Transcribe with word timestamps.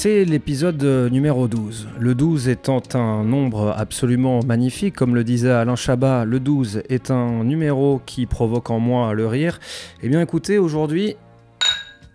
C'est 0.00 0.24
l'épisode 0.24 0.80
numéro 1.10 1.48
12. 1.48 1.88
Le 1.98 2.14
12 2.14 2.46
étant 2.46 2.80
un 2.94 3.24
nombre 3.24 3.74
absolument 3.76 4.44
magnifique, 4.46 4.94
comme 4.94 5.16
le 5.16 5.24
disait 5.24 5.50
Alain 5.50 5.74
Chabat, 5.74 6.24
le 6.24 6.38
12 6.38 6.82
est 6.88 7.10
un 7.10 7.42
numéro 7.42 8.00
qui 8.06 8.26
provoque 8.26 8.70
en 8.70 8.78
moi 8.78 9.12
le 9.12 9.26
rire. 9.26 9.58
Eh 10.04 10.08
bien 10.08 10.20
écoutez, 10.20 10.58
aujourd'hui, 10.58 11.16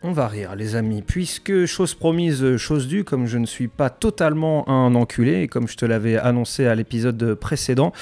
on 0.03 0.11
va 0.11 0.27
rire 0.27 0.55
les 0.55 0.75
amis, 0.75 1.01
puisque 1.01 1.65
chose 1.65 1.93
promise, 1.93 2.57
chose 2.57 2.87
due, 2.87 3.05
comme 3.05 3.25
je 3.25 3.37
ne 3.37 3.45
suis 3.45 3.69
pas 3.69 3.89
totalement 3.89 4.67
un 4.69 4.95
enculé, 4.95 5.47
comme 5.47 5.69
je 5.69 5.77
te 5.77 5.85
l'avais 5.85 6.17
annoncé 6.17 6.67
à 6.67 6.75
l'épisode 6.75 7.35
précédent, 7.35 7.93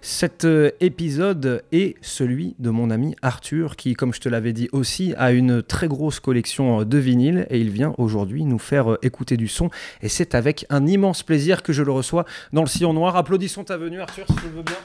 cet 0.00 0.44
euh, 0.44 0.70
épisode 0.80 1.64
est 1.72 1.96
celui 2.02 2.54
de 2.60 2.70
mon 2.70 2.90
ami 2.90 3.16
Arthur, 3.20 3.74
qui, 3.74 3.94
comme 3.94 4.14
je 4.14 4.20
te 4.20 4.28
l'avais 4.28 4.52
dit 4.52 4.68
aussi, 4.70 5.12
a 5.18 5.32
une 5.32 5.60
très 5.60 5.88
grosse 5.88 6.20
collection 6.20 6.84
de 6.84 6.98
vinyles, 6.98 7.48
et 7.50 7.60
il 7.60 7.70
vient 7.70 7.94
aujourd'hui 7.98 8.44
nous 8.44 8.60
faire 8.60 8.92
euh, 8.92 8.98
écouter 9.02 9.36
du 9.36 9.48
son, 9.48 9.70
et 10.02 10.08
c'est 10.08 10.36
avec 10.36 10.66
un 10.70 10.86
immense 10.86 11.24
plaisir 11.24 11.64
que 11.64 11.72
je 11.72 11.82
le 11.82 11.90
reçois 11.90 12.26
dans 12.52 12.62
le 12.62 12.68
sillon 12.68 12.92
noir. 12.92 13.16
Applaudissons 13.16 13.64
ta 13.64 13.76
venue 13.76 14.00
Arthur, 14.00 14.26
si 14.28 14.36
tu 14.36 14.48
veux 14.54 14.62
bien. 14.62 14.76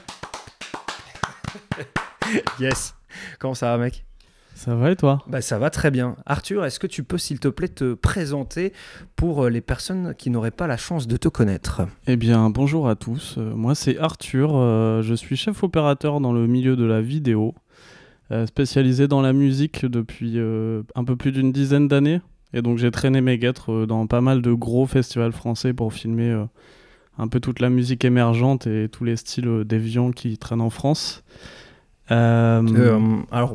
yes. 2.60 2.94
Comment 3.38 3.54
ça 3.54 3.70
va 3.70 3.78
mec? 3.78 4.05
Ça 4.56 4.74
va 4.74 4.90
et 4.90 4.96
toi 4.96 5.22
bah, 5.28 5.42
ça 5.42 5.58
va 5.58 5.68
très 5.68 5.90
bien. 5.90 6.16
Arthur, 6.24 6.64
est-ce 6.64 6.80
que 6.80 6.86
tu 6.86 7.02
peux, 7.04 7.18
s'il 7.18 7.38
te 7.40 7.48
plaît, 7.48 7.68
te 7.68 7.92
présenter 7.92 8.72
pour 9.14 9.44
euh, 9.44 9.50
les 9.50 9.60
personnes 9.60 10.14
qui 10.16 10.30
n'auraient 10.30 10.50
pas 10.50 10.66
la 10.66 10.78
chance 10.78 11.06
de 11.06 11.18
te 11.18 11.28
connaître? 11.28 11.82
Eh 12.06 12.16
bien, 12.16 12.48
bonjour 12.48 12.88
à 12.88 12.94
tous. 12.96 13.34
Euh, 13.36 13.54
moi, 13.54 13.74
c'est 13.74 13.98
Arthur. 13.98 14.52
euh, 14.56 15.02
je 15.02 15.12
suis 15.14 15.36
chef 15.36 15.62
opérateur 15.62 16.20
dans 16.20 16.32
le 16.32 16.46
milieu 16.46 16.74
de 16.74 16.84
la 16.84 17.02
vidéo, 17.02 17.54
spécialisé 18.46 19.08
dans 19.08 19.20
la 19.20 19.34
musique 19.34 19.84
depuis 19.84 20.40
un 20.40 21.04
peu 21.04 21.16
plus 21.16 21.32
d'une 21.32 21.52
dizaine 21.52 21.86
d'années. 21.86 22.20
Et 22.54 22.62
donc, 22.62 22.78
j'ai 22.78 22.90
traîné 22.90 23.20
mes 23.20 23.36
guêtres 23.38 23.84
dans 23.84 24.06
pas 24.06 24.22
mal 24.22 24.40
de 24.40 24.52
gros 24.52 24.86
festivals 24.86 25.32
français 25.32 25.74
pour 25.74 25.92
filmer 25.92 26.44
un 27.18 27.28
peu 27.28 27.40
toute 27.40 27.60
la 27.60 27.68
musique 27.70 28.04
émergente 28.04 28.66
et 28.66 28.88
tous 28.88 29.04
les 29.04 29.16
styles 29.16 29.64
déviants 29.64 30.10
qui 30.10 30.38
traînent 30.38 30.60
en 30.60 30.70
France. 30.70 31.22
Euh, 32.10 32.62
Euh, 32.74 33.18
Alors, 33.30 33.54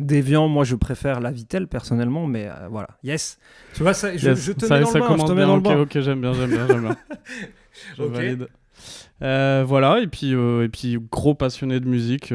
Déviant, 0.00 0.48
moi, 0.48 0.64
je 0.64 0.74
préfère 0.76 1.20
la 1.20 1.30
Vitel 1.30 1.68
personnellement, 1.68 2.26
mais 2.26 2.46
euh, 2.48 2.68
voilà. 2.70 2.88
Yes. 3.04 3.38
Tu 3.74 3.82
vois, 3.82 3.94
ça, 3.94 4.16
je, 4.16 4.28
Yes, 4.28 4.44
je 4.44 4.52
te 4.52 4.66
ça, 4.66 4.74
mets 4.78 4.84
dans 4.84 4.86
ça 4.90 4.98
le 4.98 5.00
bain. 5.00 5.06
Je 5.08 5.12
commence 5.12 5.28
te 5.28 5.32
mets 5.32 5.36
bien, 5.38 5.46
dans 5.46 5.54
le 5.56 5.60
ok, 5.60 5.68
bain. 5.68 5.80
ok, 5.80 6.00
j'aime 6.00 6.20
bien, 6.20 6.32
j'aime 6.32 6.50
bien, 6.50 6.66
j'aime 6.66 6.80
bien. 6.82 6.96
Je 7.98 8.02
valide. 8.02 8.48
Euh, 9.22 9.64
voilà, 9.66 10.00
et 10.00 10.06
puis, 10.06 10.34
euh, 10.34 10.64
et 10.64 10.68
puis 10.68 10.98
gros 11.10 11.34
passionné 11.34 11.78
de 11.80 11.86
musique, 11.86 12.32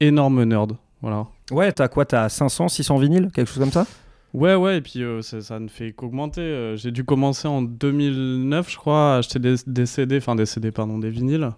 énorme 0.00 0.44
nerd. 0.44 0.76
Voilà. 1.00 1.26
Ouais, 1.50 1.72
t'as 1.72 1.88
quoi 1.88 2.04
T'as 2.04 2.28
500, 2.28 2.68
600 2.68 2.96
vinyles 2.98 3.30
Quelque 3.34 3.48
chose 3.48 3.58
comme 3.58 3.72
ça? 3.72 3.86
Ouais, 4.34 4.54
ouais, 4.54 4.78
et 4.78 4.80
puis 4.80 5.02
euh, 5.02 5.20
ça, 5.20 5.42
ça 5.42 5.58
ne 5.58 5.68
fait 5.68 5.92
qu'augmenter. 5.92 6.40
Euh, 6.40 6.76
J'ai 6.76 6.90
dû 6.90 7.04
commencer 7.04 7.48
en 7.48 7.60
2009, 7.60 8.70
je 8.70 8.76
crois, 8.78 9.14
à 9.14 9.18
acheter 9.18 9.38
des, 9.38 9.56
des 9.66 9.84
CD, 9.84 10.16
enfin 10.18 10.34
des 10.34 10.46
CD, 10.46 10.70
pardon, 10.70 10.98
des 10.98 11.10
vinyles. 11.10 11.50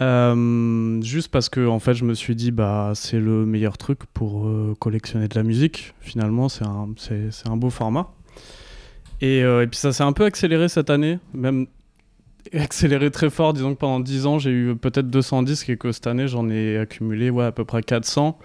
Euh, 0.00 1.02
juste 1.02 1.28
parce 1.28 1.48
que, 1.48 1.66
en 1.66 1.78
fait, 1.78 1.94
je 1.94 2.04
me 2.04 2.14
suis 2.14 2.36
dit, 2.36 2.50
bah, 2.50 2.92
c'est 2.94 3.18
le 3.18 3.44
meilleur 3.44 3.78
truc 3.78 4.00
pour 4.14 4.46
euh, 4.46 4.74
collectionner 4.78 5.28
de 5.28 5.34
la 5.34 5.42
musique. 5.42 5.94
Finalement, 6.00 6.48
c'est 6.48 6.64
un, 6.64 6.88
c'est, 6.96 7.48
un 7.48 7.56
beau 7.56 7.70
format. 7.70 8.12
Et, 9.20 9.42
euh, 9.42 9.62
et 9.62 9.66
puis 9.66 9.78
ça 9.78 9.92
s'est 9.92 10.04
un 10.04 10.12
peu 10.12 10.24
accéléré 10.24 10.68
cette 10.68 10.90
année, 10.90 11.18
même 11.34 11.66
accéléré 12.52 13.10
très 13.10 13.30
fort. 13.30 13.52
Disons 13.52 13.74
que 13.74 13.78
pendant 13.80 14.00
10 14.00 14.26
ans, 14.26 14.38
j'ai 14.38 14.50
eu 14.50 14.76
peut-être 14.76 15.10
200 15.10 15.42
disques 15.42 15.70
et 15.70 15.76
que 15.76 15.90
cette 15.90 16.06
année, 16.06 16.28
j'en 16.28 16.48
ai 16.48 16.78
accumulé 16.78 17.30
ouais, 17.30 17.44
à 17.44 17.52
peu 17.52 17.64
près 17.64 17.82
400. 17.82 18.38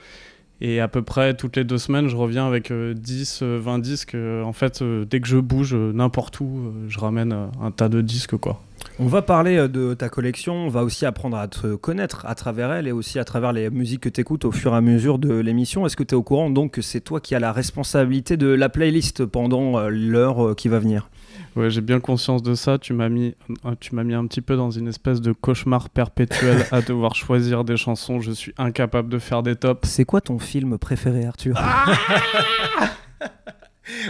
Et 0.65 0.79
à 0.79 0.87
peu 0.87 1.01
près 1.01 1.33
toutes 1.33 1.57
les 1.57 1.65
deux 1.65 1.77
semaines, 1.77 2.07
je 2.07 2.15
reviens 2.15 2.47
avec 2.47 2.71
euh, 2.71 2.93
10, 2.93 3.41
euh, 3.43 3.59
20 3.61 3.79
disques. 3.79 4.15
Euh, 4.15 4.43
en 4.43 4.53
fait, 4.53 4.81
euh, 4.81 5.03
dès 5.03 5.19
que 5.19 5.27
je 5.27 5.37
bouge 5.37 5.75
euh, 5.75 5.91
n'importe 5.91 6.39
où, 6.39 6.45
euh, 6.45 6.85
je 6.87 6.99
ramène 6.99 7.33
euh, 7.33 7.47
un 7.61 7.71
tas 7.71 7.89
de 7.89 7.99
disques, 7.99 8.37
quoi. 8.37 8.61
On 8.97 9.07
va 9.07 9.21
parler 9.21 9.57
euh, 9.57 9.67
de 9.67 9.93
ta 9.93 10.07
collection, 10.07 10.53
on 10.53 10.69
va 10.69 10.85
aussi 10.85 11.05
apprendre 11.05 11.35
à 11.35 11.49
te 11.49 11.75
connaître 11.75 12.25
à 12.25 12.33
travers 12.33 12.71
elle 12.71 12.87
et 12.87 12.93
aussi 12.93 13.19
à 13.19 13.25
travers 13.25 13.51
les 13.51 13.69
musiques 13.69 14.01
que 14.01 14.09
tu 14.09 14.21
écoutes 14.21 14.45
au 14.45 14.53
fur 14.53 14.73
et 14.73 14.77
à 14.77 14.81
mesure 14.81 15.19
de 15.19 15.33
l'émission. 15.33 15.85
Est-ce 15.85 15.97
que 15.97 16.03
tu 16.03 16.15
es 16.15 16.17
au 16.17 16.23
courant 16.23 16.49
donc 16.49 16.71
que 16.71 16.81
c'est 16.81 17.01
toi 17.01 17.19
qui 17.19 17.35
as 17.35 17.39
la 17.39 17.51
responsabilité 17.51 18.37
de 18.37 18.47
la 18.47 18.69
playlist 18.69 19.25
pendant 19.25 19.77
euh, 19.77 19.89
l'heure 19.89 20.47
euh, 20.47 20.53
qui 20.53 20.69
va 20.69 20.79
venir? 20.79 21.09
Ouais, 21.55 21.69
j'ai 21.69 21.81
bien 21.81 21.99
conscience 21.99 22.41
de 22.41 22.55
ça. 22.55 22.77
Tu 22.79 22.93
m'as 22.93 23.09
mis, 23.09 23.35
euh, 23.65 23.75
tu 23.79 23.93
m'as 23.95 24.03
mis 24.03 24.15
un 24.15 24.25
petit 24.25 24.41
peu 24.41 24.55
dans 24.55 24.71
une 24.71 24.87
espèce 24.87 25.21
de 25.21 25.31
cauchemar 25.31 25.89
perpétuel 25.89 26.65
à 26.71 26.81
devoir 26.81 27.15
choisir 27.15 27.63
des 27.63 27.77
chansons. 27.77 28.19
Je 28.21 28.31
suis 28.31 28.53
incapable 28.57 29.09
de 29.09 29.19
faire 29.19 29.43
des 29.43 29.55
tops. 29.55 29.87
C'est 29.87 30.05
quoi 30.05 30.21
ton 30.21 30.39
film 30.39 30.77
préféré, 30.77 31.25
Arthur? 31.25 31.59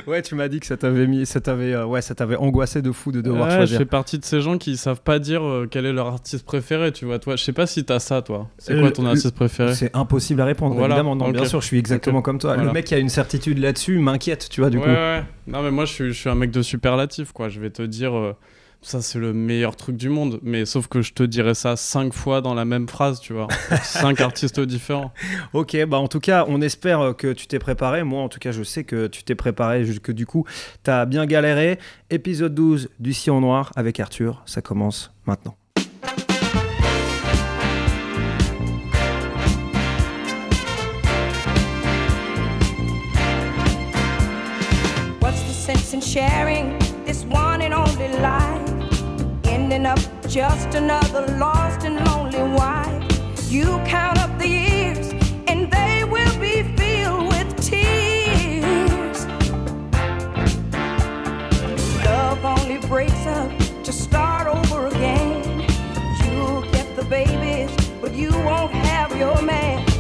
Ouais, 0.08 0.22
tu 0.22 0.36
m'as 0.36 0.48
dit 0.48 0.60
que 0.60 0.66
ça 0.66 0.78
t'avait 0.78 1.08
mis, 1.08 1.26
ça 1.26 1.42
t'avait, 1.42 1.74
euh, 1.74 1.86
ouais, 1.86 2.02
ça 2.02 2.14
t'avait 2.14 2.36
angoissé 2.36 2.82
de 2.82 2.92
fou 2.92 3.12
de 3.12 3.22
devoir 3.22 3.46
Ouais, 3.46 3.52
je 3.52 3.56
choisir. 3.58 3.78
fais 3.80 3.86
partie 3.86 4.20
de 4.20 4.26
ces 4.26 4.40
gens 4.42 4.58
qui 4.58 4.78
savent 4.78 5.02
pas 5.02 5.18
dire 5.20 5.44
euh, 5.44 5.68
quel 5.70 5.86
est 5.86 5.94
leur 5.94 6.08
artiste 6.08 6.46
préféré. 6.46 6.92
Tu 6.92 7.06
vois, 7.06 7.18
toi, 7.20 7.36
je 7.36 7.44
sais 7.44 7.54
pas 7.54 7.66
si 7.66 7.84
t'as 7.84 8.00
ça, 8.00 8.22
toi. 8.22 8.50
C'est 8.60 8.74
Euh, 8.74 8.80
quoi 8.82 8.92
ton 8.92 9.02
le- 9.04 9.10
artiste 9.10 9.34
préféré? 9.36 9.74
C'est 9.74 9.96
impossible 9.96 10.42
à 10.42 10.46
répondre, 10.46 10.76
Voilà, 10.76 10.96
évidemment. 10.96 11.16
Non, 11.16 11.30
bien 11.32 11.46
sûr, 11.46 11.62
je 11.62 11.66
suis 11.68 11.80
exactement 11.80 12.22
comme 12.22 12.38
toi. 12.40 12.56
Le 12.58 12.72
mec 12.72 12.86
qui 12.86 12.94
a 12.96 13.00
une 13.00 13.10
certitude 13.10 13.58
là-dessus 13.58 13.98
m'inquiète, 13.98 14.48
tu 14.50 14.62
vois, 14.62 14.70
du 14.70 14.78
ouais, 14.78 14.84
coup. 14.84 14.90
ouais. 14.90 15.24
Non, 15.48 15.62
mais 15.64 15.72
moi, 15.72 15.86
je 15.86 15.94
suis, 15.94 16.08
je 16.14 16.20
suis 16.20 16.30
un 16.30 16.36
mec 16.36 16.52
de 16.52 16.62
superlatif, 16.62 17.32
quoi. 17.32 17.50
Je 17.50 17.60
vais 17.60 17.70
te 17.72 17.82
dire, 17.82 18.16
euh, 18.16 18.34
ça, 18.84 19.02
c'est 19.02 19.20
le 19.20 19.34
meilleur 19.34 19.76
truc 19.76 19.96
du 19.96 20.10
monde. 20.10 20.40
Mais 20.44 20.66
sauf 20.66 20.88
que 20.88 21.02
je 21.02 21.14
te 21.14 21.24
dirais 21.24 21.54
ça 21.54 21.76
cinq 21.76 22.14
fois 22.14 22.42
dans 22.42 22.54
la 22.54 22.66
même 22.66 22.88
phrase, 22.88 23.20
tu 23.20 23.34
vois. 23.34 23.48
cinq 23.84 24.22
artistes 24.22 24.60
différents. 24.60 25.12
Ok, 25.54 25.78
bah 25.86 25.98
en 25.98 26.08
tout 26.08 26.20
cas, 26.20 26.46
on 26.48 26.62
espère 26.62 27.00
euh, 27.00 27.14
que 27.14 27.34
tu 27.34 27.48
t'es 27.48 27.60
préparé. 27.60 28.04
Moi, 28.04 28.22
en 28.22 28.30
tout 28.30 28.40
cas, 28.40 28.52
je 28.52 28.64
sais 28.64 28.84
que 28.84 29.08
tu 29.08 29.24
t'es 29.24 29.36
préparé, 29.36 29.84
que 30.02 30.12
du 30.12 30.26
coup, 30.26 30.46
t'as 30.84 31.06
bien 31.06 31.26
galéré. 31.26 31.80
Épisode 32.10 32.54
12 32.54 32.90
du 33.00 33.14
Sillon 33.14 33.42
Noir 33.42 33.72
avec 33.76 34.00
Arthur, 34.00 34.44
ça 34.46 34.62
commence 34.62 35.12
maintenant. 35.26 35.56
What's 45.22 45.42
the 45.44 45.54
sense 45.54 45.94
in 45.94 46.02
sharing 46.02 46.83
Up 49.74 50.00
just 50.30 50.76
another 50.76 51.26
lost 51.40 51.84
and 51.84 51.96
lonely 52.06 52.44
wife. 52.56 53.52
You 53.52 53.82
count 53.86 54.20
up 54.20 54.38
the 54.38 54.48
years, 54.48 55.12
and 55.48 55.70
they 55.70 56.04
will 56.04 56.40
be 56.40 56.62
filled 56.78 57.28
with 57.30 57.50
tears. 57.60 59.26
Love 62.06 62.46
only 62.46 62.78
breaks 62.88 63.26
up 63.26 63.52
to 63.84 63.92
start 63.92 64.46
over 64.46 64.88
again. 64.88 65.62
You'll 66.24 66.62
get 66.72 66.96
the 66.96 67.04
babies, 67.10 67.76
but 68.00 68.14
you 68.14 68.30
won't 68.30 68.72
have 68.72 69.18
your 69.18 69.42
man. 69.42 69.93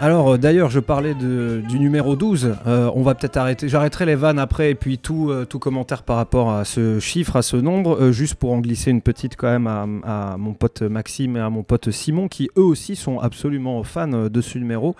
Alors 0.00 0.34
euh, 0.34 0.38
d'ailleurs, 0.38 0.70
je 0.70 0.78
parlais 0.78 1.12
du 1.14 1.80
numéro 1.80 2.14
12. 2.14 2.54
Euh, 2.68 2.88
on 2.94 3.02
va 3.02 3.16
peut-être 3.16 3.36
arrêter. 3.36 3.68
J'arrêterai 3.68 4.06
les 4.06 4.14
vannes 4.14 4.38
après 4.38 4.70
et 4.70 4.74
puis 4.76 4.96
tout, 4.96 5.30
euh, 5.30 5.44
commentaire 5.44 6.04
par 6.04 6.14
rapport 6.14 6.52
à 6.52 6.64
ce 6.64 7.00
chiffre, 7.00 7.34
à 7.34 7.42
ce 7.42 7.56
nombre, 7.56 8.12
juste 8.12 8.36
pour 8.36 8.52
en 8.52 8.60
glisser 8.60 8.92
une 8.92 9.02
petite 9.02 9.34
quand 9.34 9.48
même 9.48 9.66
à, 9.66 9.86
à 10.04 10.36
mon 10.36 10.52
pote 10.52 10.82
Maxime 10.82 11.36
et 11.36 11.40
à 11.40 11.50
mon 11.50 11.64
pote 11.64 11.90
Simon, 11.90 12.28
qui 12.28 12.48
eux 12.56 12.62
aussi 12.62 12.94
sont 12.94 13.18
absolument 13.18 13.82
fans 13.82 14.28
de 14.28 14.40
ce 14.40 14.56
numéro. 14.58 14.94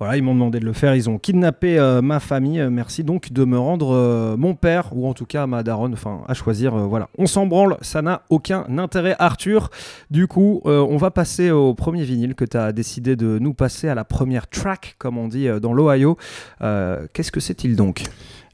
Voilà, 0.00 0.16
ils 0.16 0.22
m'ont 0.24 0.34
demandé 0.34 0.58
de 0.58 0.64
le 0.64 0.72
faire. 0.72 0.96
Ils 0.96 1.08
ont 1.08 1.18
kidnappé 1.18 1.78
ma 2.02 2.18
famille. 2.18 2.60
Merci 2.70 3.04
donc 3.04 3.32
de 3.32 3.44
me 3.44 3.56
rendre 3.58 4.34
mon 4.36 4.54
père 4.56 4.88
ou 4.92 5.06
en 5.06 5.14
tout 5.14 5.26
cas 5.26 5.46
ma 5.46 5.62
daronne. 5.62 5.92
Enfin, 5.92 6.22
à 6.26 6.34
choisir. 6.34 6.74
voilà, 6.74 7.08
on 7.18 7.26
s'en 7.26 7.46
branle. 7.46 7.76
Ça 7.82 8.02
n'a 8.02 8.22
aucun 8.30 8.66
intérêt, 8.78 9.14
Arthur. 9.20 9.70
Du 10.10 10.26
coup, 10.26 10.60
on 10.64 10.96
va 10.96 11.12
passer 11.12 11.52
au 11.52 11.72
premier 11.74 12.02
vinyle 12.02 12.34
que 12.34 12.44
tu 12.44 12.56
as 12.56 12.72
décidé 12.72 13.14
de 13.14 13.38
nous 13.38 13.54
passer 13.54 13.88
à 13.88 13.94
la 13.94 14.04
première 14.04 14.39
track, 14.48 14.94
comme 14.98 15.18
on 15.18 15.28
dit 15.28 15.48
euh, 15.48 15.60
dans 15.60 15.72
l'Ohio. 15.72 16.16
Euh, 16.62 17.06
Qu'est-ce 17.12 17.32
que 17.32 17.40
c'est-il 17.40 17.76
donc? 17.76 18.02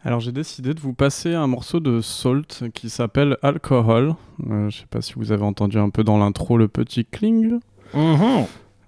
Alors 0.05 0.21
j'ai 0.21 0.33
décidé 0.33 0.73
de 0.73 0.81
vous 0.81 0.93
passer 0.95 1.35
un 1.35 1.47
morceau 1.49 1.81
de 1.81 2.01
Salt 2.01 2.65
qui 2.75 2.91
s'appelle 2.91 3.37
Alcohol. 3.43 4.15
Euh, 4.51 4.71
je 4.71 4.79
sais 4.79 4.87
pas 4.89 5.01
si 5.03 5.15
vous 5.17 5.33
avez 5.33 5.43
entendu 5.43 5.79
un 5.79 5.91
peu 5.91 6.05
dans 6.05 6.17
l'intro 6.19 6.57
le 6.59 6.69
petit 6.69 7.05
cling 7.05 7.59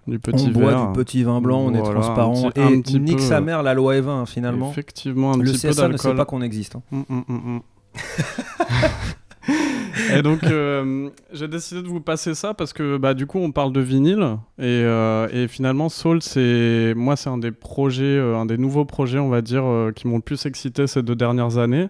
du 0.06 0.18
petit 0.18 0.46
On 0.46 0.50
boit 0.50 0.86
du 0.86 0.92
petit 0.94 1.22
vin 1.22 1.40
blanc, 1.40 1.58
on 1.60 1.74
est 1.74 1.82
transparent. 1.82 2.46
un 2.46 2.50
petit- 2.50 2.60
un 2.60 2.68
et 2.70 2.82
petit 2.82 3.00
nique 3.00 3.16
peu, 3.16 3.22
sa 3.22 3.40
mère 3.40 3.62
la 3.62 3.74
loi 3.74 3.96
Evin 3.96 4.24
finalement. 4.26 4.70
Effectivement, 4.70 5.32
un 5.34 5.36
Le 5.38 5.44
petit 5.52 5.66
peu 5.66 5.72
CSA 5.72 5.88
ne 5.88 5.96
sait 5.96 6.04
d'alcool. 6.08 6.16
pas 6.16 6.24
qu'on 6.24 6.40
existe. 6.42 6.76
hein. 6.76 6.82
Mm, 6.92 7.02
mm, 7.08 7.22
mm. 7.28 7.60
et 10.14 10.22
donc, 10.22 10.44
euh, 10.44 11.10
j'ai 11.32 11.48
décidé 11.48 11.82
de 11.82 11.88
vous 11.88 12.00
passer 12.00 12.34
ça 12.34 12.54
parce 12.54 12.72
que 12.72 12.96
bah, 12.96 13.14
du 13.14 13.26
coup, 13.26 13.38
on 13.38 13.52
parle 13.52 13.72
de 13.72 13.80
vinyle. 13.80 14.38
Et, 14.58 14.64
euh, 14.64 15.48
finalement, 15.48 15.88
Soul, 15.88 16.22
c'est 16.22 16.94
moi, 16.96 17.16
c'est 17.16 17.30
un 17.30 17.38
des 17.38 17.52
projets, 17.52 18.04
euh, 18.04 18.36
un 18.36 18.46
des 18.46 18.58
nouveaux 18.58 18.84
projets, 18.84 19.18
on 19.18 19.28
va 19.28 19.40
dire, 19.40 19.64
qui 19.94 20.06
m'ont 20.06 20.16
le 20.16 20.22
plus 20.22 20.46
excité 20.46 20.86
ces 20.86 21.02
deux 21.02 21.16
dernières 21.16 21.58
années. 21.58 21.88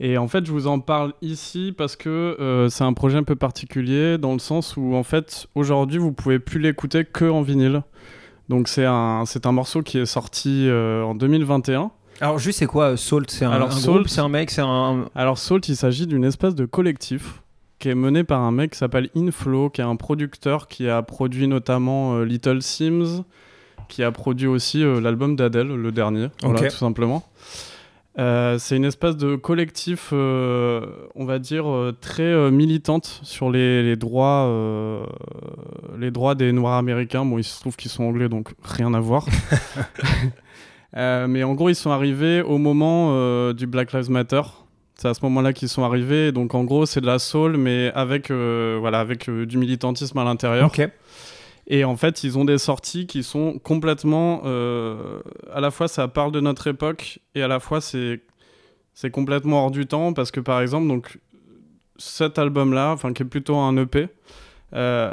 Et 0.00 0.18
en 0.18 0.26
fait, 0.26 0.44
je 0.44 0.50
vous 0.50 0.66
en 0.66 0.80
parle 0.80 1.12
ici 1.22 1.72
parce 1.76 1.94
que 1.94 2.66
c'est 2.68 2.84
un 2.84 2.92
projet 2.92 3.16
un 3.16 3.22
peu 3.22 3.36
particulier 3.36 4.18
dans 4.18 4.32
le 4.32 4.40
sens 4.40 4.76
où, 4.76 4.94
en 4.94 5.04
fait, 5.04 5.46
aujourd'hui, 5.54 5.98
vous 5.98 6.12
pouvez 6.12 6.38
plus 6.38 6.60
l'écouter 6.60 7.04
que 7.04 7.24
en 7.24 7.42
vinyle. 7.42 7.82
Donc, 8.48 8.68
c'est 8.68 8.84
un, 8.84 9.24
c'est 9.24 9.46
un 9.46 9.52
morceau 9.52 9.82
qui 9.82 9.98
est 9.98 10.06
sorti 10.06 10.68
en 10.70 11.14
2021. 11.14 11.92
Alors 12.20 12.38
juste 12.38 12.58
c'est 12.60 12.66
quoi 12.66 12.90
euh, 12.92 12.96
Salt? 12.96 13.30
C'est 13.30 13.44
un, 13.44 13.50
Alors, 13.50 13.68
un 13.68 13.72
Salt- 13.72 13.92
groupe, 13.94 14.08
c'est 14.08 14.20
un 14.20 14.28
mec, 14.28 14.50
c'est 14.50 14.62
un. 14.62 15.06
Alors 15.14 15.38
Salt, 15.38 15.68
il 15.68 15.76
s'agit 15.76 16.06
d'une 16.06 16.24
espèce 16.24 16.54
de 16.54 16.64
collectif 16.64 17.42
qui 17.78 17.88
est 17.88 17.94
mené 17.94 18.24
par 18.24 18.40
un 18.40 18.52
mec 18.52 18.70
qui 18.72 18.78
s'appelle 18.78 19.10
Inflow, 19.16 19.68
qui 19.68 19.80
est 19.80 19.84
un 19.84 19.96
producteur 19.96 20.68
qui 20.68 20.88
a 20.88 21.02
produit 21.02 21.48
notamment 21.48 22.14
euh, 22.14 22.24
Little 22.24 22.62
Sims, 22.62 23.24
qui 23.88 24.02
a 24.02 24.10
produit 24.12 24.46
aussi 24.46 24.82
euh, 24.82 25.00
l'album 25.00 25.36
d'Adele, 25.36 25.74
le 25.74 25.92
dernier, 25.92 26.28
voilà, 26.42 26.68
tout 26.70 26.76
simplement. 26.76 27.24
Euh, 28.16 28.58
c'est 28.60 28.76
une 28.76 28.84
espèce 28.84 29.16
de 29.16 29.34
collectif, 29.34 30.12
on 30.12 31.24
va 31.24 31.38
dire, 31.40 31.64
très 32.00 32.48
militante 32.52 33.20
sur 33.24 33.50
les, 33.50 33.82
les 33.82 33.96
droits, 33.96 34.48
les 35.98 36.12
droits 36.12 36.36
des 36.36 36.52
Noirs 36.52 36.78
américains. 36.78 37.24
Bon, 37.24 37.38
il 37.38 37.44
se 37.44 37.58
trouve 37.60 37.74
qu'ils 37.74 37.90
sont 37.90 38.04
anglais, 38.04 38.28
donc 38.28 38.54
rien 38.62 38.94
à 38.94 39.00
voir. 39.00 39.26
Euh, 40.96 41.26
mais 41.26 41.42
en 41.42 41.54
gros, 41.54 41.68
ils 41.68 41.74
sont 41.74 41.90
arrivés 41.90 42.42
au 42.42 42.58
moment 42.58 43.10
euh, 43.12 43.52
du 43.52 43.66
Black 43.66 43.92
Lives 43.92 44.10
Matter. 44.10 44.42
C'est 44.96 45.08
à 45.08 45.14
ce 45.14 45.20
moment-là 45.24 45.52
qu'ils 45.52 45.68
sont 45.68 45.82
arrivés. 45.82 46.32
Donc 46.32 46.54
en 46.54 46.64
gros, 46.64 46.86
c'est 46.86 47.00
de 47.00 47.06
la 47.06 47.18
soul, 47.18 47.56
mais 47.56 47.90
avec, 47.94 48.30
euh, 48.30 48.76
voilà, 48.80 49.00
avec 49.00 49.28
du 49.28 49.58
militantisme 49.58 50.18
à 50.18 50.24
l'intérieur. 50.24 50.70
Et 51.66 51.84
en 51.84 51.96
fait, 51.96 52.22
ils 52.24 52.38
ont 52.38 52.44
des 52.44 52.58
sorties 52.58 53.06
qui 53.06 53.22
sont 53.22 53.58
complètement. 53.58 54.42
à 54.44 55.60
la 55.60 55.70
fois, 55.70 55.88
ça 55.88 56.08
parle 56.08 56.30
de 56.30 56.40
notre 56.40 56.66
époque, 56.66 57.20
et 57.34 57.42
à 57.42 57.48
la 57.48 57.58
fois, 57.58 57.80
c'est 57.80 58.20
c'est 58.94 59.10
complètement 59.10 59.64
hors 59.64 59.70
du 59.72 59.86
temps 59.86 60.12
parce 60.12 60.30
que 60.30 60.40
par 60.40 60.60
exemple, 60.60 60.86
donc 60.86 61.18
cet 61.96 62.38
album-là, 62.38 62.96
qui 63.14 63.22
est 63.22 63.26
plutôt 63.26 63.56
un 63.56 63.76
EP, 63.76 64.08
euh, 64.72 65.12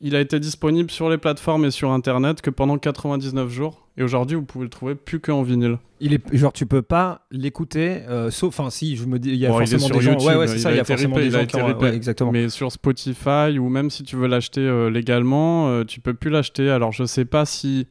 il 0.00 0.14
a 0.16 0.20
été 0.20 0.40
disponible 0.40 0.90
sur 0.90 1.10
les 1.10 1.18
plateformes 1.18 1.64
et 1.64 1.70
sur 1.70 1.90
Internet 1.90 2.40
que 2.40 2.50
pendant 2.50 2.78
99 2.78 3.50
jours. 3.50 3.86
Et 3.98 4.02
aujourd'hui, 4.02 4.36
vous 4.36 4.44
pouvez 4.44 4.64
le 4.64 4.70
trouver 4.70 4.94
plus 4.94 5.20
qu'en 5.20 5.42
vinyle. 5.42 5.76
Il 6.00 6.14
est 6.14 6.22
genre 6.34 6.52
tu 6.52 6.64
peux 6.64 6.80
pas 6.80 7.26
l'écouter, 7.30 8.02
euh, 8.08 8.30
sauf 8.30 8.58
enfin 8.58 8.70
si 8.70 8.96
je 8.96 9.04
me 9.04 9.18
dis 9.18 9.30
il 9.30 9.36
y 9.36 9.44
a 9.44 9.50
Bon, 9.50 9.58
forcément 9.58 9.86
sur 9.86 9.96
des 9.96 10.00
gens. 10.02 10.12
YouTube, 10.12 10.28
ouais 10.28 10.36
ouais 10.36 10.46
c'est 10.46 10.54
il 10.54 10.60
ça, 10.60 10.68
a 10.70 10.72
il 10.72 10.76
y 10.76 10.80
a 10.80 10.84
forcément 10.84 11.16
ripé, 11.16 11.28
des 11.28 11.34
il 11.34 11.36
a 11.36 11.38
gens 11.40 11.44
été 11.44 11.56
qui 11.58 11.62
ont. 11.62 11.66
ripé. 11.66 11.84
ouais, 11.84 11.94
exactement. 11.96 12.32
Mais 12.32 12.48
sur 12.48 12.72
Spotify 12.72 13.58
ou 13.58 13.68
même 13.68 13.90
si 13.90 14.02
tu 14.02 14.16
veux 14.16 14.26
l'acheter 14.28 14.60
euh, 14.62 14.88
légalement, 14.88 15.84
tu 15.84 16.00
peux 16.00 16.14
plus 16.14 16.30
l'acheter. 16.30 16.70
Alors 16.70 16.92
je 16.92 17.04
sais 17.04 17.26
pas 17.26 17.44
si, 17.44 17.86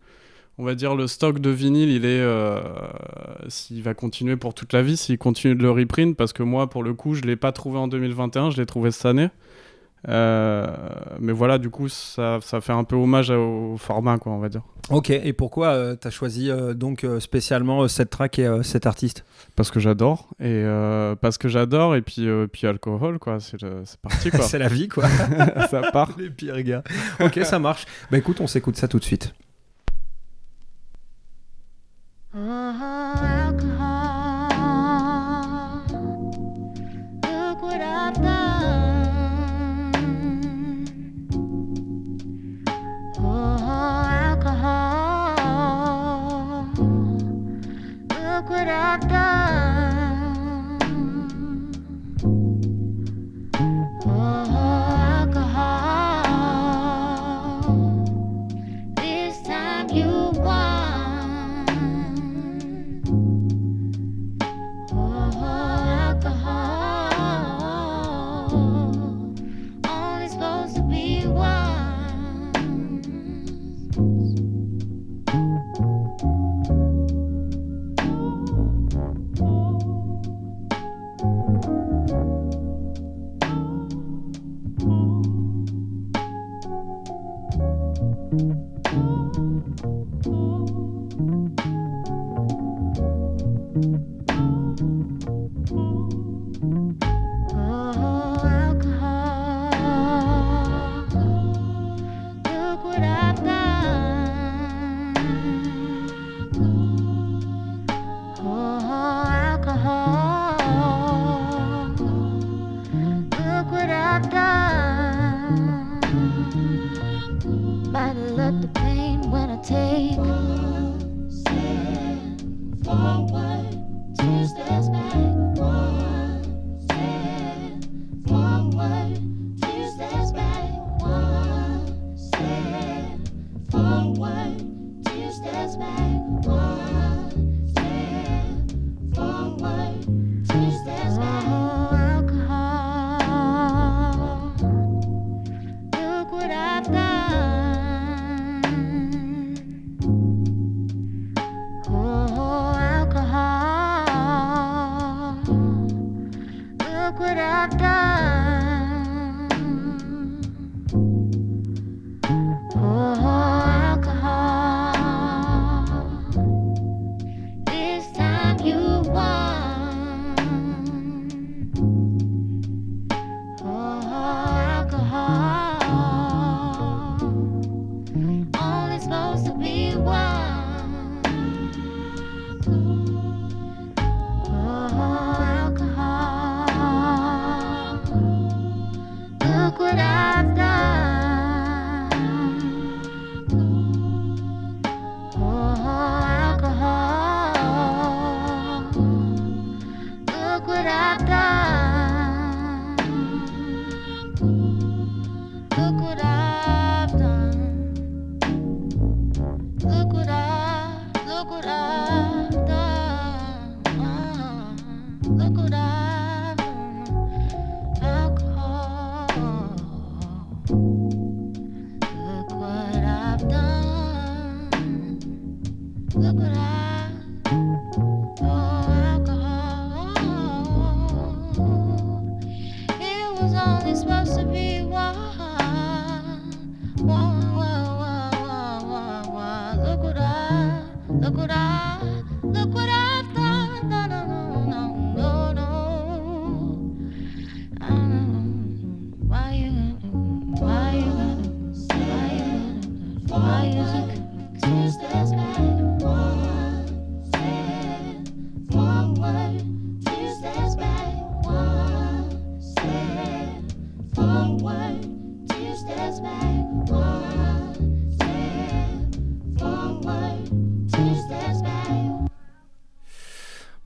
on 0.57 0.63
va 0.63 0.73
dire, 0.73 0.95
le 0.95 1.05
stock 1.05 1.37
de 1.39 1.51
vinyle, 1.51 1.89
il 1.89 2.05
est, 2.05 2.19
euh, 2.21 2.59
s'il 3.47 3.83
va 3.83 3.93
continuer 3.93 4.35
pour 4.37 4.55
toute 4.55 4.73
la 4.73 4.81
vie, 4.81 4.97
s'il 4.97 5.19
continue 5.19 5.53
de 5.53 5.61
le 5.61 5.69
reprint, 5.69 6.17
parce 6.17 6.33
que 6.33 6.41
moi, 6.41 6.67
pour 6.69 6.81
le 6.81 6.95
coup, 6.95 7.13
je 7.13 7.21
l'ai 7.21 7.35
pas 7.35 7.51
trouvé 7.51 7.77
en 7.77 7.87
2021, 7.87 8.49
je 8.49 8.57
l'ai 8.57 8.65
trouvé 8.65 8.89
cette 8.89 9.05
année. 9.05 9.29
Euh, 10.07 10.65
mais 11.19 11.33
voilà, 11.33 11.57
du 11.57 11.69
coup, 11.69 11.89
ça, 11.89 12.39
ça 12.41 12.61
fait 12.61 12.71
un 12.71 12.83
peu 12.85 12.95
hommage 12.95 13.29
au 13.31 13.75
format, 13.77 14.17
quoi, 14.17 14.31
on 14.31 14.39
va 14.39 14.47
dire. 14.49 14.61
Ok. 14.89 15.09
Et 15.09 15.33
pourquoi 15.33 15.95
tu 15.97 16.07
as 16.07 16.11
choisi 16.11 16.49
euh, 16.49 16.73
donc 16.73 17.03
euh, 17.03 17.19
spécialement 17.19 17.81
euh, 17.83 17.87
cette 17.87 18.09
track 18.09 18.39
et 18.39 18.47
euh, 18.47 18.63
cet 18.63 18.85
artiste? 18.87 19.25
Parce 19.55 19.71
que 19.71 19.79
j'adore 19.79 20.29
et 20.39 20.45
euh, 20.47 21.15
parce 21.15 21.37
que 21.37 21.47
j'adore 21.49 21.95
et 21.95 22.01
puis 22.01 22.27
euh, 22.29 22.47
puis 22.47 22.65
alcool, 22.65 23.19
quoi. 23.19 23.39
C'est 23.39 23.61
le- 23.61 23.81
c'est 23.85 23.99
parti, 23.99 24.29
quoi. 24.31 24.41
C'est 24.41 24.57
la 24.59 24.69
vie 24.69 24.87
quoi. 24.87 25.03
ça 25.69 25.91
part. 25.91 26.11
Les 26.17 26.29
pires 26.29 26.61
gars. 26.63 26.83
ok 27.19 27.39
ça 27.43 27.59
marche. 27.59 27.85
Bah 28.09 28.17
écoute 28.17 28.39
on 28.41 28.47
s'écoute 28.47 28.77
ça 28.77 28.87
tout 28.87 28.99
de 28.99 29.03
suite. 29.03 29.33
Look 32.33 33.63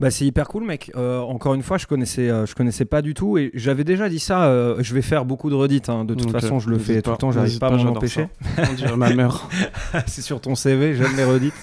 Bah 0.04 0.12
c'est 0.12 0.26
hyper 0.26 0.48
cool 0.48 0.64
mec. 0.66 0.92
Euh, 0.96 1.20
encore 1.22 1.54
une 1.56 1.64
fois, 1.64 1.78
je 1.78 1.88
connaissais, 1.88 2.30
euh, 2.30 2.46
je 2.46 2.54
connaissais 2.56 2.86
pas 2.86 3.02
du 3.02 3.14
tout 3.14 3.38
et 3.38 3.50
j'avais 3.54 3.84
déjà 3.84 4.10
dit 4.10 4.20
ça. 4.20 4.46
euh, 4.46 4.76
je 4.80 4.94
vais 4.94 5.02
faire 5.02 5.26
beaucoup 5.26 5.50
de 5.50 5.56
redites. 5.56 5.90
hein. 5.90 6.06
De 6.06 6.14
toute 6.14 6.32
façon, 6.32 6.60
je 6.60 6.70
le 6.70 6.76
n'hésite 6.78 6.88
fais 6.96 7.02
tout 7.02 7.10
pas, 7.10 7.16
le 7.16 7.18
temps. 7.18 7.32
J'arrive 7.32 7.48
n'hésite 7.48 7.60
pas 7.62 7.68
à 7.68 7.70
pas, 7.70 7.76
m'en 7.78 7.82
j'adore 7.82 7.98
empêcher. 7.98 8.28
On 8.70 8.74
dirait 8.74 8.98
ma 8.98 9.14
mère. 9.14 9.50
c'est 10.08 10.22
sur 10.22 10.42
ton 10.42 10.56
CV, 10.56 10.94
j'aime 10.96 11.16
les 11.18 11.24
redites. 11.24 11.54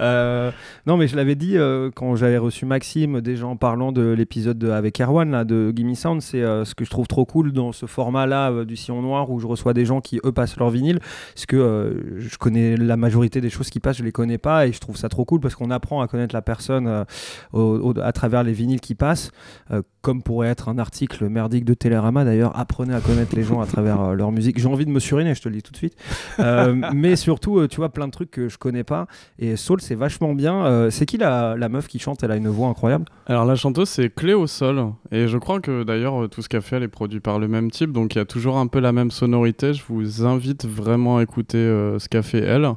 Euh, 0.00 0.50
non, 0.86 0.96
mais 0.96 1.08
je 1.08 1.16
l'avais 1.16 1.34
dit 1.34 1.56
euh, 1.58 1.90
quand 1.94 2.16
j'avais 2.16 2.38
reçu 2.38 2.66
Maxime, 2.66 3.20
déjà 3.20 3.46
en 3.46 3.56
parlant 3.56 3.92
de 3.92 4.02
l'épisode 4.12 4.58
de- 4.58 4.70
avec 4.70 5.00
Erwan 5.00 5.30
là, 5.30 5.44
de 5.44 5.72
Gimme 5.74 5.94
Sound, 5.94 6.22
c'est 6.22 6.42
euh, 6.42 6.64
ce 6.64 6.74
que 6.74 6.84
je 6.84 6.90
trouve 6.90 7.06
trop 7.06 7.24
cool 7.24 7.52
dans 7.52 7.72
ce 7.72 7.86
format-là 7.86 8.50
euh, 8.50 8.64
du 8.64 8.76
Sillon 8.76 9.02
Noir 9.02 9.30
où 9.30 9.38
je 9.40 9.46
reçois 9.46 9.74
des 9.74 9.84
gens 9.84 10.00
qui 10.00 10.20
eux 10.24 10.32
passent 10.32 10.56
leur 10.56 10.70
vinyle. 10.70 11.00
Parce 11.34 11.46
que 11.46 11.56
euh, 11.56 12.18
je 12.18 12.36
connais 12.38 12.76
la 12.76 12.96
majorité 12.96 13.40
des 13.40 13.50
choses 13.50 13.70
qui 13.70 13.80
passent, 13.80 13.98
je 13.98 14.04
les 14.04 14.12
connais 14.12 14.38
pas 14.38 14.66
et 14.66 14.72
je 14.72 14.78
trouve 14.80 14.96
ça 14.96 15.08
trop 15.08 15.24
cool 15.24 15.40
parce 15.40 15.54
qu'on 15.54 15.70
apprend 15.70 16.00
à 16.00 16.08
connaître 16.08 16.34
la 16.34 16.42
personne 16.42 16.86
euh, 16.86 17.04
au- 17.52 17.71
au- 17.80 17.98
à 18.00 18.12
travers 18.12 18.42
les 18.42 18.52
vinyles 18.52 18.80
qui 18.80 18.94
passent. 18.94 19.30
Euh, 19.70 19.82
comme 20.00 20.20
pourrait 20.22 20.48
être 20.48 20.68
un 20.68 20.78
article 20.78 21.28
merdique 21.28 21.64
de 21.64 21.74
Télérama 21.74 22.24
d'ailleurs, 22.24 22.58
apprenez 22.58 22.92
à 22.92 23.00
connaître 23.00 23.36
les 23.36 23.44
gens 23.44 23.60
à 23.60 23.66
travers 23.66 24.00
euh, 24.00 24.14
leur 24.14 24.32
musique. 24.32 24.58
J'ai 24.58 24.66
envie 24.66 24.84
de 24.84 24.90
me 24.90 24.98
suriner, 24.98 25.32
je 25.36 25.40
te 25.42 25.48
le 25.48 25.54
dis 25.54 25.62
tout 25.62 25.70
de 25.70 25.76
suite. 25.76 25.94
Euh, 26.40 26.74
mais 26.92 27.14
surtout, 27.14 27.64
tu 27.68 27.76
vois, 27.76 27.88
plein 27.90 28.06
de 28.08 28.12
trucs 28.12 28.30
que 28.32 28.48
je 28.48 28.58
connais 28.58 28.82
pas. 28.82 29.06
Et 29.38 29.54
Soul, 29.54 29.80
c'est 29.80 29.94
vachement 29.94 30.34
bien. 30.34 30.88
C'est 30.90 31.06
qui 31.06 31.18
la, 31.18 31.54
la 31.56 31.68
meuf 31.68 31.86
qui 31.86 31.98
chante? 32.00 32.22
Elle 32.24 32.32
a 32.32 32.36
une 32.36 32.48
voix 32.48 32.68
incroyable. 32.68 33.04
Alors 33.26 33.44
la 33.44 33.54
chanteuse 33.54 33.88
c'est 33.88 34.10
Cléo 34.12 34.46
Sol 34.48 34.86
et 35.12 35.28
je 35.28 35.38
crois 35.38 35.60
que 35.60 35.84
d'ailleurs 35.84 36.28
tout 36.28 36.42
ce 36.42 36.48
qu'elle 36.48 36.62
fait 36.62 36.76
elle 36.76 36.82
est 36.82 36.88
produit 36.88 37.20
par 37.20 37.38
le 37.38 37.46
même 37.46 37.70
type 37.70 37.92
donc 37.92 38.14
il 38.14 38.18
y 38.18 38.20
a 38.20 38.24
toujours 38.24 38.58
un 38.58 38.66
peu 38.66 38.80
la 38.80 38.90
même 38.92 39.10
sonorité. 39.12 39.72
Je 39.74 39.82
vous 39.88 40.26
invite 40.26 40.66
vraiment 40.66 41.18
à 41.18 41.22
écouter 41.22 41.58
ce 41.58 42.08
qu'a 42.08 42.22
fait 42.22 42.40
elle. 42.42 42.68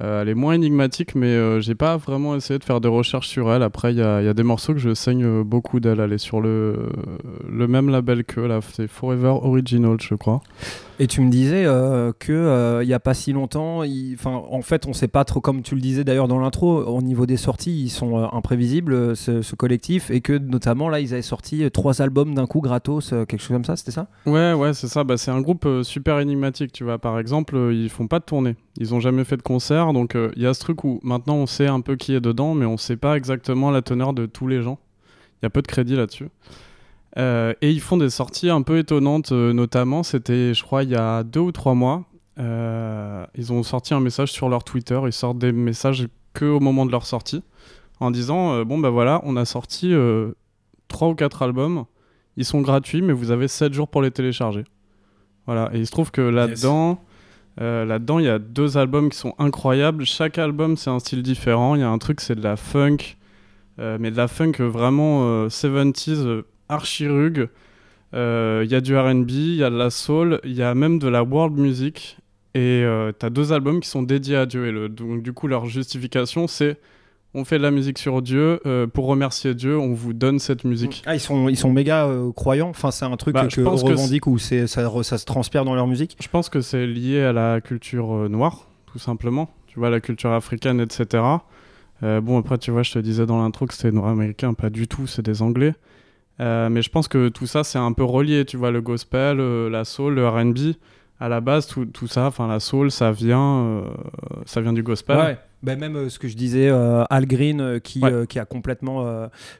Euh, 0.00 0.22
elle 0.22 0.28
est 0.28 0.34
moins 0.34 0.52
énigmatique 0.52 1.14
mais 1.16 1.26
euh, 1.26 1.60
j'ai 1.60 1.74
pas 1.74 1.96
vraiment 1.96 2.36
essayé 2.36 2.58
de 2.58 2.64
faire 2.64 2.80
des 2.80 2.88
recherches 2.88 3.28
sur 3.28 3.52
elle. 3.52 3.62
Après 3.62 3.92
il 3.92 3.98
y, 3.98 4.02
a 4.02 4.34
des 4.34 4.42
morceaux 4.42 4.72
que 4.72 4.78
je 4.78 4.94
saigne 4.94 5.24
euh, 5.24 5.44
beaucoup 5.44 5.80
d'elle. 5.80 6.00
Elle 6.00 6.12
est 6.12 6.18
sur 6.18 6.40
le, 6.40 6.90
le 7.48 7.68
même 7.68 7.88
label 7.88 8.24
que 8.24 8.40
là 8.40 8.60
c'est 8.72 8.86
Forever 8.86 9.34
Original 9.42 9.96
je 10.00 10.14
crois. 10.14 10.40
Et 11.00 11.06
tu 11.06 11.20
me 11.20 11.30
disais 11.30 11.64
euh, 11.64 12.12
que 12.18 12.32
euh, 12.32 12.82
il 12.82 12.88
y 12.88 12.94
a 12.94 12.98
pas 12.98 13.14
si 13.14 13.32
longtemps, 13.32 13.82
enfin, 14.14 14.42
en 14.50 14.62
fait, 14.62 14.86
on 14.86 14.92
sait 14.92 15.06
pas 15.06 15.24
trop, 15.24 15.40
comme 15.40 15.62
tu 15.62 15.76
le 15.76 15.80
disais 15.80 16.02
d'ailleurs 16.02 16.26
dans 16.26 16.40
l'intro, 16.40 16.82
au 16.84 17.02
niveau 17.02 17.24
des 17.24 17.36
sorties, 17.36 17.84
ils 17.84 17.88
sont 17.88 18.18
euh, 18.18 18.26
imprévisibles, 18.32 18.92
euh, 18.92 19.14
ce, 19.14 19.54
collectif, 19.54 20.10
et 20.10 20.20
que 20.20 20.32
notamment 20.32 20.88
là, 20.88 20.98
ils 20.98 21.12
avaient 21.12 21.22
sorti 21.22 21.62
euh, 21.62 21.70
trois 21.70 22.02
albums 22.02 22.34
d'un 22.34 22.46
coup 22.46 22.60
gratos, 22.60 23.12
euh, 23.12 23.24
quelque 23.26 23.40
chose 23.40 23.54
comme 23.54 23.64
ça, 23.64 23.76
c'était 23.76 23.92
ça? 23.92 24.08
Ouais, 24.26 24.52
ouais, 24.54 24.74
c'est 24.74 24.88
ça. 24.88 25.04
Bah, 25.04 25.16
c'est 25.16 25.30
un 25.30 25.40
groupe 25.40 25.66
euh, 25.66 25.84
super 25.84 26.18
énigmatique, 26.18 26.72
tu 26.72 26.82
vois. 26.82 26.98
Par 26.98 27.20
exemple, 27.20 27.56
euh, 27.56 27.72
ils 27.72 27.90
font 27.90 28.08
pas 28.08 28.18
de 28.18 28.24
tournée. 28.24 28.56
Ils 28.76 28.92
ont 28.92 29.00
jamais 29.00 29.22
fait 29.22 29.36
de 29.36 29.42
concert. 29.42 29.92
Donc, 29.92 30.16
euh, 30.16 30.32
il 30.34 30.42
y 30.42 30.46
a 30.46 30.54
ce 30.54 30.60
truc 30.60 30.82
où 30.82 30.98
maintenant 31.04 31.36
on 31.36 31.46
sait 31.46 31.68
un 31.68 31.80
peu 31.80 31.94
qui 31.94 32.12
est 32.12 32.20
dedans, 32.20 32.54
mais 32.54 32.66
on 32.66 32.76
sait 32.76 32.96
pas 32.96 33.16
exactement 33.16 33.70
la 33.70 33.82
teneur 33.82 34.14
de 34.14 34.26
tous 34.26 34.48
les 34.48 34.62
gens. 34.62 34.80
Il 35.40 35.44
y 35.44 35.46
a 35.46 35.50
peu 35.50 35.62
de 35.62 35.68
crédit 35.68 35.94
là-dessus. 35.94 36.28
Euh, 37.16 37.54
et 37.62 37.70
ils 37.70 37.80
font 37.80 37.96
des 37.96 38.10
sorties 38.10 38.50
un 38.50 38.62
peu 38.62 38.78
étonnantes, 38.78 39.32
euh, 39.32 39.52
notamment, 39.52 40.02
c'était, 40.02 40.52
je 40.52 40.62
crois, 40.62 40.82
il 40.82 40.90
y 40.90 40.96
a 40.96 41.22
deux 41.22 41.40
ou 41.40 41.52
trois 41.52 41.74
mois. 41.74 42.04
euh, 42.38 43.26
ils 43.34 43.52
ont 43.52 43.62
sorti 43.62 43.94
un 43.94 44.00
message 44.00 44.30
sur 44.30 44.48
leur 44.48 44.62
Twitter. 44.62 45.00
Ils 45.04 45.12
sortent 45.12 45.38
des 45.38 45.52
messages 45.52 46.06
que 46.34 46.44
au 46.44 46.60
moment 46.60 46.86
de 46.86 46.92
leur 46.92 47.06
sortie, 47.06 47.42
en 48.00 48.10
disant 48.10 48.62
Bon, 48.64 48.78
bah 48.78 48.90
voilà, 48.90 49.20
on 49.24 49.36
a 49.36 49.44
sorti 49.44 49.92
trois 50.86 51.08
ou 51.08 51.14
quatre 51.14 51.42
albums. 51.42 51.84
Ils 52.36 52.44
sont 52.44 52.60
gratuits, 52.60 53.02
mais 53.02 53.12
vous 53.12 53.32
avez 53.32 53.48
7 53.48 53.72
jours 53.72 53.88
pour 53.88 54.02
les 54.02 54.12
télécharger. 54.12 54.64
Voilà, 55.46 55.70
et 55.72 55.78
il 55.78 55.86
se 55.86 55.90
trouve 55.90 56.12
que 56.12 56.20
là-dedans, 56.20 57.00
là-dedans, 57.56 58.20
il 58.20 58.26
y 58.26 58.28
a 58.28 58.38
deux 58.38 58.78
albums 58.78 59.10
qui 59.10 59.18
sont 59.18 59.34
incroyables. 59.38 60.04
Chaque 60.04 60.38
album, 60.38 60.76
c'est 60.76 60.90
un 60.90 61.00
style 61.00 61.22
différent. 61.24 61.74
Il 61.74 61.80
y 61.80 61.84
a 61.84 61.90
un 61.90 61.98
truc, 61.98 62.20
c'est 62.20 62.36
de 62.36 62.42
la 62.42 62.54
funk, 62.54 63.16
mais 63.78 64.12
de 64.12 64.16
la 64.16 64.28
funk 64.28 64.52
vraiment 64.60 65.22
euh, 65.24 65.48
70s, 65.48 66.44
euh, 66.70 66.74
archi-rugue. 66.74 67.48
Euh, 68.14 68.62
Il 68.64 68.70
y 68.70 68.74
a 68.74 68.80
du 68.80 68.96
RB, 68.96 69.30
il 69.30 69.54
y 69.56 69.64
a 69.64 69.70
de 69.70 69.76
la 69.76 69.90
soul, 69.90 70.40
il 70.44 70.54
y 70.54 70.62
a 70.62 70.74
même 70.74 70.98
de 70.98 71.08
la 71.08 71.22
world 71.22 71.56
music. 71.58 72.18
Et 72.54 72.82
euh, 72.82 73.12
t'as 73.16 73.30
deux 73.30 73.52
albums 73.52 73.80
qui 73.80 73.88
sont 73.88 74.02
dédiés 74.02 74.36
à 74.36 74.46
Dieu. 74.46 74.66
Et 74.66 74.72
le, 74.72 74.88
donc, 74.88 75.22
du 75.22 75.32
coup, 75.32 75.46
leur 75.46 75.66
justification, 75.66 76.46
c'est 76.48 76.78
on 77.34 77.44
fait 77.44 77.58
de 77.58 77.62
la 77.62 77.70
musique 77.70 77.98
sur 77.98 78.22
Dieu, 78.22 78.58
euh, 78.64 78.86
pour 78.86 79.06
remercier 79.06 79.54
Dieu, 79.54 79.78
on 79.78 79.92
vous 79.92 80.14
donne 80.14 80.38
cette 80.38 80.64
musique. 80.64 81.02
Ah, 81.06 81.14
ils 81.14 81.20
sont, 81.20 81.48
ils 81.50 81.58
sont 81.58 81.70
méga 81.70 82.06
euh, 82.06 82.32
croyants. 82.32 82.70
Enfin, 82.70 82.90
c'est 82.90 83.04
un 83.04 83.16
truc 83.18 83.34
Bah, 83.34 83.44
que 83.46 83.50
je 83.50 83.60
pense 83.60 83.82
que 83.82 83.88
revendique 83.88 84.26
ou 84.26 84.38
ça, 84.38 84.66
ça 84.66 85.18
se 85.18 85.24
transpire 85.26 85.64
dans 85.66 85.74
leur 85.74 85.86
musique. 85.86 86.16
Je 86.20 86.28
pense 86.28 86.48
que 86.48 86.62
c'est 86.62 86.86
lié 86.86 87.20
à 87.20 87.32
la 87.34 87.60
culture 87.60 88.14
euh, 88.14 88.28
noire, 88.28 88.66
tout 88.90 88.98
simplement. 88.98 89.50
Tu 89.66 89.78
vois, 89.78 89.90
la 89.90 90.00
culture 90.00 90.32
africaine, 90.32 90.80
etc. 90.80 91.22
Euh, 92.02 92.20
bon, 92.22 92.38
après, 92.38 92.56
tu 92.56 92.70
vois, 92.70 92.82
je 92.82 92.92
te 92.92 92.98
disais 92.98 93.26
dans 93.26 93.38
l'intro 93.42 93.66
que 93.66 93.74
c'était 93.74 93.92
nord-américain, 93.92 94.54
pas 94.54 94.70
du 94.70 94.88
tout, 94.88 95.06
c'est 95.06 95.22
des 95.22 95.42
anglais. 95.42 95.74
Euh, 96.40 96.68
mais 96.68 96.82
je 96.82 96.90
pense 96.90 97.08
que 97.08 97.28
tout 97.28 97.46
ça, 97.46 97.64
c'est 97.64 97.78
un 97.78 97.92
peu 97.92 98.04
relié, 98.04 98.44
tu 98.44 98.56
vois, 98.56 98.70
le 98.70 98.80
gospel, 98.80 99.40
euh, 99.40 99.68
la 99.68 99.84
soul, 99.84 100.14
le 100.14 100.28
RB. 100.28 100.74
À 101.20 101.28
la 101.28 101.40
base, 101.40 101.66
tout, 101.66 101.84
tout 101.84 102.06
ça, 102.06 102.26
enfin, 102.26 102.46
la 102.46 102.60
soul, 102.60 102.92
ça 102.92 103.10
vient, 103.10 103.56
euh, 103.58 103.82
ça 104.46 104.60
vient 104.60 104.72
du 104.72 104.84
gospel. 104.84 105.16
Ouais. 105.18 105.38
Bah, 105.64 105.74
même 105.74 105.96
euh, 105.96 106.08
ce 106.08 106.20
que 106.20 106.28
je 106.28 106.36
disais, 106.36 106.68
euh, 106.68 107.02
Al 107.10 107.26
Green 107.26 107.60
euh, 107.60 107.78
qui, 107.80 107.98
Ouais. 108.00 108.24
qui 108.28 108.38
a 108.38 108.44
complètement 108.44 109.04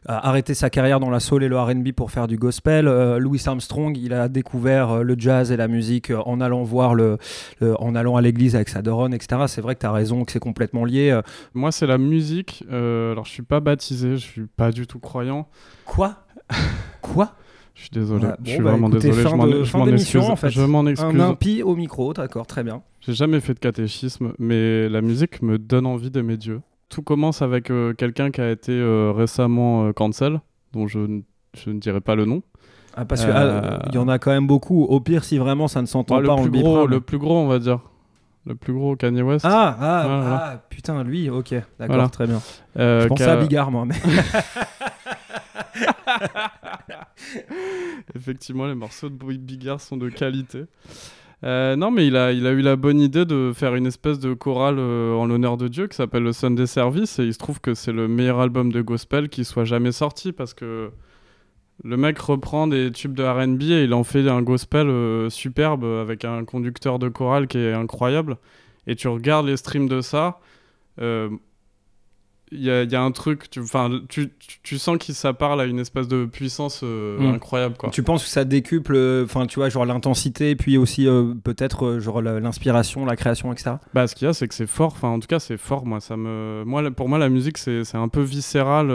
arrêté 0.06 0.54
sa 0.54 0.70
carrière 0.70 1.00
dans 1.00 1.10
la 1.10 1.18
soul 1.18 1.42
et 1.42 1.48
le 1.48 1.58
R&B 1.58 1.90
pour 1.90 2.12
faire 2.12 2.28
du 2.28 2.36
gospel. 2.38 2.86
Louis 3.18 3.42
Armstrong, 3.44 3.98
il 3.98 4.12
a 4.12 4.28
découvert 4.28 5.02
le 5.02 5.16
jazz 5.18 5.50
et 5.50 5.56
la 5.56 5.66
musique 5.66 6.12
en 6.26 6.40
allant 6.40 6.62
voir 6.62 6.94
le, 6.94 7.18
le- 7.60 7.74
en 7.82 7.96
allant 7.96 8.14
à 8.14 8.20
l'église 8.22 8.54
avec 8.54 8.68
sa 8.68 8.80
daronne, 8.80 9.12
etc. 9.12 9.42
C'est 9.48 9.60
vrai 9.60 9.74
que 9.74 9.80
tu 9.80 9.86
as 9.86 9.90
raison 9.92 10.24
que 10.24 10.30
c'est 10.30 10.38
complètement 10.38 10.84
lié. 10.84 11.18
Moi, 11.54 11.72
c'est 11.72 11.88
la 11.88 11.98
musique. 11.98 12.62
alors, 12.70 13.24
je 13.24 13.32
suis 13.32 13.42
pas 13.42 13.58
baptisé, 13.58 14.12
je 14.12 14.24
suis 14.24 14.46
pas 14.46 14.70
du 14.70 14.86
tout 14.86 15.00
croyant. 15.00 15.48
Quoi? 15.84 16.14
Quoi? 17.02 17.32
Je 17.74 17.82
suis 17.82 17.90
désolé. 17.90 18.26
Ouais, 18.26 18.32
je 18.44 18.50
suis 18.50 18.58
bah, 18.60 18.70
vraiment 18.72 18.88
écoutez, 18.88 19.08
désolé. 19.08 19.22
fin 19.24 19.30
je 19.30 19.36
m'en 19.36 19.46
de- 19.46 19.62
je 19.64 19.70
fin 19.70 19.78
m'en 19.78 19.84
d'émission, 19.86 20.20
excuse. 20.20 20.32
en 20.32 20.36
fait. 20.36 20.50
Je 20.50 20.60
m'en 20.62 20.86
excuse. 20.86 21.08
Un 21.14 21.20
impie 21.20 21.62
au 21.62 21.76
micro, 21.76 22.12
d'accord, 22.12 22.46
très 22.46 22.64
bien. 22.64 22.82
J'ai 23.00 23.14
jamais 23.14 23.38
fait 23.40 23.54
de 23.54 23.60
catéchisme, 23.60 24.32
mais 24.38 24.88
la 24.88 25.00
musique 25.00 25.42
me 25.42 25.58
donne 25.58 25.86
envie 25.86 26.10
d'aimer 26.10 26.36
Dieu. 26.36 26.60
Tout 26.88 27.02
commence 27.02 27.40
avec 27.42 27.70
euh, 27.70 27.92
quelqu'un 27.94 28.30
qui 28.32 28.40
a 28.40 28.50
été 28.50 28.72
euh, 28.72 29.12
récemment 29.14 29.86
euh, 29.86 29.92
cancel, 29.92 30.40
dont 30.72 30.88
je, 30.88 30.98
ne- 30.98 31.20
je 31.56 31.70
ne 31.70 31.78
dirai 31.78 32.00
pas 32.00 32.16
le 32.16 32.24
nom. 32.24 32.42
Ah, 32.96 33.04
parce 33.04 33.20
qu'il 33.20 33.30
Euh, 33.32 33.78
y 33.92 33.98
en 33.98 34.08
a 34.08 34.18
quand 34.18 34.32
même 34.32 34.48
beaucoup. 34.48 34.82
Au 34.84 34.98
pire, 34.98 35.22
si 35.22 35.38
vraiment 35.38 35.68
ça 35.68 35.80
ne 35.80 35.86
s'entend 35.86 36.16
Ouais, 36.16 36.22
pas, 36.26 36.34
le, 36.34 36.40
on 36.40 36.44
le 36.46 36.50
plus 36.50 36.60
gros, 36.62 36.70
bipera, 36.80 36.86
le 36.86 37.00
plus 37.00 37.18
gros, 37.18 37.36
on 37.38 37.46
va 37.46 37.60
dire. 37.60 37.78
Le 38.46 38.54
plus 38.54 38.72
gros 38.72 38.96
Kanye 38.96 39.22
West. 39.22 39.44
Ah, 39.44 39.76
ah, 39.80 40.02
voilà. 40.06 40.36
ah, 40.52 40.62
putain, 40.70 41.04
lui, 41.04 41.28
ok, 41.30 41.50
d'accord, 41.50 41.96
Voilà. 41.96 42.08
très 42.08 42.26
bien. 42.26 42.40
Euh, 42.78 43.02
Je 43.02 43.08
pensais 43.08 43.24
à 43.24 43.36
Bigard, 43.36 43.70
moi. 43.70 43.84
Mais... 43.84 43.94
Effectivement, 48.14 48.66
les 48.66 48.74
morceaux 48.74 49.08
de 49.10 49.14
Bigard 49.36 49.80
sont 49.80 49.96
de 49.96 50.08
qualité. 50.08 50.64
Euh, 51.44 51.76
non, 51.76 51.90
mais 51.90 52.06
il 52.06 52.16
a, 52.16 52.32
il 52.32 52.46
a 52.46 52.50
eu 52.50 52.62
la 52.62 52.74
bonne 52.76 52.98
idée 53.00 53.24
de 53.24 53.52
faire 53.54 53.74
une 53.76 53.86
espèce 53.86 54.18
de 54.18 54.34
chorale 54.34 54.76
euh, 54.78 55.14
en 55.14 55.26
l'honneur 55.26 55.56
de 55.56 55.68
Dieu 55.68 55.86
qui 55.86 55.96
s'appelle 55.96 56.24
le 56.24 56.32
Sunday 56.32 56.66
Service 56.66 57.18
et 57.20 57.24
il 57.24 57.32
se 57.32 57.38
trouve 57.38 57.60
que 57.60 57.74
c'est 57.74 57.92
le 57.92 58.08
meilleur 58.08 58.40
album 58.40 58.72
de 58.72 58.80
gospel 58.82 59.28
qui 59.28 59.44
soit 59.44 59.64
jamais 59.64 59.92
sorti 59.92 60.32
parce 60.32 60.52
que 60.52 60.90
le 61.84 61.96
mec 61.96 62.18
reprend 62.18 62.66
des 62.66 62.90
tubes 62.90 63.14
de 63.14 63.22
R&B 63.22 63.62
et 63.62 63.84
il 63.84 63.94
en 63.94 64.04
fait 64.04 64.28
un 64.28 64.42
gospel 64.42 64.88
euh, 64.88 65.30
superbe 65.30 65.84
avec 65.84 66.24
un 66.24 66.44
conducteur 66.44 66.98
de 66.98 67.08
chorale 67.08 67.46
qui 67.46 67.58
est 67.58 67.72
incroyable. 67.72 68.36
Et 68.86 68.96
tu 68.96 69.06
regardes 69.08 69.46
les 69.46 69.56
streams 69.56 69.88
de 69.88 70.00
ça, 70.00 70.40
euh, 71.00 71.28
il 72.50 72.62
y, 72.64 72.70
a, 72.70 72.82
il 72.84 72.90
y 72.90 72.96
a 72.96 73.02
un 73.02 73.10
truc, 73.10 73.50
tu, 73.50 73.60
tu, 74.08 74.30
tu, 74.38 74.58
tu 74.62 74.78
sens 74.78 74.96
qu'il 74.96 75.14
ça 75.14 75.34
parle 75.34 75.60
à 75.60 75.66
une 75.66 75.78
espèce 75.78 76.08
de 76.08 76.24
puissance 76.24 76.80
euh, 76.82 77.18
Mm. 77.18 77.34
incroyable 77.34 77.76
quoi. 77.76 77.90
tu 77.90 78.02
penses 78.02 78.24
que 78.24 78.30
ça 78.30 78.46
décuple, 78.46 78.96
enfin, 79.24 79.46
tu 79.46 79.60
vois, 79.60 79.68
genre 79.68 79.84
l'intensité, 79.84 80.56
puis 80.56 80.78
aussi 80.78 81.06
peut-être 81.44 81.98
genre 81.98 82.22
l'inspiration, 82.22 83.04
la 83.04 83.16
création, 83.16 83.52
etc. 83.52 83.72
Bah, 83.92 84.06
ce 84.06 84.14
qu'il 84.14 84.24
y 84.26 84.28
a, 84.30 84.32
c'est 84.32 84.48
que 84.48 84.54
c'est 84.54 84.66
fort. 84.66 84.92
Enfin, 84.94 85.08
en 85.08 85.20
tout 85.20 85.26
cas, 85.28 85.38
c'est 85.40 85.58
fort. 85.58 85.84
Moi, 85.84 86.00
ça 86.00 86.16
me, 86.16 86.64
moi, 86.64 86.90
pour 86.90 87.10
moi, 87.10 87.18
la 87.18 87.28
musique, 87.28 87.58
c'est 87.58 87.84
c'est 87.84 87.98
un 87.98 88.08
peu 88.08 88.22
viscéral. 88.22 88.90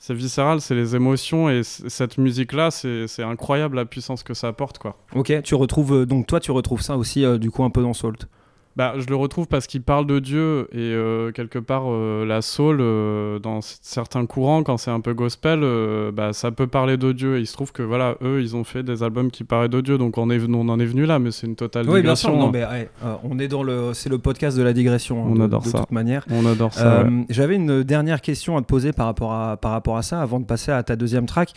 C'est 0.00 0.14
viscéral, 0.14 0.60
c'est 0.60 0.76
les 0.76 0.94
émotions 0.94 1.50
et 1.50 1.62
cette 1.64 2.18
musique-là, 2.18 2.70
c'est 2.70 3.08
c'est 3.08 3.24
incroyable 3.24 3.76
la 3.76 3.84
puissance 3.84 4.22
que 4.22 4.32
ça 4.32 4.46
apporte, 4.46 4.78
quoi. 4.78 4.96
Ok, 5.14 5.32
tu 5.42 5.56
retrouves 5.56 5.92
euh, 5.92 6.06
donc 6.06 6.28
toi, 6.28 6.38
tu 6.38 6.52
retrouves 6.52 6.82
ça 6.82 6.96
aussi 6.96 7.24
euh, 7.24 7.36
du 7.36 7.50
coup 7.50 7.64
un 7.64 7.70
peu 7.70 7.82
dans 7.82 7.94
Salt? 7.94 8.28
Bah, 8.76 8.94
je 8.96 9.06
le 9.08 9.16
retrouve 9.16 9.48
parce 9.48 9.66
qu'il 9.66 9.82
parle 9.82 10.06
de 10.06 10.20
Dieu 10.20 10.68
et 10.72 10.78
euh, 10.78 11.32
quelque 11.32 11.58
part 11.58 11.86
euh, 11.88 12.24
la 12.24 12.42
soul 12.42 12.78
euh, 12.80 13.40
dans 13.40 13.58
certains 13.60 14.24
courants 14.24 14.62
quand 14.62 14.76
c'est 14.76 14.92
un 14.92 15.00
peu 15.00 15.14
gospel, 15.14 15.64
bah, 16.12 16.32
ça 16.32 16.52
peut 16.52 16.68
parler 16.68 16.96
de 16.96 17.10
Dieu. 17.10 17.38
Et 17.38 17.40
il 17.40 17.46
se 17.48 17.54
trouve 17.54 17.72
que 17.72 17.82
voilà, 17.82 18.14
eux, 18.22 18.40
ils 18.40 18.54
ont 18.54 18.62
fait 18.62 18.84
des 18.84 19.02
albums 19.02 19.32
qui 19.32 19.42
parlent 19.42 19.68
de 19.68 19.80
Dieu, 19.80 19.98
donc 19.98 20.16
on, 20.16 20.30
est, 20.30 20.40
on 20.48 20.68
en 20.68 20.78
est 20.78 20.86
venu 20.86 21.06
là, 21.06 21.18
mais 21.18 21.32
c'est 21.32 21.48
une 21.48 21.56
totale 21.56 21.90
Oui, 21.90 22.02
bien 22.02 22.14
sûr. 22.14 22.36
Non, 22.36 22.50
mais 22.52 22.64
ouais, 22.64 22.88
on 23.24 23.38
est 23.40 23.48
dans 23.48 23.64
le, 23.64 23.94
c'est 23.94 24.08
le 24.10 24.18
podcast 24.18 24.56
de 24.56 24.62
la 24.62 24.72
digression. 24.72 25.24
hein, 25.24 25.28
On 25.32 25.34
de- 25.34 25.42
adore 25.42 25.62
de 25.62 25.68
ça. 25.68 25.78
toute 25.80 25.90
manière. 25.90 26.24
On 26.30 26.46
adore 26.46 26.72
ça. 26.72 27.02
Ouais. 27.02 27.10
J'avais 27.30 27.56
une 27.56 27.82
dernière 27.82 28.20
question 28.20 28.56
à 28.56 28.60
te 28.60 28.66
poser 28.66 28.92
par 28.92 29.06
rapport 29.06 29.32
à, 29.32 29.56
par 29.56 29.72
rapport 29.72 29.96
à 29.96 30.02
ça, 30.02 30.20
avant 30.22 30.38
de 30.38 30.44
passer 30.44 30.70
à 30.70 30.82
ta 30.84 30.94
deuxième 30.94 31.26
track. 31.26 31.52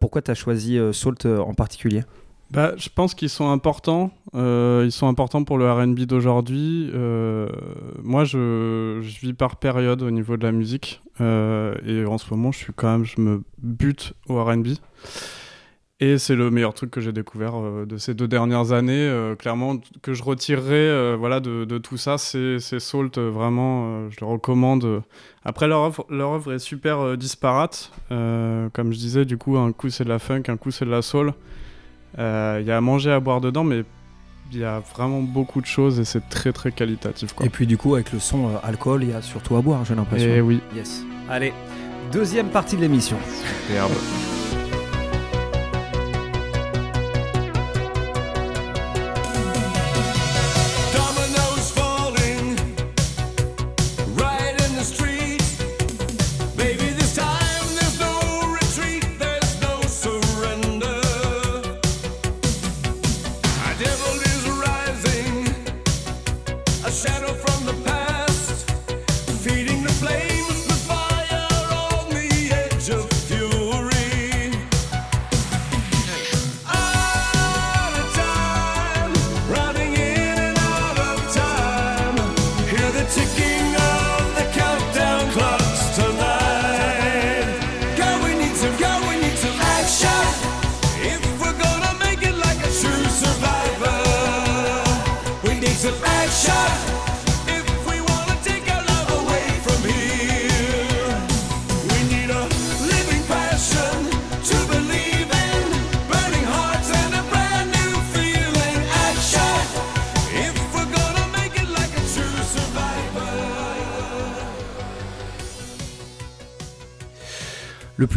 Pourquoi 0.00 0.20
tu 0.20 0.32
as 0.32 0.34
choisi 0.34 0.78
Salt 0.92 1.26
en 1.26 1.54
particulier? 1.54 2.02
Bah, 2.50 2.72
je 2.76 2.88
pense 2.92 3.14
qu'ils 3.14 3.28
sont 3.28 3.48
importants. 3.48 4.10
Euh, 4.34 4.82
ils 4.84 4.90
sont 4.90 5.06
importants 5.06 5.44
pour 5.44 5.56
le 5.56 5.70
RB 5.70 6.00
d'aujourd'hui. 6.00 6.90
Euh, 6.92 7.48
moi, 8.02 8.24
je, 8.24 8.98
je 9.02 9.20
vis 9.20 9.34
par 9.34 9.56
période 9.56 10.02
au 10.02 10.10
niveau 10.10 10.36
de 10.36 10.42
la 10.42 10.50
musique. 10.50 11.00
Euh, 11.20 11.74
et 11.86 12.04
en 12.04 12.18
ce 12.18 12.28
moment, 12.34 12.50
je 12.50 12.58
suis 12.58 12.72
quand 12.74 12.90
même, 12.90 13.04
je 13.04 13.20
me 13.20 13.42
bute 13.58 14.14
au 14.28 14.42
RB. 14.42 14.68
Et 16.00 16.18
c'est 16.18 16.34
le 16.34 16.50
meilleur 16.50 16.74
truc 16.74 16.90
que 16.90 17.00
j'ai 17.00 17.12
découvert 17.12 17.52
de 17.86 17.96
ces 17.98 18.14
deux 18.14 18.26
dernières 18.26 18.72
années. 18.72 19.34
Clairement, 19.38 19.76
que 20.00 20.14
je 20.14 20.22
retirerai 20.22 21.14
voilà, 21.16 21.40
de, 21.40 21.66
de 21.66 21.76
tout 21.76 21.98
ça, 21.98 22.16
c'est 22.16 22.58
Salt. 22.58 23.18
vraiment, 23.18 24.08
je 24.08 24.16
le 24.20 24.26
recommande. 24.26 25.02
Après, 25.44 25.68
leur 25.68 25.82
œuvre, 25.82 26.06
leur 26.08 26.32
œuvre 26.32 26.54
est 26.54 26.58
super 26.58 27.18
disparate. 27.18 27.92
Comme 28.08 28.92
je 28.92 28.98
disais, 28.98 29.26
du 29.26 29.36
coup, 29.36 29.58
un 29.58 29.72
coup 29.72 29.90
c'est 29.90 30.04
de 30.04 30.08
la 30.08 30.18
funk, 30.18 30.44
un 30.48 30.56
coup 30.56 30.70
c'est 30.70 30.86
de 30.86 30.90
la 30.90 31.02
soul. 31.02 31.34
Euh, 32.18 32.58
Il 32.60 32.66
y 32.66 32.70
a 32.70 32.76
à 32.76 32.80
manger, 32.80 33.12
à 33.12 33.20
boire 33.20 33.40
dedans, 33.40 33.64
mais 33.64 33.84
il 34.52 34.58
y 34.58 34.64
a 34.64 34.80
vraiment 34.80 35.20
beaucoup 35.22 35.60
de 35.60 35.66
choses 35.66 36.00
et 36.00 36.04
c'est 36.04 36.28
très 36.28 36.52
très 36.52 36.72
qualitatif. 36.72 37.32
Quoi. 37.32 37.46
Et 37.46 37.48
puis 37.50 37.66
du 37.66 37.76
coup, 37.76 37.94
avec 37.94 38.12
le 38.12 38.18
son 38.18 38.48
euh, 38.48 38.52
alcool, 38.62 39.04
il 39.04 39.10
y 39.10 39.12
a 39.12 39.22
surtout 39.22 39.56
à 39.56 39.62
boire, 39.62 39.84
j'ai 39.84 39.94
l'impression. 39.94 40.28
Et 40.28 40.40
oui. 40.40 40.60
Yes. 40.74 41.04
Allez, 41.28 41.52
deuxième 42.12 42.48
partie 42.48 42.76
de 42.76 42.80
l'émission. 42.80 43.16
Superbe. 43.68 43.92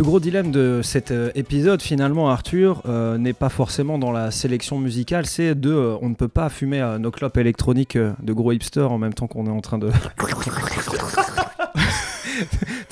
plus 0.03 0.09
gros 0.09 0.19
dilemme 0.19 0.51
de 0.51 0.81
cet 0.83 1.11
euh, 1.11 1.31
épisode, 1.33 1.81
finalement, 1.81 2.29
Arthur, 2.29 2.81
euh, 2.85 3.17
n'est 3.17 3.31
pas 3.31 3.47
forcément 3.47 3.97
dans 3.97 4.11
la 4.11 4.31
sélection 4.31 4.77
musicale, 4.77 5.25
c'est 5.25 5.55
de 5.55 5.71
euh, 5.71 5.95
on 6.01 6.09
ne 6.09 6.13
peut 6.13 6.27
pas 6.27 6.49
fumer 6.49 6.81
euh, 6.81 6.97
nos 6.97 7.09
clopes 7.09 7.37
électroniques 7.37 7.97
de 7.97 8.33
gros 8.33 8.51
hipsters 8.51 8.91
en 8.91 8.97
même 8.97 9.13
temps 9.13 9.27
qu'on 9.27 9.47
est 9.47 9.49
en 9.49 9.61
train 9.61 9.77
de. 9.77 9.89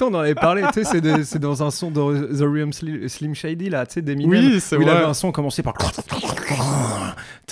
On 0.02 0.14
en 0.14 0.20
avait 0.20 0.36
parlé, 0.36 0.64
tu 0.74 0.84
sais, 0.84 1.24
c'est 1.24 1.40
dans 1.40 1.64
un 1.64 1.72
son 1.72 1.92
de 1.92 2.34
The 2.38 2.42
Real 2.42 2.74
Slim, 3.10 3.36
Shady, 3.36 3.70
là, 3.70 3.86
tu 3.86 3.94
sais, 3.96 4.02
d'Eminem, 4.02 4.30
Oui, 4.30 4.60
c'est 4.60 4.76
où 4.78 4.82
il 4.82 4.88
vrai. 4.88 4.98
avait 4.98 5.06
un 5.06 5.14
son 5.14 5.32
commencé 5.32 5.62
par. 5.64 5.74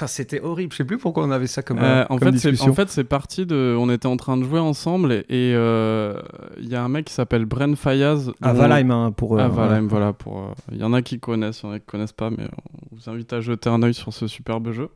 C'était 0.08 0.40
horrible, 0.42 0.72
je 0.72 0.78
sais 0.78 0.86
plus 0.86 0.98
pourquoi 0.98 1.24
on 1.26 1.32
avait 1.32 1.48
ça 1.48 1.62
comme, 1.62 1.80
Euh, 1.80 1.82
euh, 2.02 2.06
en, 2.10 2.18
comme 2.18 2.38
fait, 2.38 2.62
en 2.62 2.74
fait, 2.74 2.90
c'est 2.90 3.04
parti 3.04 3.46
de. 3.46 3.76
On 3.78 3.90
était 3.90 4.08
en 4.08 4.16
train 4.18 4.38
de 4.38 4.44
jouer 4.44 4.60
ensemble 4.60 5.12
et 5.12 5.54
euh, 5.56 6.20
il 6.60 6.70
y 6.70 6.76
a 6.76 6.84
un 6.84 6.88
mec 6.90 7.06
qui 7.06 7.14
s'appelle 7.14 7.46
Bren 7.46 7.76
Fayaz. 7.76 8.32
À 8.42 8.54
Valheim, 8.54 8.92
hein, 8.92 9.12
pour. 9.12 9.38
euh, 9.40 9.48
Valheim, 9.50 9.84
ouais. 9.84 9.90
voilà. 9.90 10.14
Pour, 10.14 10.38
euh, 10.40 10.54
il 10.72 10.78
y 10.78 10.84
en 10.84 10.94
a 10.94 11.02
qui 11.02 11.20
connaissent, 11.20 11.62
il 11.64 11.68
y 11.68 11.70
en 11.70 11.74
a 11.74 11.80
qui 11.80 11.86
connaissent 11.86 12.14
pas, 12.14 12.30
mais 12.30 12.46
on 12.92 12.96
vous 12.96 13.10
invite 13.10 13.34
à 13.34 13.42
jeter 13.42 13.70
un 13.70 13.84
œil 13.84 13.94
sur 13.94 14.14
ce 14.14 14.28
superbe 14.28 14.72
jeu. 14.72 14.90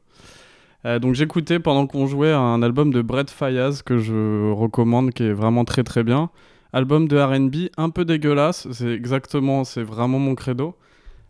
Euh, 0.85 0.99
donc 0.99 1.15
j'écoutais 1.15 1.59
pendant 1.59 1.85
qu'on 1.87 2.07
jouait 2.07 2.31
un 2.33 2.61
album 2.63 2.91
de 2.91 3.01
Brett 3.01 3.29
Fayaz 3.29 3.81
que 3.83 3.97
je 3.97 4.51
recommande, 4.51 5.11
qui 5.11 5.23
est 5.23 5.33
vraiment 5.33 5.65
très 5.65 5.83
très 5.83 6.03
bien. 6.03 6.29
Album 6.73 7.07
de 7.07 7.17
R&B 7.19 7.69
un 7.77 7.89
peu 7.91 8.03
dégueulasse, 8.03 8.67
c'est 8.71 8.91
exactement, 8.91 9.63
c'est 9.63 9.83
vraiment 9.83 10.17
mon 10.19 10.33
credo. 10.33 10.75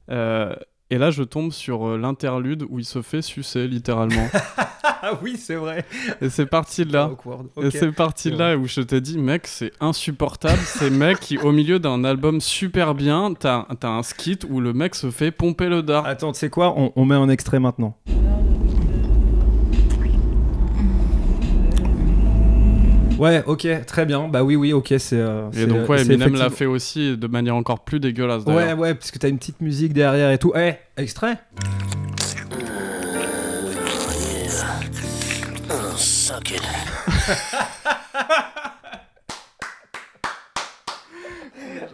Euh, 0.09 0.55
et 0.89 0.97
là, 0.97 1.11
je 1.11 1.23
tombe 1.23 1.51
sur 1.51 1.87
euh, 1.87 1.97
l'interlude 1.97 2.65
où 2.69 2.79
il 2.79 2.85
se 2.85 3.01
fait 3.01 3.21
sucer 3.21 3.67
littéralement. 3.67 4.27
Ah 5.05 5.19
oui, 5.21 5.35
c'est 5.35 5.55
vrai. 5.55 5.83
et 6.21 6.29
c'est 6.29 6.45
parti 6.45 6.85
de 6.85 6.93
là. 6.93 7.11
Et 7.61 7.71
c'est 7.71 7.91
parti 7.91 8.31
de 8.31 8.37
là 8.37 8.55
où 8.55 8.67
je 8.67 8.79
t'ai 8.79 9.01
dit, 9.01 9.17
mec, 9.17 9.47
c'est 9.47 9.73
insupportable. 9.81 10.59
Ces 10.59 10.89
mecs 10.91 11.19
qui, 11.19 11.37
au 11.37 11.51
milieu 11.51 11.77
d'un 11.77 12.05
album 12.05 12.39
super 12.39 12.95
bien, 12.95 13.33
t'as 13.37 13.65
as 13.81 13.87
un 13.87 14.01
skit 14.01 14.39
où 14.49 14.61
le 14.61 14.71
mec 14.71 14.95
se 14.95 15.11
fait 15.11 15.31
pomper 15.31 15.67
le 15.67 15.83
dard. 15.83 16.05
Attends, 16.05 16.31
tu 16.31 16.39
sais 16.39 16.49
quoi 16.49 16.73
on, 16.77 16.93
on 16.95 17.03
met 17.03 17.15
un 17.15 17.27
extrait 17.27 17.59
maintenant. 17.59 17.97
Ouais, 23.23 23.41
ok, 23.45 23.65
très 23.87 24.05
bien. 24.05 24.27
Bah 24.27 24.43
oui, 24.43 24.57
oui, 24.57 24.73
ok, 24.73 24.95
c'est. 24.97 25.13
euh, 25.13 25.49
Et 25.53 25.65
donc, 25.65 25.87
ouais, 25.87 25.99
c'est 26.03 26.11
Eminem 26.11 26.35
l'a 26.35 26.49
fait 26.49 26.65
aussi 26.65 27.15
de 27.15 27.27
manière 27.27 27.55
encore 27.55 27.85
plus 27.85 28.01
dégueulasse. 28.01 28.43
Ouais, 28.43 28.53
d'ailleurs. 28.55 28.79
ouais, 28.79 28.93
parce 28.95 29.11
que 29.11 29.17
t'as 29.17 29.29
une 29.29 29.37
petite 29.37 29.61
musique 29.61 29.93
derrière 29.93 30.29
et 30.29 30.37
tout. 30.37 30.51
Eh, 30.57 30.73
extrait 30.97 31.37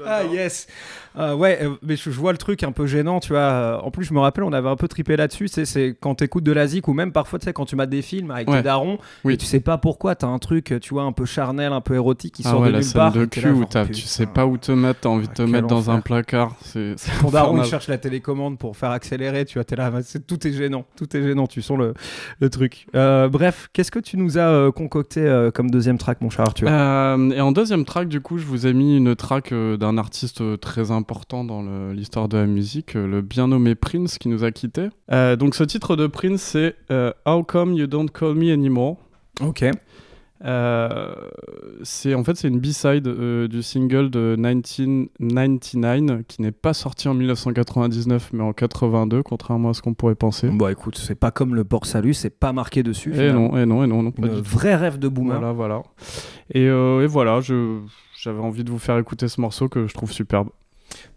Ah 0.05 0.23
yes 0.23 0.67
Euh, 1.17 1.33
Ouais, 1.35 1.59
euh, 1.61 1.69
mais 1.81 1.95
je, 1.95 2.09
je 2.11 2.19
vois 2.19 2.31
le 2.31 2.37
truc 2.37 2.63
un 2.63 2.71
peu 2.71 2.85
gênant, 2.85 3.19
tu 3.19 3.29
vois. 3.33 3.39
Euh, 3.39 3.77
En 3.79 3.91
plus, 3.91 4.03
je 4.05 4.13
me 4.13 4.19
rappelle, 4.19 4.43
on 4.43 4.53
avait 4.53 4.69
un 4.69 4.75
peu 4.75 4.87
tripé 4.87 5.15
là-dessus. 5.15 5.47
C'est, 5.47 5.65
c'est 5.65 5.95
quand 5.99 6.15
t'écoutes 6.15 6.43
de 6.43 6.51
la 6.51 6.67
zik 6.67 6.87
ou 6.87 6.93
même 6.93 7.11
parfois, 7.11 7.39
tu 7.39 7.45
sais, 7.45 7.53
quand 7.53 7.65
tu 7.65 7.75
mates 7.75 7.89
des 7.89 8.01
films 8.01 8.31
avec 8.31 8.49
Ouais. 8.49 8.57
tes 8.57 8.63
darons, 8.63 8.99
Oui. 9.23 9.33
et 9.33 9.37
tu 9.37 9.45
sais 9.45 9.59
pas 9.59 9.77
pourquoi, 9.77 10.15
t'as 10.15 10.27
un 10.27 10.39
truc, 10.39 10.73
tu 10.81 10.93
vois, 10.93 11.03
un 11.03 11.11
peu 11.11 11.25
charnel, 11.25 11.71
un 11.73 11.81
peu 11.81 11.95
érotique 11.95 12.35
qui 12.35 12.43
Ah 12.45 12.51
sort 12.51 12.61
ouais, 12.61 12.67
de 12.67 12.73
la 12.73 12.79
nulle 12.81 12.93
part. 12.93 13.11
de 13.11 13.25
cul 13.25 13.41
là, 13.41 13.51
où 13.51 13.57
genre, 13.71 13.85
tu 13.87 14.01
sais 14.01 14.25
pas 14.27 14.45
où 14.45 14.57
te 14.57 14.71
mettre, 14.71 15.01
t'as 15.01 15.09
envie 15.09 15.27
de 15.27 15.33
te 15.33 15.41
Ah, 15.41 15.45
quel 15.45 15.51
mettre 15.53 15.67
dans 15.67 15.89
un 15.89 15.99
placard. 16.01 16.55
C'est 16.61 16.95
Ton 17.21 17.29
daron, 17.31 17.57
il 17.61 17.65
cherche 17.65 17.87
la 17.87 17.97
télécommande 17.97 18.57
pour 18.59 18.77
faire 18.77 18.91
accélérer, 18.91 19.45
tu 19.45 19.55
vois, 19.55 19.63
t'es 19.63 19.75
là, 19.75 19.91
c'est- 20.03 20.25
tout 20.25 20.45
est 20.47 20.53
gênant, 20.53 20.85
tout 20.95 21.15
est 21.17 21.23
gênant, 21.23 21.47
tu 21.47 21.61
sens 21.61 21.77
le, 21.77 21.93
le 22.39 22.49
truc. 22.49 22.85
Euh, 22.95 23.27
bref, 23.29 23.69
qu'est-ce 23.73 23.91
que 23.91 23.99
tu 23.99 24.17
nous 24.17 24.37
as 24.37 24.41
euh, 24.49 24.71
concocté 24.71 25.49
comme 25.55 25.71
deuxième 25.71 25.97
track, 25.97 26.21
mon 26.21 26.29
cher 26.29 26.41
Arthur? 26.45 26.67
Et 26.69 27.41
en 27.41 27.51
deuxième 27.51 27.83
track, 27.85 28.07
du 28.07 28.21
coup, 28.21 28.37
je 28.37 28.45
vous 28.45 28.67
ai 28.67 28.73
mis 28.73 28.97
une 28.97 29.15
track 29.15 29.53
d'un 29.53 29.97
artiste 29.97 30.59
très 30.59 30.91
important 30.91 30.98
dans 31.01 31.61
le- 31.61 31.93
l'histoire 31.93 32.27
de 32.27 32.37
la 32.37 32.45
musique, 32.45 32.95
euh, 32.95 33.07
le 33.07 33.21
bien 33.21 33.47
nommé 33.47 33.75
Prince, 33.75 34.17
qui 34.17 34.29
nous 34.29 34.43
a 34.43 34.51
quittés. 34.51 34.89
Euh, 35.11 35.35
donc, 35.35 35.55
ce 35.55 35.63
titre 35.63 35.95
de 35.95 36.07
Prince, 36.07 36.41
c'est 36.41 36.75
euh, 36.91 37.11
How 37.25 37.43
Come 37.43 37.73
You 37.73 37.87
Don't 37.87 38.09
Call 38.11 38.35
Me 38.35 38.51
Anymore. 38.51 38.97
Ok. 39.41 39.65
Euh, 40.45 41.13
c'est 41.83 42.13
en 42.13 42.23
fait 42.23 42.37
c'est 42.37 42.47
une 42.47 42.61
B-side 42.61 43.05
euh, 43.07 43.49
du 43.49 43.61
single 43.61 44.09
de 44.09 44.37
1999 45.19 46.21
qui 46.29 46.41
n'est 46.41 46.53
pas 46.53 46.73
sorti 46.73 47.09
en 47.09 47.13
1999 47.13 48.29
mais 48.31 48.43
en 48.43 48.53
82 48.53 49.21
contrairement 49.21 49.71
à 49.71 49.73
ce 49.73 49.81
qu'on 49.81 49.93
pourrait 49.93 50.15
penser. 50.15 50.47
Bon, 50.49 50.69
écoute, 50.69 50.97
c'est 50.97 51.15
pas 51.15 51.31
comme 51.31 51.55
le 51.55 51.65
port 51.65 51.85
salut, 51.85 52.13
c'est 52.13 52.29
pas 52.29 52.53
marqué 52.53 52.83
dessus. 52.83 53.09
Et 53.11 53.15
finalement. 53.15 53.49
non, 53.51 53.57
et 53.57 53.65
non, 53.65 53.83
et 53.83 53.87
non, 53.87 54.01
non, 54.03 54.11
pas 54.11 54.27
Une 54.27 54.33
vraie 54.39 54.75
rêve 54.75 54.97
de 54.97 55.09
boomer. 55.09 55.37
Voilà, 55.37 55.51
voilà. 55.51 55.83
Et, 56.53 56.67
euh, 56.67 57.01
et 57.03 57.07
voilà, 57.07 57.41
j'avais 57.41 58.39
envie 58.39 58.63
de 58.63 58.71
vous 58.71 58.79
faire 58.79 58.97
écouter 58.97 59.27
ce 59.27 59.41
morceau 59.41 59.67
que 59.67 59.87
je 59.87 59.93
trouve 59.93 60.11
superbe. 60.13 60.49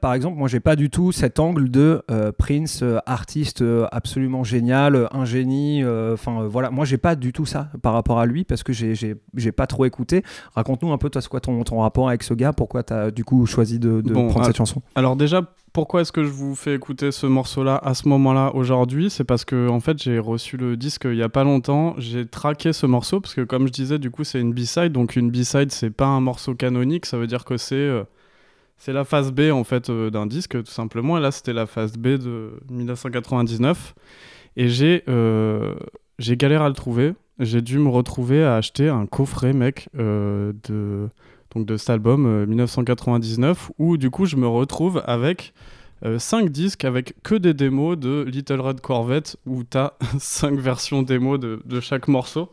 Par 0.00 0.14
exemple, 0.14 0.36
moi, 0.38 0.48
j'ai 0.48 0.60
pas 0.60 0.76
du 0.76 0.90
tout 0.90 1.12
cet 1.12 1.38
angle 1.38 1.70
de 1.70 2.02
euh, 2.10 2.32
Prince, 2.32 2.80
euh, 2.82 2.98
artiste 3.06 3.62
euh, 3.62 3.86
absolument 3.92 4.44
génial, 4.44 5.08
un 5.12 5.24
génie. 5.24 5.82
Enfin, 6.12 6.46
voilà. 6.48 6.70
Moi, 6.70 6.84
j'ai 6.84 6.98
pas 6.98 7.14
du 7.14 7.32
tout 7.32 7.46
ça 7.46 7.68
par 7.82 7.92
rapport 7.92 8.18
à 8.18 8.26
lui 8.26 8.44
parce 8.44 8.62
que 8.62 8.72
j'ai- 8.72 9.16
pas 9.56 9.66
trop 9.66 9.84
écouté. 9.84 10.22
Raconte-nous 10.54 10.92
un 10.92 10.98
peu, 10.98 11.10
toi, 11.10 11.20
c'est 11.20 11.28
quoi 11.28 11.40
ton, 11.40 11.62
ton 11.64 11.80
rapport 11.80 12.08
avec 12.08 12.22
ce 12.22 12.34
gars? 12.34 12.52
Pourquoi 12.52 12.82
t'as 12.82 13.10
du 13.10 13.24
coup 13.24 13.44
choisi 13.46 13.78
de, 13.78 14.00
de 14.00 14.12
Bon, 14.14 14.28
prendre 14.28 14.46
cette 14.46 14.56
chanson? 14.56 14.82
Alors 14.94 15.14
déjà, 15.16 15.42
pourquoi 15.72 16.00
est-ce 16.02 16.12
que 16.12 16.24
je 16.24 16.30
vous 16.30 16.54
fais 16.54 16.74
écouter 16.74 17.12
ce 17.12 17.26
morceau-là 17.26 17.76
à 17.82 17.94
ce 17.94 18.08
moment-là 18.08 18.50
aujourd'hui? 18.54 19.08
C'est 19.10 19.24
parce 19.24 19.44
que 19.44 19.68
en 19.68 19.80
fait 19.80 20.02
j'ai 20.02 20.18
reçu 20.18 20.56
le 20.56 20.76
disque 20.76 21.04
il 21.10 21.16
y 21.16 21.22
a 21.22 21.28
pas 21.28 21.44
longtemps. 21.44 21.94
J'ai 21.98 22.26
traqué 22.26 22.72
ce 22.72 22.86
morceau 22.86 23.20
parce 23.20 23.34
que 23.34 23.40
comme 23.42 23.66
je 23.66 23.72
disais, 23.72 23.98
du 23.98 24.10
coup 24.10 24.24
c'est 24.24 24.40
une 24.40 24.52
B-side. 24.52 24.92
Donc 24.92 25.16
une 25.16 25.30
B-side 25.30 25.70
c'est 25.72 25.90
pas 25.90 26.06
un 26.06 26.20
morceau 26.20 26.54
canonique. 26.54 27.06
Ça 27.06 27.16
veut 27.18 27.26
dire 27.26 27.44
que 27.44 27.56
c'est 27.56 27.74
euh, 27.74 28.04
c'est 28.84 28.92
la 28.92 29.04
phase 29.04 29.30
B 29.30 29.52
en 29.52 29.62
fait 29.62 29.90
euh, 29.90 30.10
d'un 30.10 30.26
disque 30.26 30.60
tout 30.60 30.72
simplement. 30.72 31.16
Là 31.20 31.30
c'était 31.30 31.52
la 31.52 31.66
phase 31.66 31.92
B 31.96 32.18
de 32.18 32.50
1999. 32.68 33.94
Et 34.56 34.68
j'ai 34.68 35.04
euh, 35.08 35.76
j'ai 36.18 36.36
à 36.42 36.68
le 36.68 36.74
trouver. 36.74 37.14
J'ai 37.38 37.62
dû 37.62 37.78
me 37.78 37.88
retrouver 37.88 38.42
à 38.42 38.56
acheter 38.56 38.88
un 38.88 39.06
coffret 39.06 39.52
mec 39.52 39.88
euh, 39.96 40.52
de 40.68 41.08
donc 41.54 41.64
de 41.64 41.76
cet 41.76 41.90
album 41.90 42.26
euh, 42.26 42.44
1999 42.44 43.70
où 43.78 43.96
du 43.96 44.10
coup 44.10 44.26
je 44.26 44.34
me 44.34 44.48
retrouve 44.48 45.00
avec 45.06 45.54
5 46.18 46.48
disques 46.48 46.84
avec 46.84 47.14
que 47.22 47.36
des 47.36 47.54
démos 47.54 47.96
de 47.96 48.24
Little 48.26 48.60
Red 48.60 48.80
Corvette 48.80 49.36
où 49.46 49.62
t'as 49.62 49.92
5 50.18 50.58
versions 50.58 51.02
démos 51.02 51.38
de, 51.38 51.62
de 51.64 51.78
chaque 51.78 52.08
morceau. 52.08 52.50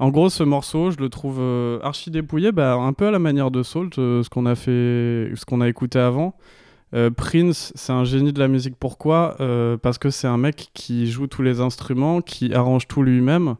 En 0.00 0.08
gros, 0.08 0.30
ce 0.30 0.42
morceau, 0.42 0.90
je 0.90 0.96
le 0.96 1.10
trouve 1.10 1.40
euh, 1.40 1.78
archi 1.82 2.10
dépouillé, 2.10 2.52
bah, 2.52 2.72
un 2.72 2.94
peu 2.94 3.08
à 3.08 3.10
la 3.10 3.18
manière 3.18 3.50
de 3.50 3.62
Salt, 3.62 3.98
euh, 3.98 4.22
ce 4.22 4.30
qu'on 4.30 4.46
a 4.46 4.54
fait, 4.54 5.30
ce 5.36 5.44
qu'on 5.44 5.60
a 5.60 5.68
écouté 5.68 5.98
avant. 5.98 6.34
Euh, 6.94 7.10
Prince, 7.10 7.70
c'est 7.74 7.92
un 7.92 8.04
génie 8.04 8.32
de 8.32 8.38
la 8.38 8.48
musique. 8.48 8.76
Pourquoi? 8.80 9.36
Parce 9.82 9.98
que 9.98 10.08
c'est 10.08 10.26
un 10.26 10.38
mec 10.38 10.70
qui 10.72 11.06
joue 11.06 11.26
tous 11.26 11.42
les 11.42 11.60
instruments, 11.60 12.22
qui 12.22 12.54
arrange 12.54 12.88
tout 12.88 13.02
lui-même, 13.02 13.56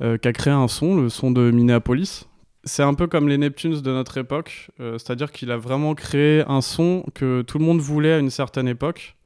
qui 0.00 0.28
a 0.28 0.32
créé 0.34 0.52
un 0.52 0.68
son, 0.68 1.00
le 1.00 1.08
son 1.08 1.30
de 1.30 1.50
Minneapolis. 1.50 2.28
C'est 2.64 2.82
un 2.82 2.92
peu 2.92 3.06
comme 3.06 3.26
les 3.26 3.38
Neptunes 3.38 3.80
de 3.80 3.90
notre 3.90 4.18
époque, 4.18 4.68
c'est-à-dire 4.78 5.32
qu'il 5.32 5.50
a 5.50 5.56
vraiment 5.56 5.94
créé 5.94 6.44
un 6.46 6.60
son 6.60 7.04
que 7.14 7.40
tout 7.40 7.58
le 7.58 7.64
monde 7.64 7.80
voulait 7.80 8.12
à 8.12 8.18
une 8.18 8.30
certaine 8.30 8.68
époque. 8.68 9.16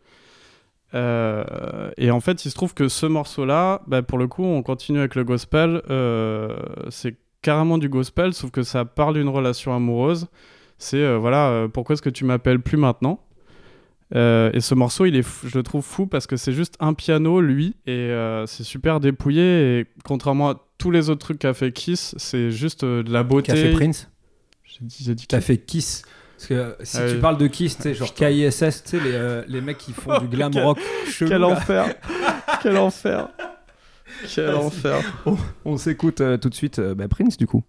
Euh, 0.94 1.90
et 1.96 2.10
en 2.10 2.20
fait, 2.20 2.44
il 2.44 2.50
se 2.50 2.54
trouve 2.54 2.72
que 2.72 2.88
ce 2.88 3.06
morceau-là, 3.06 3.82
bah, 3.86 4.02
pour 4.02 4.18
le 4.18 4.28
coup, 4.28 4.44
on 4.44 4.62
continue 4.62 5.00
avec 5.00 5.14
le 5.16 5.24
gospel. 5.24 5.82
euh, 5.90 6.56
c'est 6.88 7.16
carrément 7.42 7.78
du 7.78 7.88
gospel, 7.88 8.32
sauf 8.32 8.50
que 8.50 8.62
ça 8.62 8.84
parle 8.84 9.14
d'une 9.14 9.28
relation 9.28 9.74
amoureuse. 9.74 10.28
C'est 10.78 10.98
euh, 10.98 11.18
voilà, 11.18 11.66
pourquoi 11.72 11.94
est-ce 11.94 12.02
que 12.02 12.10
tu 12.10 12.24
m'appelles 12.24 12.60
plus 12.60 12.76
maintenant? 12.76 13.20
Et 14.14 14.60
ce 14.60 14.76
morceau, 14.76 15.06
il 15.06 15.16
est, 15.16 15.22
fou- 15.22 15.48
je 15.48 15.58
le 15.58 15.64
trouve 15.64 15.84
fou 15.84 16.06
parce 16.06 16.28
que 16.28 16.36
c'est 16.36 16.52
juste 16.52 16.76
un 16.78 16.94
piano, 16.94 17.40
lui, 17.40 17.74
et 17.86 18.14
c'est 18.46 18.62
super 18.62 19.00
dépouillé. 19.00 19.80
Et 19.80 19.86
contrairement 20.04 20.50
à 20.50 20.60
tous 20.78 20.92
les 20.92 21.10
autres 21.10 21.20
trucs 21.20 21.40
qu'a 21.40 21.52
fait 21.52 21.72
Kiss, 21.72 22.14
c'est 22.16 22.52
juste 22.52 22.84
de 22.84 23.10
la 23.10 23.24
beauté. 23.24 23.46
Qu'a 23.48 23.56
fait 23.56 23.72
Prince? 23.72 24.08
J'ai 24.64 25.14
dit, 25.14 25.26
fait 25.40 25.58
Kiss? 25.58 26.04
Parce 26.36 26.46
que 26.48 26.54
euh, 26.54 26.72
si 26.82 26.98
Ah 26.98 27.08
tu 27.10 27.18
parles 27.18 27.38
de 27.38 27.46
Kiss, 27.46 27.76
tu 27.76 27.82
sais, 27.82 27.94
genre 27.94 28.12
KISS, 28.12 28.58
tu 28.58 28.90
sais, 28.90 29.00
les, 29.00 29.12
euh, 29.12 29.42
les 29.48 29.60
mecs 29.60 29.78
qui 29.78 29.92
font 29.92 30.18
du 30.18 30.26
glam 30.28 30.52
rock 30.56 30.78
chelou. 31.08 31.30
Quel 31.30 31.40
là. 31.40 31.46
enfer 31.48 31.94
Quel 32.62 32.76
enfer 32.76 33.28
Quel 34.34 34.54
enfer 34.54 35.00
On, 35.26 35.36
on 35.64 35.76
s'écoute 35.76 36.20
euh, 36.20 36.36
tout 36.36 36.48
de 36.48 36.54
suite 36.54 36.78
euh, 36.78 36.94
bah, 36.94 37.08
Prince, 37.08 37.36
du 37.36 37.46
coup. 37.46 37.62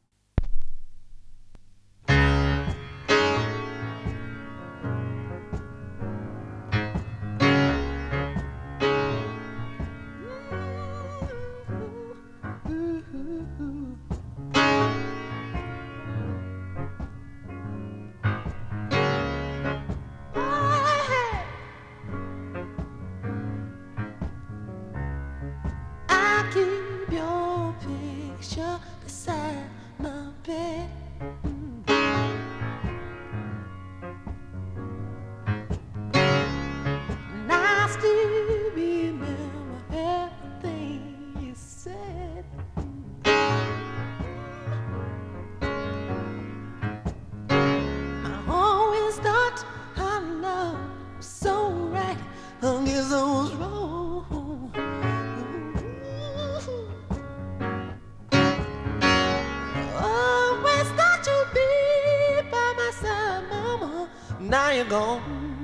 Oh, 59.77 60.57
Always 60.57 60.87
thought 60.91 61.25
you'd 61.27 61.53
be 61.53 62.49
by 62.49 62.73
my 62.77 62.91
side, 63.01 63.43
mama. 63.49 64.09
Now 64.39 64.71
you're 64.71 64.85
gone. 64.85 65.54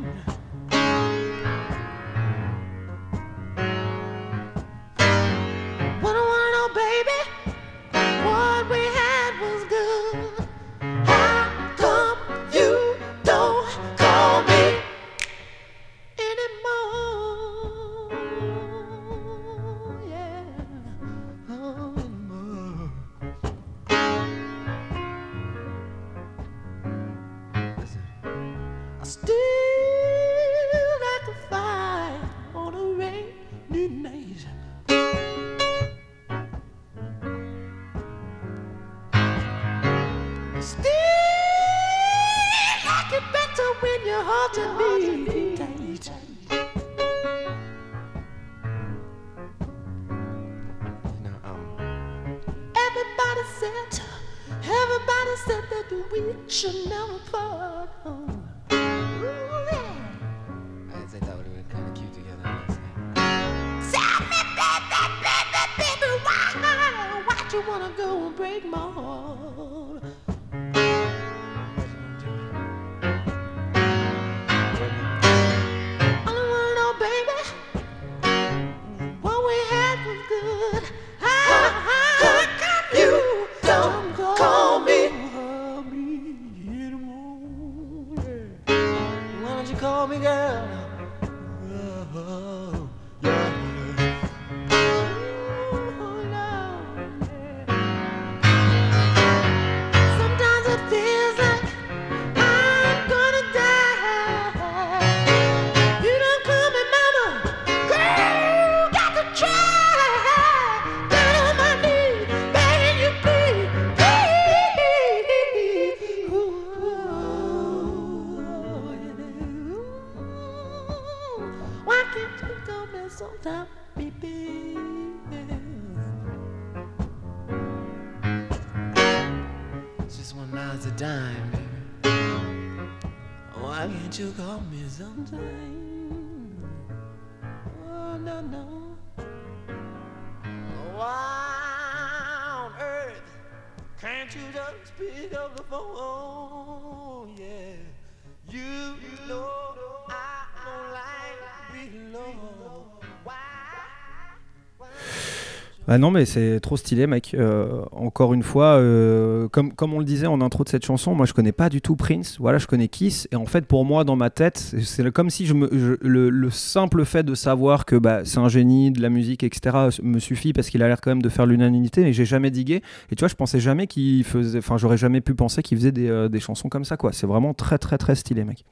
Ah 155.87 155.97
non 155.97 156.11
mais 156.11 156.25
c'est 156.25 156.59
trop 156.59 156.77
stylé 156.77 157.07
mec. 157.07 157.33
Euh, 157.33 157.81
encore 157.91 158.33
une 158.33 158.43
fois, 158.43 158.77
euh, 158.77 159.47
comme, 159.49 159.73
comme 159.73 159.93
on 159.93 159.99
le 159.99 160.05
disait 160.05 160.27
en 160.27 160.39
intro 160.39 160.63
de 160.63 160.69
cette 160.69 160.85
chanson, 160.85 161.15
moi 161.15 161.25
je 161.25 161.33
connais 161.33 161.51
pas 161.51 161.69
du 161.69 161.81
tout 161.81 161.95
Prince, 161.95 162.37
voilà 162.39 162.59
je 162.59 162.67
connais 162.67 162.87
Kiss, 162.87 163.27
et 163.31 163.35
en 163.35 163.47
fait 163.47 163.65
pour 163.65 163.83
moi 163.83 164.03
dans 164.03 164.15
ma 164.15 164.29
tête, 164.29 164.75
c'est 164.83 165.11
comme 165.11 165.31
si 165.31 165.47
le 165.51 166.49
simple 166.51 167.03
fait 167.03 167.23
de 167.23 167.33
savoir 167.33 167.85
que 167.85 167.95
bah, 167.95 168.21
c'est 168.25 168.37
un 168.37 168.47
génie 168.49 168.91
de 168.91 169.01
la 169.01 169.09
musique, 169.09 169.43
etc. 169.43 169.87
me 170.03 170.19
suffit 170.19 170.53
parce 170.53 170.69
qu'il 170.69 170.83
a 170.83 170.87
l'air 170.87 171.01
quand 171.01 171.11
même 171.11 171.21
de 171.21 171.29
faire 171.29 171.47
l'unanimité, 171.47 172.03
mais 172.03 172.13
j'ai 172.13 172.25
jamais 172.25 172.51
digué, 172.51 172.83
et 173.11 173.15
tu 173.15 173.19
vois 173.19 173.27
je 173.27 173.35
pensais 173.35 173.59
jamais 173.59 173.87
qu'il 173.87 174.23
faisait, 174.23 174.59
enfin 174.59 174.77
j'aurais 174.77 174.97
jamais 174.97 175.21
pu 175.21 175.33
penser 175.33 175.63
qu'il 175.63 175.77
faisait 175.79 175.91
des, 175.91 176.09
euh, 176.09 176.29
des 176.29 176.39
chansons 176.39 176.69
comme 176.69 176.85
ça 176.85 176.95
quoi, 176.95 177.11
c'est 177.11 177.27
vraiment 177.27 177.55
très 177.55 177.79
très 177.79 177.97
très 177.97 178.15
stylé 178.15 178.43
mec. 178.43 178.65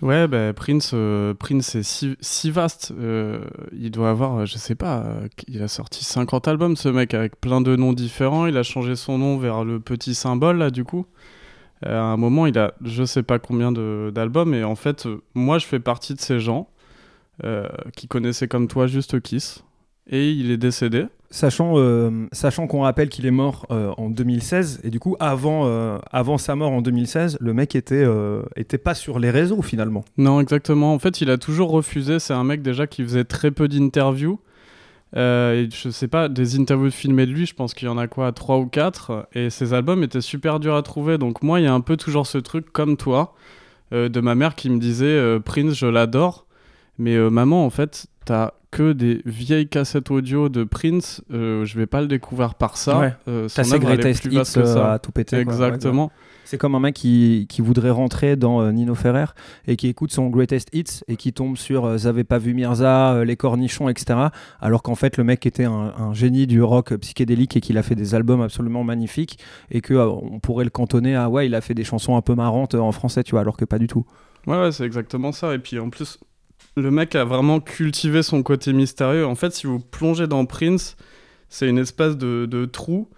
Ouais, 0.00 0.28
bah, 0.28 0.52
Prince, 0.52 0.92
euh, 0.94 1.34
Prince 1.34 1.74
est 1.74 1.82
si, 1.82 2.16
si 2.20 2.50
vaste. 2.52 2.92
euh, 2.96 3.40
il 3.72 3.90
doit 3.90 4.10
avoir, 4.10 4.38
euh, 4.38 4.44
je 4.46 4.56
sais 4.56 4.76
pas, 4.76 5.04
il 5.48 5.60
a 5.60 5.66
sorti 5.68 6.04
50 6.04 6.46
albums, 6.46 6.76
ce 6.76 6.88
mec, 6.88 7.14
avec 7.14 7.40
plein 7.40 7.60
de 7.60 7.74
noms 7.74 7.92
différents. 7.92 8.46
Il 8.46 8.56
a 8.56 8.62
changé 8.62 8.94
son 8.94 9.18
nom 9.18 9.38
vers 9.38 9.64
le 9.64 9.80
petit 9.80 10.14
symbole, 10.14 10.58
là, 10.58 10.70
du 10.70 10.84
coup. 10.84 11.06
À 11.84 12.00
un 12.00 12.16
moment, 12.16 12.46
il 12.46 12.58
a 12.58 12.74
je 12.84 13.04
sais 13.04 13.22
pas 13.22 13.38
combien 13.38 13.72
d'albums. 13.72 14.54
Et 14.54 14.64
en 14.64 14.76
fait, 14.76 15.08
moi, 15.34 15.58
je 15.58 15.66
fais 15.66 15.80
partie 15.80 16.14
de 16.14 16.20
ces 16.20 16.40
gens 16.40 16.68
qui 17.96 18.08
connaissaient 18.08 18.48
comme 18.48 18.68
toi 18.68 18.86
juste 18.88 19.20
Kiss. 19.20 19.64
Et 20.08 20.32
il 20.32 20.50
est 20.50 20.56
décédé. 20.56 21.06
Sachant, 21.30 21.74
euh, 21.76 22.26
sachant 22.32 22.66
qu'on 22.66 22.80
rappelle 22.80 23.10
qu'il 23.10 23.26
est 23.26 23.30
mort 23.30 23.66
euh, 23.70 23.92
en 23.98 24.08
2016, 24.08 24.80
et 24.82 24.88
du 24.88 24.98
coup, 24.98 25.14
avant, 25.20 25.66
euh, 25.66 25.98
avant 26.10 26.38
sa 26.38 26.56
mort 26.56 26.72
en 26.72 26.80
2016, 26.80 27.36
le 27.38 27.52
mec 27.52 27.76
était, 27.76 28.06
était 28.56 28.78
pas 28.78 28.94
sur 28.94 29.18
les 29.18 29.30
réseaux 29.30 29.60
finalement. 29.60 30.04
Non, 30.16 30.40
exactement. 30.40 30.94
En 30.94 30.98
fait, 30.98 31.20
il 31.20 31.30
a 31.30 31.36
toujours 31.36 31.70
refusé. 31.70 32.18
C'est 32.18 32.32
un 32.32 32.44
mec 32.44 32.62
déjà 32.62 32.86
qui 32.86 33.02
faisait 33.02 33.24
très 33.24 33.50
peu 33.50 33.68
d'interviews. 33.68 34.40
Et 35.14 35.68
je 35.70 35.90
sais 35.90 36.08
pas, 36.08 36.28
des 36.28 36.58
interviews 36.58 36.90
filmées 36.90 37.26
de 37.26 37.32
lui, 37.32 37.46
je 37.46 37.54
pense 37.54 37.74
qu'il 37.74 37.88
y 37.88 37.90
en 37.90 37.98
a 37.98 38.06
quoi, 38.06 38.32
3 38.32 38.58
ou 38.58 38.66
4. 38.66 39.28
Et 39.34 39.50
ses 39.50 39.74
albums 39.74 40.02
étaient 40.02 40.22
super 40.22 40.60
durs 40.60 40.76
à 40.76 40.82
trouver. 40.82 41.18
Donc, 41.18 41.42
moi, 41.42 41.60
il 41.60 41.64
y 41.64 41.66
a 41.66 41.74
un 41.74 41.82
peu 41.82 41.98
toujours 41.98 42.26
ce 42.26 42.38
truc 42.38 42.72
comme 42.72 42.96
toi, 42.96 43.34
de 43.92 44.20
ma 44.20 44.34
mère 44.34 44.54
qui 44.54 44.70
me 44.70 44.78
disait 44.78 45.38
Prince, 45.40 45.74
je 45.74 45.86
l'adore. 45.86 46.46
Mais 46.98 47.18
maman, 47.30 47.66
en 47.66 47.70
fait, 47.70 48.06
t'as 48.28 48.52
que 48.70 48.92
des 48.92 49.22
vieilles 49.24 49.68
cassettes 49.68 50.10
audio 50.10 50.50
de 50.50 50.62
Prince. 50.62 51.22
euh, 51.32 51.64
je 51.64 51.78
vais 51.78 51.86
pas 51.86 52.02
le 52.02 52.06
découvrir 52.06 52.54
par 52.54 52.76
ça. 52.76 52.98
Ouais. 52.98 53.14
Euh, 53.26 53.48
son 53.48 53.64
ses 53.64 53.78
greatest 53.78 54.26
hits 54.26 54.38
euh, 54.58 54.92
à 54.92 54.98
tout 54.98 55.10
péter. 55.12 55.36
Ouais, 55.36 55.42
Exactement. 55.42 56.04
ouais. 56.06 56.10
C'est 56.44 56.58
comme 56.58 56.74
un 56.74 56.80
mec 56.80 56.94
qui, 56.94 57.46
qui 57.48 57.62
voudrait 57.62 57.90
rentrer 57.90 58.36
dans 58.36 58.60
euh, 58.60 58.70
Nino 58.70 58.94
Ferrer 58.94 59.24
et 59.66 59.76
qui 59.76 59.88
écoute 59.88 60.12
son 60.12 60.28
greatest 60.28 60.68
hits 60.74 61.02
et 61.08 61.16
qui 61.16 61.32
tombe 61.32 61.56
sur 61.56 61.86
euh, 61.86 61.96
Vous 61.96 62.06
avez 62.06 62.24
pas 62.24 62.36
vu 62.38 62.52
Mirza, 62.52 63.14
euh, 63.14 63.24
Les 63.24 63.36
Cornichons, 63.36 63.88
etc. 63.88 64.18
Alors 64.60 64.82
qu'en 64.82 64.94
fait, 64.94 65.16
le 65.16 65.24
mec 65.24 65.46
était 65.46 65.64
un, 65.64 65.94
un 65.98 66.12
génie 66.12 66.46
du 66.46 66.62
rock 66.62 66.94
psychédélique 66.96 67.56
et 67.56 67.60
qu'il 67.62 67.78
a 67.78 67.82
fait 67.82 67.94
des 67.94 68.14
albums 68.14 68.42
absolument 68.42 68.84
magnifiques 68.84 69.38
et 69.70 69.80
que 69.80 69.94
euh, 69.94 70.06
on 70.08 70.40
pourrait 70.40 70.64
le 70.64 70.70
cantonner 70.70 71.16
à 71.16 71.30
ouais, 71.30 71.46
il 71.46 71.54
a 71.54 71.62
fait 71.62 71.74
des 71.74 71.84
chansons 71.84 72.16
un 72.16 72.22
peu 72.22 72.34
marrantes 72.34 72.74
euh, 72.74 72.80
en 72.80 72.92
français, 72.92 73.22
tu 73.24 73.30
vois, 73.32 73.40
alors 73.40 73.56
que 73.56 73.64
pas 73.64 73.78
du 73.78 73.86
tout. 73.86 74.04
Ouais, 74.46 74.58
ouais, 74.58 74.72
c'est 74.72 74.84
exactement 74.84 75.32
ça. 75.32 75.54
Et 75.54 75.58
puis 75.58 75.78
en 75.78 75.88
plus, 75.90 76.18
le 76.76 76.90
mec 76.90 77.14
a 77.14 77.24
vraiment 77.24 77.60
cultivé 77.60 78.22
son 78.22 78.42
côté 78.42 78.72
mystérieux. 78.72 79.26
En 79.26 79.34
fait, 79.34 79.52
si 79.52 79.66
vous 79.66 79.80
plongez 79.80 80.26
dans 80.26 80.44
Prince, 80.44 80.96
c'est 81.48 81.68
une 81.68 81.78
espèce 81.78 82.16
de, 82.16 82.46
de 82.46 82.64
trou 82.66 83.08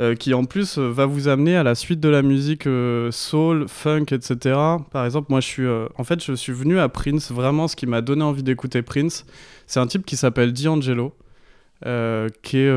euh, 0.00 0.14
qui 0.14 0.32
en 0.32 0.44
plus 0.44 0.78
euh, 0.78 0.88
va 0.88 1.06
vous 1.06 1.26
amener 1.26 1.56
à 1.56 1.64
la 1.64 1.74
suite 1.74 1.98
de 1.98 2.08
la 2.08 2.22
musique 2.22 2.68
euh, 2.68 3.10
soul, 3.10 3.66
funk, 3.66 4.06
etc. 4.12 4.56
Par 4.92 5.04
exemple, 5.04 5.26
moi, 5.30 5.40
je 5.40 5.46
suis, 5.46 5.66
euh, 5.66 5.86
en 5.96 6.04
fait, 6.04 6.22
je 6.24 6.34
suis 6.34 6.52
venu 6.52 6.78
à 6.78 6.88
Prince. 6.88 7.32
Vraiment, 7.32 7.66
ce 7.66 7.74
qui 7.74 7.86
m'a 7.86 8.00
donné 8.00 8.22
envie 8.22 8.44
d'écouter 8.44 8.82
Prince, 8.82 9.26
c'est 9.66 9.80
un 9.80 9.88
type 9.88 10.06
qui 10.06 10.16
s'appelle 10.16 10.52
D'Angelo, 10.52 11.14
qui 12.42 12.58
est 12.58 12.72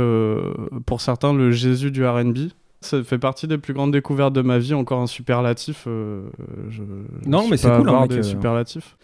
pour 0.87 1.01
certains 1.01 1.33
le 1.33 1.51
Jésus 1.51 1.91
du 1.91 2.05
R&B. 2.05 2.49
Ça 2.83 3.03
fait 3.03 3.19
partie 3.19 3.45
des 3.47 3.59
plus 3.59 3.75
grandes 3.75 3.91
découvertes 3.91 4.33
de 4.33 4.41
ma 4.41 4.57
vie. 4.57 4.73
Encore 4.73 5.01
un 5.01 5.07
superlatif. 5.07 5.83
je, 5.85 6.81
Non, 7.27 7.47
mais 7.47 7.57
c'est 7.57 7.69
cool, 7.69 7.87
hein, 7.87 7.93
avare 7.93 8.01
mec, 8.01 8.11
des 8.11 8.23
superlatifs. 8.23 8.97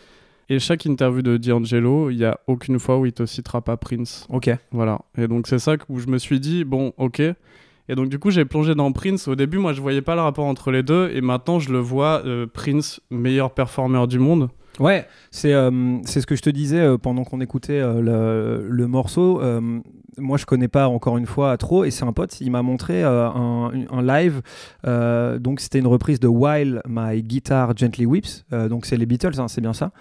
Et 0.50 0.60
chaque 0.60 0.86
interview 0.86 1.22
de 1.22 1.38
D'Angelo, 1.38 2.10
il 2.10 2.18
y 2.18 2.26
a 2.26 2.40
aucune 2.48 2.80
fois 2.80 2.98
où 2.98 3.06
il 3.06 3.12
te 3.12 3.26
citera 3.26 3.62
pas 3.62 3.76
Prince. 3.76 4.26
Ok. 4.30 4.50
Voilà. 4.72 5.02
Et 5.18 5.28
donc 5.28 5.48
c'est 5.48 5.60
ça 5.60 5.76
où 5.90 6.00
je 6.00 6.08
me 6.08 6.18
suis 6.18 6.40
dit 6.40 6.64
bon, 6.64 6.94
ok. 6.98 7.22
Et 7.90 7.96
donc 7.96 8.10
du 8.10 8.20
coup 8.20 8.32
j'ai 8.32 8.46
plongé 8.46 8.74
dans 8.74 8.92
Prince. 8.92 9.28
Au 9.28 9.36
début 9.36 9.58
moi 9.58 9.74
je 9.74 9.82
voyais 9.82 10.02
pas 10.02 10.16
le 10.16 10.22
rapport 10.22 10.46
entre 10.46 10.72
les 10.72 10.84
deux 10.84 11.10
et 11.14 11.22
maintenant 11.22 11.60
je 11.60 11.72
le 11.72 11.80
vois 11.80 12.22
euh, 12.26 12.46
Prince 12.46 13.02
meilleur 13.10 13.52
performeur 13.52 14.08
du 14.08 14.20
monde. 14.20 14.50
Ouais, 14.80 15.06
c'est 15.32 15.54
euh, 15.54 15.98
c'est 16.06 16.22
ce 16.22 16.28
que 16.28 16.36
je 16.36 16.42
te 16.42 16.50
disais 16.50 16.80
euh, 16.80 16.98
pendant 16.98 17.24
qu'on 17.24 17.42
écoutait 17.42 17.80
le, 17.80 18.68
le 18.70 18.88
morceau. 18.88 19.42
Moi, 20.18 20.38
je 20.38 20.46
connais 20.46 20.68
pas 20.68 20.88
encore 20.88 21.18
une 21.18 21.26
fois 21.26 21.58
trop, 21.58 21.84
et 21.84 21.92
c'est 21.92 22.04
un 22.04 22.14
pote, 22.14 22.42
il 22.42 22.50
m'a 22.52 22.62
montré 22.62 23.04
euh, 23.04 23.28
un, 23.30 23.72
un 23.92 24.02
live. 24.02 24.42
euh, 24.86 25.38
donc, 25.40 25.60
c'était 25.60 25.80
une 25.80 25.88
reprise 25.88 26.20
de 26.20 26.28
While 26.28 26.82
My 26.88 27.22
Guitar 27.22 27.76
Gently 27.78 28.06
Weeps. 28.06 28.46
Euh, 28.54 28.68
donc, 28.70 28.86
c'est 28.86 28.98
les 28.98 29.06
Beatles, 29.06 29.40
hein, 29.40 29.48
c'est 29.48 29.62
bien 29.62 29.74
ça. 29.74 29.92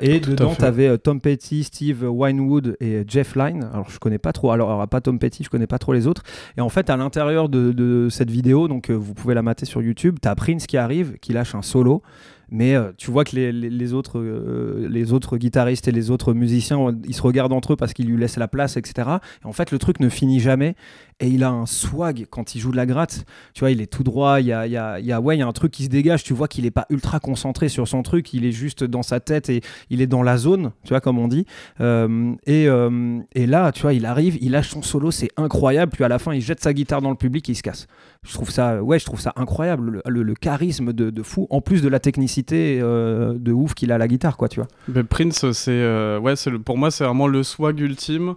Et 0.00 0.20
Tout 0.20 0.30
dedans, 0.30 0.54
tu 0.54 0.64
avais 0.64 0.96
Tom 0.98 1.20
Petty, 1.20 1.64
Steve 1.64 2.04
Winewood 2.08 2.76
et 2.80 3.04
Jeff 3.06 3.34
Lynne. 3.34 3.68
Alors, 3.72 3.90
je 3.90 3.98
connais 3.98 4.18
pas 4.18 4.32
trop. 4.32 4.50
Alors, 4.50 4.70
alors, 4.70 4.86
pas 4.88 5.00
Tom 5.00 5.18
Petty, 5.18 5.44
je 5.44 5.50
connais 5.50 5.66
pas 5.66 5.78
trop 5.78 5.92
les 5.92 6.06
autres. 6.06 6.22
Et 6.56 6.60
en 6.60 6.68
fait, 6.68 6.90
à 6.90 6.96
l'intérieur 6.96 7.48
de, 7.48 7.72
de 7.72 8.08
cette 8.10 8.30
vidéo, 8.30 8.68
donc 8.68 8.90
vous 8.90 9.14
pouvez 9.14 9.34
la 9.34 9.42
mater 9.42 9.66
sur 9.66 9.82
YouTube, 9.82 10.18
tu 10.22 10.28
as 10.28 10.34
Prince 10.34 10.66
qui 10.66 10.76
arrive, 10.76 11.18
qui 11.20 11.32
lâche 11.32 11.54
un 11.54 11.62
solo. 11.62 12.02
Mais 12.50 12.74
euh, 12.74 12.92
tu 12.96 13.10
vois 13.10 13.24
que 13.24 13.36
les, 13.36 13.52
les- 13.52 13.70
les 13.70 13.92
autres, 13.92 14.18
euh, 14.18 14.86
les 14.90 15.12
autres 15.12 15.36
guitaristes 15.36 15.86
et 15.88 15.92
les 15.92 16.10
autres 16.10 16.32
musiciens, 16.32 16.94
ils 17.06 17.14
se 17.14 17.22
regardent 17.22 17.52
entre 17.52 17.74
eux 17.74 17.76
parce 17.76 17.92
qu'ils 17.92 18.06
lui 18.06 18.16
laissent 18.18 18.38
la 18.38 18.48
place, 18.48 18.76
etc. 18.76 19.08
Et 19.42 19.46
en 19.46 19.52
fait, 19.52 19.70
le 19.70 19.78
truc 19.78 20.00
ne 20.00 20.08
finit 20.08 20.40
jamais. 20.40 20.74
Et 21.20 21.26
il 21.28 21.42
a 21.42 21.50
un 21.50 21.66
swag 21.66 22.26
quand 22.30 22.54
il 22.54 22.60
joue 22.60 22.70
de 22.70 22.76
la 22.76 22.86
gratte. 22.86 23.24
Tu 23.52 23.60
vois, 23.60 23.72
il 23.72 23.80
est 23.80 23.92
tout 23.92 24.04
droit. 24.04 24.40
Il 24.40 24.46
y 24.46 24.52
a, 24.52 25.20
ouais, 25.20 25.36
y 25.36 25.42
a 25.42 25.46
un 25.46 25.52
truc 25.52 25.72
qui 25.72 25.84
se 25.84 25.88
dégage. 25.88 26.22
Tu 26.22 26.32
vois 26.32 26.46
qu'il 26.46 26.62
n'est 26.62 26.70
pas 26.70 26.86
ultra 26.90 27.18
concentré 27.18 27.68
sur 27.68 27.88
son 27.88 28.02
truc. 28.02 28.32
Il 28.34 28.44
est 28.44 28.52
juste 28.52 28.84
dans 28.84 29.02
sa 29.02 29.18
tête 29.18 29.48
et 29.48 29.60
il 29.90 30.00
est 30.00 30.06
dans 30.06 30.22
la 30.22 30.36
zone, 30.36 30.70
tu 30.84 30.90
vois, 30.90 31.00
comme 31.00 31.18
on 31.18 31.26
dit. 31.26 31.44
Euh, 31.80 32.34
et, 32.46 32.68
euh, 32.68 33.18
et 33.34 33.46
là, 33.46 33.72
tu 33.72 33.82
vois, 33.82 33.94
il 33.94 34.06
arrive, 34.06 34.38
il 34.40 34.52
lâche 34.52 34.68
son 34.68 34.82
solo. 34.82 35.10
C'est 35.10 35.30
incroyable. 35.36 35.90
Puis 35.92 36.04
à 36.04 36.08
la 36.08 36.20
fin, 36.20 36.32
il 36.32 36.40
jette 36.40 36.62
sa 36.62 36.72
guitare 36.72 37.02
dans 37.02 37.10
le 37.10 37.16
public 37.16 37.48
et 37.48 37.52
il 37.52 37.56
se 37.56 37.62
casse. 37.62 37.88
Je 38.22 38.32
trouve 38.32 38.50
ça, 38.50 38.80
ouais, 38.80 39.00
je 39.00 39.04
trouve 39.04 39.20
ça 39.20 39.32
incroyable. 39.34 40.02
Le, 40.06 40.34
charisme 40.34 40.92
de, 40.92 41.22
fou, 41.24 41.48
en 41.50 41.60
plus 41.60 41.82
de 41.82 41.88
la 41.88 41.98
technicité 41.98 42.78
euh, 42.80 43.34
de 43.36 43.50
ouf 43.50 43.74
qu'il 43.74 43.90
a 43.90 43.96
à 43.96 43.98
la 43.98 44.06
guitare, 44.06 44.36
quoi, 44.36 44.48
tu 44.48 44.60
vois. 44.60 44.68
Mais 44.86 45.02
Prince 45.02 45.50
c'est 45.52 45.82
ouais 46.18 46.36
c'est 46.36 46.50
pour 46.58 46.78
moi 46.78 46.90
c'est 46.90 47.04
vraiment 47.04 47.26
le 47.26 47.42
swag 47.42 47.80
ultime. 47.80 48.34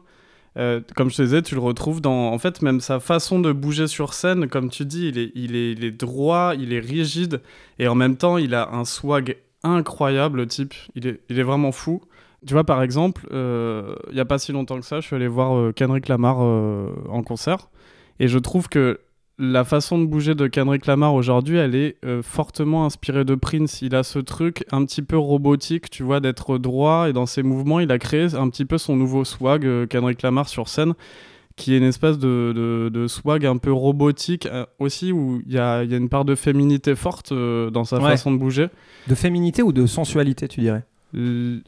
Euh, 0.58 0.82
comme 0.96 1.10
je 1.10 1.18
te 1.18 1.22
disais, 1.22 1.42
tu 1.42 1.56
le 1.56 1.62
retrouves 1.62 2.02
dans, 2.02 2.34
en 2.34 2.38
fait, 2.38 2.62
même 2.62 2.82
sa 2.82 3.00
façon 3.00 3.40
de 3.40 3.52
bouger 3.52 3.88
sur 3.88 4.14
scène, 4.14 4.48
comme 4.48 4.70
tu 4.70 4.86
dis, 4.86 5.08
il 5.08 5.18
est, 5.18 5.32
il 5.36 5.56
est, 5.56 5.72
il 5.72 5.84
est 5.84 5.92
droit, 5.92 6.54
il 6.58 6.74
est 6.74 6.80
rigide, 6.80 7.42
et 7.80 7.88
en 7.88 7.96
même 7.96 8.18
temps, 8.18 8.38
il 8.38 8.54
a 8.54 8.70
un 8.72 8.84
swag 8.84 9.38
incroyable, 9.64 10.40
le 10.40 10.48
type. 10.48 10.74
Il 10.96 11.08
est, 11.08 11.22
il 11.30 11.40
est 11.40 11.44
vraiment 11.44 11.72
fou. 11.72 12.02
Tu 12.46 12.54
vois, 12.54 12.64
par 12.64 12.82
exemple, 12.82 13.28
euh, 13.32 13.96
il 14.10 14.18
y 14.18 14.20
a 14.20 14.26
pas 14.26 14.40
si 14.40 14.52
longtemps 14.52 14.80
que 14.80 14.86
ça, 14.86 15.00
je 15.00 15.06
suis 15.06 15.16
allé 15.16 15.28
voir 15.28 15.56
euh, 15.56 15.72
Kendrick 15.72 16.08
Lamar 16.08 16.38
euh, 16.42 16.90
en 17.10 17.22
concert, 17.22 17.70
et 18.20 18.28
je 18.28 18.40
trouve 18.40 18.68
que 18.68 19.00
la 19.44 19.64
façon 19.64 19.98
de 20.00 20.06
bouger 20.06 20.36
de 20.36 20.46
Kendrick 20.48 20.86
Lamar 20.86 21.16
aujourd'hui, 21.16 21.58
elle 21.58 21.74
est 21.74 21.96
euh, 22.06 22.22
fortement 22.22 22.86
inspirée 22.86 23.26
de 23.26 23.34
Prince. 23.34 23.82
Il 23.82 23.96
a 23.96 24.04
ce 24.04 24.20
truc 24.20 24.64
un 24.72 24.86
petit 24.86 25.02
peu 25.02 25.18
robotique, 25.18 25.90
tu 25.90 26.04
vois, 26.04 26.20
d'être 26.20 26.60
droit 26.60 27.10
et 27.10 27.14
dans 27.14 27.26
ses 27.26 27.42
mouvements, 27.42 27.80
il 27.80 27.92
a 27.92 27.98
créé 27.98 28.36
un 28.36 28.50
petit 28.50 28.66
peu 28.66 28.78
son 28.78 28.96
nouveau 28.96 29.26
swag, 29.26 29.66
euh, 29.66 29.88
Kendrick 29.88 30.22
Lamar 30.22 30.48
sur 30.48 30.68
scène, 30.70 30.94
qui 31.56 31.74
est 31.74 31.80
une 31.80 31.84
espèce 31.84 32.20
de, 32.20 32.54
de- 32.56 32.90
de 32.94 33.08
swag 33.08 33.46
un 33.48 33.58
peu 33.58 33.74
robotique 33.74 34.46
euh, 34.46 34.66
aussi, 34.80 35.12
où 35.12 35.42
il 35.48 35.54
y 35.54 35.58
a, 35.58 35.84
il 35.84 35.92
y 35.92 35.94
a 35.96 35.98
une 35.98 36.10
part 36.10 36.24
de 36.24 36.36
féminité 36.36 36.96
forte 36.96 37.32
euh, 37.32 37.72
dans 37.72 37.84
sa 37.84 37.98
Ouais. 37.98 38.12
façon 38.12 38.32
de 38.32 38.38
bouger. 38.38 38.68
De 39.08 39.16
féminité 39.16 39.64
ou 39.64 39.72
de 39.74 39.88
sensualité, 39.88 40.48
tu 40.48 40.60
dirais? 40.62 40.84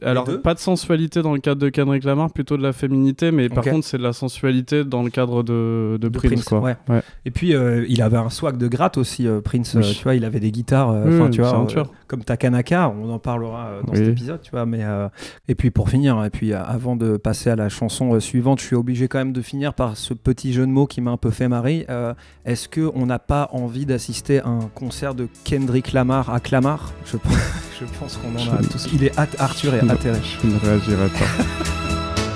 Alors, 0.02 0.24
deux 0.24 0.40
pas 0.40 0.54
de 0.54 0.58
sensualité 0.58 1.22
dans 1.22 1.32
le 1.34 1.40
cadre 1.40 1.60
de 1.60 1.68
Kendrick 1.68 2.04
Lamar, 2.04 2.30
plutôt 2.32 2.56
de 2.56 2.62
la 2.62 2.72
féminité, 2.72 3.30
mais 3.30 3.48
par 3.48 3.64
contre, 3.64 3.86
c'est 3.86 3.98
de 3.98 4.02
la 4.02 4.12
sensualité 4.12 4.84
dans 4.84 5.02
le 5.02 5.10
cadre 5.10 5.42
de, 5.42 5.98
de, 6.00 6.08
De 6.08 6.18
Prince, 6.18 6.32
Prince, 6.32 6.44
quoi. 6.44 6.60
ouais. 6.88 7.02
Et 7.24 7.30
puis 7.30 7.54
euh, 7.54 7.84
il 7.88 8.00
avait 8.02 8.16
un 8.16 8.30
swag 8.30 8.56
de 8.56 8.68
gratte 8.68 8.96
aussi, 8.98 9.26
euh, 9.26 9.40
Prince. 9.40 9.74
Oui. 9.74 9.82
euh, 9.84 9.92
tu 9.92 10.02
vois, 10.04 10.14
il 10.14 10.24
avait 10.24 10.40
des 10.40 10.50
guitares. 10.50 10.90
euh, 10.90 11.04
Oui, 11.06 11.18
oui, 11.24 11.30
tu 11.30 11.40
vois, 11.40 11.66
euh, 11.76 11.84
comme 12.06 12.24
Takanaka, 12.24 12.88
on 12.90 13.10
en 13.12 13.18
parlera 13.18 13.66
euh, 13.66 13.82
dans 13.82 13.92
Oui. 13.92 13.98
cet 13.98 14.08
épisode, 14.08 14.40
tu 14.42 14.50
vois. 14.50 14.66
Mais 14.66 14.82
euh, 14.82 15.08
et 15.48 15.54
puis 15.54 15.70
pour 15.70 15.88
finir, 15.90 16.22
et 16.24 16.30
puis 16.30 16.52
euh, 16.52 16.62
avant 16.64 16.96
de 16.96 17.16
passer 17.16 17.50
à 17.50 17.56
la 17.56 17.68
chanson 17.68 18.14
euh, 18.14 18.20
suivante, 18.20 18.60
je 18.60 18.66
suis 18.66 18.76
obligé 18.76 19.08
quand 19.08 19.18
même 19.18 19.32
de 19.32 19.42
finir 19.42 19.74
par 19.74 19.96
ce 19.96 20.14
petit 20.14 20.52
jeu 20.52 20.62
de 20.66 20.70
mots 20.70 20.86
qui 20.86 21.00
m'a 21.00 21.10
un 21.10 21.16
peu 21.16 21.30
fait 21.30 21.48
marrer. 21.48 21.86
Euh, 21.90 22.14
Est-ce 22.44 22.68
que 22.68 22.90
on 22.94 23.06
n'a 23.06 23.18
pas 23.18 23.48
envie 23.52 23.86
d'assister 23.86 24.40
à 24.40 24.48
un 24.48 24.70
concert 24.74 25.14
de 25.14 25.28
Kendrick 25.44 25.92
Lamar 25.92 26.30
à 26.30 26.40
Clamart? 26.40 26.92
Je 27.04 27.16
pense, 27.16 27.32
je 27.80 27.84
pense 27.98 28.16
qu'on 28.18 28.34
en 28.36 28.54
a 28.56 28.62
tous. 28.62 28.88
Il 28.92 29.04
est 29.04 29.18
at- 29.18 29.26
Arthur 29.38 29.72
ne 29.72 30.58
réagirai 30.58 31.10
pas. 31.10 31.28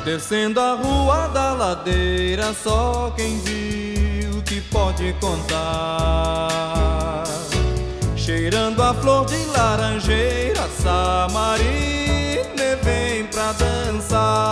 Descendo 0.04 0.61
a 0.61 0.74
rua 0.74 1.28
da 1.28 1.52
ladeira, 1.52 2.52
só 2.54 3.12
quem 3.16 3.38
viu 3.40 4.42
que 4.42 4.61
pode 4.62 5.14
contar. 5.20 7.24
Cheirando 8.16 8.82
a 8.82 8.94
flor 8.94 9.26
de 9.26 9.44
laranjeira, 9.46 10.66
Samarina 10.82 11.68
vem 12.82 13.26
pra 13.26 13.52
dançar. 13.52 14.48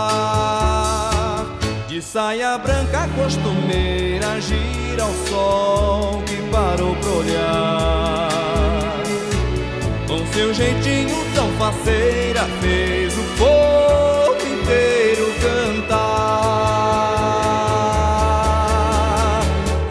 De 1.87 2.01
saia 2.01 2.57
branca 2.57 3.07
costumeira, 3.15 4.39
gira 4.41 5.03
ao 5.03 5.13
sol 5.27 6.21
que 6.25 6.37
parou 6.51 6.95
pra 6.97 7.09
olhar. 7.09 8.66
Seu 10.37 10.53
jeitinho 10.53 11.17
tão 11.33 11.51
faceira, 11.53 12.43
fez 12.61 13.11
o 13.17 13.23
povo 13.39 14.35
inteiro 14.45 15.33
cantar. 15.41 15.97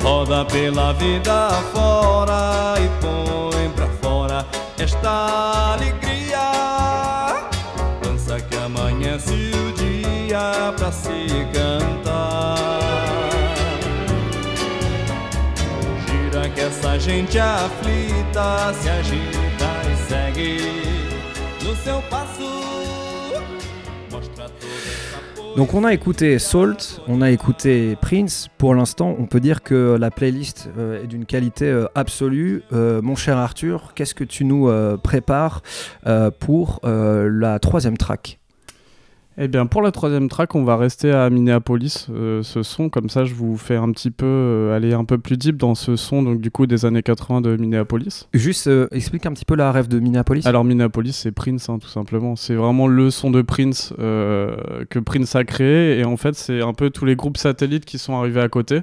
Roda 0.00 0.44
pela 0.44 0.92
vida 0.92 1.50
fora 1.74 2.76
e 2.78 2.88
põe 3.02 3.68
pra 3.70 3.88
fora 4.00 4.46
esta 4.78 5.72
alegria. 5.72 6.38
Dança 8.00 8.38
que 8.38 8.56
amanhece 8.56 9.32
o 9.32 9.72
dia 9.72 10.72
pra 10.76 10.92
se 10.92 11.26
cantar. 11.52 12.56
Gira 16.06 16.48
que 16.50 16.60
essa 16.60 17.00
gente 17.00 17.36
aflita 17.36 18.72
se 18.80 18.88
agita 18.88 19.45
Donc 25.56 25.72
on 25.72 25.84
a 25.84 25.94
écouté 25.94 26.38
Salt, 26.38 27.00
on 27.08 27.22
a 27.22 27.30
écouté 27.30 27.96
Prince. 28.02 28.48
Pour 28.58 28.74
l'instant, 28.74 29.16
on 29.18 29.24
peut 29.24 29.40
dire 29.40 29.62
que 29.62 29.96
la 29.98 30.10
playlist 30.10 30.68
euh, 30.76 31.02
est 31.02 31.06
d'une 31.06 31.24
qualité 31.24 31.64
euh, 31.64 31.86
absolue. 31.94 32.62
Euh, 32.74 33.00
mon 33.00 33.16
cher 33.16 33.38
Arthur, 33.38 33.92
qu'est-ce 33.94 34.14
que 34.14 34.24
tu 34.24 34.44
nous 34.44 34.70
prépares 35.02 35.62
pour 36.40 36.80
la 36.84 37.58
troisième 37.58 37.96
track? 37.96 38.38
Eh 39.38 39.48
bien, 39.48 39.66
pour 39.66 39.82
la 39.82 39.92
troisième 39.92 40.28
track, 40.30 40.54
on 40.54 40.64
va 40.64 40.78
rester 40.78 41.10
à 41.10 41.28
Minneapolis, 41.28 42.06
euh, 42.10 42.42
ce 42.42 42.62
son. 42.62 42.88
Comme 42.88 43.10
ça, 43.10 43.26
je 43.26 43.34
vous 43.34 43.58
fais 43.58 43.76
un 43.76 43.92
petit 43.92 44.10
peu 44.10 44.24
euh, 44.24 44.74
aller 44.74 44.94
un 44.94 45.04
peu 45.04 45.18
plus 45.18 45.36
deep 45.36 45.58
dans 45.58 45.74
ce 45.74 45.94
son, 45.94 46.22
donc 46.22 46.40
du 46.40 46.50
coup 46.50 46.66
des 46.66 46.86
années 46.86 47.02
80 47.02 47.42
de 47.42 47.56
Minneapolis. 47.56 48.28
Juste 48.32 48.66
euh, 48.66 48.88
explique 48.92 49.26
un 49.26 49.32
petit 49.32 49.44
peu 49.44 49.54
la 49.54 49.72
rêve 49.72 49.88
de 49.88 49.98
Minneapolis. 49.98 50.46
Alors 50.46 50.64
Minneapolis, 50.64 51.12
c'est 51.12 51.32
Prince, 51.32 51.68
hein, 51.68 51.78
tout 51.78 51.88
simplement. 51.88 52.34
C'est 52.34 52.54
vraiment 52.54 52.86
le 52.86 53.10
son 53.10 53.30
de 53.30 53.42
Prince 53.42 53.92
que 53.98 54.98
Prince 55.00 55.36
a 55.36 55.44
créé, 55.44 55.98
et 55.98 56.04
en 56.04 56.16
fait, 56.16 56.34
c'est 56.34 56.62
un 56.62 56.72
peu 56.72 56.88
tous 56.88 57.04
les 57.04 57.14
groupes 57.14 57.36
satellites 57.36 57.84
qui 57.84 57.98
sont 57.98 58.16
arrivés 58.16 58.40
à 58.40 58.48
côté. 58.48 58.80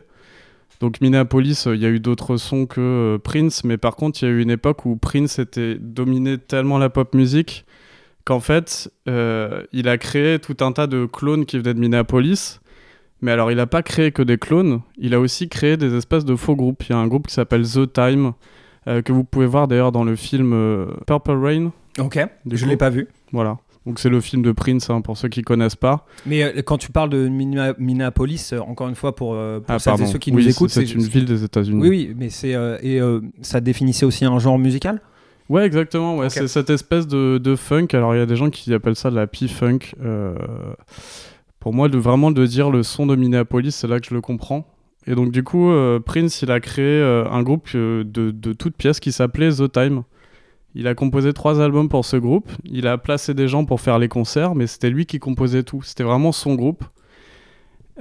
Donc 0.80 1.02
Minneapolis, 1.02 1.66
il 1.66 1.82
y 1.82 1.86
a 1.86 1.90
eu 1.90 2.00
d'autres 2.00 2.38
sons 2.38 2.68
que 2.68 3.18
Prince, 3.24 3.64
mais 3.64 3.78
par 3.78 3.96
contre, 3.96 4.22
il 4.22 4.26
y 4.26 4.32
a 4.32 4.32
eu 4.32 4.42
une 4.42 4.52
époque 4.52 4.86
où 4.86 4.98
Prince 4.98 5.40
était 5.40 5.78
dominé 5.80 6.38
tellement 6.38 6.78
la 6.78 6.90
pop 6.90 7.16
musique 7.16 7.66
qu'en 8.26 8.40
fait, 8.40 8.92
euh, 9.08 9.64
il 9.74 9.88
a 9.88 9.98
créé 9.98 10.40
tout 10.40 10.58
un 10.62 10.72
tas 10.72 10.88
de 10.88 11.06
clones 11.06 11.46
qui 11.46 11.58
venaient 11.58 11.74
de 11.74 11.80
Minneapolis. 11.80 12.60
Mais 13.22 13.32
alors, 13.32 13.52
il 13.52 13.58
n'a 13.58 13.68
pas 13.68 13.84
créé 13.84 14.12
que 14.12 14.22
des 14.22 14.38
clones, 14.38 14.82
il 14.98 15.14
a 15.14 15.20
aussi 15.20 15.48
créé 15.48 15.78
des 15.78 15.96
espèces 15.96 16.26
de 16.26 16.36
faux 16.36 16.56
groupes. 16.58 16.84
Il 16.84 16.92
y 16.92 16.94
a 16.94 16.98
un 16.98 17.08
groupe 17.08 17.28
qui 17.28 17.34
s'appelle 17.34 17.64
The 17.66 17.92
Time, 17.92 18.34
euh, 18.88 19.02
que 19.02 19.14
vous 19.14 19.24
pouvez 19.24 19.46
voir 19.46 19.68
d'ailleurs 19.70 19.94
dans 19.94 20.04
le 20.04 20.16
film 20.18 20.52
euh, 20.54 20.88
Purple 21.08 21.32
Rain. 21.42 21.72
Ok, 22.00 22.20
je 22.52 22.64
coup- 22.64 22.70
l'ai 22.70 22.76
pas 22.78 22.90
vu. 22.90 23.08
Voilà. 23.32 23.60
Donc 23.86 24.00
c'est 24.00 24.10
le 24.10 24.20
film 24.22 24.42
de 24.44 24.52
Prince, 24.54 24.90
hein, 24.90 25.02
pour 25.02 25.18
ceux 25.18 25.28
qui 25.30 25.42
connaissent 25.42 25.76
pas. 25.76 26.06
Mais 26.26 26.44
euh, 26.44 26.62
quand 26.64 26.78
tu 26.78 26.92
parles 26.92 27.10
de 27.10 27.28
Minna- 27.30 27.76
Minneapolis, 27.78 28.52
euh, 28.54 28.60
encore 28.60 28.88
une 28.90 28.96
fois 28.96 29.14
pour, 29.16 29.36
euh, 29.36 29.60
pour 29.60 29.76
Ah, 29.76 29.80
celles 29.80 30.02
et 30.02 30.06
ceux 30.06 30.20
qui 30.20 30.32
Oui, 30.32 30.44
nous 30.44 30.50
écoutent, 30.50 30.70
c'est 30.70 30.90
une 30.94 31.02
ville 31.04 31.26
des 31.26 31.44
États-Unis. 31.44 31.82
Oui, 31.82 31.90
oui, 31.90 32.16
mais 32.18 32.30
c'est 32.30 32.52
et 32.82 33.00
ça 33.42 33.60
définissait 33.62 34.06
aussi 34.06 34.24
un 34.26 34.40
genre 34.40 34.58
musical? 34.60 35.02
Ouais, 35.54 35.68
exactement. 35.68 36.18
Ouais. 36.18 36.32
C'est 36.32 36.48
cette 36.48 36.72
espèce 36.72 37.06
de, 37.06 37.38
de 37.38 37.56
funk. 37.56 37.90
Alors, 37.94 38.16
il 38.16 38.18
y 38.18 38.22
a 38.22 38.26
des 38.26 38.36
gens 38.36 38.50
qui 38.50 38.74
appellent 38.74 38.96
ça 38.96 39.12
de 39.12 39.16
la 39.16 39.28
P-funk. 39.28 39.94
Euh, 40.04 40.34
pour 41.60 41.76
moi, 41.76 41.90
de, 41.90 42.00
vraiment 42.00 42.32
de 42.32 42.44
dire 42.48 42.72
le 42.72 42.82
son 42.82 43.06
de 43.06 43.16
Minneapolis, 43.16 43.76
c'est 43.76 43.88
là 43.88 44.00
que 44.00 44.08
je 44.08 44.16
le 44.16 44.22
comprends. 44.22 44.66
Et 45.06 45.14
donc, 45.14 45.32
du 45.32 45.44
coup, 45.44 45.70
euh, 45.70 46.00
Prince, 46.00 46.42
il 46.42 46.50
a 46.50 46.60
créé 46.60 46.84
euh, 46.84 47.30
un 47.30 47.44
groupe 47.44 47.72
de, 47.72 48.04
de 48.04 48.54
toutes 48.54 48.76
pièces 48.76 49.00
qui 49.00 49.12
s'appelait 49.12 49.52
The 49.52 49.72
Time. 49.72 50.02
Il 50.74 50.88
a 50.88 50.96
composé 50.96 51.34
trois 51.34 51.62
albums 51.62 51.88
pour 51.88 52.04
ce 52.04 52.18
groupe. 52.18 52.50
Il 52.64 52.88
a 52.88 52.98
placé 52.98 53.36
des 53.36 53.48
gens 53.48 53.64
pour 53.64 53.80
faire 53.80 54.00
les 54.00 54.08
concerts, 54.08 54.56
mais 54.56 54.66
c'était 54.66 54.90
lui 54.90 55.06
qui 55.06 55.20
composait 55.20 55.62
tout. 55.62 55.84
C'était 55.84 56.04
vraiment 56.04 56.32
son 56.32 56.56
groupe. 56.56 56.84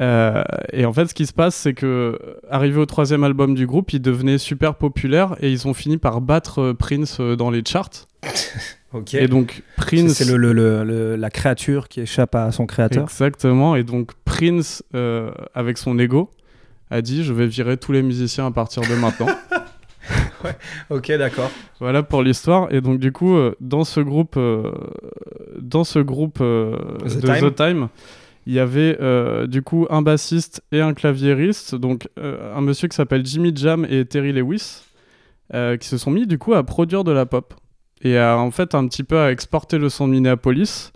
Euh, 0.01 0.43
et 0.73 0.87
en 0.87 0.93
fait, 0.93 1.07
ce 1.07 1.15
qui 1.15 1.27
se 1.27 1.33
passe, 1.35 1.55
c'est 1.55 1.75
que 1.75 2.19
arrivé 2.51 2.79
au 2.81 2.87
troisième 2.87 3.25
album 3.25 3.55
du 3.55 3.67
groupe, 3.67 3.93
il 3.93 4.01
devenait 4.01 4.39
super 4.39 4.75
populaire 4.77 5.37
et 5.41 5.51
ils 5.53 5.69
ont 5.69 5.75
fini 5.75 5.99
par 5.99 6.21
battre 6.23 6.61
euh, 6.61 6.75
Prince 6.75 7.19
euh, 7.21 7.37
dans 7.37 7.51
les 7.51 7.63
charts. 7.67 8.07
Ok. 8.95 9.15
Et 9.15 9.27
donc 9.27 9.63
Prince, 9.79 10.13
c'est 10.13 10.27
le, 10.27 10.37
le- 10.37 10.53
le- 10.53 10.85
le- 10.85 11.17
la 11.17 11.31
créature 11.31 11.89
qui 11.89 12.03
échappe 12.03 12.35
à 12.35 12.53
son 12.53 12.67
créateur. 12.67 13.05
exactement. 13.05 13.75
Et 13.75 13.85
donc 13.85 14.11
Prince, 14.27 14.83
euh, 14.95 15.31
avec 15.55 15.79
son 15.79 15.99
ego, 15.99 16.29
a 16.91 17.01
dit 17.01 17.25
je 17.25 17.33
vais 17.33 17.47
virer 17.47 17.79
tous 17.79 17.93
les 17.93 18.03
musiciens 18.03 18.47
à 18.47 18.51
partir 18.51 18.83
de 18.83 18.95
maintenant. 18.95 19.29
Ok, 20.91 21.11
d'accord. 21.13 21.51
Voilà 21.81 22.03
pour 22.03 22.23
l'histoire. 22.23 22.69
Et 22.73 22.81
donc 22.81 22.99
du 22.99 23.13
coup, 23.13 23.35
euh, 23.37 23.55
dans 23.61 23.85
ce 23.85 24.01
groupe, 24.01 24.35
euh, 24.37 24.73
dans 25.61 25.85
ce 25.85 26.01
groupe 26.01 26.39
euh, 26.41 26.77
The 27.07 27.21
de 27.21 27.21
Time. 27.33 27.51
The 27.51 27.55
Time, 27.55 27.89
il 28.47 28.55
y 28.55 28.59
avait 28.59 28.99
euh, 29.01 29.47
du 29.47 29.63
coup 29.63 29.87
un 29.91 30.03
bassiste 30.03 30.63
et 30.73 30.81
un 30.81 30.95
claviériste, 30.95 31.75
donc 31.75 32.09
euh, 32.19 32.55
un 32.57 32.61
monsieur 32.61 32.89
qui 32.89 32.97
s'appelle 32.97 33.25
Jimmy 33.25 33.53
Jam 33.55 33.87
et 33.89 34.05
Terry 34.05 34.33
Lewis, 34.33 34.83
euh, 35.55 35.77
qui 35.77 35.87
se 35.87 35.97
sont 35.97 36.11
mis 36.11 36.27
du 36.27 36.39
coup 36.39 36.55
à 36.55 36.65
produire 36.65 37.05
de 37.05 37.13
la 37.13 37.25
pop 37.25 37.55
et 38.03 38.19
à 38.19 38.37
en 38.37 38.51
fait 38.51 38.75
un 38.75 38.87
petit 38.89 39.05
peu 39.05 39.19
à 39.19 39.31
exporter 39.31 39.79
le 39.79 39.89
son 39.89 40.09
de 40.09 40.13
Minneapolis. 40.13 40.93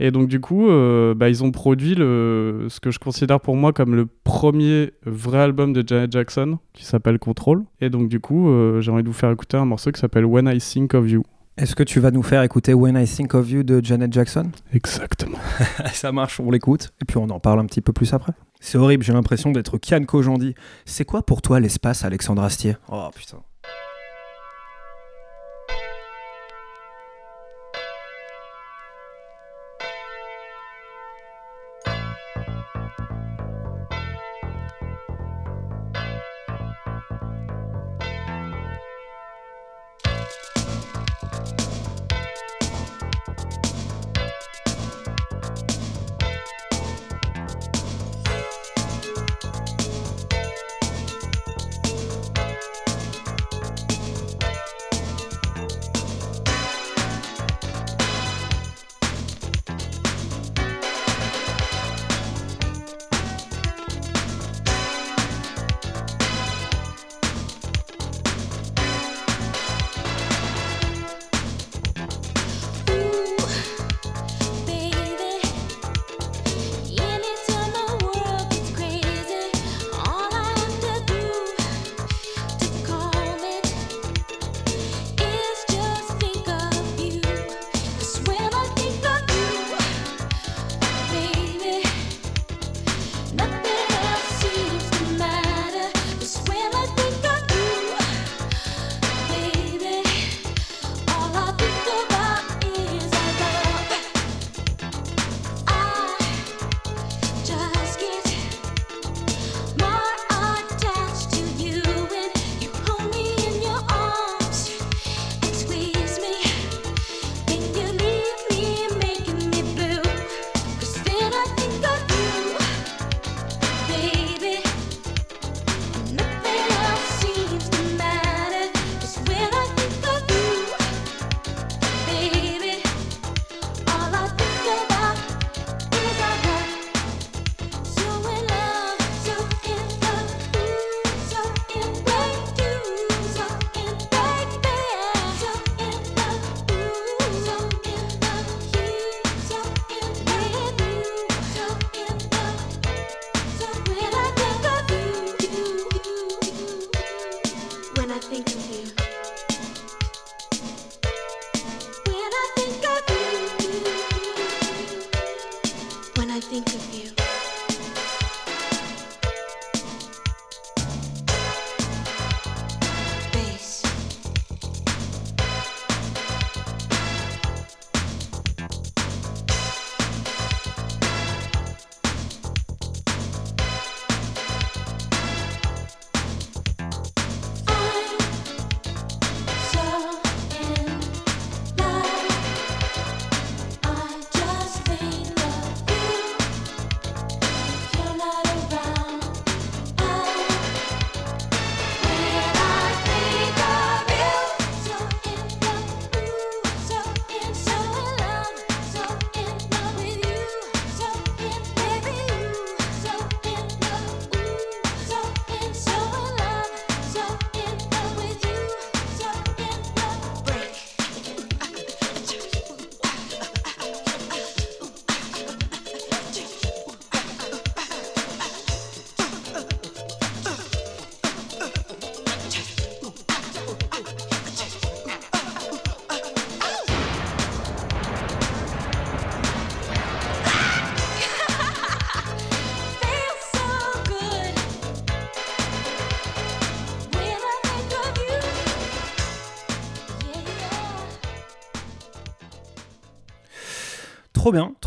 Et 0.00 0.10
donc 0.10 0.26
du 0.26 0.40
coup, 0.40 0.66
bah, 1.14 1.28
ils 1.28 1.44
ont 1.44 1.52
produit 1.52 1.94
ce 1.94 2.80
que 2.80 2.90
je 2.90 2.98
considère 2.98 3.38
pour 3.40 3.54
moi 3.54 3.72
comme 3.72 3.94
le 3.94 4.06
premier 4.06 4.94
vrai 5.06 5.38
album 5.38 5.72
de 5.72 5.86
Janet 5.86 6.10
Jackson, 6.10 6.58
qui 6.72 6.84
s'appelle 6.84 7.20
Control. 7.20 7.62
Et 7.80 7.88
donc 7.88 8.08
du 8.08 8.18
coup, 8.18 8.50
j'ai 8.80 8.90
envie 8.90 9.04
de 9.04 9.08
vous 9.08 9.14
faire 9.14 9.30
écouter 9.30 9.58
un 9.58 9.64
morceau 9.64 9.92
qui 9.92 10.00
s'appelle 10.00 10.24
When 10.24 10.48
I 10.48 10.58
Think 10.58 10.94
of 10.94 11.08
You. 11.08 11.22
Est-ce 11.58 11.74
que 11.76 11.82
tu 11.82 12.00
vas 12.00 12.10
nous 12.10 12.22
faire 12.22 12.42
écouter 12.42 12.72
When 12.72 12.96
I 12.96 13.06
Think 13.06 13.34
of 13.34 13.50
You 13.50 13.62
de 13.62 13.84
Janet 13.84 14.10
Jackson? 14.10 14.50
Exactement. 14.72 15.36
Ça 15.92 16.10
marche, 16.10 16.40
on 16.40 16.50
l'écoute 16.50 16.94
et 17.02 17.04
puis 17.04 17.18
on 17.18 17.28
en 17.28 17.40
parle 17.40 17.60
un 17.60 17.66
petit 17.66 17.82
peu 17.82 17.92
plus 17.92 18.14
après. 18.14 18.32
C'est 18.60 18.78
horrible, 18.78 19.04
j'ai 19.04 19.12
l'impression 19.12 19.52
d'être 19.52 19.76
Kian 19.76 20.02
Kojandi. 20.04 20.54
C'est 20.86 21.04
quoi 21.04 21.26
pour 21.26 21.42
toi 21.42 21.60
l'espace, 21.60 22.06
Alexandre 22.06 22.42
Astier? 22.42 22.76
Oh 22.90 23.10
putain. 23.14 23.42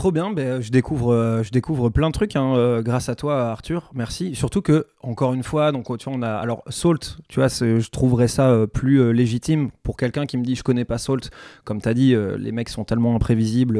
Trop 0.05 0.11
bien. 0.11 0.29
Ben, 0.29 0.61
je, 0.61 0.69
découvre, 0.69 1.11
euh, 1.15 1.41
je 1.41 1.49
découvre 1.49 1.89
plein 1.89 2.09
de 2.09 2.13
trucs 2.13 2.35
hein, 2.35 2.53
euh, 2.55 2.83
grâce 2.83 3.09
à 3.09 3.15
toi, 3.15 3.49
Arthur. 3.49 3.89
Merci. 3.95 4.35
Surtout 4.35 4.61
que, 4.61 4.85
encore 5.01 5.33
une 5.33 5.41
fois, 5.41 5.71
donc, 5.71 5.85
tu 5.97 6.07
vois, 6.07 6.13
on 6.15 6.21
a. 6.21 6.29
Alors, 6.29 6.61
Salt, 6.69 7.17
tu 7.27 7.39
vois, 7.39 7.47
je 7.47 7.89
trouverais 7.89 8.27
ça 8.27 8.51
euh, 8.51 8.67
plus 8.67 9.11
légitime 9.11 9.71
pour 9.81 9.97
quelqu'un 9.97 10.27
qui 10.27 10.37
me 10.37 10.43
dit 10.43 10.53
je 10.53 10.61
connais 10.61 10.85
pas 10.85 10.99
Salt. 10.99 11.31
Comme 11.63 11.81
tu 11.81 11.89
as 11.89 11.95
dit, 11.95 12.15
les 12.37 12.51
mecs 12.51 12.69
sont 12.69 12.83
tellement 12.83 13.15
imprévisibles 13.15 13.79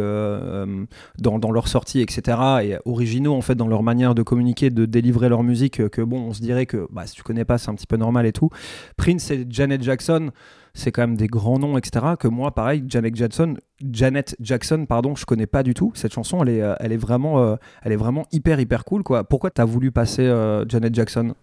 dans, 1.19 1.38
dans 1.38 1.51
leur 1.51 1.67
sortie, 1.67 2.01
etc. 2.01 2.39
Et 2.63 2.78
originaux, 2.86 3.36
en 3.36 3.41
fait, 3.41 3.53
dans 3.53 3.67
leur 3.67 3.84
manière 3.84 4.15
de 4.15 4.23
communiquer, 4.23 4.71
de 4.71 4.86
délivrer 4.88 5.30
leur 5.30 5.43
musique, 5.43 5.89
que 5.89 6.01
bon, 6.01 6.21
on 6.21 6.34
se 6.34 6.41
dirait 6.41 6.65
que 6.65 6.88
bah, 6.89 7.05
si 7.05 7.13
tu 7.13 7.21
connais 7.21 7.45
pas, 7.45 7.59
c'est 7.59 7.69
un 7.69 7.76
petit 7.76 7.86
peu 7.86 7.97
normal 7.97 8.26
et 8.26 8.34
tout. 8.34 8.49
Prince 8.97 9.30
et 9.30 9.45
Janet 9.47 9.84
Jackson 9.84 10.32
c'est 10.76 10.91
quand 10.91 11.01
même 11.01 11.15
des 11.15 11.28
grands 11.28 11.57
noms, 11.57 11.78
etc. 11.78 12.05
Que 12.19 12.28
moi, 12.28 12.53
pareil, 12.53 12.84
Janet 12.88 13.15
Jackson, 13.15 13.55
Janet 13.82 14.36
Jackson, 14.39 14.86
pardon, 14.88 15.15
je 15.15 15.26
connais 15.26 15.47
pas 15.47 15.63
du 15.63 15.73
tout. 15.73 15.91
Cette 15.95 16.13
chanson, 16.13 16.43
elle 16.43 16.49
est, 16.49 16.61
euh, 16.61 16.76
elle 16.80 16.91
est 16.91 16.97
vraiment, 16.97 17.39
euh, 17.39 17.55
elle 17.82 17.93
est 17.93 17.97
vraiment 17.97 18.26
hyper, 18.32 18.59
hyper 18.59 18.84
cool, 18.86 19.01
quoi. 19.01 19.23
Pourquoi 19.23 19.49
t'as 19.49 19.65
voulu 19.65 19.91
passer 19.91 20.23
euh, 20.23 20.65
Janet 20.67 20.93
Jackson? 20.93 21.34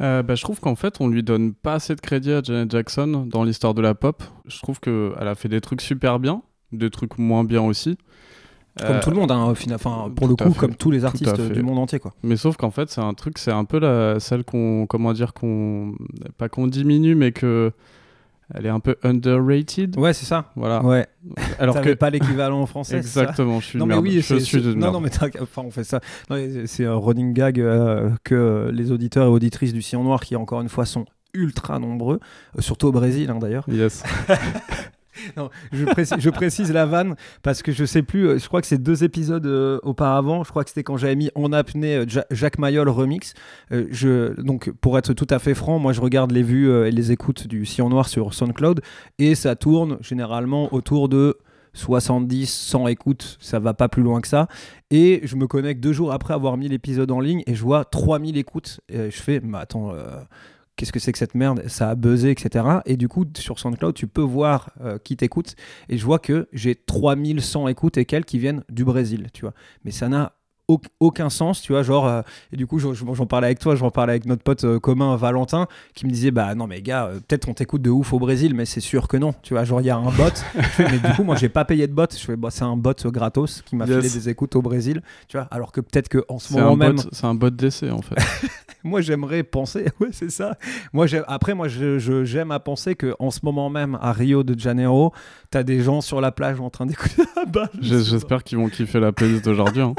Euh, 0.00 0.22
bah, 0.22 0.34
je 0.34 0.42
trouve 0.42 0.58
qu'en 0.58 0.74
fait, 0.74 1.00
on 1.00 1.08
lui 1.08 1.22
donne 1.22 1.52
pas 1.52 1.74
assez 1.74 1.94
de 1.94 2.00
crédit 2.00 2.32
à 2.32 2.42
Janet 2.42 2.70
Jackson 2.70 3.26
dans 3.30 3.44
l'histoire 3.44 3.74
de 3.74 3.82
la 3.82 3.94
pop. 3.94 4.22
Je 4.46 4.58
trouve 4.58 4.80
qu'elle 4.80 5.28
a 5.28 5.34
fait 5.34 5.48
des 5.48 5.60
trucs 5.60 5.82
super 5.82 6.18
bien, 6.18 6.42
des 6.72 6.90
trucs 6.90 7.18
moins 7.18 7.44
bien 7.44 7.62
aussi. 7.62 7.98
Comme 8.78 8.96
Euh, 8.96 9.00
tout 9.02 9.10
le 9.10 9.16
monde, 9.16 9.32
hein. 9.32 9.52
Enfin, 9.74 10.10
pour 10.14 10.28
le 10.28 10.36
coup, 10.36 10.52
comme 10.54 10.76
tous 10.76 10.92
les 10.92 11.04
artistes 11.04 11.40
du 11.52 11.62
monde 11.62 11.78
entier, 11.78 11.98
quoi. 11.98 12.14
Mais 12.22 12.36
sauf 12.36 12.56
qu'en 12.56 12.70
fait, 12.70 12.88
c'est 12.90 13.00
un 13.00 13.12
truc, 13.12 13.38
c'est 13.38 13.50
un 13.50 13.64
peu 13.64 13.80
la, 13.80 14.20
celle 14.20 14.44
qu'on, 14.44 14.86
comment 14.88 15.12
dire, 15.12 15.34
qu'on, 15.34 15.94
pas 16.36 16.48
qu'on 16.48 16.68
diminue, 16.68 17.16
mais 17.16 17.32
que 17.32 17.72
elle 18.54 18.66
est 18.66 18.70
un 18.70 18.80
peu 18.80 18.96
underrated. 19.02 19.96
Ouais, 19.98 20.12
c'est 20.12 20.24
ça. 20.26 20.52
Voilà. 20.56 20.82
Ouais. 20.84 21.06
Alors 21.58 21.80
que 21.80 21.92
pas 21.94 22.10
l'équivalent 22.10 22.60
en 22.62 22.66
français. 22.66 23.02
ça 23.02 23.20
Exactement, 23.22 23.60
je 23.60 23.66
suis 23.66 23.78
non, 23.78 23.84
une 23.84 23.88
mais 23.88 23.94
merde. 23.96 24.06
oui, 24.06 24.14
Je 24.20 24.20
c'est- 24.20 24.40
suis 24.40 24.58
une 24.58 24.70
Non, 24.72 24.76
merde. 24.78 24.92
non, 24.94 25.00
mais 25.00 25.10
t'inquiète, 25.10 25.42
enfin, 25.42 25.62
on 25.64 25.70
fait 25.70 25.84
ça. 25.84 26.00
C'est 26.66 26.84
un 26.86 26.96
running 26.96 27.32
gag 27.32 27.60
euh, 27.60 28.10
que 28.24 28.70
les 28.72 28.90
auditeurs 28.92 29.26
et 29.26 29.28
auditrices 29.30 29.72
du 29.72 29.82
Sillon 29.82 30.04
Noir, 30.04 30.20
qui 30.20 30.36
encore 30.36 30.60
une 30.62 30.68
fois 30.68 30.86
sont 30.86 31.04
ultra 31.34 31.78
nombreux, 31.78 32.20
euh, 32.56 32.60
surtout 32.62 32.86
au 32.88 32.92
Brésil 32.92 33.30
hein, 33.30 33.38
d'ailleurs. 33.38 33.64
Yes. 33.68 34.02
Je, 35.72 36.30
précise, 36.30 36.72
la 36.72 36.86
vanne 36.86 37.14
parce 37.42 37.62
que 37.62 37.72
je 37.72 37.84
sais 37.84 38.02
plus, 38.02 38.28
euh, 38.28 38.38
je 38.38 38.46
crois 38.46 38.60
que 38.60 38.66
c'est 38.66 38.82
deux 38.82 39.04
épisodes 39.04 39.46
euh, 39.46 39.78
auparavant, 39.82 40.44
je 40.44 40.50
crois 40.50 40.64
que 40.64 40.70
c'était 40.70 40.82
quand 40.82 40.96
j'avais 40.96 41.16
mis 41.16 41.30
en 41.34 41.52
apnée 41.52 41.96
euh, 41.96 42.06
Ja- 42.06 42.26
Jacques 42.30 42.58
Mayol 42.58 42.88
remix. 42.88 43.34
Donc 43.70 44.70
pour 44.80 44.98
être 44.98 45.12
tout 45.12 45.26
à 45.30 45.38
fait 45.38 45.54
franc, 45.54 45.78
moi 45.78 45.92
je 45.92 46.00
regarde 46.00 46.32
les 46.32 46.42
vues 46.42 46.70
et 46.86 46.90
les 46.90 47.12
écoutes 47.12 47.46
du 47.46 47.66
Sillon 47.66 47.88
Noir 47.88 48.08
sur 48.08 48.34
SoundCloud 48.34 48.80
et 49.18 49.34
ça 49.34 49.56
tourne 49.56 49.98
généralement 50.00 50.72
autour 50.72 51.08
de 51.08 51.38
70, 51.74 52.46
100 52.50 52.88
écoutes, 52.88 53.36
ça 53.40 53.58
va 53.58 53.74
pas 53.74 53.88
plus 53.88 54.02
loin 54.02 54.20
que 54.20 54.28
ça. 54.28 54.48
Et 54.90 55.20
je 55.24 55.36
me 55.36 55.46
connecte 55.46 55.80
deux 55.80 55.92
jours 55.92 56.12
après 56.12 56.34
avoir 56.34 56.56
mis 56.56 56.68
l'épisode 56.68 57.10
en 57.10 57.20
ligne 57.20 57.42
et 57.46 57.54
je 57.54 57.62
vois 57.62 57.84
3000 57.84 58.36
écoutes. 58.36 58.80
Et 58.88 59.10
je 59.10 59.22
fais, 59.22 59.40
mais 59.40 59.58
attends, 59.58 59.92
qu'est-ce 60.78 60.92
que 60.92 61.00
c'est 61.00 61.12
que 61.12 61.18
cette 61.18 61.34
merde 61.34 61.64
Ça 61.66 61.90
a 61.90 61.94
buzzé, 61.94 62.30
etc. 62.30 62.64
Et 62.86 62.96
du 62.96 63.08
coup, 63.08 63.26
sur 63.36 63.58
SoundCloud, 63.58 63.94
tu 63.94 64.06
peux 64.06 64.22
voir 64.22 64.70
euh, 64.80 64.98
qui 64.98 65.16
t'écoute. 65.16 65.56
Et 65.88 65.98
je 65.98 66.04
vois 66.04 66.20
que 66.20 66.48
j'ai 66.52 66.76
3100 66.76 67.68
écoutes 67.68 67.98
et 67.98 68.04
quelques 68.04 68.28
qui 68.28 68.38
viennent 68.38 68.62
du 68.70 68.84
Brésil, 68.84 69.28
tu 69.32 69.42
vois. 69.42 69.54
Mais 69.84 69.90
ça 69.90 70.08
n'a 70.08 70.34
aucun 71.00 71.30
sens, 71.30 71.62
tu 71.62 71.72
vois, 71.72 71.82
genre, 71.82 72.06
euh, 72.06 72.22
et 72.52 72.56
du 72.56 72.66
coup, 72.66 72.78
j'en 72.78 73.26
parlais 73.26 73.46
avec 73.46 73.58
toi, 73.58 73.74
j'en 73.74 73.90
parlais 73.90 74.12
avec 74.12 74.26
notre 74.26 74.42
pote 74.42 74.64
euh, 74.64 74.78
commun 74.78 75.16
Valentin, 75.16 75.66
qui 75.94 76.04
me 76.06 76.10
disait, 76.10 76.30
bah 76.30 76.54
non, 76.54 76.66
mais 76.66 76.82
gars, 76.82 77.06
euh, 77.06 77.20
peut-être 77.26 77.48
on 77.48 77.54
t'écoute 77.54 77.80
de 77.82 77.90
ouf 77.90 78.12
au 78.12 78.18
Brésil, 78.18 78.54
mais 78.54 78.66
c'est 78.66 78.80
sûr 78.80 79.08
que 79.08 79.16
non, 79.16 79.34
tu 79.42 79.54
vois, 79.54 79.64
genre, 79.64 79.80
il 79.80 79.86
y 79.86 79.90
a 79.90 79.96
un 79.96 80.10
bot, 80.10 80.24
je 80.56 80.60
fais, 80.62 80.86
mais 80.90 80.98
du 80.98 81.14
coup, 81.16 81.24
moi, 81.24 81.36
j'ai 81.36 81.48
pas 81.48 81.64
payé 81.64 81.86
de 81.86 81.92
bot, 81.94 82.06
je 82.12 82.18
fais, 82.18 82.36
bah, 82.36 82.50
c'est 82.50 82.64
un 82.64 82.76
bot 82.76 82.92
gratos 83.06 83.62
qui 83.62 83.76
m'a 83.76 83.86
Yes. 83.86 83.96
filé 84.04 84.10
des 84.10 84.28
écoutes 84.28 84.54
au 84.56 84.62
Brésil, 84.62 85.00
tu 85.28 85.36
vois, 85.38 85.46
alors 85.50 85.72
que 85.72 85.80
peut-être 85.80 86.08
que 86.10 86.24
en 86.28 86.38
ce 86.38 86.52
moment 86.52 86.76
même, 86.76 86.96
c'est 87.12 87.24
un 87.24 87.34
bot 87.34 87.48
d'essai 87.50 87.90
en 87.90 88.02
fait. 88.02 88.16
moi 88.84 89.00
j'aimerais 89.00 89.42
penser, 89.42 89.86
ouais 90.00 90.08
c'est 90.12 90.30
ça. 90.30 90.56
Moi 90.92 91.06
après 91.26 91.54
moi 91.54 91.68
je- 91.68 91.98
je- 91.98 92.24
j'aime 92.24 92.50
à 92.50 92.60
penser 92.60 92.94
que 92.94 93.14
en 93.18 93.30
ce 93.30 93.40
moment 93.42 93.70
même 93.70 93.98
à 94.00 94.12
Rio 94.12 94.42
de 94.42 94.58
Janeiro, 94.58 95.12
t'as 95.50 95.62
des 95.62 95.80
gens 95.80 96.00
sur 96.00 96.20
la 96.20 96.30
plage 96.32 96.60
en 96.60 96.70
train 96.70 96.86
d'écouter. 96.86 97.22
J'ai- 97.80 97.98
sais 98.02 98.10
J'espère 98.10 98.44
qu'ils 98.44 98.58
vont 98.58 98.68
kiffer 98.68 99.00
la 99.00 99.12
playlist 99.12 99.44
d'aujourd'hui. 99.44 99.82
hein. 99.82 99.94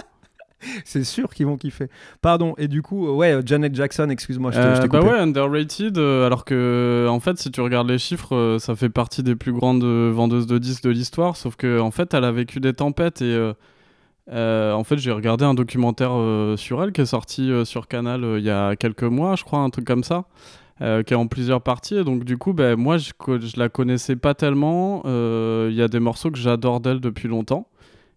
C'est 0.85 1.03
sûr 1.03 1.29
qu'ils 1.33 1.45
vont 1.45 1.57
kiffer. 1.57 1.87
Pardon. 2.21 2.53
Et 2.57 2.67
du 2.67 2.81
coup 2.81 3.07
euh, 3.07 3.11
ouais 3.13 3.31
euh, 3.33 3.41
Janet 3.45 3.73
Jackson, 3.75 4.09
excuse-moi, 4.09 4.51
je 4.51 4.57
t'ai 4.57 4.63
Euh, 4.63 4.87
bah 4.87 4.99
ouais, 5.01 5.17
underrated, 5.19 5.97
euh, 5.97 6.25
alors 6.25 6.45
que 6.45 7.07
en 7.09 7.19
fait, 7.19 7.37
si 7.37 7.51
tu 7.51 7.61
regardes 7.61 7.89
les 7.89 7.97
chiffres, 7.97 8.35
euh, 8.35 8.59
ça 8.59 8.75
fait 8.75 8.89
partie 8.89 9.23
des 9.23 9.35
plus 9.35 9.53
grandes 9.53 9.83
euh, 9.83 10.11
vendeuses 10.13 10.47
de 10.47 10.57
disques 10.57 10.83
de 10.83 10.89
l'histoire, 10.89 11.37
sauf 11.37 11.55
que 11.55 11.79
en 11.79 11.91
fait, 11.91 12.13
elle 12.13 12.23
a 12.25 12.31
vécu 12.31 12.59
des 12.59 12.73
tempêtes 12.73 13.21
et 13.21 13.25
euh, 13.33 13.53
euh, 14.31 14.73
en 14.73 14.83
fait, 14.83 14.97
j'ai 14.97 15.11
regardé 15.11 15.43
un 15.45 15.53
documentaire 15.55 16.11
euh, 16.13 16.55
sur 16.55 16.83
elle 16.83 16.91
qui 16.91 17.01
est 17.01 17.05
sorti 17.05 17.51
euh, 17.51 17.65
sur 17.65 17.87
Canal 17.87 18.23
euh, 18.23 18.37
il 18.39 18.45
y 18.45 18.49
a 18.51 18.75
quelques 18.75 19.03
mois, 19.03 19.35
je 19.35 19.43
crois, 19.43 19.59
un 19.59 19.69
truc 19.71 19.85
comme 19.85 20.03
ça. 20.03 20.25
euh, 20.81 21.03
qui 21.03 21.13
est 21.13 21.17
en 21.17 21.27
plusieurs 21.27 21.61
parties 21.61 21.97
et 21.97 22.03
donc 22.05 22.23
du 22.23 22.37
coup 22.37 22.53
ben, 22.53 22.77
moi 22.77 22.97
je, 22.97 23.11
je 23.27 23.59
la 23.59 23.67
connaissais 23.67 24.15
pas 24.15 24.33
tellement 24.33 25.01
Euh, 25.05 25.67
il 25.71 25.75
y 25.75 25.81
a 25.81 25.89
des 25.89 25.99
morceaux 25.99 26.31
que 26.31 26.37
j'adore 26.37 26.79
d'elle 26.79 27.01
depuis 27.01 27.27
longtemps 27.27 27.67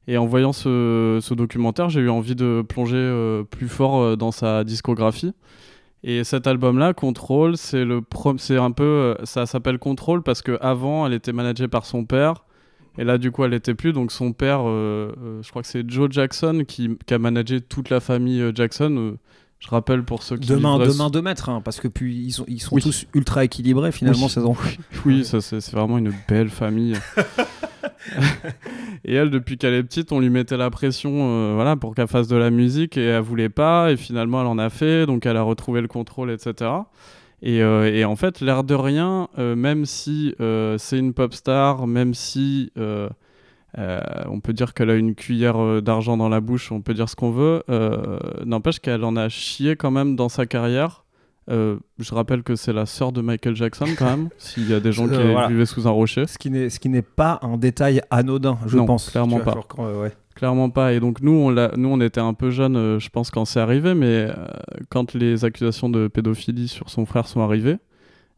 et 0.09 0.17
en 0.19 0.27
voyant 0.27 0.53
ce, 0.53 1.35
documentaire, 1.35 1.89
j'ai 1.89 2.01
eu 2.01 2.11
envie 2.11 2.35
de 2.35 2.65
plonger 2.69 2.97
euh, 2.97 3.45
plus 3.45 3.69
fort 3.69 4.01
euh, 4.01 4.17
dans 4.17 4.33
sa 4.33 4.65
discographie. 4.65 5.33
Et 6.03 6.25
cet 6.25 6.49
album-là, 6.49 6.95
Control, 6.95 7.57
c'est 7.57 7.85
le 7.85 8.03
c'est 8.39 8.57
un 8.57 8.73
peu, 8.73 8.83
euh, 8.83 9.15
ça 9.25 9.47
s'appelle 9.47 9.79
Control 9.79 10.23
parce 10.23 10.43
que 10.43 10.59
avant, 10.61 11.07
elle 11.07 11.13
était 11.13 11.33
managée 11.33 11.69
par 11.69 11.87
son 11.87 12.05
père. 12.05 12.45
Et 12.99 13.05
là, 13.05 13.17
du 13.17 13.31
coup, 13.31 13.45
elle 13.45 13.55
était 13.55 13.75
plus. 13.75 13.93
Donc, 13.93 14.13
son 14.13 14.33
père, 14.33 14.65
je 14.65 15.49
crois 15.49 15.63
que 15.63 15.69
c'est 15.69 15.89
Joe 15.89 16.11
Jackson 16.11 16.65
qui, 16.69 16.99
qui 17.07 17.15
a 17.15 17.19
managé 17.19 17.63
toute 17.63 17.89
la 17.89 18.01
famille 18.01 18.45
Jackson. 18.55 19.17
Je 19.65 19.69
rappelle 19.71 20.03
pour 20.03 20.25
ceux 20.25 20.37
qui 20.37 20.49
Demain, 20.49 20.77
demain, 20.79 21.09
deux 21.09 21.23
mètres, 21.23 21.49
hein, 21.49 21.61
parce 21.65 21.79
que 21.79 21.87
puis 21.87 22.17
ils 22.17 22.33
sont, 22.33 22.45
ils 22.49 22.61
sont 22.61 22.75
Oui. 22.75 22.83
tous 22.83 23.07
ultra 23.15 23.45
équilibrés 23.45 23.93
finalement 23.93 24.25
Oui. 24.27 24.31
ces 24.31 24.41
enfants. 24.41 24.69
Oui, 25.07 25.25
ça 25.25 25.41
c'est 25.41 25.65
vraiment 25.71 25.99
une 25.99 26.13
belle 26.29 26.49
famille. 26.51 26.97
et 29.05 29.15
elle, 29.15 29.31
depuis 29.31 29.59
qu'elle 29.59 29.75
est 29.75 29.83
petite, 29.85 30.11
on 30.11 30.19
lui 30.19 30.31
mettait 30.31 30.57
la 30.57 30.69
pression, 30.71 31.13
euh, 31.15 31.53
voilà, 31.55 31.77
pour 31.77 31.95
qu'elle 31.95 32.09
fasse 32.09 32.27
de 32.27 32.35
la 32.37 32.51
musique 32.51 32.97
et 32.97 33.05
elle 33.05 33.23
voulait 33.23 33.49
pas. 33.49 33.93
Et 33.93 33.97
finalement, 33.97 34.41
elle 34.41 34.49
en 34.49 34.59
a 34.59 34.69
fait, 34.69 35.07
donc 35.07 35.27
elle 35.27 35.37
a 35.37 35.43
retrouvé 35.43 35.81
le 35.81 35.89
contrôle, 35.89 36.33
etc. 36.33 36.71
Et, 37.41 37.63
euh, 37.63 37.93
et 37.93 38.05
en 38.05 38.17
fait, 38.17 38.41
l'air 38.41 38.65
de 38.65 38.75
rien, 38.75 39.29
euh, 39.39 39.55
même 39.55 39.87
si 39.87 40.35
c'est 40.79 40.99
une 40.99 41.13
pop 41.13 41.33
star, 41.35 41.87
même 41.87 42.15
si 42.15 42.73
on 43.79 44.41
peut 44.41 44.53
dire 44.53 44.75
qu'elle 44.75 44.91
a 44.91 44.95
une 44.95 45.15
cuillère 45.15 45.61
euh, 45.63 45.81
d'argent 45.81 46.17
dans 46.17 46.29
la 46.29 46.41
bouche, 46.41 46.71
on 46.73 46.81
peut 46.83 46.95
dire 46.95 47.09
ce 47.09 47.17
qu'on 47.17 47.31
veut, 47.31 47.63
euh, 47.71 48.19
n'empêche 48.45 48.81
qu'elle 48.81 49.05
en 49.05 49.17
a 49.17 49.29
chié 49.29 49.77
quand 49.77 49.91
même 49.91 50.15
dans 50.17 50.29
sa 50.29 50.47
carrière. 50.47 51.05
Euh, 51.51 51.77
je 51.99 52.15
rappelle 52.15 52.45
que 52.45 52.55
c'est 52.55 52.73
la 52.73 52.87
sœur 52.87 53.11
de 53.11 53.21
Michael 53.21 53.57
Jackson 53.57 53.87
quand 53.99 54.05
même, 54.05 54.29
s'il 54.39 54.71
y 54.71 54.75
a 54.75 54.79
des 54.81 54.93
gens 54.93 55.09
qui 55.09 55.15
Euh, 55.15 55.33
voilà. 55.33 55.49
vivaient 55.49 55.67
sous 55.67 55.89
un 55.89 55.91
rocher. 55.91 56.27
Ce 56.29 56.39
qui 56.39 56.89
n'est 56.89 57.03
pas 57.03 57.41
un 57.43 57.57
détail 57.57 58.01
anodin, 58.11 58.59
je 58.67 58.77
Non, 58.77 58.85
pense. 58.87 59.11
clairement 59.11 59.41
pas. 59.41 59.53
genre 59.55 59.67
quand, 59.67 59.85
euh, 59.87 60.03
ouais. 60.03 60.13
Clairement 60.37 60.71
pas. 60.71 60.93
Et 60.95 61.01
donc 61.01 61.21
nous, 61.21 61.33
on, 61.33 61.51
nous, 61.51 61.89
on 61.89 62.01
était 62.01 62.21
un 62.21 62.33
peu 62.33 62.51
jeunes, 62.51 62.77
euh, 62.77 62.99
je 63.01 63.09
pense, 63.11 63.31
quand 63.31 63.45
c'est 63.45 63.61
arrivé, 63.61 63.93
mais 63.95 64.07
euh, 64.31 64.35
quand 64.89 65.15
les 65.15 65.45
accusations 65.45 65.91
de 65.91 66.07
pédophilie 66.09 66.69
sur 66.69 66.89
son 66.91 67.05
frère 67.07 67.27
sont 67.27 67.41
arrivées, 67.41 67.77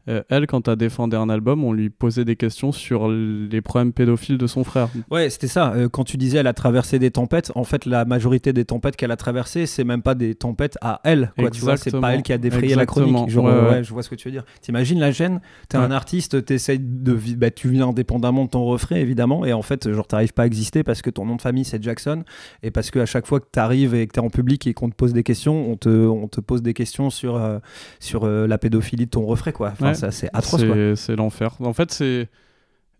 euh, 0.07 0.21
elle, 0.29 0.47
quand 0.47 0.67
elle 0.67 0.75
défendait 0.75 1.17
un 1.17 1.29
album, 1.29 1.63
on 1.63 1.73
lui 1.73 1.89
posait 1.89 2.25
des 2.25 2.35
questions 2.35 2.71
sur 2.71 3.09
les 3.09 3.61
problèmes 3.61 3.93
pédophiles 3.93 4.37
de 4.37 4.47
son 4.47 4.63
frère. 4.63 4.89
Ouais, 5.11 5.29
c'était 5.29 5.47
ça. 5.47 5.73
Euh, 5.73 5.89
quand 5.89 6.03
tu 6.03 6.17
disais 6.17 6.37
elle 6.39 6.47
a 6.47 6.53
traversé 6.53 6.99
des 6.99 7.11
tempêtes, 7.11 7.51
en 7.55 7.63
fait, 7.63 7.85
la 7.85 8.05
majorité 8.05 8.53
des 8.53 8.65
tempêtes 8.65 8.95
qu'elle 8.95 9.11
a 9.11 9.15
traversées, 9.17 9.65
c'est 9.65 9.83
même 9.83 10.01
pas 10.01 10.15
des 10.15 10.35
tempêtes 10.35 10.77
à 10.81 11.01
elle. 11.03 11.31
Quoi, 11.37 11.49
tu 11.49 11.61
vois, 11.61 11.77
c'est 11.77 11.91
pas 11.99 12.13
elle 12.13 12.23
qui 12.23 12.33
a 12.33 12.37
défrayé 12.37 12.75
la 12.75 12.85
chronique. 12.85 13.29
Genre, 13.29 13.45
Ouais, 13.45 13.51
ouais. 13.51 13.69
ouais, 13.69 13.83
je 13.83 13.93
vois 13.93 14.03
ce 14.03 14.09
que 14.09 14.15
tu 14.15 14.27
veux 14.27 14.31
dire. 14.31 14.45
T'imagines 14.61 14.99
la 14.99 15.11
gêne? 15.11 15.41
T'es 15.69 15.77
Ouais. 15.77 15.83
un 15.83 15.91
artiste, 15.91 16.45
t'essayes 16.45 16.79
de 16.79 17.11
vivre, 17.13 17.39
bah, 17.39 17.51
tu 17.51 17.69
vis 17.69 17.81
indépendamment 17.81 18.45
de 18.45 18.49
ton 18.49 18.63
refrain, 18.65 18.95
évidemment, 18.95 19.45
et 19.45 19.53
en 19.53 19.61
fait, 19.61 19.91
genre, 19.91 20.07
t'arrives 20.07 20.33
pas 20.33 20.43
à 20.43 20.45
exister 20.45 20.83
parce 20.83 21.01
que 21.01 21.09
ton 21.09 21.25
nom 21.25 21.35
de 21.35 21.41
famille 21.41 21.65
c'est 21.65 21.81
Jackson, 21.81 22.23
et 22.63 22.71
parce 22.71 22.91
que 22.91 22.99
à 22.99 23.05
chaque 23.05 23.25
fois 23.25 23.39
que 23.39 23.47
t'arrives 23.51 23.95
et 23.95 24.07
que 24.07 24.13
t'es 24.13 24.19
en 24.19 24.29
public 24.29 24.67
et 24.67 24.73
qu'on 24.73 24.89
te 24.89 24.95
pose 24.95 25.13
des 25.13 25.23
questions, 25.23 25.69
on 25.71 25.75
te, 25.77 25.89
on 25.89 26.27
te 26.27 26.41
pose 26.41 26.61
des 26.61 26.73
questions 26.73 27.09
sur, 27.09 27.35
euh, 27.37 27.59
sur 27.99 28.27
la 28.27 28.57
pédophilie 28.57 29.05
de 29.05 29.11
ton 29.11 29.25
refrain, 29.25 29.51
quoi. 29.51 29.69
Enfin. 29.73 29.94
Ça, 29.95 30.11
c'est 30.11 30.29
atroce, 30.33 30.61
C'est- 30.95 31.15
l'enfer. 31.15 31.55
En 31.59 31.73
fait, 31.73 31.91
c'est. 31.91 32.29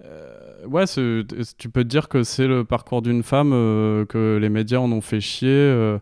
euh, 0.03 0.65
ouais, 0.67 0.85
tu 0.87 1.69
peux 1.69 1.83
te 1.83 1.87
dire 1.89 2.09
que 2.09 2.23
c'est 2.23 2.47
le 2.47 2.63
parcours 2.63 3.01
d'une 3.01 3.23
femme, 3.23 3.51
euh, 3.53 4.05
que 4.05 4.37
les 4.41 4.49
médias 4.49 4.79
en 4.79 4.91
ont 4.91 5.01
fait 5.01 5.21
chier. 5.21 5.49
euh, 5.49 5.99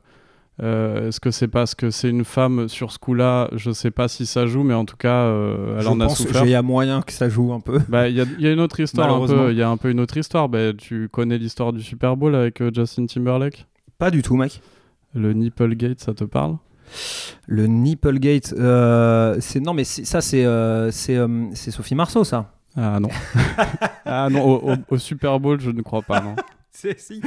Est-ce 0.61 1.19
que 1.19 1.31
c'est 1.31 1.47
parce 1.47 1.73
que 1.73 1.89
c'est 1.89 2.09
une 2.09 2.23
femme 2.25 2.67
sur 2.69 2.91
ce 2.91 2.99
coup-là? 2.99 3.49
Je 3.53 3.71
sais 3.71 3.89
pas 3.91 4.07
si 4.07 4.25
ça 4.27 4.45
joue, 4.45 4.61
mais 4.63 4.75
en 4.75 4.85
tout 4.85 4.97
cas, 4.97 5.25
elle 5.29 5.81
Je 5.81 5.87
en 5.87 5.99
a 5.99 6.05
pense 6.07 6.17
souffert. 6.21 6.41
qu'il 6.41 6.51
y 6.51 6.55
a 6.55 6.61
moyen 6.61 7.01
que 7.01 7.11
ça 7.11 7.27
joue 7.27 7.51
un 7.53 7.59
peu. 7.59 7.79
Bah, 7.89 8.07
il 8.07 8.15
y 8.15 8.21
a, 8.21 8.25
il 8.37 8.41
y 8.43 8.47
a 8.47 8.51
une 8.51 8.59
autre 8.59 8.79
histoire. 8.79 9.25
Il 9.51 9.57
y 9.57 9.61
a 9.63 9.69
un 9.69 9.77
peu 9.77 9.89
une 9.89 9.99
autre 9.99 10.15
histoire. 10.17 10.49
Bah, 10.49 10.71
tu 10.77 11.09
connais 11.09 11.37
l'histoire 11.39 11.73
du 11.73 11.81
Super 11.81 12.15
Bowl 12.15 12.35
avec 12.35 12.61
Justin 12.73 13.07
Timberlake? 13.07 13.65
Pas 13.97 14.11
du 14.11 14.21
tout, 14.21 14.35
mec. 14.35 14.61
Le 15.15 15.33
Nipplegate, 15.33 15.99
ça 15.99 16.13
te 16.13 16.23
parle? 16.23 16.57
Le 17.47 17.67
Nipplegate, 17.67 18.53
euh, 18.53 19.35
c'est 19.39 19.59
non 19.59 19.73
mais 19.73 19.83
ça 19.83 20.21
c'est 20.21 20.45
euh, 20.45 20.91
c'est 20.91 21.17
euh, 21.17 21.45
c'est 21.53 21.71
Sophie 21.71 21.95
Marceau 21.95 22.23
ça. 22.23 22.51
Ah 22.75 22.99
non. 22.99 23.09
ah 24.05 24.29
non, 24.31 24.41
au, 24.43 24.71
au- 24.71 24.75
au 24.89 24.97
Super 24.97 25.39
Bowl, 25.39 25.59
je 25.61 25.69
ne 25.69 25.81
crois 25.81 26.01
pas, 26.01 26.21
non. 26.21 26.35
C'est 26.75 26.99
si, 26.99 27.21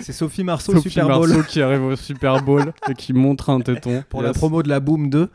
Sophie 0.00 0.42
Marceau 0.44 0.72
Sophie 0.72 0.88
Super 0.88 1.06
Bowl 1.06 1.28
Marceau 1.28 1.44
qui 1.46 1.60
arrive 1.60 1.82
au 1.84 1.94
Super 1.94 2.42
Bowl 2.42 2.72
et 2.88 2.94
qui 2.94 3.12
montre 3.12 3.50
un 3.50 3.60
téton. 3.60 4.02
pour 4.08 4.22
la 4.22 4.32
promo 4.32 4.62
de 4.62 4.70
la 4.70 4.80
Boom 4.80 5.10
2. 5.10 5.28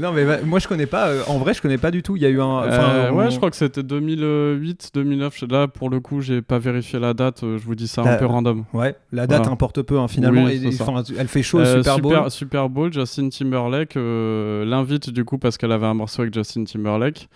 Non 0.00 0.12
mais 0.12 0.24
bah, 0.24 0.38
moi 0.44 0.58
je 0.58 0.68
connais 0.68 0.86
pas. 0.86 1.08
euh, 1.08 1.22
en 1.28 1.38
vrai 1.38 1.54
je 1.54 1.60
connais 1.62 1.78
pas 1.78 1.90
du 1.90 2.02
tout. 2.02 2.16
Il 2.16 2.22
y 2.22 2.26
a 2.26 2.28
eu 2.28 2.40
un. 2.40 2.62
Euh, 2.62 3.10
ouais, 3.10 3.26
on- 3.26 3.30
je 3.30 3.36
crois 3.36 3.50
que 3.50 3.56
c'était 3.56 3.82
2008, 3.82 4.90
2009. 4.94 5.42
Là, 5.50 5.68
pour 5.68 5.90
le 5.90 6.00
coup, 6.00 6.20
j'ai 6.20 6.42
pas 6.42 6.58
vérifié 6.58 6.98
la 6.98 7.14
date. 7.14 7.42
euh, 7.44 7.58
Je 7.58 7.64
vous 7.64 7.74
dis 7.74 7.88
ça 7.88 8.02
La- 8.02 8.14
un 8.14 8.16
peu 8.16 8.26
random. 8.26 8.64
Ouais, 8.72 8.94
la 9.12 9.26
date 9.26 9.38
Voilà. 9.40 9.52
importe 9.52 9.82
peu 9.82 9.98
hein, 9.98 10.08
finalement. 10.08 10.44
Oui, 10.44 10.52
et- 10.52 10.68
et- 10.68 11.16
elle 11.18 11.28
fait 11.28 11.42
chaud 11.42 11.60
au 11.60 11.64
Super 11.64 11.98
Bowl. 11.98 12.12
Super, 12.12 12.30
Super 12.32 12.68
Bowl, 12.68 12.92
Justin 12.92 13.28
Timberlake 13.28 13.94
l'invite 13.96 15.10
du 15.10 15.24
coup 15.24 15.38
parce 15.38 15.56
qu'elle 15.58 15.72
avait 15.72 15.86
un 15.86 15.94
morceau 15.94 16.22
avec 16.22 16.34
Justin 16.34 16.64
Timberlake. 16.64 17.28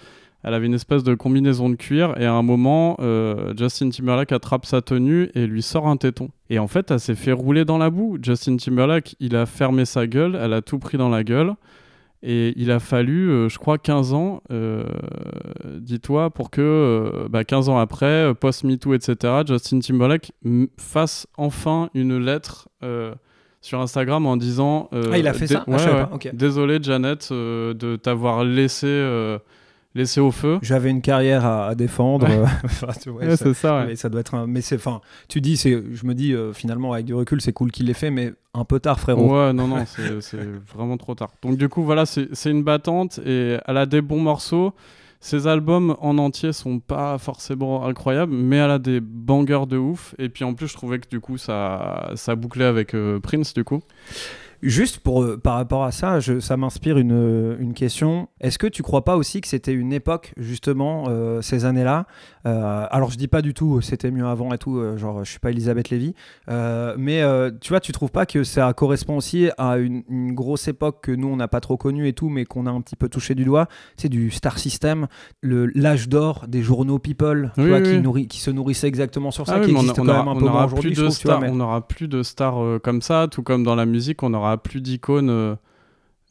Elle 0.47 0.53
avait 0.53 0.67
une 0.67 0.75
espèce 0.75 1.03
de 1.03 1.15
combinaison 1.15 1.71
de 1.71 1.75
cuir 1.75 2.13
et 2.21 2.27
à 2.27 2.33
un 2.35 2.43
moment, 2.43 2.99
euh, 3.01 3.55
Justin 3.57 3.89
Timberlake 3.89 4.31
attrape 4.31 4.67
sa 4.67 4.83
tenue 4.83 5.31
et 5.35 5.47
lui 5.47 5.63
sort 5.63 5.89
un 5.89 5.97
téton. 5.97 6.29
Et 6.51 6.59
en 6.59 6.69
fait, 6.69 6.91
elle 6.91 7.01
s'est 7.01 7.15
fait 7.15 7.33
rouler 7.33 7.65
dans 7.65 7.79
la 7.79 7.89
boue. 7.89 8.19
Justin 8.21 8.57
Timberlake, 8.59 9.17
il 9.21 9.37
a 9.37 9.47
fermé 9.47 9.87
sa 9.87 10.07
gueule, 10.07 10.39
elle 10.39 10.53
a 10.53 10.61
tout 10.61 10.79
pris 10.79 10.99
dans 10.99 11.09
la 11.09 11.25
gueule. 11.25 11.55
Et 12.27 12.55
il 12.57 12.71
a 12.71 12.81
fallu, 12.81 13.29
euh, 13.29 13.51
je 13.51 13.59
crois, 13.59 13.77
15 13.77 14.15
ans, 14.15 14.43
euh, 14.51 14.85
dis-toi, 15.79 16.31
pour 16.31 16.51
que, 16.51 16.63
euh, 16.63 17.29
bah, 17.29 17.45
15 17.45 17.69
ans 17.69 17.77
après, 17.77 18.33
post-MeToo, 18.41 18.95
etc., 18.95 19.43
Justin 19.47 19.81
Timberlake 19.81 20.33
fasse 20.79 21.27
enfin 21.37 21.91
une 21.93 22.17
lettre 22.17 22.69
sur 23.61 23.81
Instagram 23.81 24.25
en 24.25 24.39
disant... 24.39 24.89
Ah, 24.93 25.19
il 25.19 25.29
a 25.29 25.35
fait 25.35 25.47
ça? 25.47 25.65
Ah, 25.67 25.71
ouais, 25.71 25.77
ouais. 25.77 26.07
pas. 26.07 26.31
Désolé, 26.33 26.79
Janet, 26.81 27.31
de 27.31 27.97
t'avoir 27.97 28.43
laissé, 28.43 28.89
laissé 29.95 30.21
au 30.21 30.31
feu. 30.31 30.59
J'avais 30.63 30.91
une 30.91 31.03
carrière 31.03 31.45
à, 31.45 31.69
à 31.69 31.75
défendre. 31.75 32.29
Ouais. 32.29 32.49
enfin, 32.65 32.93
ça, 32.93 33.11
ouais. 33.11 33.87
Mais 33.87 33.97
ça 33.97 34.09
doit 34.09 34.21
être 34.21 34.35
un. 34.35 34.47
Mais 34.47 34.61
c'est. 34.61 34.77
Enfin, 34.77 35.01
tu 35.29 35.41
dis, 35.41 35.57
c'est. 35.57 35.83
Je 35.93 36.07
me 36.07 36.15
dis 36.15 36.33
euh, 36.33 36.53
finalement 36.53 36.93
avec 36.93 37.07
du 37.07 37.15
recul, 37.15 37.41
c'est 37.41 37.53
cool 37.53 37.71
qu'il 37.71 37.87
l'ait 37.87 37.95
fait, 37.95 38.11
mais 38.11 38.33
un 38.55 38.65
peu 38.65 38.81
tard, 38.81 39.01
frérot. 39.01 39.33
Ouais, 39.33 39.53
non, 39.53 39.69
non, 39.69 39.85
c'est 40.21 40.39
vraiment 40.75 40.97
trop 40.97 41.15
tard. 41.15 41.33
Donc, 41.43 41.57
du 41.57 41.69
coup, 41.69 41.83
voilà, 41.83 42.07
c'est 42.07 42.29
c'est 42.33 42.51
une 42.51 42.63
battante 42.63 43.21
et 43.25 43.59
elle 43.67 43.77
a 43.77 43.87
des 43.87 44.01
bons 44.01 44.21
morceaux. 44.21 44.75
Ses 45.21 45.47
albums 45.47 45.97
en 46.01 46.19
entier 46.19 46.53
sont 46.53 46.81
pas 46.81 47.17
forcément 47.17 47.87
incroyables, 47.87 48.35
mais 48.35 48.57
elle 48.57 48.71
a 48.71 48.79
des 48.79 49.01
bangers 49.01 49.65
de 49.67 49.79
ouf. 49.79 50.15
Et 50.19 50.29
puis 50.29 50.45
en 50.45 50.53
plus, 50.53 50.67
je 50.69 50.75
trouvais 50.75 50.99
que 50.99 51.09
du 51.09 51.19
coup, 51.19 51.39
ça, 51.39 52.11
ça 52.15 52.35
bouclait 52.35 52.67
avec 52.67 52.93
euh, 52.93 53.21
Prince, 53.21 53.55
du 53.55 53.65
coup. 53.65 53.81
Juste 54.67 55.01
pour, 55.01 55.23
euh, 55.23 55.37
par 55.37 55.57
rapport 55.57 55.85
à 55.85 55.93
ça, 55.93 56.21
je- 56.21 56.41
ça 56.41 56.57
m'inspire 56.57 56.97
une, 56.97 57.55
une 57.61 57.75
question. 57.75 58.29
Est-ce 58.41 58.59
que 58.59 58.67
tu 58.67 58.83
crois 58.83 59.05
pas 59.05 59.17
aussi 59.19 59.43
que 59.43 59.47
c'était 59.49 59.75
une 59.75 59.93
époque, 59.93 60.33
justement, 60.39 61.05
euh, 61.09 61.43
ces 61.43 61.67
années-là 61.67 62.07
euh, 62.47 62.87
Alors, 62.91 63.11
je 63.11 63.19
dis 63.19 63.29
pas 63.29 63.43
du 63.43 63.53
tout, 63.53 63.83
c'était 63.83 64.11
mieux 64.11 64.25
avant 64.27 64.55
et 64.55 64.59
tout, 64.59 64.79
euh, 64.79 64.97
genre, 64.97 65.23
je 65.23 65.31
suis 65.31 65.39
pas 65.39 65.51
Elisabeth 65.51 65.91
Lévy. 65.91 66.15
mais 66.49 67.23
tu 67.61 67.69
vois, 67.69 67.81
tu 67.81 67.93
trouves 67.93 68.11
pas 68.11 68.25
que 68.27 68.43
ça 68.43 68.73
correspond 68.73 69.17
aussi 69.19 69.49
à 69.59 69.77
une, 69.77 70.03
une 70.09 70.33
grosse 70.35 70.67
époque 70.67 71.01
que 71.03 71.13
nous, 71.13 71.29
on 71.29 71.37
n'a 71.37 71.49
pas 71.49 71.61
trop 71.61 71.77
connue 71.77 72.09
et 72.09 72.13
tout, 72.15 72.29
mais 72.31 72.45
qu'on 72.47 72.67
a 72.67 72.71
un 72.71 72.81
petit 72.81 72.97
peu 72.97 73.09
touché 73.11 73.35
du 73.35 73.45
doigt? 73.45 73.67
C'est 73.97 74.09
du 74.09 74.31
Star 74.31 74.59
System, 74.59 75.09
l'âge 75.43 76.09
d'or 76.09 76.47
des 76.49 76.63
journaux 76.63 76.99
People, 76.99 77.53
tu 77.55 77.61
Oui, 77.63 77.69
vois, 77.69 77.79
oui, 77.81 78.01
qui, 78.01 78.07
oui. 78.07 78.27
qui 78.29 78.41
se 78.41 78.51
nourrissaient 78.51 78.89
exactement 78.89 79.31
sur 79.31 79.47
ça, 79.47 79.55
Ah 79.57 79.61
oui, 79.61 79.67
qui 79.67 79.73
on- 79.73 79.81
existe 79.81 79.99
on 79.99 80.05
quand 80.05 80.09
aura- 80.13 80.19
même 80.25 80.29
un 80.29 80.37
peu 80.37 80.47
aura 80.47 80.65
aujourd'hui, 80.67 80.95
On 81.51 81.55
n'aura 81.57 81.87
plus 81.87 82.09
de 82.09 82.23
stars 82.23 82.81
comme 82.83 83.03
ça, 83.03 83.29
tout 83.31 83.43
comme 83.43 83.63
dans 83.65 83.75
la 83.75 83.85
musique, 83.87 84.23
on 84.23 84.33
plus 84.57 84.81
d'icônes 84.81 85.31
euh, 85.31 85.55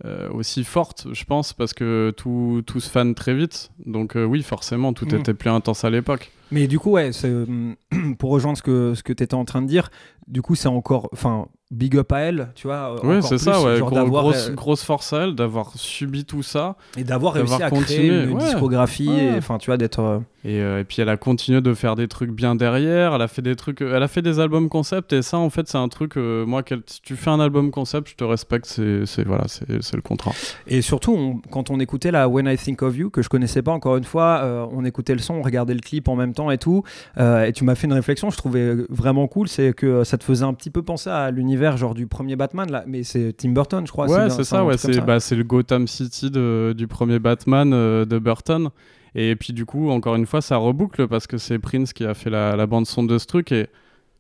euh, 0.06 0.30
aussi 0.32 0.64
fortes, 0.64 1.08
je 1.14 1.24
pense, 1.24 1.54
parce 1.54 1.74
que 1.74 2.14
tout, 2.18 2.64
tout 2.66 2.80
se 2.80 2.90
fan 2.90 3.16
très 3.16 3.34
vite. 3.34 3.72
Donc 3.86 4.16
euh, 4.16 4.24
oui, 4.26 4.42
forcément, 4.44 4.94
tout 4.94 5.06
Mm. 5.06 5.16
était 5.20 5.34
plus 5.34 5.50
intense 5.50 5.84
à 5.86 5.90
l'époque. 5.90 6.32
Mais 6.52 6.68
du 6.68 6.80
coup, 6.80 6.92
ouais, 6.92 7.12
euh, 7.26 7.74
pour 8.20 8.32
rejoindre 8.32 8.58
ce 8.58 8.64
que, 8.64 8.94
ce 8.96 9.04
que 9.04 9.14
tu 9.14 9.24
étais 9.24 9.34
en 9.36 9.46
train 9.46 9.62
de 9.62 9.68
dire, 9.68 9.90
du 10.28 10.42
coup, 10.42 10.56
c'est 10.56 10.68
encore. 10.70 11.10
Enfin, 11.14 11.48
big 11.72 11.98
up 11.98 12.12
à 12.12 12.20
elle, 12.20 12.50
tu 12.54 12.68
vois. 12.68 12.96
euh, 12.96 13.00
Oui, 13.04 13.16
c'est 13.24 13.40
ça, 13.40 13.60
ouais. 13.64 13.78
genre 13.78 13.90
gros- 13.90 14.06
grosse, 14.06 14.50
euh, 14.50 14.54
grosse 14.54 14.84
force 14.84 15.12
à 15.12 15.24
elle 15.24 15.34
d'avoir 15.34 15.72
subi 15.76 16.24
tout 16.24 16.44
ça. 16.44 16.76
Et 16.96 17.04
d'avoir 17.04 17.34
réussi 17.34 17.62
à 17.64 17.72
créer 17.72 18.24
une 18.26 18.34
ouais. 18.34 18.44
discographie, 18.44 19.10
Ouais. 19.10 19.34
enfin, 19.38 19.58
tu 19.58 19.68
vois, 19.72 19.78
d'être. 19.78 20.00
euh, 20.00 20.20
Et, 20.46 20.62
euh, 20.62 20.82
et 20.82 20.84
puis 20.84 21.02
elle 21.02 21.10
a 21.10 21.18
continué 21.18 21.62
de 21.62 21.74
faire 21.74 21.96
des 21.96 22.08
trucs 22.08 22.30
bien 22.30 22.54
derrière. 22.54 23.16
Elle 23.16 23.22
a 23.24 23.28
fait 23.28 23.42
des 23.42 23.56
trucs, 23.56 23.82
elle 23.82 24.04
a 24.04 24.08
fait 24.08 24.22
des 24.22 24.40
albums 24.40 24.70
concept. 24.70 25.14
Et 25.14 25.24
ça, 25.24 25.40
en 25.40 25.50
fait, 25.50 25.68
c'est 25.68 25.78
un 25.80 25.88
truc. 25.88 26.16
moi, 26.16 26.62
si 26.86 27.02
tu 27.02 27.16
fais 27.16 27.32
un 27.32 27.40
album 27.40 27.72
concept, 27.72 28.10
je 28.10 28.16
te 28.16 28.24
respecte. 28.24 28.66
C'est, 28.68 29.26
voilà, 29.26 29.46
le 29.68 30.02
contrat. 30.02 30.32
Et 30.68 30.82
surtout, 30.84 31.14
on- 31.14 31.38
quand 31.50 31.72
on 31.72 31.80
écoutait 31.80 32.12
la 32.12 32.30
When 32.30 32.46
I 32.46 32.56
Think 32.56 32.84
of 32.84 32.96
You, 32.96 33.10
que 33.10 33.22
je 33.24 33.30
connaissais 33.30 33.64
pas 33.64 33.72
encore 33.72 33.98
une 33.98 34.04
fois, 34.04 34.70
on 34.72 34.86
écoutait 34.86 35.14
le 35.14 35.22
son, 35.22 35.34
on 35.36 35.42
regardait 35.42 35.74
le 35.74 35.80
clip 35.82 36.08
en 36.08 36.16
même 36.16 36.33
temps 36.34 36.52
et 36.52 36.58
tout. 36.58 36.84
euh, 37.18 37.46
et 37.46 37.54
tu 37.54 37.64
m'as 37.64 37.76
fait 37.76 37.88
une 37.88 37.94
réflexion, 37.94 38.30
je 38.30 38.38
trouvais 38.38 38.76
vraiment 38.90 39.28
cool, 39.28 39.48
c'est 39.48 39.74
que 39.74 40.04
ça 40.04 40.18
te 40.18 40.24
faisait 40.24 40.46
un 40.46 40.54
petit 40.54 40.70
peu 40.70 40.82
penser 40.84 41.10
à 41.10 41.32
l'univers 41.32 41.78
genre 41.78 41.94
du 41.94 42.08
premier 42.08 42.36
Batman 42.36 42.70
là, 42.72 42.84
mais 42.88 43.04
c'est 43.04 43.34
Tim 43.38 43.50
Burton, 43.52 43.86
je 43.88 43.92
crois. 43.92 44.08
ouais, 44.08 44.30
c'est 44.30 44.44
ça. 44.44 44.64
Ouais, 44.66 44.78
c'est, 44.78 45.00
bah, 45.02 45.18
le 45.32 45.44
Gotham 45.44 45.88
City 45.88 46.30
de- 46.32 46.74
du 46.78 46.88
premier 46.88 47.20
Batman 47.20 47.72
euh, 47.74 48.06
de 48.06 48.20
Burton. 48.20 48.70
Et 49.16 49.36
puis 49.36 49.54
du 49.54 49.66
coup, 49.66 49.90
encore 49.92 50.16
une 50.16 50.26
fois, 50.26 50.42
ça 50.42 50.58
reboucle 50.58 51.08
parce 51.08 51.28
que 51.28 51.38
c'est 51.38 51.60
Prince 51.60 51.94
qui 51.94 52.04
a 52.06 52.14
fait 52.16 52.30
la, 52.32 52.56
la 52.56 52.66
bande 52.66 52.88
son 52.88 53.04
de 53.04 53.18
ce 53.20 53.28
truc. 53.28 53.52
Et 53.52 53.68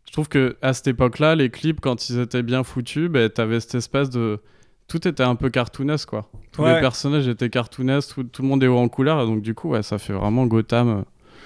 je 0.05 0.11
trouve 0.11 0.27
que 0.29 0.55
à 0.61 0.73
cette 0.73 0.87
époque-là, 0.87 1.35
les 1.35 1.49
clips, 1.49 1.79
quand 1.81 2.09
ils 2.09 2.19
étaient 2.19 2.43
bien 2.43 2.63
foutus, 2.63 3.09
bah, 3.09 3.27
t'avais 3.29 3.59
cette 3.59 3.73
espèce 3.75 4.09
de 4.11 4.39
tout 4.87 5.07
était 5.07 5.23
un 5.23 5.33
peu 5.35 5.49
cartoonesque 5.49 6.09
quoi. 6.09 6.29
Tous 6.51 6.61
Ouais. 6.61 6.75
les 6.75 6.81
personnages 6.81 7.27
étaient 7.27 7.49
cartoonesques, 7.49 8.13
tout, 8.13 8.23
tout 8.23 8.41
le 8.43 8.47
monde 8.47 8.63
est 8.63 8.67
haut 8.67 8.77
en 8.77 8.87
couleur. 8.89 9.19
Et 9.21 9.25
donc 9.25 9.41
du 9.41 9.55
coup, 9.55 9.69
ouais, 9.69 9.81
ça 9.81 9.97
fait 9.97 10.13
vraiment 10.13 10.45
Gotham. 10.45 11.05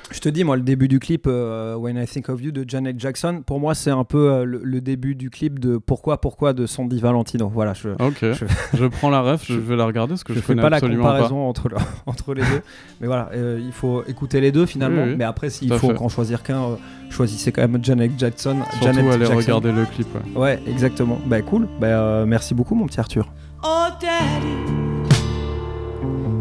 Je 0.10 0.20
te 0.20 0.30
dis, 0.30 0.46
moi, 0.46 0.56
le 0.56 0.62
début 0.62 0.88
du 0.88 1.00
clip 1.00 1.26
euh, 1.28 1.76
When 1.76 1.98
I 1.98 2.06
Think 2.08 2.30
of 2.30 2.42
You 2.42 2.52
de 2.52 2.64
Janet 2.66 2.98
Jackson, 2.98 3.44
pour 3.46 3.60
moi, 3.60 3.76
c'est 3.76 3.92
un 3.92 4.06
peu 4.06 4.32
euh, 4.32 4.46
le, 4.46 4.62
le 4.64 4.80
début 4.80 5.16
du 5.16 5.30
clip 5.30 5.60
de 5.60 5.78
Pourquoi, 5.78 6.22
pourquoi 6.22 6.54
de 6.54 6.66
Sandy 6.66 7.00
Valentino. 7.02 7.52
Voilà, 7.54 7.74
je, 7.74 7.90
je, 8.22 8.46
je 8.74 8.86
prends 8.86 9.10
la 9.10 9.22
ref, 9.22 9.44
je 9.48 9.56
vais 9.60 9.76
la 9.76 9.86
regarder 9.86 10.12
parce 10.14 10.24
que 10.24 10.34
je, 10.34 10.40
je 10.40 10.44
fais 10.46 10.56
pas 10.56 10.70
la 10.70 10.80
comparaison 10.80 11.46
entre, 11.50 11.68
le- 11.68 11.76
entre 12.06 12.34
les 12.34 12.42
deux. 12.42 12.62
Mais 13.02 13.08
voilà, 13.08 13.30
euh, 13.34 13.60
il 13.64 13.74
faut 13.74 14.04
écouter 14.06 14.40
les 14.40 14.54
deux 14.54 14.66
finalement. 14.66 15.04
Oui, 15.04 15.10
oui. 15.10 15.16
Mais 15.18 15.26
après, 15.26 15.50
s'il 15.50 15.74
faut 15.74 15.90
fait. 15.90 16.02
en 16.02 16.08
choisir 16.08 16.42
qu'un, 16.42 16.62
euh, 16.64 16.76
choisissez 17.10 17.52
quand 17.52 17.68
même 17.68 17.84
Janet 17.84 18.12
Jackson. 18.18 18.58
Surtout 18.72 18.86
Janet 18.86 19.12
aller 19.14 19.26
Jackson. 19.26 19.38
regarder 19.38 19.72
le 19.74 19.86
clip. 19.86 20.08
ouais. 20.36 20.42
Ouais, 20.42 20.60
exactement. 20.68 21.20
Bah 21.26 21.42
cool. 21.42 21.68
Bah, 21.82 21.88
euh, 21.88 22.26
merci 22.26 22.54
beaucoup, 22.54 22.76
mon 22.76 22.86
petit 22.86 23.00
Arthur. 23.02 23.28
Oh, 23.62 23.88
Daddy, 24.00 24.48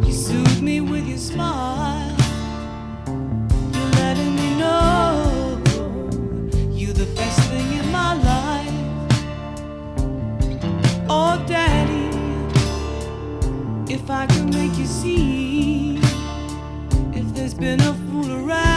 you 0.07 0.13
soothe 0.13 0.63
me 0.63 0.79
with 0.81 1.09
your 1.09 1.19
smile. 1.19 2.16
Oh, 11.09 11.41
Daddy, 11.47 12.09
if 13.93 14.11
I 14.11 14.27
could 14.27 14.53
make 14.53 14.77
you 14.77 14.87
see 14.87 15.99
if 17.13 17.33
there's 17.33 17.55
been 17.55 17.81
a 17.81 17.95
fool 17.95 18.33
around, 18.33 18.76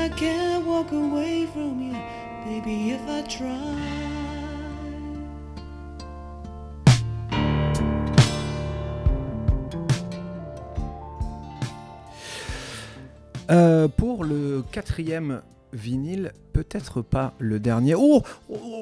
I 0.00 0.08
can't 0.08 0.64
walk 0.64 0.92
away 0.92 1.44
from 1.52 1.78
you, 1.82 1.92
baby, 2.46 2.92
if 2.92 3.06
I 3.06 3.20
try. 3.28 4.00
Euh, 13.50 13.88
pour 13.88 14.24
le 14.24 14.62
quatrième 14.72 15.42
vinyle, 15.72 16.32
peut-être 16.52 17.02
pas 17.02 17.34
le 17.38 17.60
dernier. 17.60 17.94
Oh, 17.96 18.22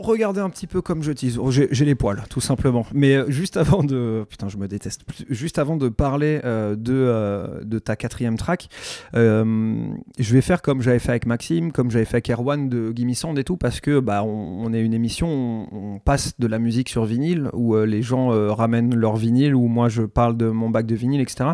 regardez 0.03 0.41
un 0.41 0.51
petit 0.51 0.67
peu 0.67 0.81
comme 0.81 1.03
je 1.03 1.13
tease. 1.13 1.39
Oh, 1.39 1.51
j'ai 1.51 1.85
les 1.85 1.95
poils, 1.95 2.23
tout 2.29 2.41
simplement. 2.41 2.87
Mais 2.93 3.15
euh, 3.15 3.31
juste 3.31 3.57
avant 3.57 3.83
de, 3.85 4.27
putain, 4.29 4.49
je 4.49 4.57
me 4.57 4.69
déteste. 4.69 5.03
Juste 5.29 5.59
avant 5.59 5.77
de 5.77 5.89
parler 5.89 6.41
euh, 6.45 6.75
de 6.77 6.95
euh, 6.95 7.65
de 7.65 7.79
ta 7.79 7.97
quatrième 7.97 8.37
track, 8.37 8.69
je 9.15 9.95
vais 10.19 10.41
faire 10.41 10.63
comme 10.63 10.83
j'avais 10.83 10.99
fait 10.99 11.11
avec 11.11 11.27
Maxime, 11.27 11.73
comme 11.73 11.91
j'avais 11.91 12.05
fait 12.05 12.17
avec 12.17 12.31
Erwan 12.31 12.69
de 12.69 12.93
Gimme 12.95 13.13
et 13.37 13.45
tout, 13.45 13.57
parce 13.57 13.81
que 13.81 14.01
bah 14.01 14.23
on, 14.25 14.73
est 14.73 14.81
une 14.81 14.95
émission, 14.95 15.29
on, 15.29 15.95
on 15.95 15.99
passe 15.99 16.39
de 16.39 16.47
la 16.47 16.59
musique 16.59 16.89
sur 16.89 17.05
vinyle 17.05 17.49
où 17.53 17.77
les 17.77 18.03
gens 18.03 18.29
ramènent 18.55 18.95
leur 18.95 19.17
vinyle, 19.17 19.55
où 19.55 19.67
moi 19.67 19.89
je 19.89 20.03
parle 20.03 20.37
de 20.37 20.49
mon 20.49 20.71
bac 20.71 20.87
de 20.87 20.95
vinyle, 20.95 21.21
etc. 21.21 21.51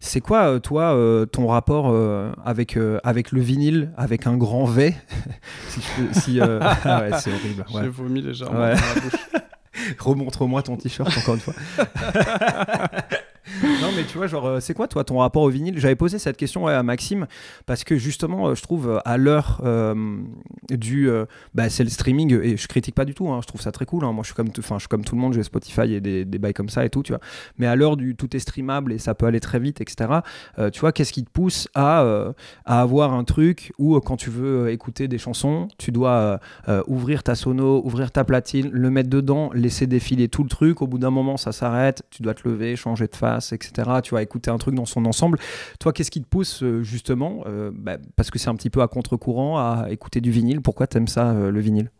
C'est 0.00 0.20
quoi, 0.20 0.44
euh, 0.48 0.58
toi, 0.60 0.94
euh, 0.94 1.26
ton 1.26 1.48
rapport 1.48 1.90
euh, 1.90 2.30
avec, 2.44 2.76
euh, 2.76 2.98
avec 3.02 3.32
le 3.32 3.40
vinyle, 3.40 3.90
avec 3.96 4.26
un 4.26 4.36
grand 4.36 4.64
V? 4.64 4.94
Si 5.68 5.80
si, 6.20 6.40
euh, 6.40 6.60
ah 6.84 7.00
ouais, 7.02 7.10
c'est 7.18 7.30
horrible. 7.32 7.64
ouais. 7.74 7.82
J'ai 7.82 7.88
vomi 7.88 8.22
légèrement 8.22 8.60
Ouais. 8.60 8.74
dans 8.74 8.80
la 8.94 9.00
bouche. 9.00 9.20
Remontre-moi 10.00 10.62
ton 10.62 10.76
t-shirt 10.76 11.16
encore 11.18 11.34
une 11.34 11.40
fois. 11.40 11.54
Mais 13.98 14.04
tu 14.04 14.16
vois 14.16 14.28
genre 14.28 14.46
euh, 14.46 14.60
c'est 14.60 14.74
quoi 14.74 14.86
toi 14.86 15.02
ton 15.02 15.18
rapport 15.18 15.42
au 15.42 15.48
vinyle? 15.48 15.76
J'avais 15.76 15.96
posé 15.96 16.20
cette 16.20 16.36
question 16.36 16.68
à 16.68 16.82
Maxime 16.84 17.26
parce 17.66 17.82
que 17.82 17.96
justement 17.96 18.46
euh, 18.46 18.54
je 18.54 18.62
trouve 18.62 18.88
euh, 18.88 18.98
à 19.04 19.16
l'heure 19.16 19.60
du 20.70 21.10
bah, 21.54 21.68
c'est 21.68 21.82
le 21.82 21.90
streaming 21.90 22.38
et 22.40 22.56
je 22.56 22.68
critique 22.68 22.94
pas 22.94 23.04
du 23.04 23.14
tout 23.14 23.28
hein, 23.28 23.40
je 23.42 23.48
trouve 23.48 23.60
ça 23.60 23.72
très 23.72 23.86
cool 23.86 24.04
hein. 24.04 24.12
moi 24.12 24.22
je 24.22 24.28
suis 24.28 24.34
comme 24.34 24.50
enfin 24.58 24.76
je 24.76 24.82
suis 24.82 24.88
comme 24.88 25.04
tout 25.04 25.16
le 25.16 25.20
monde 25.20 25.32
j'ai 25.32 25.42
Spotify 25.42 25.94
et 25.94 26.00
des, 26.00 26.24
des 26.24 26.38
bails 26.38 26.54
comme 26.54 26.68
ça 26.68 26.84
et 26.84 26.90
tout 26.90 27.02
tu 27.02 27.12
vois 27.12 27.20
mais 27.56 27.66
à 27.66 27.74
l'heure 27.74 27.96
du 27.96 28.14
tout 28.14 28.36
est 28.36 28.38
streamable 28.38 28.92
et 28.92 28.98
ça 28.98 29.14
peut 29.14 29.26
aller 29.26 29.40
très 29.40 29.58
vite 29.58 29.80
etc 29.80 30.20
tu 30.72 30.80
vois 30.80 30.92
qu'est-ce 30.92 31.12
qui 31.12 31.24
te 31.24 31.30
pousse 31.30 31.68
à, 31.74 32.32
à 32.64 32.80
avoir 32.80 33.14
un 33.14 33.24
truc 33.24 33.72
où 33.78 33.98
quand 34.00 34.16
tu 34.16 34.30
veux 34.30 34.70
écouter 34.70 35.08
des 35.08 35.18
chansons 35.18 35.68
tu 35.78 35.90
dois 35.90 36.40
ouvrir 36.86 37.22
ta 37.22 37.34
sono, 37.34 37.82
ouvrir 37.84 38.12
ta 38.12 38.24
platine, 38.24 38.68
le 38.70 38.90
mettre 38.90 39.10
dedans, 39.10 39.50
laisser 39.54 39.86
défiler 39.86 40.28
tout 40.28 40.42
le 40.42 40.48
truc. 40.48 40.82
Au 40.82 40.86
bout 40.86 40.98
d'un 40.98 41.10
moment, 41.10 41.36
ça 41.36 41.52
s'arrête. 41.52 42.02
Tu 42.10 42.22
dois 42.22 42.34
te 42.34 42.48
lever, 42.48 42.76
changer 42.76 43.06
de 43.06 43.16
face, 43.16 43.52
etc. 43.52 43.87
Tu 44.02 44.14
vas 44.14 44.22
écouter 44.22 44.50
un 44.50 44.58
truc 44.58 44.74
dans 44.74 44.86
son 44.86 45.04
ensemble. 45.06 45.38
Toi, 45.80 45.92
qu'est-ce 45.92 46.10
qui 46.10 46.22
te 46.22 46.28
pousse 46.28 46.62
euh, 46.62 46.82
justement 46.82 47.44
euh, 47.46 47.70
bah, 47.72 47.96
Parce 48.16 48.30
que 48.30 48.38
c'est 48.38 48.48
un 48.48 48.54
petit 48.54 48.70
peu 48.70 48.82
à 48.82 48.88
contre-courant 48.88 49.58
à 49.58 49.86
écouter 49.90 50.20
du 50.20 50.30
vinyle. 50.30 50.60
Pourquoi 50.60 50.86
t'aimes 50.86 51.08
ça, 51.08 51.30
euh, 51.30 51.50
le 51.50 51.60
vinyle? 51.60 51.90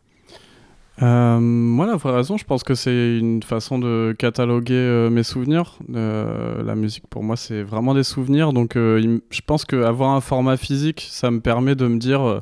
Euh, 1.03 1.39
moi, 1.39 1.87
la 1.87 1.97
vraie 1.97 2.13
raison, 2.13 2.37
je 2.37 2.45
pense 2.45 2.65
que 2.65 2.75
c'est 2.75 3.19
une 3.19 3.43
façon 3.43 3.79
de 3.79 4.15
cataloguer 4.19 4.75
euh, 4.75 5.11
mes 5.11 5.23
souvenirs. 5.23 5.79
Euh, 5.95 6.63
la 6.65 6.75
musique, 6.75 7.07
pour 7.09 7.23
moi, 7.23 7.37
c'est 7.37 7.63
vraiment 7.63 7.95
des 7.95 8.03
souvenirs. 8.03 8.53
Donc, 8.53 8.77
euh, 8.77 9.01
il 9.01 9.21
je 9.31 9.41
pense 9.47 9.65
qu'avoir 9.65 10.11
un 10.11 10.21
format 10.21 10.57
physique, 10.57 11.07
ça 11.11 11.31
me 11.31 11.41
permet 11.41 11.77
de 11.77 11.87
me 11.87 11.99
dire, 11.99 12.27
euh, 12.27 12.41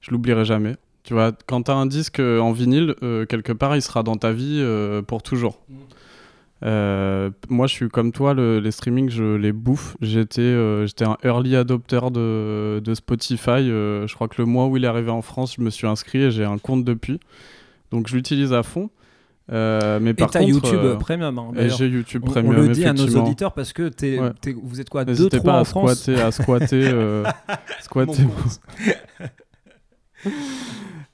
je 0.00 0.10
l'oublierai 0.10 0.44
jamais. 0.44 0.76
Tu 1.04 1.14
vois, 1.14 1.32
quand 1.46 1.64
tu 1.64 1.70
as 1.70 1.74
un 1.74 1.86
disque 1.86 2.20
euh, 2.20 2.40
en 2.40 2.52
vinyle, 2.52 2.94
euh, 3.02 3.26
quelque 3.26 3.52
part, 3.52 3.76
il 3.76 3.82
sera 3.82 4.02
dans 4.02 4.16
ta 4.16 4.32
vie 4.32 4.58
euh, 4.60 5.02
pour 5.02 5.22
toujours. 5.22 5.60
Euh, 6.64 7.30
moi, 7.48 7.66
je 7.68 7.72
suis 7.74 7.88
comme 7.88 8.10
toi, 8.12 8.34
le- 8.34 8.58
les 8.58 8.70
streamings, 8.72 9.10
je 9.10 9.36
les 9.36 9.52
bouffe. 9.52 9.96
J'étais 10.00 10.40
euh, 10.42 10.86
un 11.02 11.16
early 11.24 11.54
adopter 11.56 12.00
de, 12.10 12.80
de 12.84 12.94
Spotify. 12.94 13.50
Euh, 13.70 14.06
je 14.08 14.14
crois 14.14 14.26
que 14.28 14.34
le 14.42 14.44
mois 14.46 14.66
où 14.66 14.76
il 14.76 14.84
est 14.84 14.88
arrivé 14.88 15.10
en 15.10 15.22
France, 15.22 15.54
je 15.56 15.62
me 15.62 15.70
suis 15.70 15.86
inscrit 15.86 16.18
et 16.24 16.30
j'ai 16.30 16.44
un 16.44 16.58
compte 16.58 16.84
depuis. 16.84 17.20
Donc, 17.92 18.08
je 18.08 18.16
l'utilise 18.16 18.52
à 18.52 18.62
fond. 18.62 18.90
Euh, 19.50 19.98
mais 20.02 20.10
Et 20.10 20.14
par 20.14 20.30
contre, 20.30 20.46
YouTube 20.46 20.78
euh, 20.82 20.96
Premium. 20.96 21.38
hein, 21.38 21.52
et 21.56 21.70
j'ai 21.70 21.86
YouTube 21.88 22.22
On- 22.26 22.30
Premium. 22.30 22.54
On 22.54 22.60
le 22.60 22.68
dit 22.68 22.84
à 22.84 22.92
nos 22.92 23.06
auditeurs 23.16 23.54
parce 23.54 23.72
que 23.72 23.88
t'es- 23.88 24.18
Ouais. 24.18 24.30
t'es- 24.42 24.54
vous 24.60 24.78
êtes 24.80 24.90
quoi 24.90 25.04
Deux, 25.06 25.12
N'hésitez 25.12 25.38
trois 25.38 25.52
pas 25.52 25.58
en 25.58 25.62
à 25.62 25.64
France 25.64 25.94
squatter, 26.02 26.20
à 26.20 26.30
squatter, 26.32 26.82
euh, 26.92 27.24
squatter. 27.80 28.24
Mon. 28.24 28.30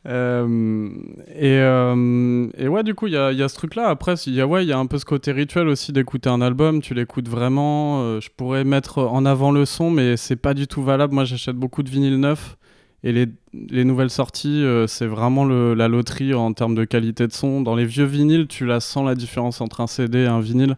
Euh, 0.06 0.88
et, 1.34 1.58
euh, 1.58 2.48
et 2.58 2.68
ouais, 2.68 2.82
du 2.82 2.94
coup, 2.94 3.06
il 3.06 3.14
y 3.14 3.16
a, 3.16 3.32
y 3.32 3.42
a 3.42 3.48
ce 3.48 3.54
truc-là. 3.56 3.88
Après, 3.88 4.14
il 4.26 4.34
y, 4.34 4.40
a, 4.40 4.46
ouais, 4.46 4.64
y 4.66 4.72
a 4.72 4.78
un 4.78 4.86
peu 4.86 4.98
ce 4.98 5.04
côté 5.04 5.32
rituel 5.32 5.68
aussi 5.68 5.92
d'écouter 5.92 6.28
un 6.28 6.40
album. 6.42 6.80
Tu 6.82 6.94
l'écoutes 6.94 7.28
vraiment. 7.28 8.02
euh, 8.02 8.20
je 8.20 8.28
pourrais 8.36 8.64
mettre 8.64 8.98
en 8.98 9.24
avant 9.24 9.50
le 9.50 9.64
son, 9.64 9.90
mais 9.90 10.16
c'est 10.16 10.36
pas 10.36 10.54
du 10.54 10.66
tout 10.66 10.82
valable. 10.82 11.14
Moi, 11.14 11.24
j'achète 11.24 11.56
beaucoup 11.56 11.82
de 11.82 11.90
vinyles 11.90 12.20
neufs. 12.20 12.56
Et 13.02 13.12
les, 13.12 13.26
les 13.52 13.84
nouvelles 13.84 14.08
sorties, 14.10 14.64
c'est 14.86 15.04
vraiment 15.06 15.44
le- 15.44 15.74
la 15.74 15.88
loterie 15.88 16.32
en 16.32 16.54
termes 16.54 16.74
de 16.74 16.84
qualité 16.84 17.26
de 17.26 17.32
son. 17.34 17.60
Dans 17.60 17.74
les 17.74 17.84
vieux 17.84 18.06
vinyles, 18.06 18.46
tu 18.46 18.64
la 18.64 18.80
sens 18.80 19.04
la 19.06 19.14
différence 19.14 19.60
entre 19.60 19.82
un 19.82 19.86
CD 19.86 20.20
et 20.20 20.26
un 20.26 20.40
vinyle. 20.40 20.76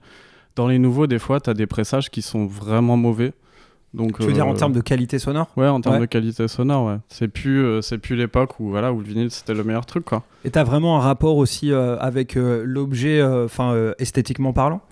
Dans 0.57 0.67
les 0.67 0.81
nouveaux, 0.81 1.07
des 1.07 1.21
fois, 1.21 1.39
tu 1.41 1.51
as 1.51 1.55
des 1.55 1.67
pressages 1.67 2.11
qui 2.11 2.23
sont 2.23 2.47
vraiment 2.47 2.97
mauvais. 2.97 3.33
Donc, 3.97 4.19
Tu 4.19 4.27
veux 4.27 4.33
dire 4.33 4.47
en 4.47 4.53
euh, 4.53 4.57
termes 4.57 4.73
de 4.75 4.81
qualité 4.83 5.19
sonore 5.19 5.49
Ouais, 5.57 5.67
en 5.67 5.81
termes 5.81 5.95
Ouais. 5.97 6.01
de 6.03 6.07
qualité 6.07 6.47
sonore, 6.49 6.87
ouais. 6.87 6.97
C'est 7.09 7.29
plus, 7.29 7.65
euh, 7.65 7.81
c'est 7.81 7.97
plus 7.99 8.15
l'époque 8.15 8.61
où, 8.61 8.69
voilà, 8.69 8.93
où 8.93 9.01
le 9.01 9.07
vinyle 9.07 9.31
c'était 9.31 9.55
le 9.55 9.65
meilleur 9.65 9.87
truc, 9.87 10.05
quoi. 10.05 10.23
Et 10.45 10.51
t'as 10.51 10.65
vraiment 10.65 10.99
un 10.99 11.01
rapport 11.01 11.37
aussi 11.39 11.73
euh, 11.73 11.97
avec 11.99 12.35
l'objet, 12.37 13.23
enfin 13.23 13.75
esthétiquement 13.99 14.53
parlant? 14.53 14.83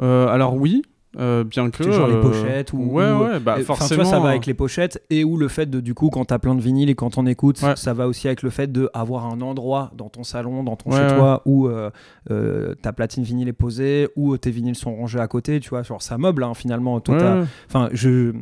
Alors 0.00 0.54
oui, 0.56 0.82
euh, 1.18 1.42
bien 1.44 1.70
que. 1.70 1.90
Genre 1.90 2.06
les 2.06 2.14
euh, 2.14 2.20
pochettes 2.22 2.72
ou 2.72 2.78
Ouais, 2.78 3.10
ou, 3.10 3.24
ouais, 3.24 3.40
bah 3.40 3.56
euh, 3.58 3.64
forcément. 3.64 4.02
vois, 4.02 4.10
ça 4.10 4.20
va 4.20 4.26
euh, 4.26 4.30
avec 4.30 4.46
les 4.46 4.54
pochettes 4.54 5.02
et 5.10 5.24
ou 5.24 5.36
le 5.36 5.48
fait 5.48 5.66
de 5.68 5.80
du 5.80 5.92
coup 5.94 6.08
quand 6.10 6.24
t'as 6.26 6.38
plein 6.38 6.54
de 6.54 6.60
vinyles 6.60 6.88
et 6.90 6.94
quand 6.94 7.18
on 7.18 7.26
écoute, 7.26 7.60
Ouais. 7.62 7.74
ça 7.76 7.92
va 7.94 8.06
aussi 8.06 8.28
avec 8.28 8.42
le 8.42 8.50
fait 8.50 8.70
de 8.70 8.88
avoir 8.94 9.26
un 9.26 9.40
endroit 9.40 9.90
dans 9.96 10.08
ton 10.08 10.22
salon, 10.22 10.62
dans 10.62 10.76
ton 10.76 10.90
Ouais, 10.90 10.98
chez 11.08 11.14
toi 11.16 11.42
où 11.46 11.66
euh, 11.68 11.90
euh, 12.30 12.74
ta 12.76 12.92
platine 12.92 13.24
vinyle 13.24 13.48
est 13.48 13.52
posée, 13.52 14.08
où 14.16 14.36
tes 14.36 14.50
vinyles 14.50 14.76
sont 14.76 14.94
rangés 14.94 15.18
à 15.20 15.26
côté, 15.26 15.58
tu 15.60 15.70
vois, 15.70 15.82
genre 15.82 16.00
ça 16.02 16.16
meuble 16.18 16.44
hein, 16.44 16.54
finalement. 16.54 17.00
Toi, 17.00 17.44
enfin 17.68 17.88
je 17.92 18.32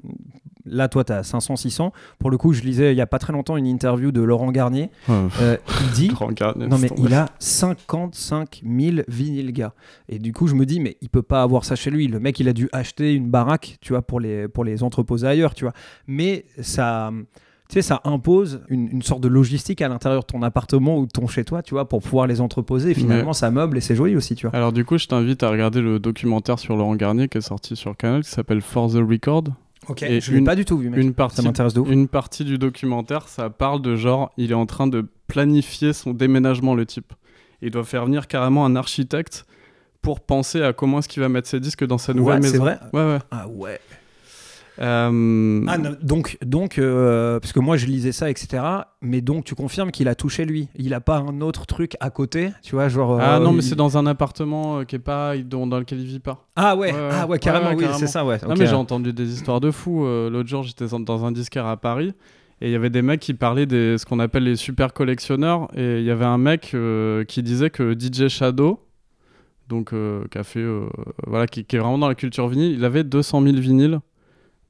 Là, 0.70 0.88
toi, 0.88 1.04
tu 1.04 1.12
as 1.12 1.22
500, 1.22 1.56
600. 1.56 1.92
Pour 2.18 2.30
le 2.30 2.36
coup, 2.38 2.52
je 2.52 2.62
lisais 2.62 2.92
il 2.92 2.96
y 2.96 3.00
a 3.00 3.06
pas 3.06 3.18
très 3.18 3.32
longtemps 3.32 3.56
une 3.56 3.66
interview 3.66 4.12
de 4.12 4.20
Laurent 4.22 4.50
Garnier. 4.52 4.90
Euh, 5.08 5.56
il 5.82 5.90
dit 5.94 6.12
Garnier, 6.34 6.66
Non, 6.66 6.78
mais 6.78 6.88
il 6.98 7.14
a 7.14 7.26
55 7.38 8.62
000 8.64 8.96
vinyles, 9.08 9.52
gars. 9.52 9.72
Et 10.08 10.18
du 10.18 10.32
coup, 10.32 10.46
je 10.46 10.54
me 10.54 10.66
dis, 10.66 10.80
mais 10.80 10.96
il 11.00 11.08
peut 11.08 11.22
pas 11.22 11.42
avoir 11.42 11.64
ça 11.64 11.76
chez 11.76 11.90
lui. 11.90 12.06
Le 12.08 12.20
mec, 12.20 12.38
il 12.40 12.48
a 12.48 12.52
dû 12.52 12.68
acheter 12.72 13.14
une 13.14 13.28
baraque, 13.30 13.78
tu 13.80 13.92
vois, 13.92 14.02
pour 14.02 14.20
les, 14.20 14.48
pour 14.48 14.64
les 14.64 14.82
entreposer 14.82 15.26
ailleurs, 15.26 15.54
tu 15.54 15.64
vois. 15.64 15.72
Mais 16.06 16.44
ça. 16.60 17.10
Tu 17.70 17.74
sais, 17.74 17.82
ça 17.82 18.00
impose 18.04 18.62
une, 18.70 18.88
une 18.90 19.02
sorte 19.02 19.20
de 19.20 19.28
logistique 19.28 19.82
à 19.82 19.88
l'intérieur 19.88 20.22
de 20.22 20.26
ton 20.26 20.40
appartement 20.40 20.96
ou 20.96 21.04
de 21.04 21.10
ton 21.10 21.26
chez 21.26 21.44
toi, 21.44 21.62
tu 21.62 21.74
vois, 21.74 21.86
pour 21.86 22.00
pouvoir 22.00 22.26
les 22.26 22.40
entreposer. 22.40 22.92
Et 22.92 22.94
finalement, 22.94 23.26
Ouais. 23.32 23.34
ça 23.34 23.50
meuble 23.50 23.76
et 23.76 23.82
c'est 23.82 23.94
joli 23.94 24.16
aussi, 24.16 24.34
tu 24.34 24.46
vois. 24.46 24.56
Alors 24.56 24.72
du 24.72 24.86
coup, 24.86 24.96
je 24.96 25.06
t'invite 25.06 25.42
à 25.42 25.50
regarder 25.50 25.82
le 25.82 25.98
documentaire 25.98 26.58
sur 26.58 26.78
Laurent 26.78 26.96
Garnier 26.96 27.28
qui 27.28 27.36
est 27.36 27.42
sorti 27.42 27.76
sur 27.76 27.94
Canal 27.94 28.22
qui 28.22 28.30
s'appelle 28.30 28.62
For 28.62 28.90
the 28.90 28.94
Record. 29.06 29.44
Ok, 29.88 30.02
Et 30.02 30.20
je 30.20 30.32
l'ai 30.32 30.38
une- 30.38 30.44
pas 30.44 30.54
du 30.56 30.64
tout 30.64 30.76
vu, 30.78 30.90
mec. 30.90 31.00
Une 31.00 31.14
partie, 31.14 31.36
Ça 31.36 31.42
m'intéresse 31.42 31.74
de 31.74 31.80
ouf. 31.80 31.88
Une 31.90 32.08
partie 32.08 32.44
du 32.44 32.58
documentaire, 32.58 33.28
ça 33.28 33.48
parle 33.50 33.80
de 33.82 33.96
genre, 33.96 34.30
il 34.36 34.50
est 34.50 34.54
en 34.54 34.66
train 34.66 34.86
de 34.86 35.06
planifier 35.28 35.92
son 35.92 36.12
déménagement, 36.12 36.74
le 36.74 36.84
type. 36.86 37.12
Il 37.62 37.70
doit 37.70 37.84
faire 37.84 38.04
venir 38.04 38.28
carrément 38.28 38.64
un 38.64 38.76
architecte 38.76 39.46
pour 40.02 40.20
penser 40.20 40.62
à 40.62 40.72
comment 40.72 40.98
est-ce 41.00 41.08
qu'il 41.08 41.22
va 41.22 41.28
mettre 41.28 41.48
ses 41.48 41.58
disques 41.60 41.84
dans 41.86 41.98
sa 41.98 42.14
nouvelle 42.14 42.34
Ouais, 42.36 42.40
maison. 42.40 42.52
c'est 42.52 42.58
vrai 42.58 42.78
Ouais, 42.92 43.12
ouais. 43.14 43.18
Ah 43.30 43.48
ouais. 43.48 43.80
Euh, 44.80 45.64
Ah, 45.66 45.78
non, 45.78 45.96
donc, 46.02 46.38
donc 46.44 46.78
euh, 46.78 47.40
parce 47.40 47.52
que 47.52 47.60
moi 47.60 47.76
je 47.76 47.86
lisais 47.86 48.12
ça, 48.12 48.30
etc. 48.30 48.62
Mais 49.02 49.20
donc 49.20 49.44
tu 49.44 49.54
confirmes 49.54 49.90
qu'il 49.90 50.08
a 50.08 50.14
touché 50.14 50.44
lui. 50.44 50.68
Il 50.76 50.94
a 50.94 51.00
pas 51.00 51.18
un 51.18 51.40
autre 51.40 51.66
truc 51.66 51.96
à 52.00 52.10
côté, 52.10 52.50
tu 52.62 52.74
vois, 52.76 52.88
genre. 52.88 53.18
Ah 53.20 53.36
euh, 53.36 53.40
non, 53.40 53.52
mais 53.52 53.58
il- 53.58 53.62
c'est 53.62 53.74
dans 53.74 53.98
un 53.98 54.06
appartement 54.06 54.84
qui 54.84 54.96
est 54.96 55.00
pas 55.00 55.36
dans 55.38 55.66
lequel 55.78 56.00
il 56.00 56.06
vit 56.06 56.20
pas. 56.20 56.46
Ah 56.56 56.76
ouais, 56.76 56.92
ah 57.12 57.26
ouais, 57.26 57.38
carrément, 57.38 57.70
oui, 57.76 57.84
c'est 57.98 58.06
ça, 58.06 58.24
ouais. 58.24 58.38
Non, 58.42 58.54
mais 58.56 58.66
j'ai 58.66 58.74
entendu 58.74 59.12
des 59.12 59.32
histoires 59.32 59.60
de 59.60 59.70
fous. 59.70 60.04
L'autre 60.06 60.48
jour, 60.48 60.62
j'étais 60.62 60.86
dans- 60.86 61.24
un 61.24 61.32
disquaire 61.32 61.66
à 61.66 61.76
Paris 61.76 62.12
et 62.60 62.66
il 62.68 62.72
y 62.72 62.76
avait 62.76 62.90
des 62.90 63.02
mecs 63.02 63.20
qui 63.20 63.34
parlaient 63.34 63.66
des 63.66 63.98
ce 63.98 64.06
qu'on 64.06 64.18
appelle 64.20 64.44
les 64.44 64.56
super 64.56 64.92
collectionneurs. 64.92 65.68
Et 65.76 65.98
il 65.98 66.04
y 66.04 66.10
avait 66.10 66.24
un 66.24 66.38
mec 66.38 66.74
qui 67.28 67.42
disait 67.42 67.70
que 67.70 67.94
DJ 67.98 68.28
Shadow, 68.28 68.80
donc 69.68 69.92
qui 70.30 70.38
a 70.38 70.44
fait, 70.44 70.64
voilà, 71.26 71.46
qui, 71.46 71.64
qui 71.64 71.76
est 71.76 71.78
vraiment 71.80 71.98
dans 71.98 72.08
la 72.08 72.14
culture 72.14 72.46
vinyle, 72.48 72.72
il 72.72 72.84
avait 72.84 73.02
200 73.04 73.42
000 73.42 73.56
vinyles. 73.56 73.98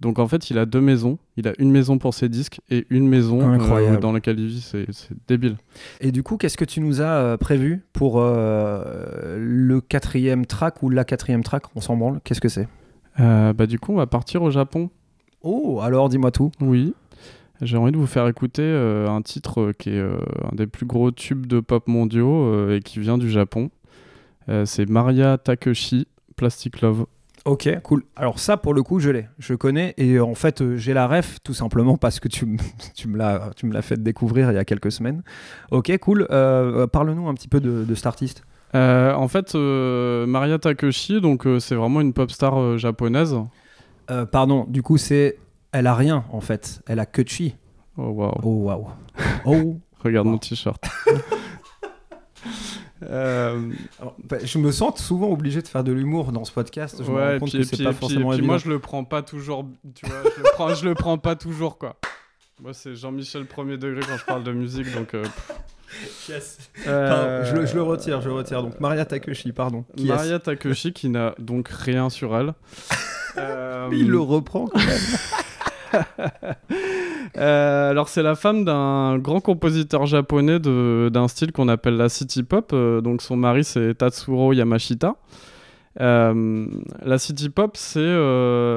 Donc 0.00 0.18
en 0.18 0.28
fait, 0.28 0.50
il 0.50 0.58
a 0.58 0.66
deux 0.66 0.80
maisons. 0.80 1.18
Il 1.36 1.48
a 1.48 1.52
une 1.58 1.70
maison 1.70 1.98
pour 1.98 2.14
ses 2.14 2.28
disques 2.28 2.60
et 2.70 2.86
une 2.90 3.08
maison 3.08 3.40
euh, 3.40 3.98
dans 3.98 4.12
laquelle 4.12 4.38
il 4.38 4.46
vit. 4.46 4.60
C'est 4.60 4.86
débile. 5.26 5.56
Et 6.00 6.12
du 6.12 6.22
coup, 6.22 6.36
qu'est-ce 6.36 6.56
que 6.56 6.64
tu 6.64 6.80
nous 6.80 7.00
as 7.00 7.12
euh, 7.12 7.36
prévu 7.36 7.84
pour 7.92 8.20
euh, 8.20 9.36
le 9.38 9.80
quatrième 9.80 10.46
track 10.46 10.82
ou 10.82 10.90
la 10.90 11.04
quatrième 11.04 11.42
track 11.42 11.64
On 11.74 11.80
s'en 11.80 11.96
branle. 11.96 12.20
Qu'est-ce 12.22 12.40
que 12.40 12.48
c'est? 12.48 12.68
Bah, 13.18 13.66
du 13.66 13.80
coup, 13.80 13.92
on 13.92 13.96
va 13.96 14.06
partir 14.06 14.42
au 14.42 14.50
Japon. 14.50 14.90
Oh, 15.42 15.80
alors 15.82 16.08
dis-moi 16.08 16.30
tout. 16.30 16.52
Oui. 16.60 16.94
J'ai 17.60 17.76
envie 17.76 17.90
de 17.90 17.96
vous 17.96 18.06
faire 18.06 18.28
écouter 18.28 18.62
un 18.62 19.20
titre 19.22 19.72
qui 19.76 19.90
est 19.90 20.00
un 20.00 20.54
des 20.54 20.68
plus 20.68 20.86
gros 20.86 21.10
tubes 21.10 21.46
de 21.46 21.58
pop 21.58 21.88
mondiaux 21.88 22.70
et 22.70 22.78
qui 22.78 23.00
vient 23.00 23.18
du 23.18 23.28
Japon. 23.28 23.70
C'est 24.64 24.88
Maria 24.88 25.36
Takeshi, 25.36 26.06
Plastic 26.36 26.80
Love. 26.80 27.06
Ok, 27.48 27.66
cool. 27.82 28.02
Alors 28.14 28.38
ça, 28.38 28.58
pour 28.58 28.74
le 28.74 28.82
coup, 28.82 29.00
je 29.00 29.08
l'ai, 29.08 29.26
je 29.38 29.54
connais, 29.54 29.94
et 29.96 30.16
euh, 30.16 30.22
en 30.24 30.34
fait, 30.34 30.60
euh, 30.60 30.76
j'ai 30.76 30.92
la 30.92 31.06
ref 31.06 31.38
tout 31.42 31.54
simplement 31.54 31.96
parce 32.00 32.20
que 32.20 32.28
tu, 32.28 32.44
me 32.44 32.58
l'as, 33.16 33.52
tu 33.56 33.64
me 33.64 33.72
l'as 33.72 33.80
fait 33.80 34.02
découvrir 34.02 34.52
il 34.52 34.54
y 34.54 34.58
a 34.58 34.66
quelques 34.66 34.92
semaines. 34.92 35.22
Ok, 35.70 35.96
cool. 35.96 36.26
Euh, 36.30 36.86
Parle-nous 36.86 37.26
un 37.26 37.32
petit 37.32 37.48
peu 37.48 37.60
de, 37.60 37.84
de 37.84 37.94
cet 37.94 38.04
artiste. 38.04 38.42
Euh, 38.74 39.14
en 39.14 39.28
fait, 39.28 39.54
euh, 39.54 40.26
Maria 40.26 40.58
Takeshi, 40.58 41.22
donc 41.22 41.48
c'est 41.58 41.74
vraiment 41.74 42.02
une 42.02 42.12
pop 42.12 42.30
star 42.30 42.76
japonaise. 42.76 43.34
Pardon, 44.30 44.66
du 44.68 44.82
coup, 44.82 44.98
c'est, 44.98 45.38
elle 45.72 45.86
a 45.86 45.94
rien 45.94 46.24
en 46.30 46.42
fait, 46.42 46.82
elle 46.86 47.00
a 47.00 47.06
que 47.06 47.22
chi. 47.26 47.56
Oh 47.96 48.10
waouh. 48.10 48.40
Oh 48.42 48.64
waouh. 48.64 48.86
Oh. 49.46 49.80
Regarde 50.04 50.28
mon 50.28 50.36
t-shirt. 50.38 50.84
Euh, 53.02 53.70
Alors, 54.00 54.16
bah, 54.24 54.36
je 54.42 54.58
me 54.58 54.70
sens 54.72 55.00
souvent 55.02 55.30
obligé 55.30 55.62
de 55.62 55.68
faire 55.68 55.84
de 55.84 55.92
l'humour 55.92 56.32
dans 56.32 56.44
ce 56.44 56.52
podcast. 56.52 56.96
Je 57.04 57.10
me 57.10 57.16
ouais, 57.16 57.32
rends 57.34 57.38
compte 57.40 57.50
puis, 57.50 57.58
que 57.58 57.64
c'est 57.64 57.76
puis- 57.76 57.84
pas 57.84 57.90
puis- 57.90 57.98
forcément 58.00 58.28
puis 58.30 58.38
évident. 58.38 58.46
moi 58.46 58.58
je 58.58 58.68
le 58.68 58.78
prends 58.78 59.04
pas 59.04 59.22
toujours, 59.22 59.66
tu 59.94 60.06
vois, 60.06 60.22
je 60.24 60.40
le 60.42 60.48
prends, 60.54 60.74
je 60.74 60.84
le 60.84 60.94
prends 60.94 61.18
pas 61.18 61.36
toujours 61.36 61.78
quoi. 61.78 61.96
Moi 62.60 62.72
c'est 62.74 62.94
Jean-Michel 62.96 63.46
premier 63.46 63.76
degré 63.78 64.00
quand 64.08 64.16
je 64.16 64.24
parle 64.24 64.42
de 64.44 64.52
musique 64.52 64.92
donc. 64.94 65.14
euh, 65.14 65.22
pff. 65.22 65.52
Pardon, 66.84 67.44
je, 67.44 67.54
le- 67.56 67.66
je 67.66 67.74
le 67.74 67.82
retire, 67.82 68.20
je 68.20 68.28
le 68.28 68.34
retire. 68.34 68.62
Donc 68.62 68.78
Maria 68.80 69.04
Takeshi, 69.04 69.52
pardon. 69.52 69.84
Qui 69.96 70.06
Maria 70.06 70.38
Takeshi 70.38 70.92
qui 70.92 71.08
n'a 71.08 71.34
donc 71.38 71.68
rien 71.68 72.10
sur 72.10 72.36
elle. 72.36 72.52
Euh, 73.36 73.88
Il 73.92 74.08
le 74.10 74.20
reprend 74.20 74.66
quand 74.66 74.78
même. 74.78 74.98
Euh, 77.38 77.90
alors 77.90 78.08
c'est 78.08 78.22
la 78.22 78.34
femme 78.34 78.64
d'un 78.64 79.18
grand 79.18 79.40
compositeur 79.40 80.06
japonais 80.06 80.58
d'un 80.58 81.28
style 81.28 81.52
qu'on 81.52 81.68
appelle 81.68 81.96
la 81.96 82.08
city 82.08 82.42
pop. 82.42 82.70
Euh, 82.72 83.00
donc 83.00 83.22
son 83.22 83.36
mari 83.36 83.64
c'est 83.64 83.94
Tatsuro 83.94 84.52
Yamashita. 84.52 85.16
Euh, 86.00 86.66
la 87.02 87.18
city 87.18 87.48
pop 87.48 87.76
c'est 87.76 88.16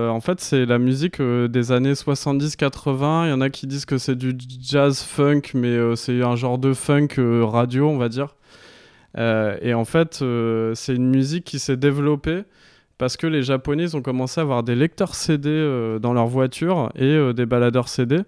en 0.09 0.19
fait 0.21 0.39
c'est 0.39 0.65
la 0.65 0.77
musique 0.77 1.21
des 1.21 1.71
années 1.71 1.93
70-80. 1.93 3.25
Il 3.25 3.29
y 3.29 3.33
en 3.33 3.41
a 3.41 3.49
qui 3.49 3.67
disent 3.67 3.85
que 3.85 3.97
c'est 3.97 4.15
du 4.15 4.35
jazz 4.61 5.01
funk, 5.01 5.41
mais 5.53 5.95
c'est 5.95 6.21
un 6.21 6.35
genre 6.35 6.57
de 6.57 6.73
funk 6.73 7.15
radio 7.17 7.89
on 7.89 7.97
va 7.97 8.09
dire. 8.09 8.35
Et 9.17 9.73
en 9.73 9.85
fait 9.85 10.23
c'est 10.75 10.95
une 10.95 11.09
musique 11.09 11.45
qui 11.45 11.59
s'est 11.59 11.77
développée 11.77 12.43
parce 13.01 13.17
que 13.17 13.25
les 13.25 13.41
Japonais 13.41 13.95
ont 13.95 14.03
commencé 14.03 14.39
à 14.39 14.43
avoir 14.43 14.61
des 14.61 14.75
lecteurs 14.75 15.15
CD 15.15 15.49
euh, 15.49 15.97
dans 15.97 16.13
leur 16.13 16.27
voiture 16.27 16.91
et 16.95 17.01
euh, 17.01 17.33
des 17.33 17.47
baladeurs 17.47 17.89
CD. 17.89 18.19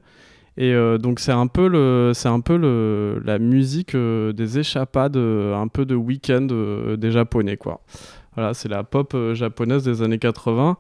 Et 0.57 0.74
euh, 0.74 0.97
donc 0.97 1.19
c'est 1.19 1.32
un 1.32 1.45
peu 1.45 1.67
le, 1.67 2.11
un 2.26 2.39
peu 2.39 2.57
le, 2.57 3.21
la 3.24 3.38
musique 3.38 3.95
des 3.95 4.57
échappades, 4.57 5.15
un 5.15 5.67
peu 5.67 5.86
de 5.86 5.93
week-end 5.93 6.47
des 6.97 7.11
Japonais 7.11 7.55
quoi. 7.55 7.82
Voilà, 8.34 8.55
c'est 8.55 8.67
la 8.67 8.84
pop 8.84 9.15
japonaise 9.34 9.84
des 9.84 10.01
années 10.01 10.17
80. 10.17 10.78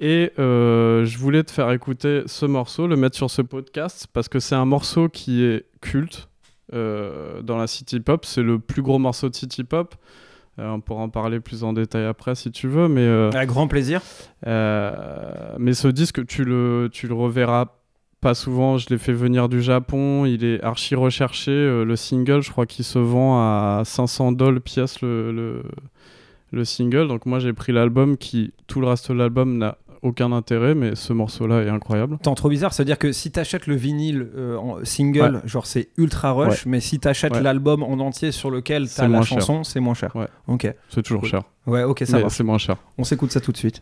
Et 0.00 0.32
je 0.36 1.18
voulais 1.18 1.44
te 1.44 1.52
faire 1.52 1.70
écouter 1.70 2.24
ce 2.26 2.44
morceau, 2.44 2.88
le 2.88 2.96
mettre 2.96 3.14
sur 3.14 3.30
ce 3.30 3.42
podcast 3.42 4.08
parce 4.12 4.28
que 4.28 4.40
c'est 4.40 4.56
un 4.56 4.64
morceau 4.64 5.08
qui 5.08 5.44
est 5.44 5.64
culte 5.80 6.28
dans 6.72 7.56
la 7.56 7.68
city 7.68 8.00
pop. 8.00 8.24
C'est 8.24 8.42
le 8.42 8.58
plus 8.58 8.82
gros 8.82 8.98
morceau 8.98 9.28
de 9.28 9.36
city 9.36 9.62
pop. 9.62 9.94
Euh, 10.58 10.70
on 10.70 10.80
pourra 10.80 11.02
en 11.02 11.08
parler 11.08 11.38
plus 11.40 11.62
en 11.64 11.72
détail 11.72 12.04
après 12.04 12.34
si 12.34 12.50
tu 12.50 12.66
veux, 12.68 12.88
mais 12.88 13.02
euh, 13.02 13.30
Avec 13.32 13.48
grand 13.48 13.68
plaisir. 13.68 14.00
euh, 14.46 15.54
mais 15.58 15.72
ce 15.74 15.88
disque, 15.88 16.26
tu 16.26 16.44
le, 16.44 16.88
tu 16.92 17.06
le 17.08 17.14
reverras 17.14 17.66
pas 18.20 18.34
souvent. 18.34 18.78
Je 18.78 18.86
l'ai 18.90 18.98
fait 18.98 19.12
venir 19.12 19.48
du 19.48 19.62
Japon. 19.62 20.24
Il 20.26 20.44
est 20.44 20.62
archi 20.64 20.94
recherché. 20.94 21.52
Euh, 21.52 21.84
le 21.84 21.94
single, 21.96 22.42
je 22.42 22.50
crois 22.50 22.66
qu'il 22.66 22.84
se 22.84 22.98
vend 22.98 23.38
à 23.38 23.82
500 23.84 24.32
dollars 24.32 24.60
pièce 24.60 25.00
le, 25.02 25.30
le, 25.32 25.62
le 26.50 26.64
single. 26.64 27.06
Donc 27.08 27.26
moi, 27.26 27.38
j'ai 27.38 27.52
pris 27.52 27.72
l'album 27.72 28.16
qui, 28.16 28.52
tout 28.66 28.80
le 28.80 28.88
reste 28.88 29.12
de 29.12 29.16
l'album 29.16 29.58
n'a 29.58 29.78
aucun 30.08 30.32
intérêt, 30.32 30.74
mais 30.74 30.94
ce 30.94 31.12
morceau-là 31.12 31.62
est 31.62 31.68
incroyable. 31.68 32.18
Tant 32.22 32.34
trop 32.34 32.48
bizarre, 32.48 32.72
c'est-à-dire 32.72 32.98
que 32.98 33.12
si 33.12 33.30
t'achètes 33.30 33.66
le 33.66 33.76
vinyle 33.76 34.28
euh, 34.36 34.56
en 34.56 34.84
single, 34.84 35.40
genre 35.44 35.66
c'est 35.66 35.88
ultra 35.96 36.32
rush, 36.32 36.64
Ouais. 36.64 36.70
mais 36.70 36.80
si 36.80 36.98
t'achètes 36.98 37.34
Ouais. 37.34 37.42
l'album 37.42 37.82
en 37.82 37.98
entier 38.00 38.32
sur 38.32 38.50
lequel 38.50 38.88
t'as 38.88 39.06
la 39.08 39.22
chanson, 39.22 39.64
c'est 39.64 39.80
moins 39.80 39.94
cher. 39.94 40.14
Ouais. 40.16 40.26
Ok. 40.46 40.72
C'est 40.88 41.02
toujours 41.02 41.24
cher. 41.24 41.42
Ouais, 41.66 41.82
ok, 41.84 42.02
ça 42.06 42.18
va. 42.18 42.28
C'est 42.30 42.44
moins 42.44 42.58
cher. 42.58 42.76
On 42.96 43.04
s'écoute 43.04 43.30
ça 43.30 43.40
tout 43.40 43.52
de 43.52 43.56
suite. 43.58 43.80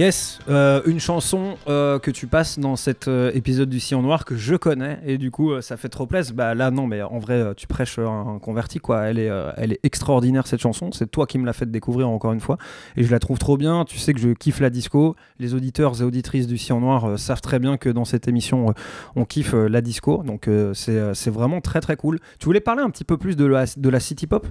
Yes, 0.00 0.38
euh, 0.48 0.80
une 0.86 0.98
chanson 0.98 1.58
euh, 1.68 1.98
que 1.98 2.10
tu 2.10 2.26
passes 2.26 2.58
dans 2.58 2.74
cet 2.76 3.06
euh, 3.06 3.30
épisode 3.34 3.68
du 3.68 3.80
Sillon 3.80 4.00
Noir 4.00 4.24
que 4.24 4.34
je 4.34 4.54
connais 4.54 4.98
et 5.04 5.18
du 5.18 5.30
coup 5.30 5.60
ça 5.60 5.76
fait 5.76 5.90
trop 5.90 6.06
plaisir. 6.06 6.34
Bah 6.34 6.54
là 6.54 6.70
non 6.70 6.86
mais 6.86 7.02
en 7.02 7.18
vrai 7.18 7.54
tu 7.54 7.66
prêches 7.66 7.98
un 7.98 8.38
converti 8.40 8.78
quoi. 8.78 9.02
Elle 9.02 9.18
est, 9.18 9.30
elle 9.58 9.74
est 9.74 9.80
extraordinaire 9.82 10.46
cette 10.46 10.62
chanson. 10.62 10.90
C'est 10.90 11.10
toi 11.10 11.26
qui 11.26 11.36
me 11.36 11.44
l'as 11.44 11.52
fait 11.52 11.70
découvrir 11.70 12.08
encore 12.08 12.32
une 12.32 12.40
fois 12.40 12.56
et 12.96 13.04
je 13.04 13.10
la 13.10 13.18
trouve 13.18 13.36
trop 13.38 13.58
bien. 13.58 13.84
Tu 13.84 13.98
sais 13.98 14.14
que 14.14 14.20
je 14.20 14.30
kiffe 14.30 14.60
la 14.60 14.70
disco. 14.70 15.16
Les 15.38 15.52
auditeurs 15.52 16.00
et 16.00 16.02
auditrices 16.02 16.46
du 16.46 16.56
Sillon 16.56 16.80
Noir 16.80 17.18
savent 17.18 17.42
très 17.42 17.58
bien 17.58 17.76
que 17.76 17.90
dans 17.90 18.06
cette 18.06 18.26
émission 18.26 18.74
on 19.16 19.26
kiffe 19.26 19.52
la 19.52 19.82
disco. 19.82 20.22
Donc 20.24 20.48
c'est 20.72 21.14
c'est 21.14 21.30
vraiment 21.30 21.60
très 21.60 21.82
très 21.82 21.96
cool. 21.96 22.20
Tu 22.38 22.46
voulais 22.46 22.60
parler 22.60 22.80
un 22.80 22.88
petit 22.88 23.04
peu 23.04 23.18
plus 23.18 23.36
de 23.36 23.44
la, 23.44 23.66
de 23.76 23.88
la 23.90 24.00
city 24.00 24.26
pop? 24.26 24.46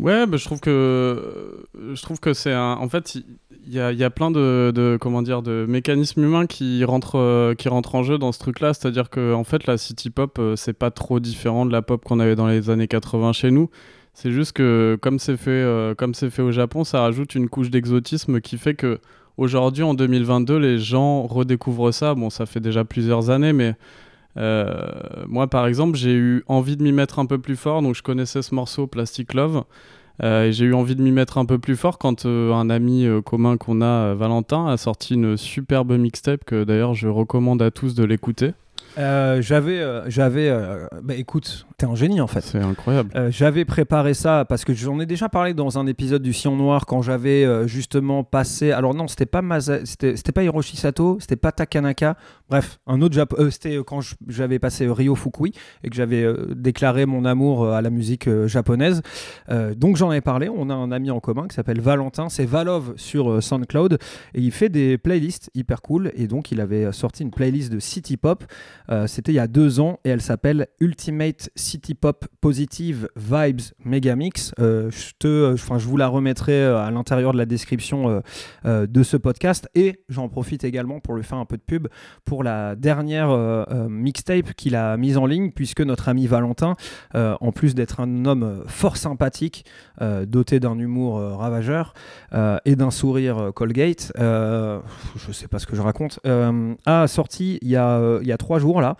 Ouais, 0.00 0.26
bah, 0.26 0.36
je 0.36 0.44
trouve 0.44 0.58
que 0.58 1.66
je 1.74 2.02
trouve 2.02 2.18
que 2.18 2.34
c'est 2.34 2.52
un. 2.52 2.72
En 2.72 2.88
fait, 2.88 3.16
il 3.66 3.72
y 3.74 4.04
a, 4.04 4.10
plein 4.10 4.30
de, 4.30 4.98
comment 5.00 5.22
dire 5.22 5.42
de 5.42 5.64
mécanismes 5.68 6.22
humains 6.24 6.46
qui 6.46 6.84
rentrent 6.84 7.18
euh, 7.18 7.54
qui 7.54 7.68
rentrent 7.68 7.94
en 7.94 8.02
jeu 8.02 8.18
dans 8.18 8.32
ce 8.32 8.38
truc-là. 8.38 8.74
C'est-à-dire 8.74 9.10
que 9.10 9.32
en 9.34 9.44
fait, 9.44 9.66
la 9.66 9.78
city 9.78 10.10
pop, 10.10 10.38
euh, 10.38 10.56
c'est 10.56 10.72
pas 10.72 10.90
trop 10.90 11.20
différent 11.20 11.66
de 11.66 11.72
la 11.72 11.82
pop 11.82 12.04
qu'on 12.04 12.20
avait 12.20 12.36
dans 12.36 12.46
les 12.46 12.70
années 12.70 12.88
80 12.88 13.32
chez 13.32 13.50
nous. 13.50 13.70
C'est 14.12 14.30
juste 14.30 14.52
que 14.52 14.98
comme 15.00 15.18
c'est 15.18 15.36
fait 15.36 15.50
euh, 15.50 15.94
comme 15.94 16.14
c'est 16.14 16.30
fait 16.30 16.42
au 16.42 16.52
Japon, 16.52 16.84
ça 16.84 17.00
rajoute 17.00 17.34
une 17.34 17.48
couche 17.48 17.70
d'exotisme 17.70 18.40
qui 18.40 18.58
fait 18.58 18.74
que 18.74 19.00
aujourd'hui, 19.36 19.82
en 19.82 19.94
2022, 19.94 20.56
les 20.58 20.78
gens 20.78 21.22
redécouvrent 21.22 21.92
ça. 21.92 22.14
Bon, 22.14 22.30
ça 22.30 22.46
fait 22.46 22.60
déjà 22.60 22.84
plusieurs 22.84 23.30
années, 23.30 23.52
mais 23.52 23.74
euh, 24.36 24.74
moi, 25.26 25.48
par 25.48 25.66
exemple, 25.66 25.96
j'ai 25.96 26.14
eu 26.14 26.44
envie 26.48 26.76
de 26.76 26.82
m'y 26.82 26.92
mettre 26.92 27.18
un 27.18 27.26
peu 27.26 27.38
plus 27.38 27.56
fort. 27.56 27.82
Donc, 27.82 27.94
je 27.94 28.02
connaissais 28.02 28.42
ce 28.42 28.54
morceau 28.54 28.86
Plastic 28.86 29.34
Love. 29.34 29.64
Euh, 30.22 30.52
j'ai 30.52 30.66
eu 30.66 30.74
envie 30.74 30.94
de 30.94 31.02
m'y 31.02 31.10
mettre 31.10 31.38
un 31.38 31.44
peu 31.44 31.58
plus 31.58 31.76
fort 31.76 31.98
quand 31.98 32.24
euh, 32.24 32.52
un 32.52 32.70
ami 32.70 33.04
euh, 33.04 33.20
commun 33.20 33.56
qu'on 33.56 33.82
a, 33.82 34.14
Valentin, 34.14 34.68
a 34.68 34.76
sorti 34.76 35.14
une 35.14 35.36
superbe 35.36 35.92
mixtape 35.92 36.44
que 36.44 36.64
d'ailleurs 36.64 36.94
je 36.94 37.08
recommande 37.08 37.62
à 37.62 37.70
tous 37.70 37.94
de 37.94 38.04
l'écouter. 38.04 38.52
J'avais, 38.96 40.56
bah 41.02 41.14
écoute, 41.14 41.66
t'es 41.76 41.86
un 41.86 41.94
génie 41.94 42.20
en 42.20 42.26
fait. 42.26 42.40
C'est 42.40 42.58
incroyable. 42.58 43.10
Euh, 43.14 43.30
j'avais 43.30 43.64
préparé 43.64 44.14
ça 44.14 44.44
parce 44.44 44.64
que 44.64 44.74
j'en 44.74 45.00
ai 45.00 45.06
déjà 45.06 45.28
parlé 45.28 45.54
dans 45.54 45.78
un 45.78 45.86
épisode 45.86 46.22
du 46.22 46.32
Sion 46.32 46.56
Noir 46.56 46.86
quand 46.86 47.02
j'avais 47.02 47.44
euh, 47.44 47.66
justement 47.66 48.24
passé. 48.24 48.72
Alors 48.72 48.94
non, 48.94 49.08
c'était 49.08 49.26
pas 49.26 49.42
Masa... 49.42 49.84
c'était 49.84 50.16
c'était 50.16 50.32
pas 50.32 50.42
Hiroshi 50.42 50.76
Sato, 50.76 51.18
c'était 51.20 51.36
pas 51.36 51.52
Takanaka. 51.52 52.16
Bref, 52.48 52.78
un 52.86 53.00
autre 53.02 53.14
Jap... 53.14 53.34
euh, 53.38 53.50
c'était 53.50 53.76
euh, 53.76 53.82
quand 53.82 54.00
j'avais 54.28 54.58
passé 54.58 54.86
Ryo 54.88 55.14
Fukui 55.14 55.52
et 55.82 55.90
que 55.90 55.96
j'avais 55.96 56.26
déclaré 56.54 57.06
mon 57.06 57.24
amour 57.24 57.68
à 57.68 57.82
la 57.82 57.90
musique 57.90 58.28
japonaise. 58.46 59.02
Donc 59.76 59.96
j'en 59.96 60.12
ai 60.12 60.20
parlé. 60.20 60.48
On 60.48 60.70
a 60.70 60.74
un 60.74 60.92
ami 60.92 61.10
en 61.10 61.20
commun 61.20 61.48
qui 61.48 61.54
s'appelle 61.54 61.80
Valentin. 61.80 62.28
C'est 62.28 62.44
Valov 62.44 62.94
sur 62.96 63.42
SoundCloud 63.42 63.98
et 64.34 64.40
il 64.40 64.52
fait 64.52 64.68
des 64.68 64.98
playlists 64.98 65.50
hyper 65.54 65.82
cool. 65.82 66.12
Et 66.14 66.26
donc 66.26 66.52
il 66.52 66.60
avait 66.60 66.92
sorti 66.92 67.22
une 67.22 67.30
playlist 67.30 67.72
de 67.72 67.80
city 67.80 68.16
pop. 68.16 68.44
C'était 69.06 69.32
il 69.32 69.36
y 69.36 69.40
a 69.40 69.46
deux 69.46 69.80
ans 69.80 69.98
et 70.04 70.10
elle 70.10 70.22
s'appelle 70.22 70.68
Ultimate 70.80 71.50
City 71.56 71.63
Pop 72.00 72.26
Positive 72.40 73.08
Vibes 73.16 73.62
Megamix. 73.84 74.52
Euh, 74.58 74.90
je, 74.90 75.12
euh, 75.24 75.56
vous 75.66 75.96
la 75.96 76.08
remettrai 76.08 76.52
euh, 76.52 76.78
à 76.78 76.90
l'intérieur 76.90 77.32
de 77.32 77.38
la 77.38 77.46
description 77.46 78.22
euh, 78.64 78.86
de 78.86 79.02
ce 79.02 79.16
podcast 79.16 79.68
et 79.74 80.00
j'en 80.08 80.28
profite 80.28 80.64
également 80.64 81.00
pour 81.00 81.14
lui 81.14 81.22
faire 81.22 81.38
un 81.38 81.44
peu 81.46 81.56
de 81.56 81.62
pub 81.62 81.88
pour 82.24 82.42
la 82.42 82.76
dernière 82.76 83.28
mixtape 83.88 84.52
qu'il 84.54 84.76
a 84.76 84.96
mise 84.96 85.16
en 85.16 85.26
ligne 85.26 85.50
puisque 85.50 85.80
notre 85.80 86.08
ami 86.08 86.26
Valentin, 86.26 86.76
en 87.14 87.52
plus 87.52 87.74
d'être 87.74 88.00
un 88.00 88.24
homme 88.24 88.64
fort 88.66 88.96
sympathique, 88.96 89.64
doté 90.26 90.60
d'un 90.60 90.78
humour 90.78 91.20
ravageur 91.38 91.94
et 92.64 92.76
d'un 92.76 92.90
sourire 92.90 93.52
Colgate, 93.54 94.12
je 94.18 95.32
sais 95.32 95.48
pas 95.48 95.58
ce 95.58 95.66
que 95.66 95.76
je 95.76 95.82
raconte, 95.82 96.20
a 96.86 97.06
sorti 97.06 97.58
il 97.62 97.68
y 97.68 97.76
a, 97.76 98.20
y 98.22 98.32
a 98.32 98.36
trois 98.36 98.58
jours 98.58 98.80
là 98.80 98.96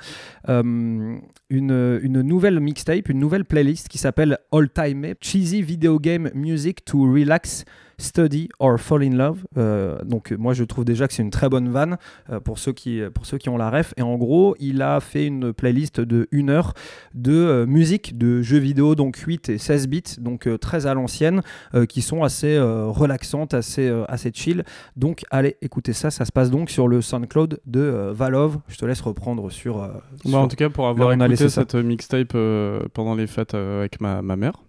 une, 0.47 1.21
une 1.51 2.23
nouvelle 2.23 2.54
mixtape, 2.61 3.09
une 3.09 3.19
nouvelle 3.19 3.45
playlist 3.45 3.89
qui 3.89 3.99
s'appelle 3.99 4.39
All 4.53 4.69
Time 4.69 5.15
Cheesy 5.21 5.63
Video 5.63 5.99
Game 5.99 6.31
Music 6.35 6.85
to 6.85 7.03
Relax. 7.13 7.65
Study 7.99 8.49
or 8.59 8.79
Fall 8.79 9.03
in 9.05 9.11
Love. 9.17 9.39
Euh, 9.57 9.99
donc 10.05 10.33
moi 10.33 10.55
je 10.55 10.65
trouve 10.65 10.85
déjà 10.85 11.07
que 11.09 11.15
c'est 11.15 11.23
une 11.23 11.31
très 11.31 11.49
bonne 11.49 11.69
vanne 11.69 11.97
euh, 12.31 12.41
pour, 12.41 12.59
ceux 12.59 12.73
qui, 12.73 13.01
pour 13.15 13.27
ceux 13.27 13.39
qui 13.39 13.49
ont 13.49 13.57
la 13.57 13.71
ref. 13.71 13.95
Et 13.97 14.03
en 14.03 14.17
gros 14.17 14.55
il 14.61 14.83
a 14.83 15.01
fait 15.01 15.27
une 15.27 15.53
playlist 15.53 16.01
de 16.01 16.29
une 16.33 16.51
heure 16.51 16.73
de 17.15 17.33
euh, 17.35 17.67
musique 17.67 18.17
de 18.19 18.43
jeux 18.43 18.59
vidéo, 18.59 18.95
donc 18.95 19.17
8 19.17 19.49
et 19.49 19.59
16 19.59 19.89
bits, 19.89 20.03
donc 20.19 20.47
euh, 20.47 20.59
très 20.59 20.87
à 20.87 20.95
l'ancienne, 20.95 21.43
euh, 21.75 21.87
qui 21.87 22.03
sont 22.03 22.23
assez 22.23 22.55
euh, 22.57 22.87
relaxantes, 22.87 23.55
assez, 23.55 23.87
euh, 23.89 24.05
assez 24.09 24.31
chill. 24.35 24.65
Donc 24.97 25.23
allez 25.31 25.57
écouter 25.63 25.93
ça, 25.93 26.11
ça 26.11 26.25
se 26.25 26.33
passe 26.33 26.51
donc 26.51 26.71
sur 26.71 26.89
le 26.89 27.01
SoundCloud 27.01 27.61
de 27.67 27.81
euh, 27.81 28.13
Valov. 28.13 28.59
Je 28.69 28.77
te 28.77 28.85
laisse 28.87 29.01
reprendre 29.01 29.51
sur... 29.51 29.83
euh, 29.83 29.89
sur- 30.25 30.39
en 30.39 30.49
tout 30.49 30.57
cas, 30.57 30.69
pour 30.71 30.89
avoir 30.89 31.11
écouté 31.27 31.49
cette 31.51 31.75
mixtape 31.75 32.33
euh, 32.35 32.81
pendant 32.93 33.15
les 33.15 33.27
fêtes 33.27 33.55
euh, 33.55 33.81
avec 33.81 34.01
ma, 34.01 34.23
ma 34.23 34.37
mère, 34.37 34.64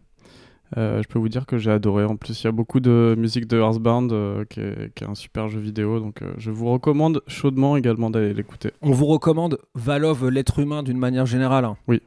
euh, 0.78 1.02
je 1.02 1.08
peux 1.08 1.20
vous 1.20 1.30
dire 1.30 1.46
que 1.46 1.58
j'ai 1.58 1.72
adoré. 1.72 2.04
En 2.06 2.16
plus, 2.16 2.42
il 2.42 2.46
y 2.46 2.48
a 2.48 2.52
beaucoup 2.52 2.80
de 2.80 3.16
musique 3.18 3.48
de 3.48 3.58
Earthbound, 3.58 4.12
euh, 4.12 4.44
qui, 4.50 4.60
est, 4.60 4.94
qui 4.94 5.04
est 5.04 5.08
un 5.08 5.16
super 5.16 5.48
jeu 5.50 5.60
vidéo. 5.60 6.00
Donc, 6.00 6.22
euh, 6.22 6.34
je 6.38 6.52
vous 6.52 6.66
recommande 6.72 7.22
chaudement 7.28 7.78
également 7.78 8.10
d'aller 8.10 8.34
l'écouter. 8.34 8.72
On 8.82 8.92
vous 8.92 9.06
recommande 9.06 9.58
Valov, 9.76 10.28
l'être 10.30 10.60
humain 10.60 10.84
d'une 10.84 10.98
manière 10.98 11.26
générale. 11.26 11.66
hein. 11.66 11.78
Oui, 11.88 12.02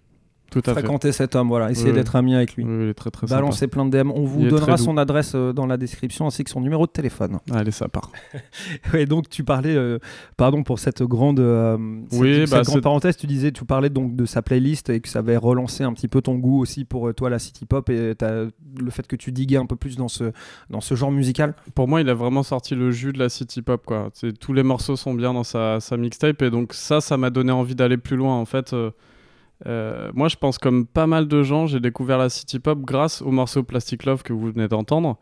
tout 0.50 0.60
à 0.60 0.62
fait. 0.62 0.80
Fréquentez 0.80 1.12
cet 1.12 1.36
homme, 1.36 1.48
voilà, 1.48 1.70
essayez 1.70 1.90
Oui, 1.90 1.94
d'être 1.96 2.16
ami 2.16 2.34
avec 2.34 2.54
lui. 2.54 2.64
Oui, 2.64 2.84
il 2.84 2.88
est 2.90 2.94
très 2.94 3.10
très 3.10 3.26
Balancez 3.26 3.60
sympa. 3.60 3.72
plein 3.72 3.84
de 3.86 3.90
DM. 4.02 4.10
On 4.10 4.24
vous 4.24 4.40
Il 4.42 4.48
donnera 4.48 4.76
son 4.76 4.96
adresse 4.96 5.32
euh, 5.34 5.52
dans 5.52 5.66
la 5.66 5.76
description 5.76 6.26
ainsi 6.26 6.44
que 6.44 6.50
son 6.50 6.60
numéro 6.60 6.86
de 6.86 6.90
téléphone. 6.90 7.38
Allez, 7.52 7.70
ça 7.70 7.88
part. 7.88 8.10
Et 8.94 9.06
donc 9.06 9.28
tu 9.28 9.44
parlais, 9.44 9.74
euh, 9.76 9.98
pardon 10.36 10.62
pour 10.62 10.78
cette 10.78 11.02
grande, 11.02 11.40
euh, 11.40 11.76
cette- 12.10 12.20
Oui, 12.20 12.34
cette 12.46 12.50
bah, 12.50 12.62
grande 12.62 12.80
parenthèse, 12.82 13.16
tu 13.16 13.26
disais, 13.26 13.52
tu 13.52 13.64
parlais 13.64 13.90
donc 13.90 14.16
de 14.16 14.24
sa 14.26 14.42
playlist 14.42 14.90
et 14.90 15.00
que 15.00 15.08
ça 15.08 15.18
avait 15.20 15.36
relancé 15.36 15.84
un 15.84 15.92
petit 15.92 16.08
peu 16.08 16.22
ton 16.22 16.36
goût 16.36 16.60
aussi 16.60 16.84
pour 16.84 17.08
euh, 17.08 17.12
toi 17.12 17.30
la 17.30 17.38
city 17.38 17.66
pop 17.66 17.88
et 17.90 18.14
le 18.20 18.90
fait 18.90 19.06
que 19.06 19.16
tu 19.16 19.32
diguais 19.32 19.58
un 19.58 19.66
peu 19.66 19.76
plus 19.76 19.96
dans 19.96 20.08
ce, 20.08 20.32
dans 20.70 20.80
ce 20.80 20.94
genre 20.94 21.10
musical. 21.12 21.54
Pour 21.74 21.88
moi, 21.88 22.00
il 22.00 22.08
a 22.08 22.14
vraiment 22.14 22.42
sorti 22.42 22.74
le 22.74 22.90
jus 22.90 23.12
de 23.12 23.18
la 23.18 23.28
city 23.28 23.62
pop. 23.62 23.82
Quoi. 23.84 24.10
Tous 24.40 24.52
les 24.52 24.62
morceaux 24.62 24.96
sont 24.96 25.14
bien 25.14 25.32
dans 25.34 25.44
sa, 25.44 25.80
sa 25.80 25.96
mixtape. 25.96 26.40
Et 26.42 26.50
donc, 26.50 26.72
ça, 26.72 27.00
ça 27.00 27.16
m'a 27.16 27.30
donné 27.30 27.52
envie 27.52 27.74
d'aller 27.74 27.96
plus 27.96 28.16
loin. 28.16 28.34
En 28.36 28.44
fait, 28.44 28.74
euh, 29.66 30.10
moi, 30.14 30.28
je 30.28 30.36
pense, 30.36 30.58
comme 30.58 30.86
pas 30.86 31.06
mal 31.06 31.26
de 31.28 31.42
gens, 31.42 31.66
j'ai 31.66 31.80
découvert 31.80 32.18
la 32.18 32.28
city 32.28 32.58
pop 32.58 32.80
grâce 32.82 33.22
au 33.22 33.30
morceau 33.30 33.62
Plastic 33.62 34.04
Love 34.04 34.22
que 34.22 34.32
vous 34.32 34.50
venez 34.52 34.68
d'entendre. 34.68 35.18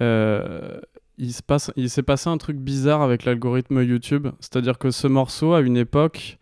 Euh, 0.00 0.80
il 1.18 1.32
se 1.32 1.42
passe- 1.42 1.70
il 1.76 1.90
s'est 1.90 2.02
passé 2.02 2.30
un 2.30 2.38
truc 2.38 2.56
bizarre 2.56 3.02
avec 3.02 3.24
l'algorithme 3.24 3.82
YouTube. 3.82 4.28
C'est-à-dire 4.40 4.78
que 4.78 4.90
ce 4.90 5.06
morceau, 5.06 5.52
à 5.52 5.60
une 5.60 5.76
époque, 5.76 6.38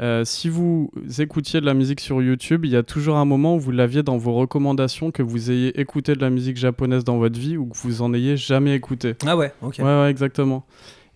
euh, 0.00 0.24
si 0.24 0.48
vous 0.48 0.90
écoutiez 1.18 1.60
de 1.60 1.66
la 1.66 1.74
musique 1.74 2.00
sur 2.00 2.22
YouTube, 2.22 2.64
il 2.64 2.70
y 2.70 2.76
a 2.76 2.82
toujours 2.82 3.16
un 3.16 3.24
moment 3.24 3.56
où 3.56 3.60
vous 3.60 3.70
l'aviez 3.70 4.02
dans 4.02 4.16
vos 4.18 4.34
recommandations 4.34 5.10
que 5.10 5.22
vous 5.22 5.50
ayez 5.50 5.78
écouté 5.80 6.14
de 6.14 6.20
la 6.20 6.30
musique 6.30 6.56
japonaise 6.56 7.04
dans 7.04 7.18
votre 7.18 7.38
vie 7.38 7.56
ou 7.56 7.66
que 7.66 7.76
vous 7.78 8.02
en 8.02 8.12
ayez 8.14 8.36
jamais 8.36 8.74
écouté. 8.74 9.14
Ah 9.26 9.36
ouais, 9.36 9.52
ok. 9.62 9.76
Ouais, 9.78 9.84
ouais, 9.84 10.10
exactement. 10.10 10.64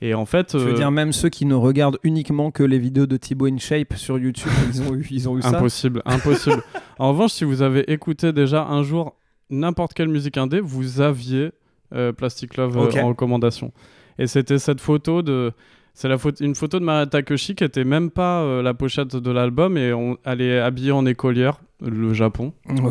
Et 0.01 0.15
en 0.15 0.27
fait, 0.27 0.49
Tu 0.49 0.59
veux 0.59 0.73
euh, 0.73 0.77
dire 0.77 0.91
même 0.91 1.13
ceux 1.13 1.29
qui 1.29 1.47
ne 1.47 1.55
regardent 1.55 1.99
uniquement 2.03 2.51
que 2.51 2.63
les 2.63 2.79
vidéos 2.79 3.07
de 3.07 3.17
Thibaut 3.17 3.47
InShape 3.47 3.95
sur 3.95 4.19
YouTube, 4.19 4.51
ils 4.69 4.83
ont 4.83 4.95
eu, 4.95 5.07
ils 5.11 5.29
ont 5.29 5.39
eu 5.39 5.43
ça. 5.43 5.49
impossible, 5.49 6.03
impossible. 6.05 6.63
en 6.99 7.11
revanche, 7.11 7.33
si 7.33 7.45
vous 7.45 7.63
avez 7.63 7.91
écouté 7.91 8.33
déjà 8.33 8.65
un 8.67 8.83
jour 8.83 9.17
n'importe 9.51 9.95
quelle 9.95 10.09
musique 10.09 10.37
indé, 10.37 10.61
vous 10.61 11.01
aviez 11.01 11.53
euh, 11.95 12.13
Plastic 12.13 12.57
Love 12.57 12.77
euh, 12.77 13.03
en 13.03 13.09
recommandation. 13.09 13.73
Et 14.19 14.27
c'était 14.27 14.59
cette 14.59 14.81
photo 14.81 15.23
de. 15.23 15.53
C'est 15.97 16.09
la 16.09 16.19
photo, 16.19 16.45
une 16.45 16.57
photo 16.57 16.81
de 16.81 16.85
Maria 16.85 17.07
Takeshi 17.07 17.55
qui 17.55 17.63
était 17.63 17.85
même 17.85 18.11
pas 18.11 18.43
euh, 18.43 18.63
la 18.63 18.75
pochette 18.75 19.15
de 19.15 19.31
l'album 19.31 19.79
et 19.79 19.93
on, 19.93 20.19
elle 20.25 20.41
est 20.41 20.59
habillée 20.59 20.91
en 20.91 21.07
écolière, 21.07 21.61
le 21.81 22.13
Japon. 22.13 22.53
Ouais. 22.69 22.91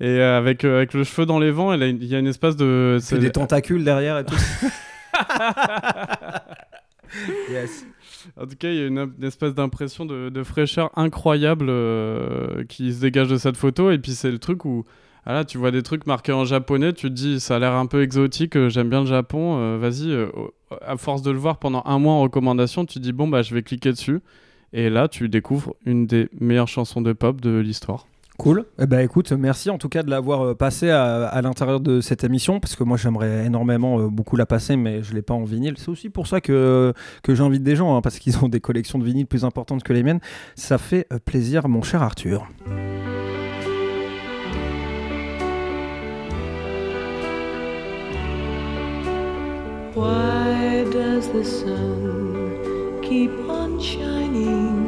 Et 0.00 0.06
euh, 0.06 0.36
avec, 0.36 0.64
euh, 0.64 0.76
avec 0.76 0.92
le 0.92 1.04
cheveu 1.04 1.24
dans 1.24 1.38
les 1.38 1.50
vents, 1.50 1.72
il 1.72 2.04
y 2.04 2.14
a 2.14 2.18
une 2.18 2.26
espèce 2.26 2.56
de. 2.56 2.98
C'est 3.00 3.18
des 3.18 3.30
tentacules 3.30 3.84
derrière 3.84 4.18
et 4.18 4.24
tout. 4.24 4.34
yes. 7.50 7.86
En 8.40 8.46
tout 8.46 8.56
cas, 8.56 8.70
il 8.70 8.76
y 8.76 8.82
a 8.82 8.86
une, 8.86 9.12
espèce 9.22 9.54
d'impression 9.54 10.06
de, 10.06 10.42
fraîcheur 10.42 10.90
incroyable 10.96 11.66
euh, 11.68 12.64
qui 12.64 12.92
se 12.92 13.00
dégage 13.00 13.28
de 13.28 13.36
cette 13.36 13.56
photo. 13.56 13.90
Et 13.90 13.98
puis, 13.98 14.12
c'est 14.12 14.30
le 14.30 14.38
truc 14.38 14.64
où 14.64 14.84
ah 15.26 15.32
là, 15.32 15.44
tu 15.44 15.56
vois 15.56 15.70
des 15.70 15.82
trucs 15.82 16.06
marqués 16.06 16.32
en 16.32 16.44
japonais, 16.44 16.92
tu 16.92 17.08
te 17.08 17.14
dis, 17.14 17.40
ça 17.40 17.56
a 17.56 17.58
l'air 17.58 17.72
un 17.72 17.86
peu 17.86 18.02
exotique, 18.02 18.56
euh, 18.56 18.68
j'aime 18.68 18.90
bien 18.90 19.00
le 19.00 19.06
Japon, 19.06 19.58
euh, 19.58 19.78
vas-y. 19.78 20.14
à 20.82 20.98
force 20.98 21.22
de 21.22 21.30
le 21.30 21.38
voir 21.38 21.58
pendant 21.58 21.82
un 21.86 21.98
mois 21.98 22.12
en 22.12 22.20
recommandation, 22.20 22.84
tu 22.84 22.94
te 22.94 22.98
dis, 22.98 23.12
bon, 23.12 23.28
bah, 23.28 23.42
je 23.42 23.54
vais 23.54 23.62
cliquer 23.62 23.90
dessus. 23.90 24.20
Et 24.74 24.90
là, 24.90 25.08
tu 25.08 25.28
découvres 25.28 25.74
une 25.86 26.06
des 26.06 26.28
meilleures 26.40 26.68
chansons 26.68 27.00
de 27.00 27.12
pop 27.12 27.40
de 27.40 27.58
l'histoire. 27.58 28.06
Cool. 28.36 28.64
Eh 28.80 28.86
ben 28.86 28.98
écoute, 28.98 29.30
merci 29.30 29.70
en 29.70 29.78
tout 29.78 29.88
cas 29.88 30.02
de 30.02 30.10
l'avoir 30.10 30.42
euh, 30.44 30.54
passé 30.54 30.90
à, 30.90 31.26
à 31.26 31.40
l'intérieur 31.40 31.78
de 31.78 32.00
cette 32.00 32.24
émission 32.24 32.58
parce 32.58 32.74
que 32.74 32.82
moi 32.82 32.96
j'aimerais 32.96 33.46
énormément 33.46 34.00
euh, 34.00 34.08
beaucoup 34.08 34.36
la 34.36 34.44
passer 34.44 34.76
mais 34.76 35.04
je 35.04 35.14
l'ai 35.14 35.22
pas 35.22 35.34
en 35.34 35.44
vinyle. 35.44 35.74
C'est 35.78 35.88
aussi 35.88 36.10
pour 36.10 36.26
ça 36.26 36.40
que, 36.40 36.92
que 37.22 37.34
j'invite 37.34 37.62
des 37.62 37.76
gens 37.76 37.96
hein, 37.96 38.00
parce 38.02 38.18
qu'ils 38.18 38.36
ont 38.44 38.48
des 38.48 38.60
collections 38.60 38.98
de 38.98 39.04
vinyles 39.04 39.26
plus 39.26 39.44
importantes 39.44 39.84
que 39.84 39.92
les 39.92 40.02
miennes. 40.02 40.20
Ça 40.56 40.78
fait 40.78 41.06
euh, 41.12 41.18
plaisir 41.24 41.68
mon 41.68 41.82
cher 41.82 42.02
Arthur. 42.02 42.48
Why 49.94 50.34
Why 50.84 50.90
does 50.90 51.28
the 51.28 51.44
sun 51.44 53.00
keep 53.00 53.30
on 53.48 53.78
shining? 53.80 54.83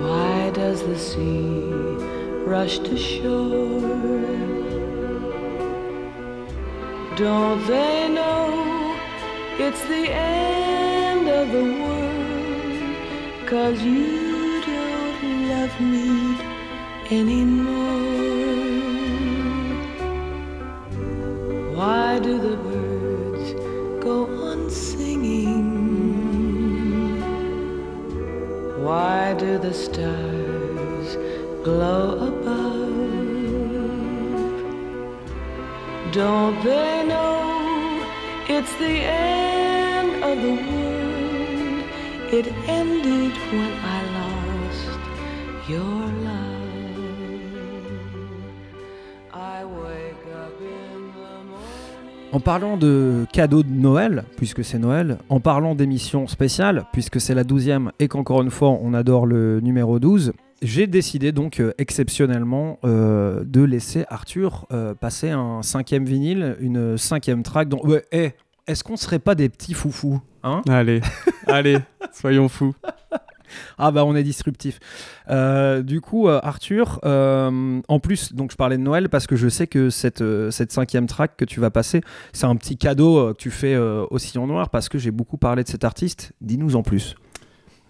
Why 0.00 0.50
does 0.54 0.82
the 0.82 0.98
sea 0.98 1.72
rush 2.46 2.78
to 2.78 2.96
shore? 2.96 3.80
Don't 7.16 7.66
they 7.66 8.08
know 8.08 8.96
it's 9.58 9.82
the 9.82 10.10
end 10.10 11.28
of 11.28 11.52
the 11.52 11.64
world? 11.82 12.96
Cause 13.46 13.82
you 13.82 14.62
don't 14.62 15.48
love 15.52 15.80
me 15.80 16.38
anymore. 17.10 17.90
Why 21.76 22.18
do 22.20 22.38
the 22.38 22.56
birds 22.56 23.52
go 24.02 24.39
Why 28.90 29.34
do 29.34 29.56
the 29.56 29.72
stars 29.72 31.08
glow 31.62 32.06
above? 32.30 32.90
Don't 36.10 36.56
they 36.64 37.04
know 37.06 38.04
it's 38.48 38.74
the 38.84 38.96
end 39.30 40.10
of 40.24 40.36
the 40.44 40.54
world? 40.66 41.84
It 42.38 42.46
ended 42.66 43.34
when 43.52 43.72
I 43.84 43.89
En 52.32 52.38
parlant 52.38 52.76
de 52.76 53.26
cadeaux 53.32 53.64
de 53.64 53.72
Noël, 53.72 54.22
puisque 54.36 54.64
c'est 54.64 54.78
Noël, 54.78 55.18
en 55.28 55.40
parlant 55.40 55.74
d'émissions 55.74 56.28
spéciales, 56.28 56.84
puisque 56.92 57.20
c'est 57.20 57.34
la 57.34 57.42
12e 57.42 57.90
et 57.98 58.06
qu'encore 58.06 58.42
une 58.42 58.50
fois 58.50 58.68
on 58.70 58.94
adore 58.94 59.26
le 59.26 59.58
numéro 59.60 59.98
12, 59.98 60.32
j'ai 60.62 60.86
décidé 60.86 61.32
donc 61.32 61.58
euh, 61.58 61.72
exceptionnellement 61.78 62.78
euh, 62.84 63.42
de 63.44 63.62
laisser 63.62 64.04
Arthur 64.08 64.66
euh, 64.72 64.94
passer 64.94 65.30
un 65.30 65.62
cinquième 65.62 66.04
vinyle, 66.04 66.56
une 66.60 66.96
cinquième 66.96 67.42
track. 67.42 67.68
Donc, 67.68 67.82
ouais, 67.84 68.04
eh, 68.12 68.30
est-ce 68.68 68.84
qu'on 68.84 68.96
serait 68.96 69.18
pas 69.18 69.34
des 69.34 69.48
petits 69.48 69.74
foufous 69.74 70.20
hein? 70.44 70.62
Allez, 70.68 71.00
allez, 71.48 71.78
soyons 72.12 72.48
fous. 72.48 72.74
Ah 73.78 73.90
bah 73.90 74.04
on 74.04 74.14
est 74.16 74.22
disruptif. 74.22 74.78
Euh, 75.28 75.82
du 75.82 76.00
coup, 76.00 76.28
euh, 76.28 76.40
Arthur, 76.42 77.00
euh, 77.04 77.80
en 77.88 78.00
plus, 78.00 78.32
donc 78.32 78.52
je 78.52 78.56
parlais 78.56 78.76
de 78.76 78.82
Noël 78.82 79.08
parce 79.08 79.26
que 79.26 79.36
je 79.36 79.48
sais 79.48 79.66
que 79.66 79.90
cette, 79.90 80.24
cette 80.50 80.72
cinquième 80.72 81.06
track 81.06 81.36
que 81.36 81.44
tu 81.44 81.60
vas 81.60 81.70
passer, 81.70 82.00
c'est 82.32 82.46
un 82.46 82.56
petit 82.56 82.76
cadeau 82.76 83.32
que 83.34 83.38
tu 83.38 83.50
fais 83.50 83.76
au 83.76 84.18
Sillon 84.18 84.46
Noir 84.46 84.70
parce 84.70 84.88
que 84.88 84.98
j'ai 84.98 85.10
beaucoup 85.10 85.36
parlé 85.36 85.62
de 85.62 85.68
cet 85.68 85.84
artiste. 85.84 86.32
Dis-nous 86.40 86.76
en 86.76 86.82
plus. 86.82 87.16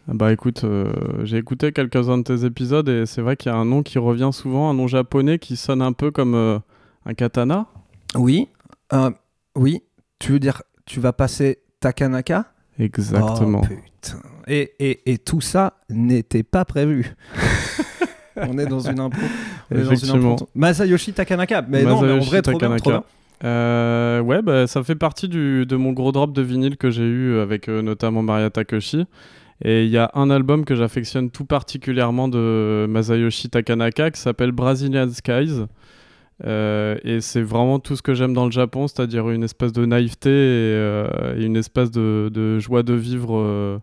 Bah 0.09 0.33
écoute, 0.33 0.65
euh, 0.65 0.93
j'ai 1.23 1.37
écouté 1.37 1.73
quelques-uns 1.73 2.19
de 2.19 2.23
tes 2.25 2.45
épisodes 2.45 2.89
et 2.89 3.07
c'est 3.07 3.21
vrai 3.21 3.37
qu'il 3.37 3.53
y 3.53 3.55
a 3.55 3.59
un 3.59 3.65
nom 3.65 3.83
qui 3.83 3.99
revient 3.99 4.31
souvent, 4.33 4.69
un 4.69 4.75
nom 4.75 4.89
japonais 4.89 5.39
qui 5.39 5.57
sonne 5.57 5.83
un 5.83 5.93
peu 5.93 6.11
comme 6.11 6.35
euh, 6.35 6.59
un 7.07 7.15
katana. 7.15 7.67
Oui, 8.17 8.49
euh, 8.93 9.11
oui, 9.55 9.83
tu 10.19 10.33
veux 10.33 10.41
dire, 10.41 10.63
tu 10.85 10.99
vas 10.99 11.13
passer 11.13 11.61
Takanaka? 11.79 12.53
Exactement. 12.79 13.63
Oh, 13.63 13.75
Et, 14.47 14.73
et, 14.79 15.13
et 15.13 15.19
tout 15.19 15.41
ça 15.41 15.75
n'était 15.89 16.43
pas 16.43 16.65
prévu. 16.65 17.15
on 18.37 18.59
est 18.59 18.67
dans 18.67 18.81
une 18.81 19.01
impro. 19.01 19.21
On 19.71 19.75
est 19.75 19.79
dans 19.79 19.85
une 19.85 19.93
Effectivement. 19.93 20.33
impro. 20.35 20.49
Masayoshi 20.55 21.13
Takanaka. 21.13 21.63
Mais 21.69 21.83
non, 21.83 22.01
mais 22.01 22.13
en 22.13 22.17
Masayoshi 22.17 22.29
vrai, 22.31 22.43
trop 22.43 22.59
bien, 22.59 22.77
trop 22.77 22.91
bien. 22.91 23.05
Euh, 23.43 24.21
ouais, 24.21 24.43
bah, 24.43 24.67
ça 24.67 24.83
fait 24.83 24.95
partie 24.97 25.29
du, 25.29 25.65
de 25.67 25.77
mon 25.77 25.93
gros 25.93 26.13
drop 26.13 26.33
de 26.33 26.43
vinyle 26.43 26.77
que 26.77 26.91
j'ai 26.91 27.05
eu 27.07 27.39
avec 27.39 27.69
euh, 27.69 27.81
notamment 27.83 28.23
Maria 28.23 28.51
Takeshi. 28.51 29.07
Et 29.63 29.85
il 29.85 29.91
y 29.91 29.99
a 29.99 30.11
un 30.15 30.31
album 30.31 30.65
que 30.65 30.75
j'affectionne 30.75 31.31
tout 31.31 31.45
particulièrement 31.45 32.29
de 32.29 32.87
Masayoshi 32.89 33.51
Takanaka 33.51 34.11
qui 34.11 34.21
s'appelle 34.21 34.53
Brazilian 34.53 35.11
Skies. 35.11 35.65
Euh, 36.45 36.97
et 37.05 37.21
c'est 37.21 37.43
vraiment 37.43 37.79
tout 37.79 37.97
ce 37.97 38.03
que 38.03 38.15
j'aime 38.15 38.33
dans 38.33 38.47
le 38.47 38.51
Japon, 38.51 38.89
c'est-à-dire 38.89 39.29
une 39.31 39.43
espèce 39.43 39.73
de 39.73 39.85
naïveté 39.85 40.31
et, 40.31 40.33
euh, 40.33 41.37
et 41.37 41.45
une 41.45 41.57
espèce 41.57 41.91
de, 41.91 42.31
de 42.33 42.59
joie 42.59 42.83
de 42.83 42.95
vivre 42.95 43.37
euh, 43.37 43.79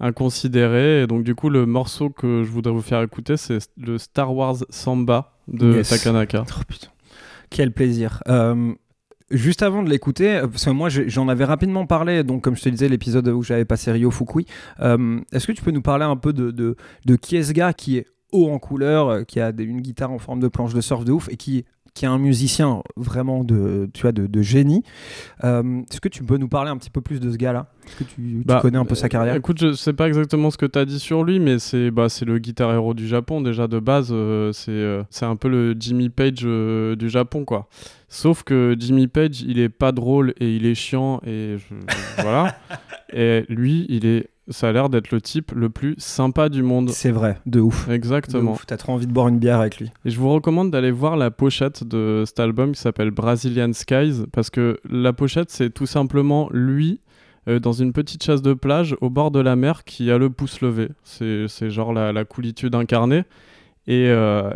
inconsidérée. 0.00 1.02
Et 1.02 1.06
donc 1.06 1.24
du 1.24 1.34
coup, 1.34 1.48
le 1.50 1.66
morceau 1.66 2.10
que 2.10 2.44
je 2.44 2.50
voudrais 2.50 2.72
vous 2.72 2.82
faire 2.82 3.02
écouter, 3.02 3.36
c'est 3.36 3.58
le 3.76 3.98
Star 3.98 4.34
Wars 4.34 4.56
Samba 4.70 5.32
de 5.48 5.74
Yes. 5.74 5.88
Takanaka. 5.88 6.44
Oh, 6.48 6.60
putain. 6.68 6.88
Quel 7.50 7.72
plaisir. 7.72 8.22
Juste 9.32 9.62
avant 9.62 9.82
de 9.82 9.90
l'écouter, 9.90 10.38
parce 10.42 10.64
que 10.66 10.70
moi 10.70 10.88
j'en 10.88 11.26
avais 11.26 11.44
rapidement 11.44 11.84
parlé, 11.84 12.22
donc 12.22 12.44
comme 12.44 12.54
je 12.54 12.62
te 12.62 12.68
disais, 12.68 12.88
l'épisode 12.88 13.26
où 13.26 13.42
j'avais 13.42 13.64
passé 13.64 13.90
Ryo 13.90 14.12
Fukui, 14.12 14.46
est-ce 14.80 15.46
que 15.48 15.52
tu 15.52 15.62
peux 15.64 15.72
nous 15.72 15.82
parler 15.82 16.04
un 16.04 16.14
peu 16.16 16.32
de, 16.32 16.52
de, 16.52 16.76
de 17.04 17.16
qui 17.16 17.34
est 17.36 17.42
ce 17.42 17.52
gars 17.52 17.72
qui 17.72 17.96
est 17.98 18.06
haut 18.30 18.48
en 18.50 18.60
couleur, 18.60 19.26
qui 19.26 19.40
a 19.40 19.50
des- 19.50 19.64
une 19.64 19.80
guitare 19.80 20.12
en 20.12 20.18
forme 20.20 20.38
de 20.38 20.46
planche 20.46 20.74
de 20.74 20.80
surf 20.80 21.04
de 21.04 21.10
ouf 21.10 21.28
et 21.28 21.36
qui, 21.36 21.64
qui 21.96 22.04
est 22.04 22.08
un 22.08 22.18
musicien 22.18 22.82
vraiment 22.96 23.42
de, 23.42 23.88
tu 23.94 24.02
vois, 24.02 24.12
de, 24.12 24.26
de 24.26 24.42
génie 24.42 24.84
Euh, 25.44 25.80
Est-ce 25.90 26.00
que 26.00 26.08
tu 26.10 26.22
peux 26.22 26.36
nous 26.36 26.46
parler 26.48 26.70
un 26.70 26.76
petit 26.76 26.90
peu 26.90 27.00
plus 27.00 27.18
de 27.20 27.32
ce 27.32 27.36
gars-là? 27.36 27.66
Est-ce 27.86 27.96
que 27.96 28.04
tu, 28.04 28.14
tu 28.14 28.42
Bah, 28.44 28.58
connais 28.60 28.76
un 28.78 28.84
peu 28.84 28.94
sa 28.94 29.06
euh, 29.06 29.08
carrière 29.08 29.34
Écoute, 29.34 29.58
je 29.58 29.72
sais 29.72 29.92
pas 29.94 30.06
exactement 30.06 30.50
ce 30.50 30.58
que 30.58 30.66
tu 30.66 30.78
as 30.78 30.84
dit 30.84 30.98
sur 31.00 31.24
lui, 31.24 31.40
mais 31.40 31.58
c'est 31.58 31.90
bah, 31.90 32.08
le 32.26 32.38
guitar 32.38 32.72
héros 32.72 32.92
du 32.94 33.08
Japon 33.08 33.40
déjà 33.40 33.66
de 33.66 33.78
base. 33.78 34.10
euh, 34.12 34.52
c'est 34.52 34.70
euh, 34.72 35.02
c'est 35.10 35.24
un 35.24 35.36
peu 35.36 35.48
le 35.48 35.74
Jimmy 35.78 36.10
Page 36.10 36.40
euh, 36.44 36.96
du 36.96 37.08
Japon, 37.08 37.44
quoi. 37.44 37.66
Sauf 38.08 38.42
que 38.44 38.76
Jimmy 38.78 39.08
Page, 39.08 39.40
il 39.40 39.58
est 39.58 39.68
pas 39.68 39.90
drôle 39.90 40.32
et 40.38 40.54
il 40.54 40.66
est 40.66 40.74
chiant 40.76 41.20
et 41.26 41.56
je- 41.58 41.74
voilà. 42.22 42.54
Et 43.12 43.44
lui, 43.48 43.86
il 43.88 44.06
est, 44.06 44.28
ça 44.48 44.68
a 44.68 44.72
l'air 44.72 44.88
d'être 44.88 45.10
le 45.10 45.20
type 45.20 45.52
le 45.52 45.70
plus 45.70 45.94
sympa 45.98 46.48
du 46.48 46.62
monde. 46.62 46.90
C'est 46.90 47.10
vrai, 47.10 47.38
de 47.46 47.60
ouf. 47.60 47.88
Exactement. 47.88 48.56
T'as 48.66 48.76
trop 48.76 48.92
envie 48.92 49.06
de 49.06 49.12
boire 49.12 49.28
une 49.28 49.38
bière 49.38 49.60
avec 49.60 49.78
lui. 49.78 49.90
Et 50.04 50.10
je 50.10 50.18
vous 50.18 50.30
recommande 50.30 50.70
d'aller 50.70 50.90
voir 50.90 51.16
la 51.16 51.30
pochette 51.30 51.84
de 51.84 52.24
cet 52.26 52.40
album 52.40 52.72
qui 52.72 52.80
s'appelle 52.80 53.10
Brazilian 53.10 53.72
Skies 53.72 54.24
parce 54.32 54.50
que 54.50 54.78
la 54.90 55.12
pochette 55.12 55.50
c'est 55.50 55.70
tout 55.70 55.86
simplement 55.86 56.48
lui 56.52 57.00
euh, 57.48 57.60
dans 57.60 57.72
une 57.72 57.92
petite 57.92 58.24
chasse 58.24 58.42
de 58.42 58.54
plage 58.54 58.96
au 59.00 59.10
bord 59.10 59.30
de 59.30 59.40
la 59.40 59.54
mer 59.56 59.84
qui 59.84 60.10
a 60.10 60.18
le 60.18 60.30
pouce 60.30 60.60
levé. 60.60 60.88
C'est 61.04 61.46
c'est 61.48 61.70
genre 61.70 61.92
la, 61.92 62.12
la 62.12 62.24
coolitude 62.24 62.74
incarnée. 62.74 63.24
Et, 63.88 64.08
euh, 64.08 64.50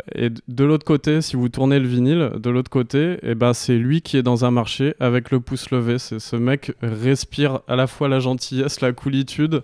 de 0.47 0.63
l'autre 0.63 0.85
côté, 0.85 1.21
si 1.21 1.37
vous 1.37 1.47
tournez 1.47 1.79
le 1.79 1.87
vinyle, 1.87 2.31
de 2.37 2.49
l'autre 2.49 2.69
côté, 2.69 3.17
eh 3.23 3.33
ben, 3.33 3.53
c'est 3.53 3.77
lui 3.77 4.01
qui 4.01 4.17
est 4.17 4.23
dans 4.23 4.43
un 4.43 4.51
marché 4.51 4.93
avec 4.99 5.31
le 5.31 5.39
pouce 5.39 5.71
levé. 5.71 5.99
C'est 5.99 6.19
ce 6.19 6.35
mec 6.35 6.73
respire 6.81 7.61
à 7.67 7.75
la 7.75 7.87
fois 7.87 8.09
la 8.09 8.19
gentillesse, 8.19 8.81
la 8.81 8.91
coolitude. 8.91 9.63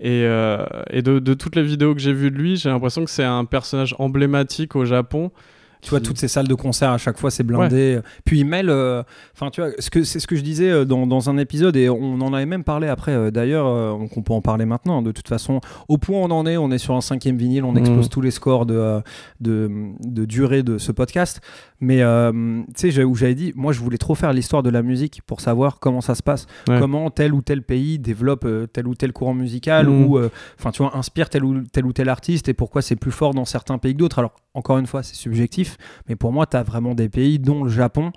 Et, 0.00 0.24
euh, 0.24 0.64
et 0.90 1.02
de 1.02 1.34
toutes 1.34 1.56
les 1.56 1.62
vidéos 1.62 1.94
que 1.94 2.00
j'ai 2.00 2.12
vues 2.12 2.30
de 2.30 2.36
lui, 2.36 2.56
j'ai 2.56 2.68
l'impression 2.68 3.04
que 3.04 3.10
c'est 3.10 3.24
un 3.24 3.44
personnage 3.44 3.94
emblématique 3.98 4.76
au 4.76 4.84
Japon. 4.84 5.32
Tu 5.84 5.90
vois, 5.90 6.00
qui- 6.00 6.06
toutes 6.06 6.18
ces 6.18 6.28
salles 6.28 6.48
de 6.48 6.54
concert, 6.54 6.90
à 6.90 6.98
chaque 6.98 7.18
fois, 7.18 7.30
c'est 7.30 7.44
blindé. 7.44 8.00
Puis 8.24 8.40
il 8.40 8.44
mêle. 8.44 8.70
euh, 8.70 9.02
Enfin, 9.34 9.50
tu 9.50 9.60
vois, 9.60 9.70
ce 9.78 9.90
que, 9.90 10.02
c'est 10.04 10.20
ce 10.20 10.26
que 10.26 10.36
je 10.36 10.40
disais 10.42 10.70
euh, 10.70 10.84
dans, 10.84 11.06
dans 11.06 11.28
un 11.30 11.36
épisode, 11.38 11.76
et 11.76 11.88
on 11.88 12.20
en 12.20 12.32
avait 12.32 12.46
même 12.46 12.64
parlé 12.64 12.88
après, 12.88 13.12
euh, 13.12 13.30
d'ailleurs, 13.30 13.66
euh, 13.66 13.92
on 14.16 14.22
peut 14.22 14.32
en 14.32 14.40
parler 14.40 14.64
maintenant. 14.64 15.02
De 15.02 15.12
toute 15.12 15.28
façon, 15.28 15.60
au 15.88 15.98
point 15.98 16.18
où 16.20 16.22
on 16.24 16.30
en 16.30 16.46
est, 16.46 16.56
on 16.56 16.70
est 16.70 16.78
sur 16.78 16.94
un 16.94 17.00
cinquième 17.00 17.36
vinyle, 17.36 17.64
on 17.64 17.76
explose 17.76 18.06
Mhm. 18.06 18.08
tous 18.08 18.20
les 18.20 18.30
scores 18.30 18.66
de, 18.66 19.00
de, 19.40 19.70
de 20.04 20.24
durée 20.24 20.62
de 20.62 20.78
ce 20.78 20.92
podcast. 20.92 21.40
Mais, 21.80 21.98
tu 22.76 22.90
sais, 22.92 23.04
où 23.04 23.14
j'avais 23.14 23.34
dit, 23.34 23.52
moi, 23.56 23.72
je 23.72 23.80
voulais 23.80 23.98
trop 23.98 24.14
faire 24.14 24.32
l'histoire 24.32 24.62
de 24.62 24.70
la 24.70 24.82
musique 24.82 25.20
pour 25.26 25.40
savoir 25.40 25.80
comment 25.80 26.00
ça 26.00 26.14
se 26.14 26.22
passe, 26.22 26.46
Ouais. 26.68 26.78
comment 26.80 27.10
tel 27.10 27.34
ou 27.34 27.42
tel 27.42 27.62
pays 27.62 27.98
développe 27.98 28.46
tel 28.72 28.86
ou 28.86 28.94
tel 28.94 29.12
courant 29.12 29.34
musical, 29.34 29.86
Mhm. 29.88 30.04
ou, 30.06 30.18
enfin, 30.58 30.70
tu 30.70 30.82
vois, 30.82 30.96
inspire 30.96 31.28
tel 31.28 31.44
ou 31.44 31.62
tel 31.64 31.84
ou 31.84 31.92
tel 31.92 32.08
artiste, 32.08 32.48
et 32.48 32.54
pourquoi 32.54 32.80
c'est 32.82 32.96
plus 32.96 33.10
fort 33.12 33.34
dans 33.34 33.44
certains 33.44 33.78
pays 33.78 33.92
que 33.92 33.98
d'autres. 33.98 34.18
Alors, 34.18 34.32
encore 34.54 34.78
une 34.78 34.86
fois, 34.86 35.02
c'est 35.02 35.16
subjectif, 35.16 35.73
mais 36.08 36.16
pour 36.16 36.32
moi, 36.32 36.46
tu 36.46 36.56
as 36.56 36.62
vraiment 36.62 36.94
des 36.94 37.08
pays, 37.08 37.38
dont 37.38 37.64
le 37.64 37.70
Japon, 37.70 38.12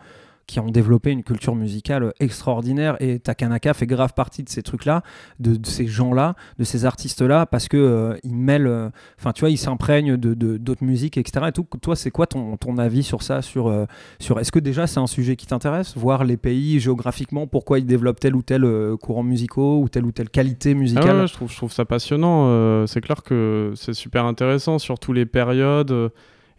qui 0.46 0.62
ont 0.62 0.70
développé 0.70 1.12
une 1.12 1.24
culture 1.24 1.56
musicale 1.56 2.14
extraordinaire. 2.22 2.96
Et 3.02 3.20
Takanaka 3.20 3.74
fait 3.74 3.86
grave 3.86 4.14
partie 4.14 4.44
de 4.44 4.50
ces 4.50 4.64
trucs-là, 4.64 5.04
de, 5.42 5.58
de 5.58 5.66
ces 5.66 5.88
gens-là, 5.88 6.36
de 6.58 6.64
ces 6.64 6.86
artistes-là, 6.86 7.46
parce 7.46 7.68
que 7.68 7.76
euh, 7.76 8.16
ils 8.24 8.34
mêlent, 8.34 8.66
euh, 8.66 8.90
enfin, 9.20 9.34
tu 9.34 9.42
vois, 9.42 9.50
ils 9.50 9.58
s'imprègnent 9.58 10.16
de 10.16 10.34
d'autres 10.58 10.86
musiques, 10.86 11.18
etc. 11.18 11.48
Et 11.50 11.52
tout. 11.52 11.66
Toi, 11.82 11.98
c'est 11.98 12.12
quoi 12.12 12.28
ton, 12.28 12.56
ton 12.56 12.78
avis 12.78 13.04
sur 13.04 13.24
ça 13.24 13.42
sur, 13.42 13.68
euh, 13.68 13.86
sur 14.22 14.40
Est-ce 14.40 14.54
que 14.54 14.60
déjà 14.60 14.88
c'est 14.88 15.02
un 15.02 15.08
sujet 15.08 15.36
qui 15.36 15.48
t'intéresse? 15.48 15.98
Voir 15.98 16.24
les 16.24 16.38
pays 16.38 16.80
géographiquement, 16.80 17.46
pourquoi 17.46 17.80
ils 17.80 17.86
développent 17.86 18.22
tel 18.22 18.34
ou 18.34 18.42
tel 18.42 18.64
euh, 18.64 18.96
courant 18.96 19.24
musicaux 19.24 19.82
ou 19.82 19.90
telle 19.90 20.06
ou 20.06 20.14
telle 20.14 20.30
qualité 20.30 20.72
Ah 20.72 20.76
musicale? 20.76 21.18
ouais, 21.20 21.28
je, 21.28 21.34
trouve, 21.34 21.52
je 21.52 21.58
trouve 21.58 21.74
ça 21.74 21.84
passionnant. 21.84 22.88
c'est 22.88 23.02
clair 23.02 23.22
que 23.22 23.74
c'est 23.76 23.94
super 23.94 24.24
intéressant 24.24 24.80
sur 24.80 24.98
toutes 24.98 25.18
les 25.18 25.26
périodes. 25.26 26.10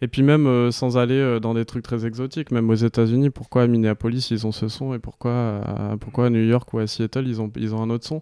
Euh, 0.01 0.05
et 0.05 0.07
puis 0.07 0.23
même 0.23 0.47
euh, 0.47 0.71
sans 0.71 0.97
aller 0.97 1.15
euh, 1.15 1.39
dans 1.39 1.53
des 1.53 1.65
trucs 1.65 1.83
très 1.83 2.05
exotiques, 2.05 2.51
même 2.51 2.69
aux 2.69 2.75
États-Unis, 2.75 3.29
pourquoi 3.29 3.63
à 3.63 3.67
Minneapolis 3.67 4.31
ils 4.31 4.47
ont 4.47 4.51
ce 4.51 4.67
son 4.67 4.93
et 4.93 4.99
pourquoi 4.99 5.59
à, 5.65 5.97
pourquoi 5.99 6.27
à 6.27 6.29
New 6.29 6.43
York 6.43 6.73
ou 6.73 6.79
à 6.79 6.87
Seattle 6.87 7.27
ils 7.27 7.41
ont, 7.41 7.51
ils 7.55 7.75
ont 7.75 7.81
un 7.81 7.89
autre 7.89 8.05
son? 8.07 8.21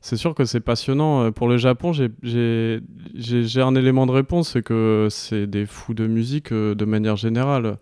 C'est 0.00 0.16
sûr 0.16 0.34
que 0.34 0.44
c'est 0.44 0.60
passionnant. 0.60 1.24
Euh, 1.24 1.30
Pour 1.32 1.48
le 1.48 1.56
Japon, 1.56 1.92
j'ai- 1.92 2.80
un 3.60 3.74
élément 3.74 4.06
de 4.06 4.12
réponse, 4.12 4.50
c'est 4.50 4.62
que 4.62 5.08
c'est 5.10 5.46
des 5.46 5.66
fous 5.66 5.94
de 5.94 6.06
musique 6.06 6.52
euh, 6.52 6.74
de 6.74 6.84
manière 6.84 7.16
générale. 7.16 7.78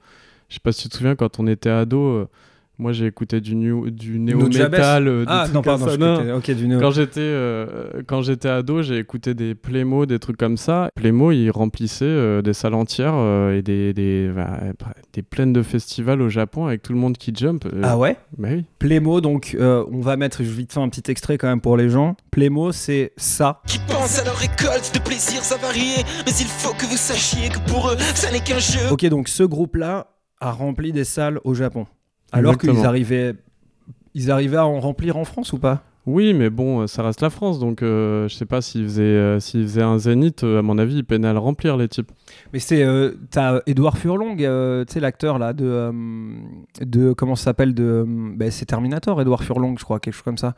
Je 0.49 0.55
sais 0.55 0.61
pas 0.61 0.73
si 0.73 0.85
tu 0.85 0.89
te 0.91 0.97
souviens, 0.97 1.17
quand 1.17 1.39
on 1.41 1.47
était 1.47 1.71
ado, 1.71 1.99
euh, 2.01 2.29
Moi, 2.77 2.93
j'ai 2.93 3.07
écouté 3.07 3.41
du, 3.41 3.55
new- 3.55 3.89
du 3.89 4.19
néo-metal. 4.19 5.07
euh, 5.07 5.25
Ah, 5.29 5.47
non, 5.55 5.63
pardon, 5.63 5.87
ça. 5.87 5.93
je 5.93 5.97
Non. 5.99 6.15
écoutais- 6.17 6.33
ok, 6.33 6.51
du 6.57 6.67
néo. 6.67 6.81
Quand 6.81 6.91
j'étais 6.91 7.21
euh, 7.21 8.03
quand 8.09 8.23
j'étais 8.23 8.49
ado, 8.49 8.83
j'ai 8.83 8.99
écouté 8.99 9.33
des 9.35 9.55
Playmo, 9.55 10.07
des 10.07 10.19
trucs 10.19 10.37
comme 10.37 10.57
ça. 10.57 10.89
Playmo, 10.97 11.31
ils 11.31 11.51
remplissaient 11.51 12.05
euh, 12.05 12.43
des 12.43 12.53
salles 12.53 12.75
entières 12.75 13.15
euh, 13.15 13.57
et 13.57 13.63
des, 13.63 13.95
des, 13.95 14.29
bah, 14.35 14.59
des 15.13 15.23
plaines 15.23 15.53
de 15.53 15.63
festivals 15.63 16.21
au 16.21 16.29
Japon 16.29 16.67
avec 16.67 16.83
tout 16.83 16.93
le 16.93 16.99
monde 16.99 17.17
qui 17.17 17.33
jump. 17.33 17.65
euh. 17.67 17.81
Ah 17.85 17.97
ouais? 17.97 18.17
Bah 18.39 18.49
oui. 18.51 18.65
Playmo, 18.81 19.21
donc 19.21 19.57
euh, 19.59 19.85
on 19.93 20.01
va 20.01 20.17
mettre 20.17 20.43
vite 20.43 20.73
fait 20.73 20.81
un 20.81 20.89
petit 20.89 21.09
extrait 21.13 21.39
quand 21.39 21.47
même 21.49 21.61
pour 21.61 21.77
les 21.77 21.89
gens. 21.89 22.17
Playmo, 22.33 22.73
c'est 22.73 23.13
ça. 23.17 23.61
Qui 23.69 23.79
pensent 23.87 24.19
à 24.19 24.25
leur 24.25 24.37
récolte 24.37 24.91
de 24.93 24.99
plaisir 24.99 25.41
avariés 25.55 26.03
Mais 26.27 26.33
il 26.33 26.47
faut 26.47 26.75
que 26.75 26.87
vous 26.87 26.97
sachiez 26.97 27.51
que 27.51 27.59
pour 27.71 27.89
eux, 27.91 27.97
ça 27.99 28.33
n'est 28.33 28.41
qu'un 28.41 28.59
jeu 28.59 28.81
Ok, 28.91 29.05
donc 29.07 29.29
ce 29.29 29.45
groupe-là 29.45 30.09
a 30.41 30.51
rempli 30.51 30.93
des 30.93 31.05
salles 31.05 31.39
au 31.45 31.55
Japon. 31.55 31.87
Alors 32.35 32.59
qu'ils 32.59 32.71
Exactement. 32.71 32.89
arrivaient, 32.89 33.35
ils 34.15 34.31
arrivaient 34.31 34.57
à 34.57 34.67
en 34.67 34.81
remplir 34.81 35.17
en 35.17 35.25
France 35.25 35.53
ou 35.53 35.59
pas? 35.59 35.83
Oui, 36.07 36.35
mais 36.35 36.51
bon, 36.51 36.83
euh, 36.83 36.87
ça 36.87 37.03
reste 37.03 37.23
la 37.23 37.31
France, 37.31 37.59
donc 37.59 37.83
euh, 37.83 38.29
je 38.29 38.35
sais 38.35 38.45
pas 38.45 38.61
s'ils 38.61 38.85
faisaient, 38.85 39.03
euh, 39.03 39.39
un 39.79 39.99
zénith, 39.99 40.45
euh, 40.45 40.59
à 40.59 40.63
mon 40.63 40.77
avis, 40.77 40.97
ils 40.97 41.05
peinaient 41.05 41.29
à 41.29 41.33
le 41.33 41.39
remplir, 41.39 41.77
les 41.79 41.89
types. 41.89 42.11
Mais 42.53 42.59
c'est. 42.59 42.83
euh, 42.85 43.13
T'as 43.31 43.61
Edouard 43.67 43.97
Furlong, 43.97 44.37
tu 44.37 44.93
sais, 44.93 45.01
l'acteur 45.01 45.39
là, 45.39 45.53
de. 45.55 45.91
de 46.81 47.13
comment 47.15 47.37
ça 47.37 47.45
s'appelle 47.45 47.73
de, 47.75 48.05
ben, 48.07 48.51
C'est 48.51 48.67
Terminator, 48.67 49.19
Edouard 49.21 49.43
Furlong, 49.45 49.77
je 49.79 49.85
crois, 49.85 49.99
quelque 49.99 50.13
chose 50.15 50.23
comme 50.23 50.37
ça. 50.39 50.55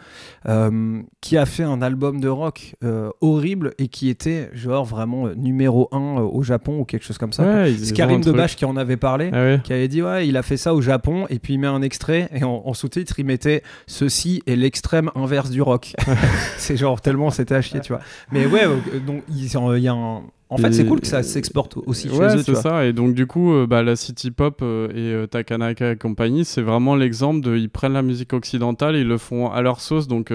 qui 1.21 1.37
a 1.37 1.47
fait 1.47 1.63
un 1.63 1.81
album 1.81 2.21
de 2.21 2.29
rock 2.29 2.75
horrible 3.21 3.73
et 3.79 3.87
qui 3.89 4.09
était, 4.09 4.51
genre, 4.53 4.85
vraiment 4.85 5.29
numéro 5.37 5.89
1 5.93 6.23
au 6.23 6.43
Japon 6.43 6.81
ou 6.81 6.85
quelque 6.85 7.05
chose 7.05 7.19
comme 7.19 7.33
ça. 7.33 7.45
Ouais, 7.45 7.73
C'est 7.79 7.95
Karim. 7.95 8.21
Debache 8.21 8.57
qui 8.57 8.65
en 8.65 8.77
avait 8.77 8.97
parlé, 8.97 9.31
Ah 9.33 9.37
ouais. 9.43 9.61
qui 9.63 9.73
avait 9.73 9.87
dit, 9.89 10.03
ouais, 10.03 10.27
il 10.27 10.37
a 10.37 10.43
fait 10.43 10.57
ça 10.57 10.75
au 10.75 10.81
Japon 10.81 11.27
et 11.31 11.39
puis 11.39 11.55
il 11.55 11.59
met 11.59 11.67
un 11.69 11.83
extrait 11.83 12.29
et 12.35 12.43
en, 12.43 12.63
en 12.65 12.75
sous-titre, 12.75 13.15
il 13.21 13.27
mettait 13.27 13.63
Ceci 13.87 14.43
est 14.47 14.57
l'extrême 14.57 15.11
inverse 15.15 15.36
du 15.45 15.63
rock. 15.63 15.93
c'est 16.59 16.77
genre 16.77 17.01
tellement 17.01 17.31
c'était 17.31 17.55
à 17.55 17.63
chier, 17.63 17.81
tu 17.81 17.93
vois. 17.93 18.03
Mais 18.33 18.47
ouais, 18.47 18.65
euh, 18.65 18.99
donc 19.01 19.23
il 19.29 19.45
y 19.45 19.89
a 19.89 19.93
un. 19.93 20.23
En 20.49 20.59
fait, 20.59 20.73
c'est 20.73 20.87
cool 20.87 21.01
que 21.01 21.09
ça 21.09 21.25
s'exporte 21.25 21.77
aussi 21.87 22.09
ouais, 22.09 22.31
chez 22.31 22.37
eux, 22.37 22.43
c'est 22.45 22.53
vois. 22.53 22.63
ça. 22.63 22.85
Et 22.85 22.93
donc, 22.93 23.15
du 23.15 23.27
coup, 23.27 23.53
euh, 23.53 23.67
bah, 23.67 23.83
la 23.83 23.97
City 23.97 24.31
Pop 24.31 24.61
euh, 24.63 24.89
et 24.91 25.13
euh, 25.13 25.27
Takanaka 25.27 25.91
et 25.91 25.97
compagnie, 25.97 26.45
c'est 26.45 26.63
vraiment 26.63 26.95
l'exemple 26.95 27.41
de. 27.41 27.57
Ils 27.57 27.69
prennent 27.69 27.95
la 27.95 28.03
musique 28.03 28.33
occidentale 28.33 28.95
ils 28.95 29.09
le 29.09 29.19
font 29.19 29.51
à 29.51 29.61
leur 29.61 29.81
sauce. 29.81 30.07
Donc, 30.07 30.33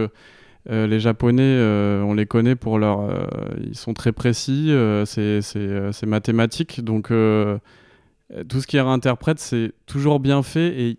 les 0.70 1.00
Japonais, 1.00 1.42
euh, 1.44 2.02
on 2.04 2.14
les 2.14 2.26
connaît 2.26 2.56
pour 2.56 2.78
leur. 2.78 3.02
euh, 3.02 3.26
ils 3.64 3.78
sont 3.78 3.94
très 3.94 4.12
précis, 4.12 4.68
euh, 4.70 5.06
c'est 5.06 6.06
mathématique. 6.06 6.84
Donc, 6.84 7.08
tout 7.08 8.62
ce 8.62 8.68
qu'ils 8.68 8.80
réinterprètent, 8.82 9.40
c'est 9.40 9.72
toujours 9.86 10.20
bien 10.20 10.44
fait 10.44 10.68
et 10.82 10.98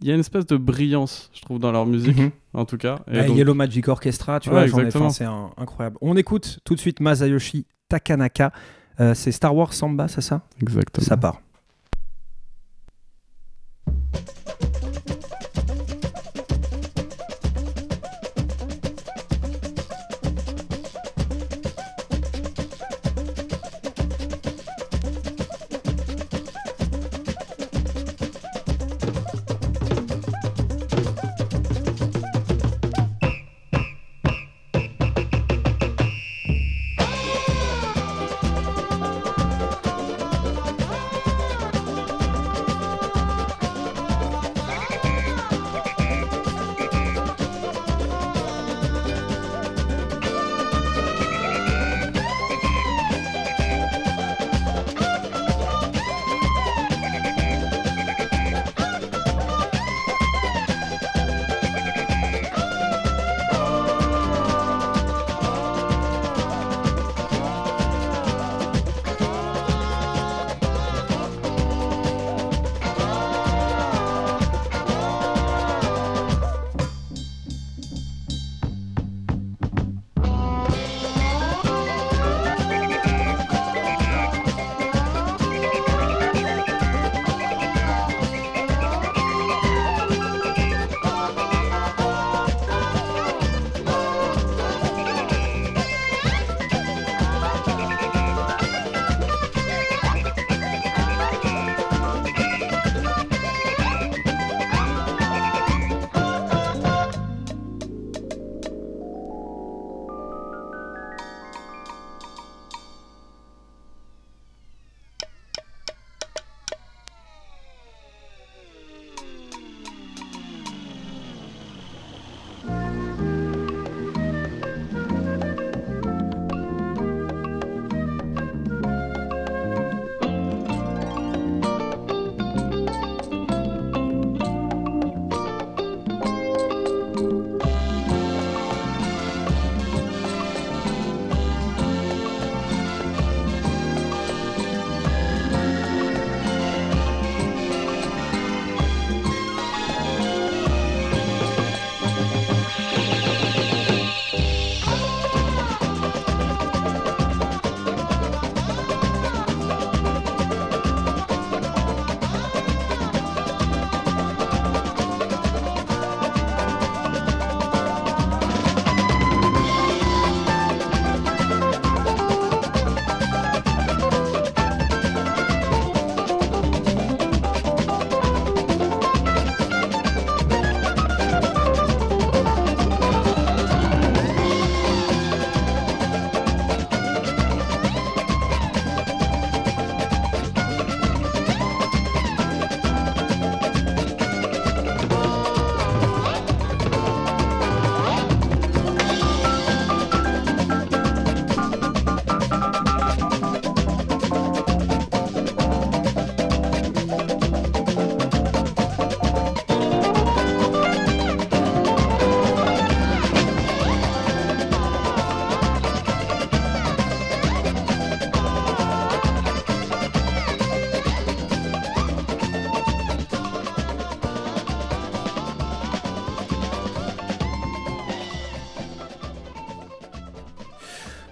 il 0.00 0.08
y 0.08 0.10
a 0.10 0.14
une 0.14 0.20
espèce 0.20 0.46
de 0.46 0.56
brillance, 0.56 1.30
je 1.34 1.40
trouve, 1.42 1.58
dans 1.58 1.72
leur 1.72 1.86
musique, 1.86 2.16
Mhm. 2.18 2.30
en 2.54 2.64
tout 2.64 2.76
cas. 2.76 3.00
Et 3.10 3.14
Bah, 3.18 3.24
donc- 3.26 3.36
Yellow 3.36 3.54
Magic 3.54 3.88
Orchestra, 3.88 4.40
tu 4.40 4.48
Ouais, 4.50 4.66
vois, 4.66 5.10
c'est 5.10 5.24
incroyable. 5.56 5.96
On 6.00 6.16
écoute 6.16 6.60
tout 6.64 6.74
de 6.74 6.80
suite 6.80 7.00
Masayoshi 7.00 7.66
Takanaka. 7.88 8.52
Euh, 9.00 9.14
c'est 9.14 9.30
Star 9.32 9.54
Wars 9.54 9.72
Samba, 9.74 10.08
c'est 10.08 10.20
ça? 10.20 10.42
Exactement. 10.60 11.06
Ça 11.06 11.16
part. 11.16 11.40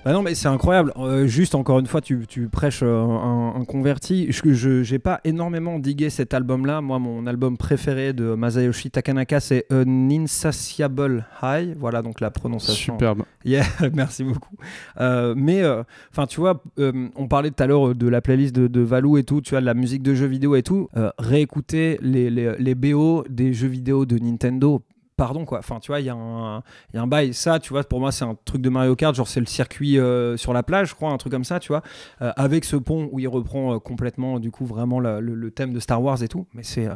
Bah 0.06 0.12
non, 0.12 0.22
mais 0.22 0.36
c'est 0.36 0.46
incroyable. 0.46 0.92
Euh, 0.98 1.26
juste 1.26 1.56
encore 1.56 1.80
une 1.80 1.88
fois, 1.88 2.00
tu, 2.00 2.26
tu 2.28 2.46
prêches 2.46 2.84
euh, 2.84 3.02
un, 3.02 3.56
un 3.56 3.64
converti. 3.64 4.28
Je 4.30 4.84
j'ai 4.84 5.00
pas 5.00 5.20
énormément 5.24 5.80
digué 5.80 6.10
cet 6.10 6.32
album-là. 6.32 6.80
Moi, 6.80 7.00
mon 7.00 7.26
album 7.26 7.56
préféré 7.56 8.12
de 8.12 8.36
Masayoshi 8.36 8.92
Takanaka, 8.92 9.40
c'est 9.40 9.66
An 9.72 10.08
Insatiable 10.08 11.26
High. 11.42 11.76
Voilà 11.76 12.02
donc 12.02 12.20
la 12.20 12.30
prononciation. 12.30 12.94
Superbe. 12.94 13.24
Yeah, 13.44 13.64
merci 13.94 14.22
beaucoup. 14.22 14.54
Euh, 15.00 15.34
mais 15.36 15.64
enfin, 16.12 16.28
tu 16.28 16.38
vois, 16.38 16.62
on 16.78 17.26
parlait 17.26 17.50
tout 17.50 17.64
à 17.64 17.66
l'heure 17.66 17.96
de 17.96 18.06
la 18.06 18.20
playlist 18.20 18.54
de, 18.54 18.68
de 18.68 18.80
Valou 18.82 19.18
et 19.18 19.24
tout. 19.24 19.40
Tu 19.40 19.50
vois, 19.50 19.60
de 19.60 19.66
la 19.66 19.74
musique 19.74 20.04
de 20.04 20.14
jeux 20.14 20.28
vidéo 20.28 20.54
et 20.54 20.62
tout. 20.62 20.88
Réécouter 21.18 21.98
les, 22.00 22.30
les, 22.30 22.52
les 22.56 22.74
BO 22.76 23.24
des 23.28 23.52
jeux 23.52 23.66
vidéo 23.66 24.06
de 24.06 24.18
Nintendo. 24.18 24.82
Pardon 25.16 25.46
quoi, 25.46 25.60
enfin 25.60 25.78
tu 25.80 25.90
vois, 25.90 26.00
il 26.00 26.06
y, 26.06 26.10
a 26.10 26.14
un- 26.14 26.58
il 26.92 26.96
y 26.96 26.98
a 26.98 27.02
un 27.02 27.06
bail, 27.06 27.32
ça 27.32 27.58
tu 27.58 27.70
vois, 27.70 27.82
pour 27.84 28.00
moi 28.00 28.12
c'est 28.12 28.26
un 28.26 28.36
truc 28.44 28.60
de 28.60 28.68
Mario 28.68 28.94
Kart, 28.96 29.14
genre 29.14 29.26
c'est 29.28 29.40
le 29.40 29.46
circuit 29.46 29.98
euh, 29.98 30.36
sur 30.36 30.52
la 30.52 30.62
plage, 30.62 30.90
je 30.90 30.94
crois, 30.94 31.10
un 31.10 31.16
truc 31.16 31.32
comme 31.32 31.44
ça, 31.44 31.58
tu 31.58 31.68
vois, 31.68 31.82
euh, 32.20 32.32
avec 32.36 32.66
ce 32.66 32.76
pont 32.76 33.08
où 33.12 33.18
il 33.18 33.26
reprend 33.26 33.74
euh, 33.74 33.78
complètement 33.78 34.38
du 34.38 34.50
coup 34.50 34.66
vraiment 34.66 35.00
la- 35.00 35.20
le, 35.20 35.34
le 35.34 35.50
thème 35.50 35.72
de 35.72 35.80
Star 35.80 36.02
Wars 36.02 36.22
et 36.22 36.28
tout, 36.28 36.46
mais 36.52 36.62
c'est, 36.62 36.86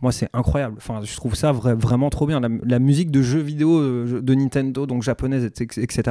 moi 0.00 0.10
c'est 0.10 0.28
incroyable, 0.32 0.74
enfin 0.78 1.02
je 1.04 1.14
trouve 1.14 1.36
ça 1.36 1.52
vra- 1.52 1.74
vraiment 1.78 2.10
trop 2.10 2.26
bien, 2.26 2.40
la, 2.40 2.48
la 2.64 2.78
musique 2.80 3.12
de 3.12 3.22
jeux 3.22 3.38
vidéo 3.38 3.80
de 4.20 4.34
Nintendo, 4.34 4.84
donc 4.86 5.04
japonaise, 5.04 5.44
etc., 5.44 6.02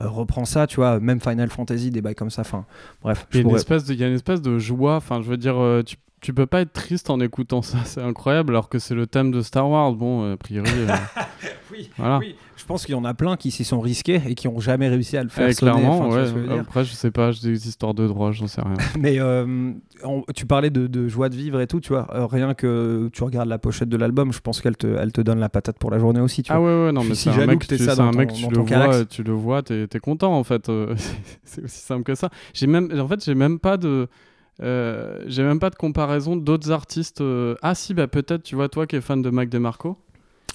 reprend 0.00 0.46
ça, 0.46 0.66
tu 0.66 0.76
vois, 0.76 1.00
même 1.00 1.20
Final 1.20 1.50
Fantasy, 1.50 1.90
des 1.90 2.00
bails 2.00 2.14
comme 2.14 2.30
ça, 2.30 2.42
enfin 2.42 2.64
bref. 3.02 3.26
Il 3.32 3.36
y, 3.36 3.38
a 3.38 3.40
je 3.40 3.42
une 3.42 3.48
pourrais- 3.48 3.60
espèce 3.60 3.84
de, 3.84 3.92
il 3.92 4.00
y 4.00 4.04
a 4.04 4.08
une 4.08 4.14
espèce 4.14 4.40
de 4.40 4.58
joie, 4.58 4.96
enfin 4.96 5.20
je 5.20 5.28
veux 5.28 5.36
dire, 5.36 5.56
tu, 5.84 5.96
tu 6.20 6.34
peux 6.34 6.46
pas 6.46 6.60
être 6.62 6.72
triste 6.72 7.10
en 7.10 7.20
écoutant 7.20 7.62
ça, 7.62 7.78
c'est 7.84 8.02
incroyable, 8.02 8.52
alors 8.52 8.68
que 8.68 8.78
c'est 8.78 8.94
le 8.94 9.06
thème 9.06 9.30
de 9.30 9.40
Star 9.42 9.68
Wars, 9.68 9.92
bon, 9.92 10.24
euh, 10.24 10.34
a 10.34 10.36
priori... 10.36 10.68
euh, 10.70 10.86
Oui, 11.70 11.90
Voilà. 11.98 12.18
oui, 12.18 12.34
je 12.56 12.64
pense 12.64 12.86
qu'il 12.86 12.94
y 12.94 12.98
en 12.98 13.04
a 13.04 13.12
plein 13.14 13.36
qui 13.36 13.50
s'y 13.50 13.62
sont 13.62 13.78
risqués 13.80 14.20
et 14.26 14.34
qui 14.34 14.48
ont 14.48 14.58
jamais 14.58 14.88
réussi 14.88 15.16
à 15.18 15.22
le 15.22 15.28
faire 15.28 15.48
eh, 15.48 15.52
sonner, 15.52 15.72
clairement, 15.72 16.08
ouais. 16.08 16.58
Après, 16.58 16.84
je 16.84 16.92
sais 16.94 17.10
pas, 17.10 17.30
j'ai 17.30 17.50
des 17.50 17.68
histoires 17.68 17.92
de 17.94 18.06
droit, 18.06 18.32
j'en 18.32 18.46
sais 18.46 18.62
rien. 18.62 18.74
Mais 18.98 19.20
euh, 19.20 19.72
on- 20.02 20.24
tu 20.34 20.46
parlais 20.46 20.70
de, 20.70 20.86
de 20.86 21.08
joie 21.08 21.28
de 21.28 21.36
vivre 21.36 21.60
et 21.60 21.66
tout, 21.66 21.78
tu 21.80 21.90
vois. 21.90 22.08
euh, 22.14 22.26
rien 22.26 22.54
que 22.54 23.10
tu 23.12 23.22
regardes 23.22 23.48
la 23.48 23.58
pochette 23.58 23.88
de 23.90 23.96
l'album, 23.98 24.32
je 24.32 24.40
pense 24.40 24.60
qu'elle 24.62 24.76
te, 24.78 24.86
elle 24.86 25.12
te 25.12 25.20
donne 25.20 25.38
la 25.40 25.48
patate 25.50 25.78
pour 25.78 25.90
la 25.90 25.98
journée 25.98 26.20
aussi, 26.20 26.42
tu 26.42 26.50
Ah 26.52 26.58
vois. 26.58 26.68
ouais, 26.68 26.86
ouais, 26.86 26.92
non, 26.92 27.02
mais 27.04 27.14
suis 27.14 27.30
c'est 27.30 27.32
si 27.34 27.40
un 27.42 27.46
mec, 27.46 27.66
tu, 27.66 27.76
ça 27.78 27.90
c'est 27.92 27.96
dans 27.98 28.04
un 28.08 28.12
mec, 28.12 28.28
ton- 28.30 28.34
tu 28.34 28.42
dans 28.44 28.50
le 28.50 28.56
ton 28.56 28.62
vois, 28.64 29.04
tu 29.04 29.22
le 29.22 29.32
vois, 29.32 29.62
t'es, 29.62 29.86
t'es 29.86 30.00
content 30.00 30.34
en 30.36 30.42
fait. 30.42 30.70
c'est 31.44 31.64
aussi 31.64 31.80
simple 31.80 32.02
que 32.04 32.14
ça. 32.14 32.30
J'ai 32.54 32.66
même, 32.66 32.90
en 32.98 33.06
fait, 33.06 33.22
j'ai 33.24 33.34
même 33.34 33.58
pas 33.58 33.76
de, 33.76 34.08
j'ai 34.60 35.42
même 35.42 35.60
pas 35.60 35.70
de 35.70 35.76
comparaison 35.76 36.36
d'autres 36.36 36.70
artistes. 36.70 37.20
euh, 37.20 37.54
Ah 37.62 37.74
si, 37.74 37.94
bah 37.94 38.08
peut-être, 38.08 38.42
tu 38.42 38.54
vois, 38.56 38.68
toi 38.68 38.86
qui 38.86 38.96
es 38.96 39.00
fan 39.00 39.22
de 39.22 39.30
Mac 39.30 39.48
DeMarco. 39.48 39.96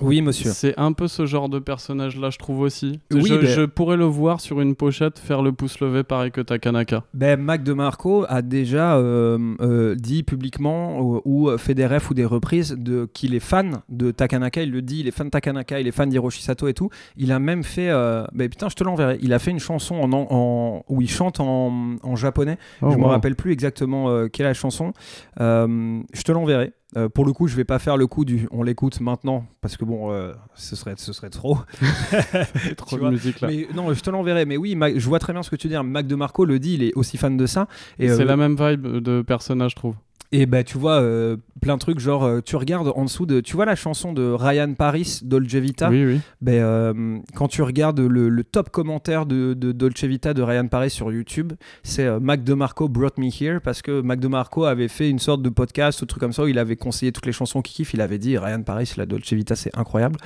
Oui, 0.01 0.21
monsieur. 0.23 0.49
C'est 0.51 0.73
un 0.79 0.91
peu 0.91 1.07
ce 1.07 1.25
genre 1.27 1.49
de 1.49 1.59
personnage-là, 1.59 2.31
je 2.31 2.39
trouve 2.39 2.61
aussi. 2.61 2.99
Oui, 3.11 3.25
je, 3.27 3.35
ben- 3.35 3.45
je 3.45 3.61
pourrais 3.61 3.95
le 3.95 4.05
voir 4.05 4.41
sur 4.41 4.59
une 4.59 4.73
pochette 4.75 5.19
faire 5.19 5.43
le 5.43 5.51
pouce 5.51 5.79
levé 5.81 6.03
pareil 6.03 6.31
que 6.31 6.41
Takanaka. 6.41 7.03
Ben, 7.13 7.39
Mac 7.39 7.63
DeMarco 7.63 8.25
a 8.27 8.41
déjà 8.41 8.95
euh, 8.97 9.53
euh, 9.61 9.93
dit 9.95 10.23
publiquement 10.23 10.99
ou, 10.99 11.21
ou 11.25 11.57
fait 11.59 11.75
des 11.75 11.85
refs 11.85 12.09
ou 12.09 12.15
des 12.15 12.25
reprises 12.25 12.75
de 12.77 13.07
qu'il 13.13 13.35
est 13.35 13.39
fan 13.39 13.81
de 13.89 14.09
Takanaka. 14.09 14.63
Il 14.63 14.71
le 14.71 14.81
dit, 14.81 15.01
il 15.01 15.07
est 15.07 15.11
fan 15.11 15.27
de 15.27 15.31
Takanaka, 15.31 15.79
il 15.79 15.87
est 15.87 15.91
fan 15.91 16.09
d'Hiroshi 16.09 16.41
Sato 16.41 16.67
et 16.67 16.73
tout. 16.73 16.89
Il 17.15 17.31
a 17.31 17.37
même 17.37 17.63
fait, 17.63 17.89
euh, 17.89 18.25
ben 18.33 18.49
putain, 18.49 18.69
je 18.69 18.75
te 18.75 18.83
l'enverrai. 18.83 19.19
Il 19.21 19.31
a 19.31 19.37
fait 19.39 19.51
une 19.51 19.59
chanson 19.59 19.95
en, 19.95 20.11
en- 20.11 20.27
en- 20.31 20.83
où 20.89 21.01
il 21.03 21.09
chante 21.09 21.39
en, 21.39 21.97
en 22.01 22.15
japonais. 22.15 22.57
Oh, 22.81 22.89
je 22.89 22.97
me 22.97 23.03
wow. 23.03 23.09
rappelle 23.09 23.35
plus 23.35 23.51
exactement 23.51 24.27
quelle 24.29 24.47
est 24.47 24.49
la 24.49 24.53
chanson. 24.55 24.91
Je 25.39 26.21
te 26.23 26.31
l'enverrai. 26.31 26.73
Euh, 26.95 27.09
pour 27.09 27.25
le 27.25 27.33
coup, 27.33 27.47
je 27.47 27.55
vais 27.55 27.63
pas 27.63 27.79
faire 27.79 27.97
le 27.97 28.07
coup 28.07 28.25
du 28.25 28.47
on 28.51 28.63
l'écoute 28.63 28.99
maintenant 29.01 29.45
parce 29.61 29.77
que 29.77 29.85
bon, 29.85 30.11
euh, 30.11 30.33
ce 30.55 30.75
serait 30.75 30.93
ce 30.97 31.11
serait 31.13 31.29
trop. 31.29 31.57
Trop 32.77 32.97
de 32.97 33.09
musique, 33.09 33.41
là. 33.41 33.47
Mais 33.47 33.67
non, 33.73 33.93
je 33.93 33.99
te 34.01 34.09
l'enverrai. 34.09 34.45
Mais 34.45 34.57
oui, 34.57 34.75
Mac- 34.75 34.97
je 34.97 35.07
vois 35.07 35.19
très 35.19 35.33
bien 35.33 35.43
ce 35.43 35.49
que 35.49 35.55
tu 35.55 35.67
dis. 35.67 35.75
Mac 35.77 36.07
DeMarco 36.07 36.45
le 36.45 36.59
dit, 36.59 36.75
il 36.75 36.83
est 36.83 36.93
aussi 36.95 37.17
fan 37.17 37.35
de 37.37 37.45
ça. 37.45 37.67
Et 37.99 38.07
c'est 38.09 38.21
euh, 38.21 38.25
la 38.25 38.37
même 38.37 38.55
vibe 38.55 38.85
de 38.97 39.21
personnage, 39.21 39.71
je 39.71 39.75
trouve. 39.75 39.95
Et 40.33 40.47
bah 40.47 40.63
tu 40.63 40.79
vois 40.79 40.99
euh, 40.99 41.37
plein 41.61 41.75
de 41.75 41.79
trucs 41.79 41.99
genre 41.99 42.23
euh, 42.23 42.41
tu 42.41 42.55
regardes 42.55 42.91
en 42.95 43.05
dessous 43.05 43.27
de 43.27 43.39
tu 43.39 43.55
vois 43.55 43.65
la 43.65 43.75
chanson 43.75 44.13
de 44.13 44.31
Ryan 44.31 44.73
Paris 44.73 45.19
Dolce 45.23 45.53
Vita 45.53 45.89
Oui, 45.91 46.05
oui. 46.05 46.21
ben, 46.41 46.55
euh, 46.55 47.19
quand 47.35 47.47
tu 47.47 47.61
regardes 47.61 47.99
le, 47.99 48.29
le 48.29 48.43
top 48.43 48.71
commentaire 48.71 49.27
de, 49.27 49.53
de 49.53 49.71
Dolce 49.71 50.03
Vita 50.03 50.33
de 50.33 50.41
Ryan 50.41 50.67
Paris 50.67 50.89
sur 50.89 51.11
YouTube 51.11 51.53
c'est 51.83 52.19
Mac 52.19 52.43
DeMarco 52.43 52.89
brought 52.89 53.17
me 53.19 53.27
here 53.27 53.59
parce 53.61 53.83
que 53.83 54.01
Mac 54.01 54.19
DeMarco 54.19 54.65
avait 54.65 54.87
fait 54.87 55.07
une 55.07 55.19
sorte 55.19 55.43
de 55.43 55.49
podcast 55.49 56.01
ou 56.01 56.07
truc 56.07 56.19
comme 56.19 56.33
ça 56.33 56.43
où 56.43 56.47
il 56.47 56.57
avait 56.57 56.77
conseillé 56.77 57.11
toutes 57.11 57.27
les 57.27 57.31
chansons 57.31 57.61
qu'il 57.61 57.75
kiffe. 57.75 57.93
Il 57.93 58.01
avait 58.01 58.17
dit 58.17 58.35
Ryan 58.37 58.63
Paris 58.63 58.91
la 58.97 59.05
Dolce 59.05 59.31
Vita 59.33 59.55
c'est 59.55 59.77
incroyable. 59.77 60.17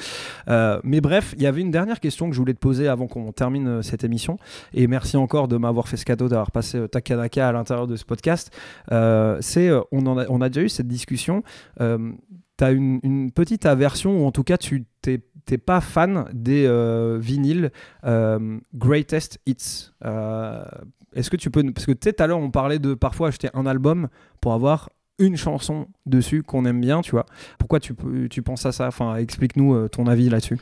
Mais 0.47 1.01
bref 1.01 1.35
il 1.35 1.43
y 1.43 1.47
avait 1.47 1.59
une 1.61 1.71
dernière 1.71 1.99
question 1.99 2.29
que 2.29 2.34
je 2.34 2.39
voulais 2.39 2.53
te 2.53 2.59
poser 2.59 2.88
avant 2.88 3.07
qu'on 3.07 3.34
termine 3.34 3.84
cette 3.84 4.05
émission. 4.05 4.38
Et 4.73 4.88
merci 4.88 5.17
encore 5.17 5.49
de 5.49 5.57
m'avoir 5.57 5.89
fait 5.89 5.97
ce 5.97 6.05
cadeau 6.05 6.29
d'avoir 6.29 6.51
passé 6.51 6.88
Takanaka 6.88 7.49
à 7.49 7.51
l'intérieur 7.51 7.88
de 7.88 7.97
ce 7.97 8.05
podcast. 8.05 8.55
C'est 9.41 9.69
on, 10.06 10.41
a, 10.41 10.49
déjà 10.49 10.65
eu 10.65 10.69
cette 10.69 10.88
discussion 10.88 11.44
euh, 11.82 12.11
tu 12.57 12.64
as 12.64 12.72
une, 12.72 13.32
petite 13.32 13.65
aversion, 13.65 14.24
ou 14.24 14.26
en 14.26 14.32
tout 14.32 14.44
cas, 14.44 14.57
tu 14.57 14.86
t'es 15.02 15.57
pas 15.57 15.80
fan 15.80 16.26
des 16.34 16.65
euh, 16.65 17.18
vinyles 17.22 17.72
euh, 18.03 18.60
Greatest 18.76 19.40
Hits. 19.45 19.91
Euh, 20.03 20.65
Est-ce 21.14 21.30
que 21.30 21.38
tu 21.38 21.49
peux. 21.49 21.64
Parce 21.72 21.86
que 21.86 21.94
tu 21.94 21.99
sais, 22.03 22.14
tout 22.14 22.24
à 22.24 22.28
l'heure, 22.28 22.40
on 22.40 22.52
parlait 22.52 22.80
de 22.80 22.94
parfois 22.94 23.30
acheter 23.30 23.49
un 23.53 23.65
album 23.65 24.10
pour 24.41 24.53
avoir 24.53 24.90
une 25.19 25.38
chanson 25.38 25.88
dessus 26.06 26.44
qu'on 26.44 26.65
aime 26.65 26.82
bien, 26.82 27.02
tu 27.02 27.11
vois. 27.11 27.26
Pourquoi 27.57 27.80
tu, 27.80 27.94
tu 28.30 28.41
penses 28.41 28.65
à 28.65 28.72
ça? 28.72 28.88
Enfin, 28.88 29.15
explique-nous 29.15 29.74
euh, 29.74 29.88
ton 29.88 30.06
avis 30.07 30.30
là-dessus. 30.30 30.60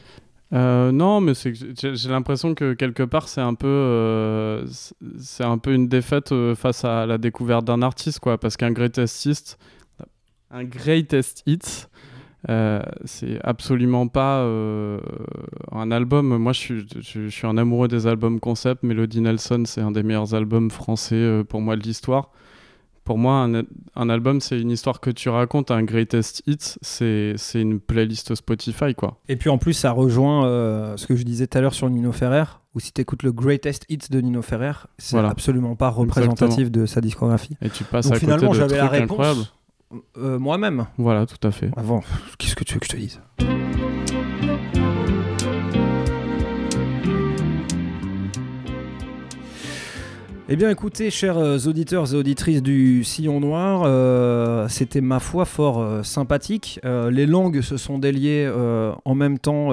Euh, 0.54 0.92
non, 0.92 1.22
mais 1.22 1.34
j'ai 1.34 2.10
l'impression 2.10 2.54
que 2.54 2.74
quelque 2.74 3.02
part 3.04 3.28
c'est 3.28 3.42
un 3.42 3.56
peu 3.56 3.68
euh, 3.68 4.66
c'est- 5.18 5.44
un 5.44 5.58
peu 5.58 5.74
une 5.74 5.88
défaite 5.88 6.32
euh, 6.32 6.54
face 6.54 6.86
à 6.86 7.06
la 7.08 7.18
découverte 7.18 7.66
d'un 7.66 7.82
artiste 7.82 8.20
quoi, 8.20 8.38
parce 8.38 8.56
qu'un 8.56 8.72
greatest 8.72 9.26
hit, 9.26 9.58
un 10.52 10.64
greatest 10.64 11.42
hit, 11.48 11.90
c'est 13.06 13.40
absolument 13.44 14.08
pas 14.08 14.44
un 15.72 15.92
album. 15.92 16.38
Moi, 16.38 16.54
je 16.54 16.60
suis 16.60 16.88
je, 17.02 17.28
suis 17.28 17.48
un 17.48 17.58
amoureux 17.58 17.88
des 17.88 18.06
albums 18.06 18.40
concept. 18.40 18.84
Melody 18.84 19.22
Nelson, 19.22 19.64
c'est 19.66 19.82
un 19.82 19.90
des 19.92 20.04
meilleurs 20.04 20.36
albums 20.36 20.70
français 20.70 21.42
pour 21.50 21.60
moi 21.62 21.76
de 21.76 21.82
l'histoire. 21.82 22.30
Pour 23.06 23.18
moi, 23.20 23.36
un, 23.44 23.62
un 23.96 24.10
album, 24.10 24.42
c'est 24.42 24.60
une 24.60 24.72
histoire 24.72 25.00
que 25.00 25.10
tu 25.12 25.30
racontes. 25.30 25.72
Un 25.72 25.84
greatest 25.84 26.42
hit, 26.48 26.78
c'est 26.82 27.34
c'est 27.38 27.62
une 27.62 27.80
playlist 27.80 28.36
Spotify, 28.36 28.94
quoi. 28.96 29.20
Et 29.30 29.36
puis 29.38 29.50
en 29.50 29.58
plus, 29.60 29.74
ça 29.74 29.92
rejoint 29.92 30.46
euh, 30.48 30.98
ce 30.98 31.06
que 31.08 31.16
je 31.16 31.24
disais 31.24 31.46
tout 31.48 31.58
à 31.58 31.62
l'heure 31.62 31.76
sur 31.76 31.88
Nino 31.90 32.12
Ferrer, 32.12 32.46
où 32.74 32.80
si 32.80 32.92
tu 32.92 33.00
écoutes 33.02 33.22
le 33.24 33.32
Greatest 33.32 33.86
Hits 33.90 34.10
de 34.10 34.20
Nino 34.22 34.42
Ferrer, 34.42 34.74
c'est 34.98 35.16
Voilà. 35.16 35.30
absolument 35.30 35.76
pas 35.76 35.90
représentatif 35.90 36.60
Exactement. 36.62 36.82
de 36.82 36.86
sa 36.88 37.00
discographie. 37.02 37.56
Et 37.62 37.70
tu 37.70 37.84
passes 37.84 38.06
Donc 38.06 38.16
à 38.16 38.20
côté 38.20 38.26
finalement, 38.34 38.52
de 38.52 38.58
j'avais 38.58 38.78
la 38.78 38.88
trucs 38.88 39.00
réponse 39.02 39.12
incroyables. 39.20 39.48
euh, 40.18 40.40
moi-même. 40.40 40.88
Voilà, 40.98 41.26
tout 41.28 41.48
à 41.48 41.52
fait. 41.52 41.70
Avant, 41.78 42.02
qu'est-ce 42.40 42.56
que 42.56 42.64
tu 42.64 42.74
veux 42.74 42.80
que 42.80 42.88
je 42.88 42.92
te 42.92 42.98
dise? 42.98 43.22
Eh 50.48 50.56
bien 50.58 50.70
écoutez, 50.70 51.10
chers 51.10 51.40
euh, 51.40 51.58
auditeurs 51.66 52.14
et 52.14 52.16
auditrices 52.16 52.62
du 52.62 53.04
Sillon 53.04 53.40
Noir, 53.40 53.82
euh, 53.88 54.68
c'était 54.68 55.02
ma 55.02 55.20
foi 55.20 55.44
fort 55.44 55.82
euh, 55.82 56.04
sympathique. 56.04 56.80
Les 56.84 57.26
langues 57.26 57.62
se 57.62 57.78
sont 57.78 57.98
déliées 57.98 58.48
en 59.06 59.16
même 59.16 59.40
temps 59.40 59.70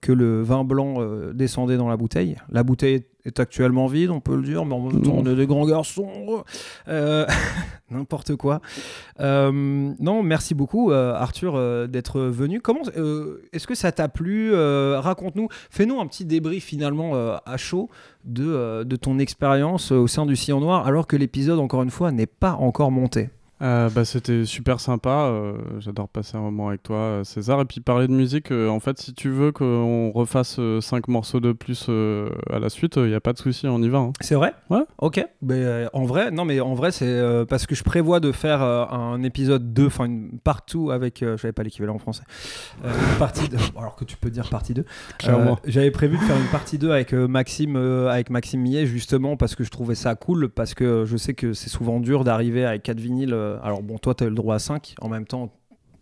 que 0.00 0.12
le 0.12 0.42
vin 0.42 0.64
blanc 0.64 0.96
descendait 1.34 1.76
dans 1.76 1.88
la 1.88 1.96
bouteille. 1.96 2.36
La 2.50 2.62
bouteille 2.62 3.04
est 3.24 3.40
actuellement 3.40 3.86
vide, 3.86 4.10
on 4.10 4.20
peut 4.20 4.36
le 4.36 4.42
dire, 4.42 4.64
mais 4.64 4.74
en 4.74 4.88
même 4.88 5.02
temps 5.02 5.14
on 5.16 5.26
est 5.26 5.34
des 5.34 5.46
grands 5.46 5.66
garçons. 5.66 6.44
Euh, 6.88 7.26
N'importe 7.90 8.34
quoi. 8.36 8.60
Euh, 9.20 9.52
non, 9.52 10.22
merci 10.22 10.54
beaucoup 10.54 10.90
euh, 10.90 11.14
Arthur 11.14 11.88
d'être 11.88 12.20
venu. 12.20 12.60
Comment 12.60 12.82
est-ce 13.52 13.66
que 13.66 13.74
ça 13.74 13.92
t'a 13.92 14.08
plu 14.08 14.54
Raconte-nous, 14.54 15.48
fais-nous 15.70 16.00
un 16.00 16.06
petit 16.06 16.24
débrief 16.24 16.64
finalement 16.64 17.14
à 17.14 17.56
chaud 17.56 17.88
de, 18.24 18.84
de 18.84 18.96
ton 18.96 19.18
expérience 19.18 19.92
au 19.92 20.06
sein 20.06 20.26
du 20.26 20.36
Sillon 20.36 20.60
Noir, 20.60 20.86
alors 20.86 21.06
que 21.06 21.16
l'épisode 21.16 21.58
encore 21.58 21.82
une 21.82 21.90
fois 21.90 22.10
n'est 22.12 22.26
pas 22.26 22.52
encore 22.52 22.90
monté. 22.90 23.30
Euh, 23.64 23.88
bah, 23.88 24.04
c'était 24.04 24.44
super 24.44 24.78
sympa. 24.78 25.28
euh, 25.30 25.54
J'adore 25.78 26.08
passer 26.08 26.36
un 26.36 26.40
moment 26.40 26.68
avec 26.68 26.82
toi, 26.82 26.96
euh, 26.98 27.24
César. 27.24 27.60
Et 27.62 27.64
puis 27.64 27.80
parler 27.80 28.06
de 28.06 28.12
musique, 28.12 28.52
euh, 28.52 28.68
en 28.68 28.78
fait, 28.78 28.98
si 28.98 29.14
tu 29.14 29.30
veux 29.30 29.52
qu'on 29.52 30.10
refasse 30.12 30.60
5 30.80 31.08
morceaux 31.08 31.40
de 31.40 31.52
plus 31.52 31.88
à 31.88 32.58
la 32.58 32.68
suite, 32.68 32.96
il 32.96 33.06
n'y 33.06 33.14
a 33.14 33.20
pas 33.20 33.32
de 33.32 33.38
souci, 33.38 33.66
on 33.66 33.80
y 33.82 33.88
va. 33.88 33.98
hein. 33.98 34.12
C'est 34.20 34.34
vrai? 34.34 34.52
Ouais. 34.68 34.82
Ok. 34.98 35.24
Mais, 35.42 35.86
en 35.94 36.04
vrai, 36.04 36.30
non, 36.30 36.44
mais 36.44 36.60
en 36.60 36.74
vrai, 36.74 36.92
c'est 36.92 37.22
parce 37.48 37.66
que 37.66 37.74
je 37.74 37.82
prévois 37.84 38.20
de 38.20 38.32
faire 38.32 38.60
un 38.62 39.22
épisode 39.22 39.72
2, 39.72 39.86
enfin 39.86 40.04
une 40.04 40.38
partout 40.44 40.90
avec. 40.90 41.22
euh, 41.22 41.36
J'avais 41.38 41.52
pas 41.52 41.62
l'équivalent 41.62 41.94
en 41.94 41.98
français. 41.98 42.22
Une 42.84 43.18
partie 43.18 43.48
2. 43.48 43.56
Alors 43.78 43.96
que 43.96 44.04
tu 44.04 44.16
peux 44.16 44.30
dire 44.30 44.48
partie 44.50 44.74
2. 44.74 44.84
Clairement. 45.18 45.52
Euh, 45.52 45.54
J'avais 45.70 45.90
prévu 45.90 46.18
de 46.18 46.22
faire 46.22 46.36
une 46.36 46.50
partie 46.50 46.76
2 46.78 46.90
avec 46.90 47.12
Maxime, 47.14 47.76
avec 48.10 48.28
Maxime 48.30 48.60
Millet, 48.60 48.84
justement 48.86 49.36
parce 49.38 49.54
que 49.54 49.64
je 49.64 49.70
trouvais 49.70 49.94
ça 49.94 50.14
cool, 50.14 50.48
parce 50.50 50.74
que 50.74 51.04
je 51.06 51.16
sais 51.16 51.32
que 51.34 51.52
c'est 51.54 51.70
souvent 51.70 51.98
dur 52.00 52.24
d'arriver 52.24 52.64
avec 52.66 52.82
4 52.82 53.00
vinyles. 53.00 53.34
Euh, 53.54 53.58
alors 53.62 53.82
bon, 53.82 53.98
toi, 53.98 54.14
tu 54.14 54.24
as 54.24 54.26
eu 54.26 54.30
le 54.30 54.36
droit 54.36 54.54
à 54.56 54.58
5. 54.58 54.94
En 55.00 55.08
même 55.08 55.26
temps, 55.26 55.52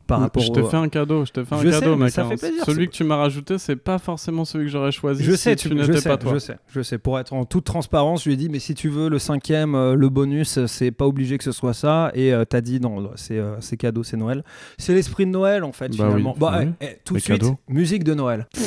par 0.06 0.20
rapport 0.20 0.42
Je 0.42 0.50
au- 0.50 0.68
fait 0.68 0.76
un 0.76 0.88
cadeau, 0.88 1.24
je 1.24 1.30
t'ai 1.32 1.44
fait 1.44 1.54
un 1.54 1.58
sais, 1.62 1.70
cadeau, 1.70 1.96
mais 1.96 2.06
mec. 2.06 2.12
ça 2.12 2.24
fait 2.24 2.36
plaisir, 2.36 2.64
Celui 2.66 2.88
que 2.88 2.92
tu 2.92 3.04
m'as 3.04 3.16
rajouté, 3.16 3.56
c'est 3.56 3.76
pas 3.76 3.98
forcément 3.98 4.44
celui 4.44 4.66
que 4.66 4.70
j'aurais 4.72 4.90
choisi. 4.92 5.22
Je 5.22 5.30
si 5.32 5.38
sais, 5.38 5.56
tu, 5.56 5.68
tu, 5.68 5.74
n'étais 5.76 6.00
sais, 6.00 6.08
pas 6.08 6.16
toi. 6.18 6.34
je 6.34 6.38
sais, 6.38 6.56
je 6.68 6.82
sais. 6.82 6.98
Pour 6.98 7.18
être 7.20 7.32
en 7.32 7.44
toute 7.44 7.64
transparence, 7.64 8.24
je 8.24 8.28
lui 8.28 8.34
ai 8.34 8.36
dit, 8.36 8.48
mais 8.48 8.58
si 8.58 8.74
tu 8.74 8.88
veux 8.88 9.08
le 9.08 9.18
cinquième, 9.20 9.74
euh, 9.76 9.94
le 9.94 10.08
bonus, 10.08 10.66
c'est 10.66 10.90
pas 10.90 11.06
obligé 11.06 11.38
que 11.38 11.44
ce 11.44 11.52
soit 11.52 11.72
ça. 11.72 12.10
Et 12.14 12.32
euh, 12.34 12.44
t'as 12.44 12.60
dit, 12.60 12.80
non, 12.80 13.10
c'est 13.14 13.38
euh, 13.38 13.54
c'est 13.60 13.76
cadeau, 13.76 14.02
c'est 14.02 14.16
Noël. 14.16 14.44
C'est 14.76 14.92
l'esprit 14.92 15.24
de 15.24 15.30
Noël, 15.30 15.62
en 15.64 15.72
fait, 15.72 15.88
Bah 15.90 15.94
finalement. 16.08 16.32
oui, 16.32 16.40
Bah, 16.40 16.56
oui. 16.60 16.68
eh, 16.80 16.84
eh, 16.86 16.98
tout 17.04 17.14
de 17.14 17.18
suite, 17.20 17.38
cadeaux. 17.40 17.56
musique 17.68 18.02
de 18.04 18.14
Noël. 18.14 18.48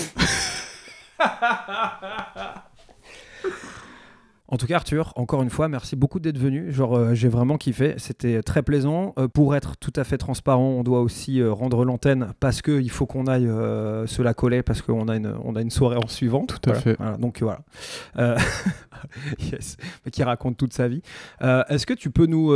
En 4.48 4.58
tout 4.58 4.68
cas, 4.68 4.76
Arthur, 4.76 5.12
encore 5.16 5.42
une 5.42 5.50
fois, 5.50 5.68
merci 5.68 5.96
beaucoup 5.96 6.20
d'être 6.20 6.38
venu. 6.38 6.72
Genre, 6.72 6.96
euh, 6.96 7.14
j'ai 7.16 7.30
vraiment 7.30 7.58
kiffé. 7.58 7.96
C'était 7.98 8.44
très 8.44 8.62
plaisant. 8.62 9.14
Euh, 9.18 9.28
pour 9.28 9.56
être 9.56 9.76
tout 9.78 9.94
à 9.96 10.04
fait 10.04 10.20
transparent, 10.20 10.68
on 10.70 10.84
doit 10.84 11.02
aussi 11.02 11.42
euh, 11.42 11.52
rendre 11.52 11.84
l'antenne 11.84 12.28
parce 12.40 12.62
qu'il 12.62 12.92
faut 12.92 13.08
qu'on 13.08 13.26
aille 13.26 13.48
se 14.08 14.22
la 14.22 14.34
coller 14.36 14.62
parce 14.62 14.84
qu'on 14.84 15.08
a 15.08 15.16
une, 15.16 15.34
on 15.44 15.56
a 15.56 15.62
une 15.62 15.72
soirée 15.72 15.98
en 15.98 16.08
suivant. 16.08 16.46
Tout 16.46 16.70
à 16.70 16.76
fait. 16.76 16.96
donc 17.20 17.42
voilà. 17.42 17.62
Yes. 19.52 19.78
Qui 20.12 20.24
raconte 20.24 20.58
toute 20.58 20.74
sa 20.74 20.88
vie. 20.88 21.02
Est-ce 21.42 21.86
que 21.86 21.94
tu 21.94 22.10
peux 22.10 22.26
nous, 22.26 22.52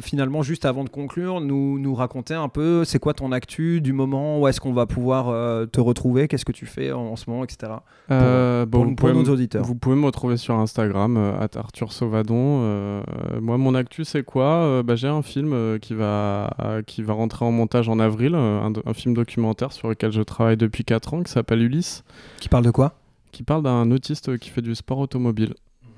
finalement, 0.00 0.42
juste 0.42 0.64
avant 0.64 0.84
de 0.84 0.88
conclure, 0.88 1.40
nous, 1.40 1.78
nous 1.78 1.94
raconter 1.94 2.34
un 2.34 2.48
peu 2.48 2.84
c'est 2.84 2.98
quoi 2.98 3.14
ton 3.14 3.30
actu 3.30 3.80
du 3.80 3.92
moment? 3.92 4.40
Où 4.40 4.48
est-ce 4.48 4.60
qu'on 4.60 4.72
va 4.72 4.86
pouvoir 4.86 5.26
te 5.68 5.80
retrouver? 5.80 6.28
Qu'est-ce 6.28 6.44
que 6.44 6.52
tu 6.52 6.66
fais 6.66 6.92
en, 6.92 7.00
en 7.02 7.16
ce 7.16 7.28
moment, 7.30 7.44
etc. 7.44 7.72
Pour- 8.08 8.16
pour, 8.18 8.66
bon, 8.66 8.94
pour 8.94 9.08
pouvez 9.10 9.12
nos 9.12 9.28
auditeurs. 9.32 9.64
Vous 9.64 9.74
pouvez 9.74 9.96
me 9.96 10.06
retrouver 10.06 10.36
sur 10.36 10.54
Instagram, 10.58 11.16
euh, 11.32 11.44
at 11.44 11.56
Arthur 11.56 11.92
Sauvadon. 11.92 12.60
Euh, 12.62 13.02
moi, 13.40 13.58
mon 13.58 13.74
actu, 13.74 14.04
c'est 14.04 14.22
quoi? 14.22 14.44
Euh, 14.44 14.82
bah, 14.82 14.96
J'ai 14.96 15.08
un 15.08 15.22
film 15.22 15.78
qui, 15.80 15.94
va, 15.94 16.54
qui 16.86 17.02
va 17.02 17.12
rentrer 17.12 17.44
en 17.44 17.52
montage 17.52 17.88
en 17.88 17.98
avril, 17.98 18.34
un, 18.34 18.72
film 18.94 19.14
documentaire 19.14 19.72
sur 19.72 19.88
lequel 19.88 20.12
je 20.12 20.22
travaille 20.22 20.56
depuis 20.56 20.84
4 20.84 21.14
ans, 21.14 21.22
qui 21.22 21.30
s'appelle 21.30 21.62
Ulysse. 21.62 22.04
Qui 22.40 22.48
parle 22.48 22.64
de 22.64 22.70
quoi? 22.70 22.94
Qui 23.32 23.42
parle 23.42 23.62
d'un 23.62 23.90
autiste 23.90 24.38
qui 24.38 24.50
fait 24.50 24.62
du 24.62 24.74
sport 24.74 24.98
automobile. 24.98 25.54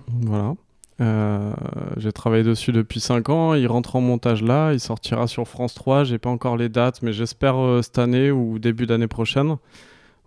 Voilà. 0.09 0.55
Euh, 1.01 1.53
j'ai 1.97 2.13
travaillé 2.13 2.45
dessus 2.45 2.71
depuis 2.71 3.01
5 3.01 3.29
ans, 3.29 3.55
il 3.55 3.67
rentre 3.67 3.97
en 3.97 4.01
montage 4.01 4.43
là, 4.43 4.73
il 4.73 4.79
sortira 4.79 5.27
sur 5.27 5.49
France 5.49 5.75
3, 5.75 6.05
j'ai 6.05 6.19
pas 6.19 6.31
encore 6.31 6.57
les 6.57 6.69
dates, 6.69 7.03
mais 7.03 7.13
j'espère 7.13 7.57
euh, 7.59 7.83
cette 7.83 7.99
année 7.99 8.31
ou 8.31 8.61
début 8.61 8.87
d'année 8.87 9.09
prochaine, 9.09 9.57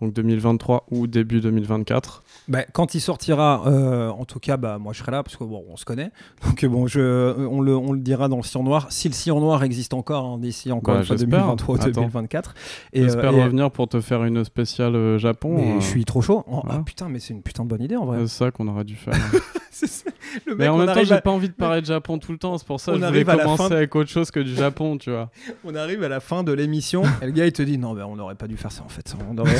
donc 0.01 0.13
2023 0.13 0.85
ou 0.91 1.07
début 1.07 1.41
2024. 1.41 2.23
Bah, 2.47 2.59
quand 2.71 2.93
il 2.95 3.01
sortira, 3.01 3.63
euh, 3.67 4.09
en 4.09 4.25
tout 4.25 4.39
cas, 4.39 4.55
bah, 4.57 4.77
moi 4.79 4.93
je 4.93 4.99
serai 4.99 5.11
là 5.11 5.23
parce 5.23 5.35
que 5.35 5.43
bon, 5.43 5.63
on 5.69 5.75
se 5.75 5.85
connaît. 5.85 6.11
Donc 6.45 6.63
bon, 6.65 6.87
je, 6.87 6.99
euh, 6.99 7.47
on, 7.49 7.61
le, 7.61 7.75
on 7.75 7.91
le 7.91 7.99
dira 7.99 8.27
dans 8.29 8.37
le 8.37 8.43
sillon 8.43 8.63
noir. 8.63 8.87
Si 8.89 9.07
le 9.09 9.13
sillon 9.13 9.39
noir 9.39 9.63
existe 9.63 9.93
encore 9.93 10.25
hein, 10.25 10.37
d'ici 10.37 10.71
encore 10.71 10.93
Bah, 10.95 10.99
une 11.01 11.05
fois 11.07 11.15
j'espère. 11.17 11.39
2023 11.39 11.75
ou 11.75 11.81
Attends. 11.81 11.89
2024. 12.01 12.55
Et, 12.93 13.01
J'espère 13.03 13.33
euh, 13.33 13.43
revenir 13.43 13.71
pour 13.71 13.87
te 13.87 13.99
faire 13.99 14.23
une 14.23 14.43
spéciale 14.45 14.95
euh, 14.95 15.17
Japon. 15.17 15.55
mais 15.57 15.71
euh, 15.77 15.79
je 15.79 15.85
suis 15.87 16.05
trop 16.05 16.21
chaud. 16.21 16.43
Oh, 16.47 16.61
voilà. 16.63 16.79
Ah 16.79 16.83
putain, 16.85 17.09
mais 17.09 17.19
c'est 17.19 17.33
une 17.33 17.41
putain 17.41 17.63
de 17.63 17.69
bonne 17.69 17.81
idée 17.81 17.95
en 17.97 18.05
vrai. 18.05 18.19
C'est 18.21 18.27
ça 18.45 18.51
qu'on 18.51 18.67
aurait 18.67 18.83
dû 18.85 18.95
faire. 18.95 19.13
Ça. 19.71 19.85
Le 20.47 20.55
mais 20.55 20.65
mec, 20.65 20.69
en 20.69 20.75
on 20.75 20.77
même 20.79 20.87
temps, 20.95 21.03
j'ai 21.03 21.13
à- 21.13 21.21
pas 21.21 21.29
envie 21.29 21.49
de 21.49 21.53
parler 21.53 21.81
de 21.81 21.85
Japon 21.85 22.17
tout 22.17 22.31
le 22.31 22.39
temps, 22.39 22.57
c'est 22.57 22.65
pour 22.65 22.79
ça 22.79 22.93
que 22.93 22.99
je 22.99 23.05
voulais 23.05 23.23
commencer 23.23 23.63
fin- 23.69 23.71
avec 23.75 23.95
autre 23.95 24.09
chose 24.09 24.31
que 24.31 24.39
du 24.39 24.55
Japon, 24.55 24.97
tu 24.97 25.11
vois. 25.11 25.29
On 25.63 25.75
arrive 25.75 26.03
à 26.03 26.09
la 26.09 26.19
fin 26.19 26.43
de 26.43 26.51
l'émission 26.51 27.03
et 27.21 27.25
le 27.27 27.31
gars 27.31 27.45
il 27.45 27.51
te 27.51 27.61
dit 27.61 27.77
non, 27.77 27.93
ben 27.93 28.05
on 28.05 28.15
n'aurait 28.15 28.33
pas 28.35 28.47
dû 28.47 28.57
faire 28.57 28.71
ça 28.71 28.81
en 28.83 28.89
fait. 28.89 29.15
On 29.31 29.37
aurait... 29.37 29.51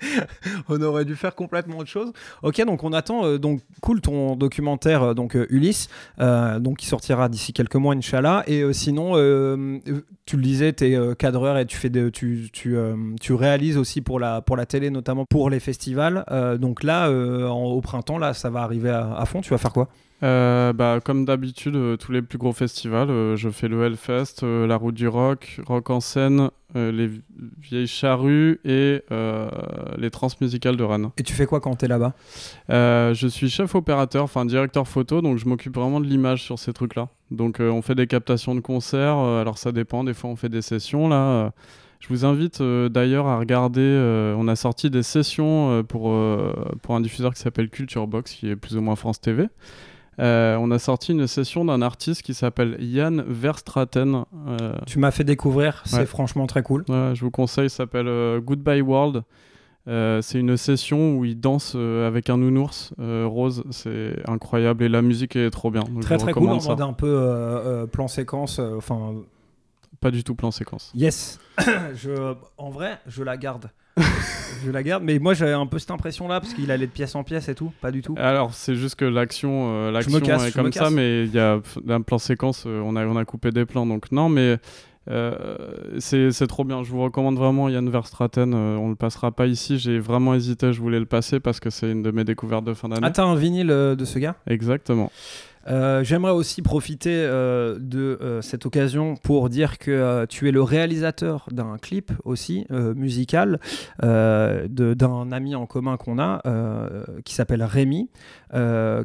on 0.68 0.80
aurait 0.82 1.04
dû 1.04 1.16
faire 1.16 1.34
complètement 1.34 1.78
autre 1.78 1.90
chose. 1.90 2.12
Ok, 2.42 2.64
donc 2.64 2.84
on 2.84 2.92
attend 2.92 3.24
euh, 3.24 3.38
donc 3.38 3.60
cool 3.80 4.00
ton 4.00 4.36
documentaire 4.36 5.02
euh, 5.02 5.14
donc 5.14 5.36
euh, 5.36 5.46
Ulysse, 5.50 5.88
donc 6.18 6.78
qui 6.78 6.86
sortira 6.86 7.28
d'ici 7.28 7.52
quelques 7.52 7.76
mois 7.76 7.94
Inch'Allah. 7.94 8.44
Et 8.46 8.72
sinon, 8.72 9.14
tu 10.26 10.36
le 10.36 10.42
disais, 10.42 10.72
tu 10.72 10.84
es 10.84 11.16
cadreur 11.16 11.58
et 11.58 11.66
tu 11.66 11.76
fais 11.76 11.90
de, 11.90 12.08
tu, 12.08 12.50
tu, 12.52 13.34
réalises 13.34 13.76
aussi 13.76 14.00
pour 14.00 14.18
la 14.20 14.42
télé 14.68 14.90
notamment 14.90 15.24
pour 15.24 15.50
les 15.50 15.60
festivals. 15.60 16.24
Donc 16.58 16.82
là, 16.82 17.10
au 17.10 17.80
printemps 17.80 18.18
là, 18.18 18.34
ça 18.34 18.50
va 18.50 18.62
arriver 18.62 18.90
à 18.90 19.24
fond. 19.26 19.40
Tu 19.40 19.50
vas 19.50 19.58
faire 19.58 19.72
quoi? 19.72 19.88
Euh, 20.22 20.72
bah, 20.74 21.00
comme 21.02 21.24
d'habitude, 21.24 21.76
euh, 21.76 21.96
tous 21.96 22.12
les 22.12 22.20
plus 22.20 22.36
gros 22.36 22.52
festivals, 22.52 23.08
euh, 23.10 23.36
je 23.36 23.48
fais 23.48 23.68
le 23.68 23.82
Hellfest, 23.84 24.42
la 24.42 24.76
Route 24.76 24.94
du 24.94 25.08
Rock, 25.08 25.60
Rock 25.66 25.88
en 25.90 26.00
scène, 26.00 26.50
les 26.74 27.06
vi- 27.06 27.22
Vieilles 27.58 27.86
Charrues 27.86 28.60
et 28.64 29.02
les 29.98 30.10
Transmusicales 30.10 30.76
de 30.76 30.84
Rennes. 30.84 31.10
Et 31.16 31.22
tu 31.22 31.32
fais 31.32 31.46
quoi 31.46 31.60
quand 31.60 31.76
tu 31.76 31.86
es 31.86 31.88
là-bas 31.88 32.14
je 32.68 33.26
suis 33.28 33.48
chef 33.50 33.74
opérateur, 33.74 34.24
enfin 34.24 34.44
directeur 34.44 34.86
photo, 34.86 35.20
donc 35.22 35.38
je 35.38 35.46
m'occupe 35.46 35.74
vraiment 35.74 36.00
de 36.00 36.06
l'image 36.06 36.42
sur 36.42 36.58
ces 36.58 36.72
trucs-là. 36.72 37.08
Donc 37.30 37.58
on 37.60 37.82
fait 37.82 37.94
des 37.94 38.06
captations 38.06 38.54
de 38.54 38.60
concerts, 38.60 39.16
alors 39.16 39.58
ça 39.58 39.72
dépend, 39.72 40.04
des 40.04 40.14
fois 40.14 40.30
on 40.30 40.36
fait 40.36 40.48
des 40.48 40.62
sessions 40.62 41.08
là. 41.08 41.52
je 42.00 42.08
vous 42.08 42.24
invite 42.24 42.60
euh, 42.60 42.88
d'ailleurs 42.88 43.26
à 43.26 43.38
regarder, 43.38 43.80
euh, 43.80 44.34
on 44.38 44.46
a 44.48 44.56
sorti 44.56 44.90
des 44.90 45.02
sessions 45.02 45.70
euh, 45.70 45.82
pour, 45.82 46.14
pour 46.82 46.94
un 46.94 47.00
diffuseur 47.00 47.34
qui 47.34 47.40
s'appelle 47.40 47.68
Culture 47.68 48.06
Box, 48.06 48.32
qui 48.32 48.48
est 48.48 48.56
plus 48.56 48.76
ou 48.76 48.80
moins 48.80 48.96
France 48.96 49.20
TV. 49.20 49.46
Euh, 50.20 50.56
on 50.60 50.70
a 50.70 50.78
sorti 50.78 51.12
une 51.12 51.26
session 51.26 51.64
d'un 51.64 51.80
artiste 51.82 52.22
qui 52.22 52.34
s'appelle 52.34 52.76
Yann 52.80 53.24
Verstraten. 53.26 54.24
euh, 54.48 54.74
Tu 54.86 54.98
m'as 54.98 55.10
fait 55.10 55.24
découvrir, 55.24 55.82
c'est 55.86 55.96
Ouais. 55.98 56.06
franchement 56.06 56.46
très 56.46 56.62
cool. 56.62 56.84
Ouais, 56.88 57.12
je 57.14 57.20
vous 57.22 57.30
conseille, 57.30 57.70
ça 57.70 57.78
s'appelle 57.78 58.06
euh, 58.08 58.40
Goodbye 58.40 58.82
World. 58.82 59.22
C'est 59.86 60.38
une 60.38 60.56
session 60.56 61.16
où 61.16 61.24
il 61.24 61.40
danse 61.40 61.74
avec 61.74 62.30
un 62.30 62.36
nounours 62.36 62.92
rose, 62.98 63.64
c'est 63.70 64.14
incroyable 64.28 64.84
et 64.84 64.88
la 64.88 65.02
musique 65.02 65.34
est 65.34 65.50
trop 65.50 65.72
bien. 65.72 65.82
Donc 65.82 66.02
Très 66.02 66.16
très 66.16 66.32
cool 66.32 66.48
en 66.50 66.62
mode 66.62 66.80
un 66.80 66.92
peu 66.92 67.86
plan 67.90 68.06
séquence. 68.06 68.60
Enfin, 68.60 69.14
Pas 70.00 70.10
du 70.10 70.24
tout 70.24 70.34
plan 70.34 70.50
séquence. 70.50 70.90
yes. 70.94 71.38
je, 71.94 72.34
en 72.56 72.70
vrai, 72.70 72.98
je 73.06 73.22
la 73.22 73.36
garde. 73.36 73.70
je 74.64 74.70
la 74.70 74.82
garde, 74.82 75.02
mais 75.02 75.18
moi 75.18 75.34
j'avais 75.34 75.52
un 75.52 75.66
peu 75.66 75.78
cette 75.78 75.90
impression 75.90 76.26
là 76.26 76.40
parce 76.40 76.54
qu'il 76.54 76.70
allait 76.70 76.86
de 76.86 76.92
pièce 76.92 77.14
en 77.14 77.24
pièce 77.24 77.48
et 77.48 77.54
tout, 77.54 77.72
pas 77.82 77.90
du 77.90 78.00
tout. 78.00 78.14
Alors 78.16 78.54
c'est 78.54 78.76
juste 78.76 78.94
que 78.94 79.04
l'action, 79.04 79.68
euh, 79.68 79.90
l'action 79.90 80.20
casse, 80.20 80.46
est 80.46 80.52
comme 80.52 80.72
ça, 80.72 80.90
mais 80.90 81.24
il 81.24 81.34
y 81.34 81.38
a 81.38 81.60
un 81.88 82.00
plan 82.00 82.18
séquence, 82.18 82.64
euh, 82.66 82.80
on 82.82 82.96
a 82.96 83.04
on 83.04 83.16
a 83.16 83.24
coupé 83.24 83.50
des 83.50 83.66
plans, 83.66 83.84
donc 83.84 84.10
non, 84.10 84.28
mais 84.28 84.58
euh, 85.08 85.34
c'est 85.98 86.30
c'est 86.30 86.46
trop 86.46 86.64
bien. 86.64 86.82
Je 86.84 86.90
vous 86.90 87.02
recommande 87.02 87.36
vraiment 87.36 87.68
Yann 87.68 87.88
Verstraten. 87.88 88.52
euh, 88.54 88.76
on 88.76 88.90
le 88.90 88.96
passera 88.96 89.32
pas 89.32 89.46
ici. 89.46 89.78
J'ai 89.78 89.98
vraiment 89.98 90.34
hésité, 90.34 90.72
je 90.72 90.80
voulais 90.80 91.00
le 91.00 91.06
passer 91.06 91.40
parce 91.40 91.58
que 91.58 91.70
c'est 91.70 91.90
une 91.90 92.02
de 92.02 92.10
mes 92.10 92.24
découvertes 92.24 92.64
de 92.64 92.74
fin 92.74 92.88
d'année. 92.88 93.02
Ah, 93.04 93.10
t'as 93.10 93.24
un 93.24 93.34
vinyle 93.34 93.70
euh, 93.70 93.96
de 93.96 94.04
ce 94.04 94.18
gars? 94.18 94.36
Exactement. 94.46 95.10
Euh, 95.68 96.02
J'aimerais 96.04 96.32
aussi 96.32 96.62
profiter 96.62 97.12
euh, 97.14 97.76
de 97.78 98.18
euh, 98.20 98.40
cette 98.40 98.64
occasion 98.66 99.16
pour 99.16 99.50
dire 99.50 99.78
que 99.78 100.24
tu 100.28 100.48
es 100.48 100.52
le 100.52 100.62
réalisateur 100.62 101.46
d'un 101.50 101.76
clip 101.78 102.12
aussi 102.24 102.66
musical 102.70 103.58
d'un 104.00 105.32
ami 105.32 105.54
en 105.54 105.66
commun 105.66 105.96
qu'on 105.96 106.18
a 106.18 106.42
qui 107.24 107.34
s'appelle 107.34 107.62
Rémi, 107.62 108.08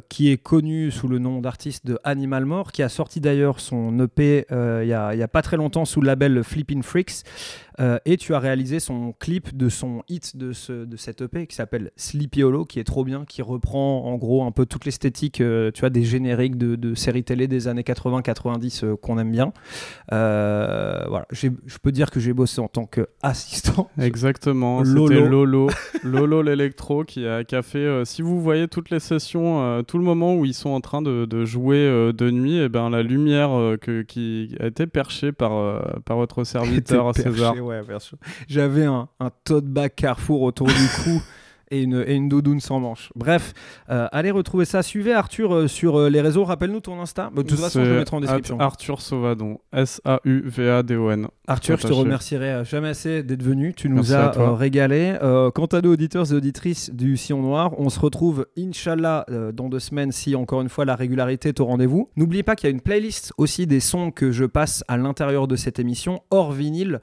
qui 0.08 0.30
est 0.30 0.36
connu 0.36 0.90
sous 0.90 1.08
le 1.08 1.18
nom 1.18 1.40
d'artiste 1.40 1.86
de 1.86 1.98
Animal 2.04 2.44
More, 2.44 2.72
qui 2.72 2.82
a 2.82 2.88
sorti 2.88 3.20
d'ailleurs 3.20 3.60
son 3.60 3.98
EP 4.00 4.46
il 4.50 4.88
y, 4.88 4.92
a, 4.92 5.08
a 5.08 5.28
pas 5.28 5.42
très 5.42 5.56
longtemps 5.56 5.84
sous 5.84 6.00
le 6.00 6.06
label 6.06 6.42
Flippin' 6.42 6.82
Freaks. 6.82 7.24
Euh, 7.78 7.98
et 8.04 8.16
tu 8.16 8.34
as 8.34 8.38
réalisé 8.38 8.80
son 8.80 9.12
clip 9.18 9.56
de 9.56 9.68
son 9.68 10.02
hit 10.08 10.36
de, 10.36 10.52
ce, 10.52 10.84
de 10.84 10.96
cet 10.96 11.20
EP 11.20 11.46
qui 11.46 11.54
s'appelle 11.54 11.90
Sleepy 11.96 12.42
Hollow, 12.42 12.64
qui 12.64 12.80
est 12.80 12.84
trop 12.84 13.04
bien, 13.04 13.24
qui 13.26 13.42
reprend 13.42 14.04
en 14.04 14.16
gros 14.16 14.44
un 14.44 14.50
peu 14.50 14.66
toute 14.66 14.84
l'esthétique 14.84 15.40
euh, 15.40 15.70
tu 15.72 15.80
vois, 15.80 15.90
des 15.90 16.04
génériques 16.04 16.56
de, 16.56 16.76
de 16.76 16.94
séries 16.94 17.24
télé 17.24 17.48
des 17.48 17.68
années 17.68 17.82
80-90 17.82 18.84
euh, 18.84 18.96
qu'on 18.96 19.18
aime 19.18 19.32
bien. 19.32 19.52
Voilà, 20.10 21.26
je 21.30 21.48
peux 21.82 21.92
dire 21.92 22.10
que 22.10 22.20
j'ai 22.20 22.32
bossé 22.32 22.60
en 22.60 22.68
tant 22.68 22.86
qu'assistant. 22.86 23.90
Exactement, 23.98 24.82
Lolo. 24.82 25.08
c'était 25.08 25.28
Lolo, 25.28 25.70
Lolo 26.02 26.42
l'électro 26.46 27.04
qui 27.04 27.26
a, 27.26 27.44
qui 27.44 27.54
a 27.54 27.62
fait. 27.62 28.04
si 28.04 28.22
vous 28.22 28.40
voyez 28.40 28.68
toutes 28.68 28.90
les 28.90 29.00
sessions, 29.00 29.82
tout 29.84 29.98
le 29.98 30.04
moment 30.04 30.34
où 30.34 30.44
ils 30.44 30.54
sont 30.54 30.70
en 30.70 30.80
train 30.80 31.02
de, 31.02 31.26
de 31.26 31.44
jouer 31.44 32.12
de 32.12 32.30
nuit, 32.30 32.56
et 32.56 32.68
ben 32.68 32.90
la 32.90 33.02
lumière 33.02 33.76
que, 33.80 34.02
qui 34.02 34.54
a 34.60 34.66
été 34.66 34.86
perchée 34.86 35.32
par, 35.32 35.82
par 36.04 36.16
votre 36.16 36.44
serviteur 36.44 37.10
Était 37.10 37.22
perché, 37.24 37.36
César. 37.36 37.54
Ouais, 37.66 37.82
bien 37.82 37.98
sûr. 37.98 38.18
J'avais 38.48 38.84
un, 38.84 39.08
un 39.20 39.30
tote 39.44 39.66
bag 39.66 39.92
Carrefour 39.94 40.42
autour 40.42 40.66
du 40.68 40.74
cou. 41.04 41.22
Et 41.72 41.82
une, 41.82 42.04
et 42.06 42.14
une 42.14 42.28
doudoune 42.28 42.60
sans 42.60 42.78
manche. 42.78 43.10
Bref, 43.16 43.52
euh, 43.90 44.06
allez 44.12 44.30
retrouver 44.30 44.64
ça. 44.64 44.84
Suivez 44.84 45.12
Arthur 45.12 45.52
euh, 45.52 45.66
sur 45.66 45.98
euh, 45.98 46.08
les 46.08 46.20
réseaux. 46.20 46.44
Rappelle-nous 46.44 46.78
ton 46.78 47.00
Insta. 47.00 47.28
Bah, 47.34 47.42
de 47.42 47.48
toute 47.48 47.58
façon, 47.58 47.84
je 47.84 47.90
le 47.90 47.98
mettrai 47.98 48.16
en 48.16 48.20
description. 48.20 48.60
Ar- 48.60 48.66
Arthur 48.66 49.00
Sauvadon, 49.00 49.58
S-A-U-V-A-D-O-N. 49.72 51.26
Arthur, 51.48 51.76
je 51.78 51.88
te 51.88 51.92
remercierai 51.92 52.64
jamais 52.64 52.90
assez 52.90 53.24
d'être 53.24 53.42
venu. 53.42 53.74
Tu 53.74 53.88
nous 53.88 53.96
Merci 53.96 54.12
as 54.14 54.54
régalé. 54.54 55.16
Quant 55.54 55.66
à 55.66 55.80
nos 55.80 55.92
auditeurs 55.92 56.30
et 56.32 56.34
auditrices 56.36 56.90
du 56.92 57.16
Sillon 57.16 57.42
Noir, 57.42 57.72
on 57.78 57.88
se 57.88 57.98
retrouve, 57.98 58.46
Inch'Allah, 58.56 59.26
dans 59.52 59.68
deux 59.68 59.80
semaines 59.80 60.12
si, 60.12 60.36
encore 60.36 60.60
une 60.62 60.68
fois, 60.68 60.84
la 60.84 60.94
régularité 60.94 61.48
est 61.50 61.60
au 61.60 61.66
rendez-vous. 61.66 62.10
N'oubliez 62.16 62.42
pas 62.44 62.54
qu'il 62.56 62.68
y 62.68 62.72
a 62.72 62.74
une 62.74 62.80
playlist 62.80 63.32
aussi 63.38 63.66
des 63.66 63.80
sons 63.80 64.10
que 64.10 64.30
je 64.30 64.44
passe 64.44 64.84
à 64.88 64.96
l'intérieur 64.96 65.48
de 65.48 65.56
cette 65.56 65.78
émission, 65.80 66.22
hors 66.30 66.52
vinyle. 66.52 67.00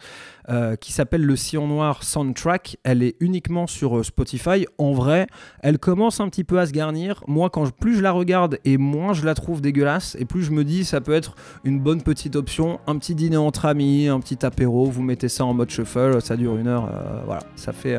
Euh, 0.50 0.76
qui 0.76 0.92
s'appelle 0.92 1.22
Le 1.22 1.36
Sillon 1.36 1.68
Noir 1.68 2.04
Soundtrack. 2.04 2.78
Elle 2.84 3.04
est 3.04 3.16
uniquement 3.20 3.68
sur 3.68 3.98
euh, 3.98 4.04
Spotify. 4.04 4.66
En 4.78 4.94
vrai, 4.94 5.28
elle 5.62 5.80
commence 5.80 6.20
un 6.20 6.30
petit 6.30 6.44
peu 6.44 6.60
à 6.60 6.66
se 6.66 6.72
garnir. 6.72 7.24
Moi, 7.28 7.50
quand 7.50 7.70
plus 7.72 7.96
je 7.96 8.02
la 8.02 8.12
regarde 8.12 8.60
et 8.66 8.78
moins 8.78 9.14
je 9.14 9.26
la 9.26 9.36
trouve 9.36 9.62
dégueulasse, 9.62 10.16
et 10.20 10.26
plus 10.26 10.44
je 10.44 10.52
me 10.52 10.64
dis 10.64 10.86
ça 10.86 11.02
peut 11.02 11.14
être 11.14 11.36
une 11.64 11.80
bonne 11.80 12.02
petite 12.02 12.36
option. 12.36 12.80
Un 12.88 12.98
petit 12.98 13.16
dîner 13.16 13.38
entre 13.38 13.66
amis, 13.66 14.08
un 14.08 14.20
petit 14.20 14.46
apéro, 14.46 14.86
vous 14.86 15.04
mettez 15.04 15.30
ça 15.30 15.46
en 15.46 15.54
mode 15.54 15.70
shuffle, 15.70 16.22
ça 16.22 16.36
dure 16.36 16.58
une 16.58 16.68
heure. 16.68 16.90
euh, 16.94 17.22
voilà, 17.26 17.42
ça 17.56 17.74
fait, 17.74 17.98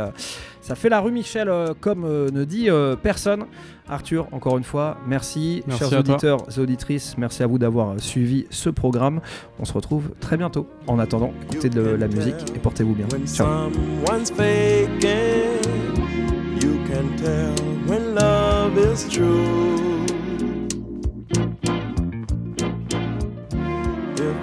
ça 0.64 0.74
fait 0.74 0.88
la 0.88 1.00
rue 1.00 1.12
Michel, 1.12 1.50
euh, 1.50 1.74
comme 1.78 2.06
euh, 2.06 2.30
ne 2.30 2.44
dit 2.44 2.70
euh, 2.70 2.96
personne. 2.96 3.44
Arthur, 3.86 4.28
encore 4.32 4.56
une 4.56 4.64
fois, 4.64 4.96
merci. 5.06 5.62
Chers 5.76 5.92
auditeurs 5.92 6.38
et 6.56 6.58
auditrices, 6.58 7.18
merci 7.18 7.42
à 7.42 7.46
vous 7.46 7.58
d'avoir 7.58 8.00
suivi 8.00 8.46
ce 8.48 8.70
programme. 8.70 9.20
On 9.58 9.66
se 9.66 9.74
retrouve 9.74 10.12
très 10.20 10.38
bientôt. 10.38 10.66
En 10.86 10.98
attendant, 10.98 11.34
écoutez 11.42 11.68
de 11.68 11.82
la 11.82 12.08
musique 12.08 12.34
et 12.56 12.58
portez-vous 12.58 12.94
bien. 12.94 13.06
Ciao. 13.26 13.68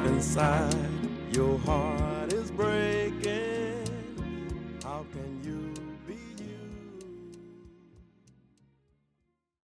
inside 0.06 0.76
your 1.34 1.58
heart. 1.66 2.01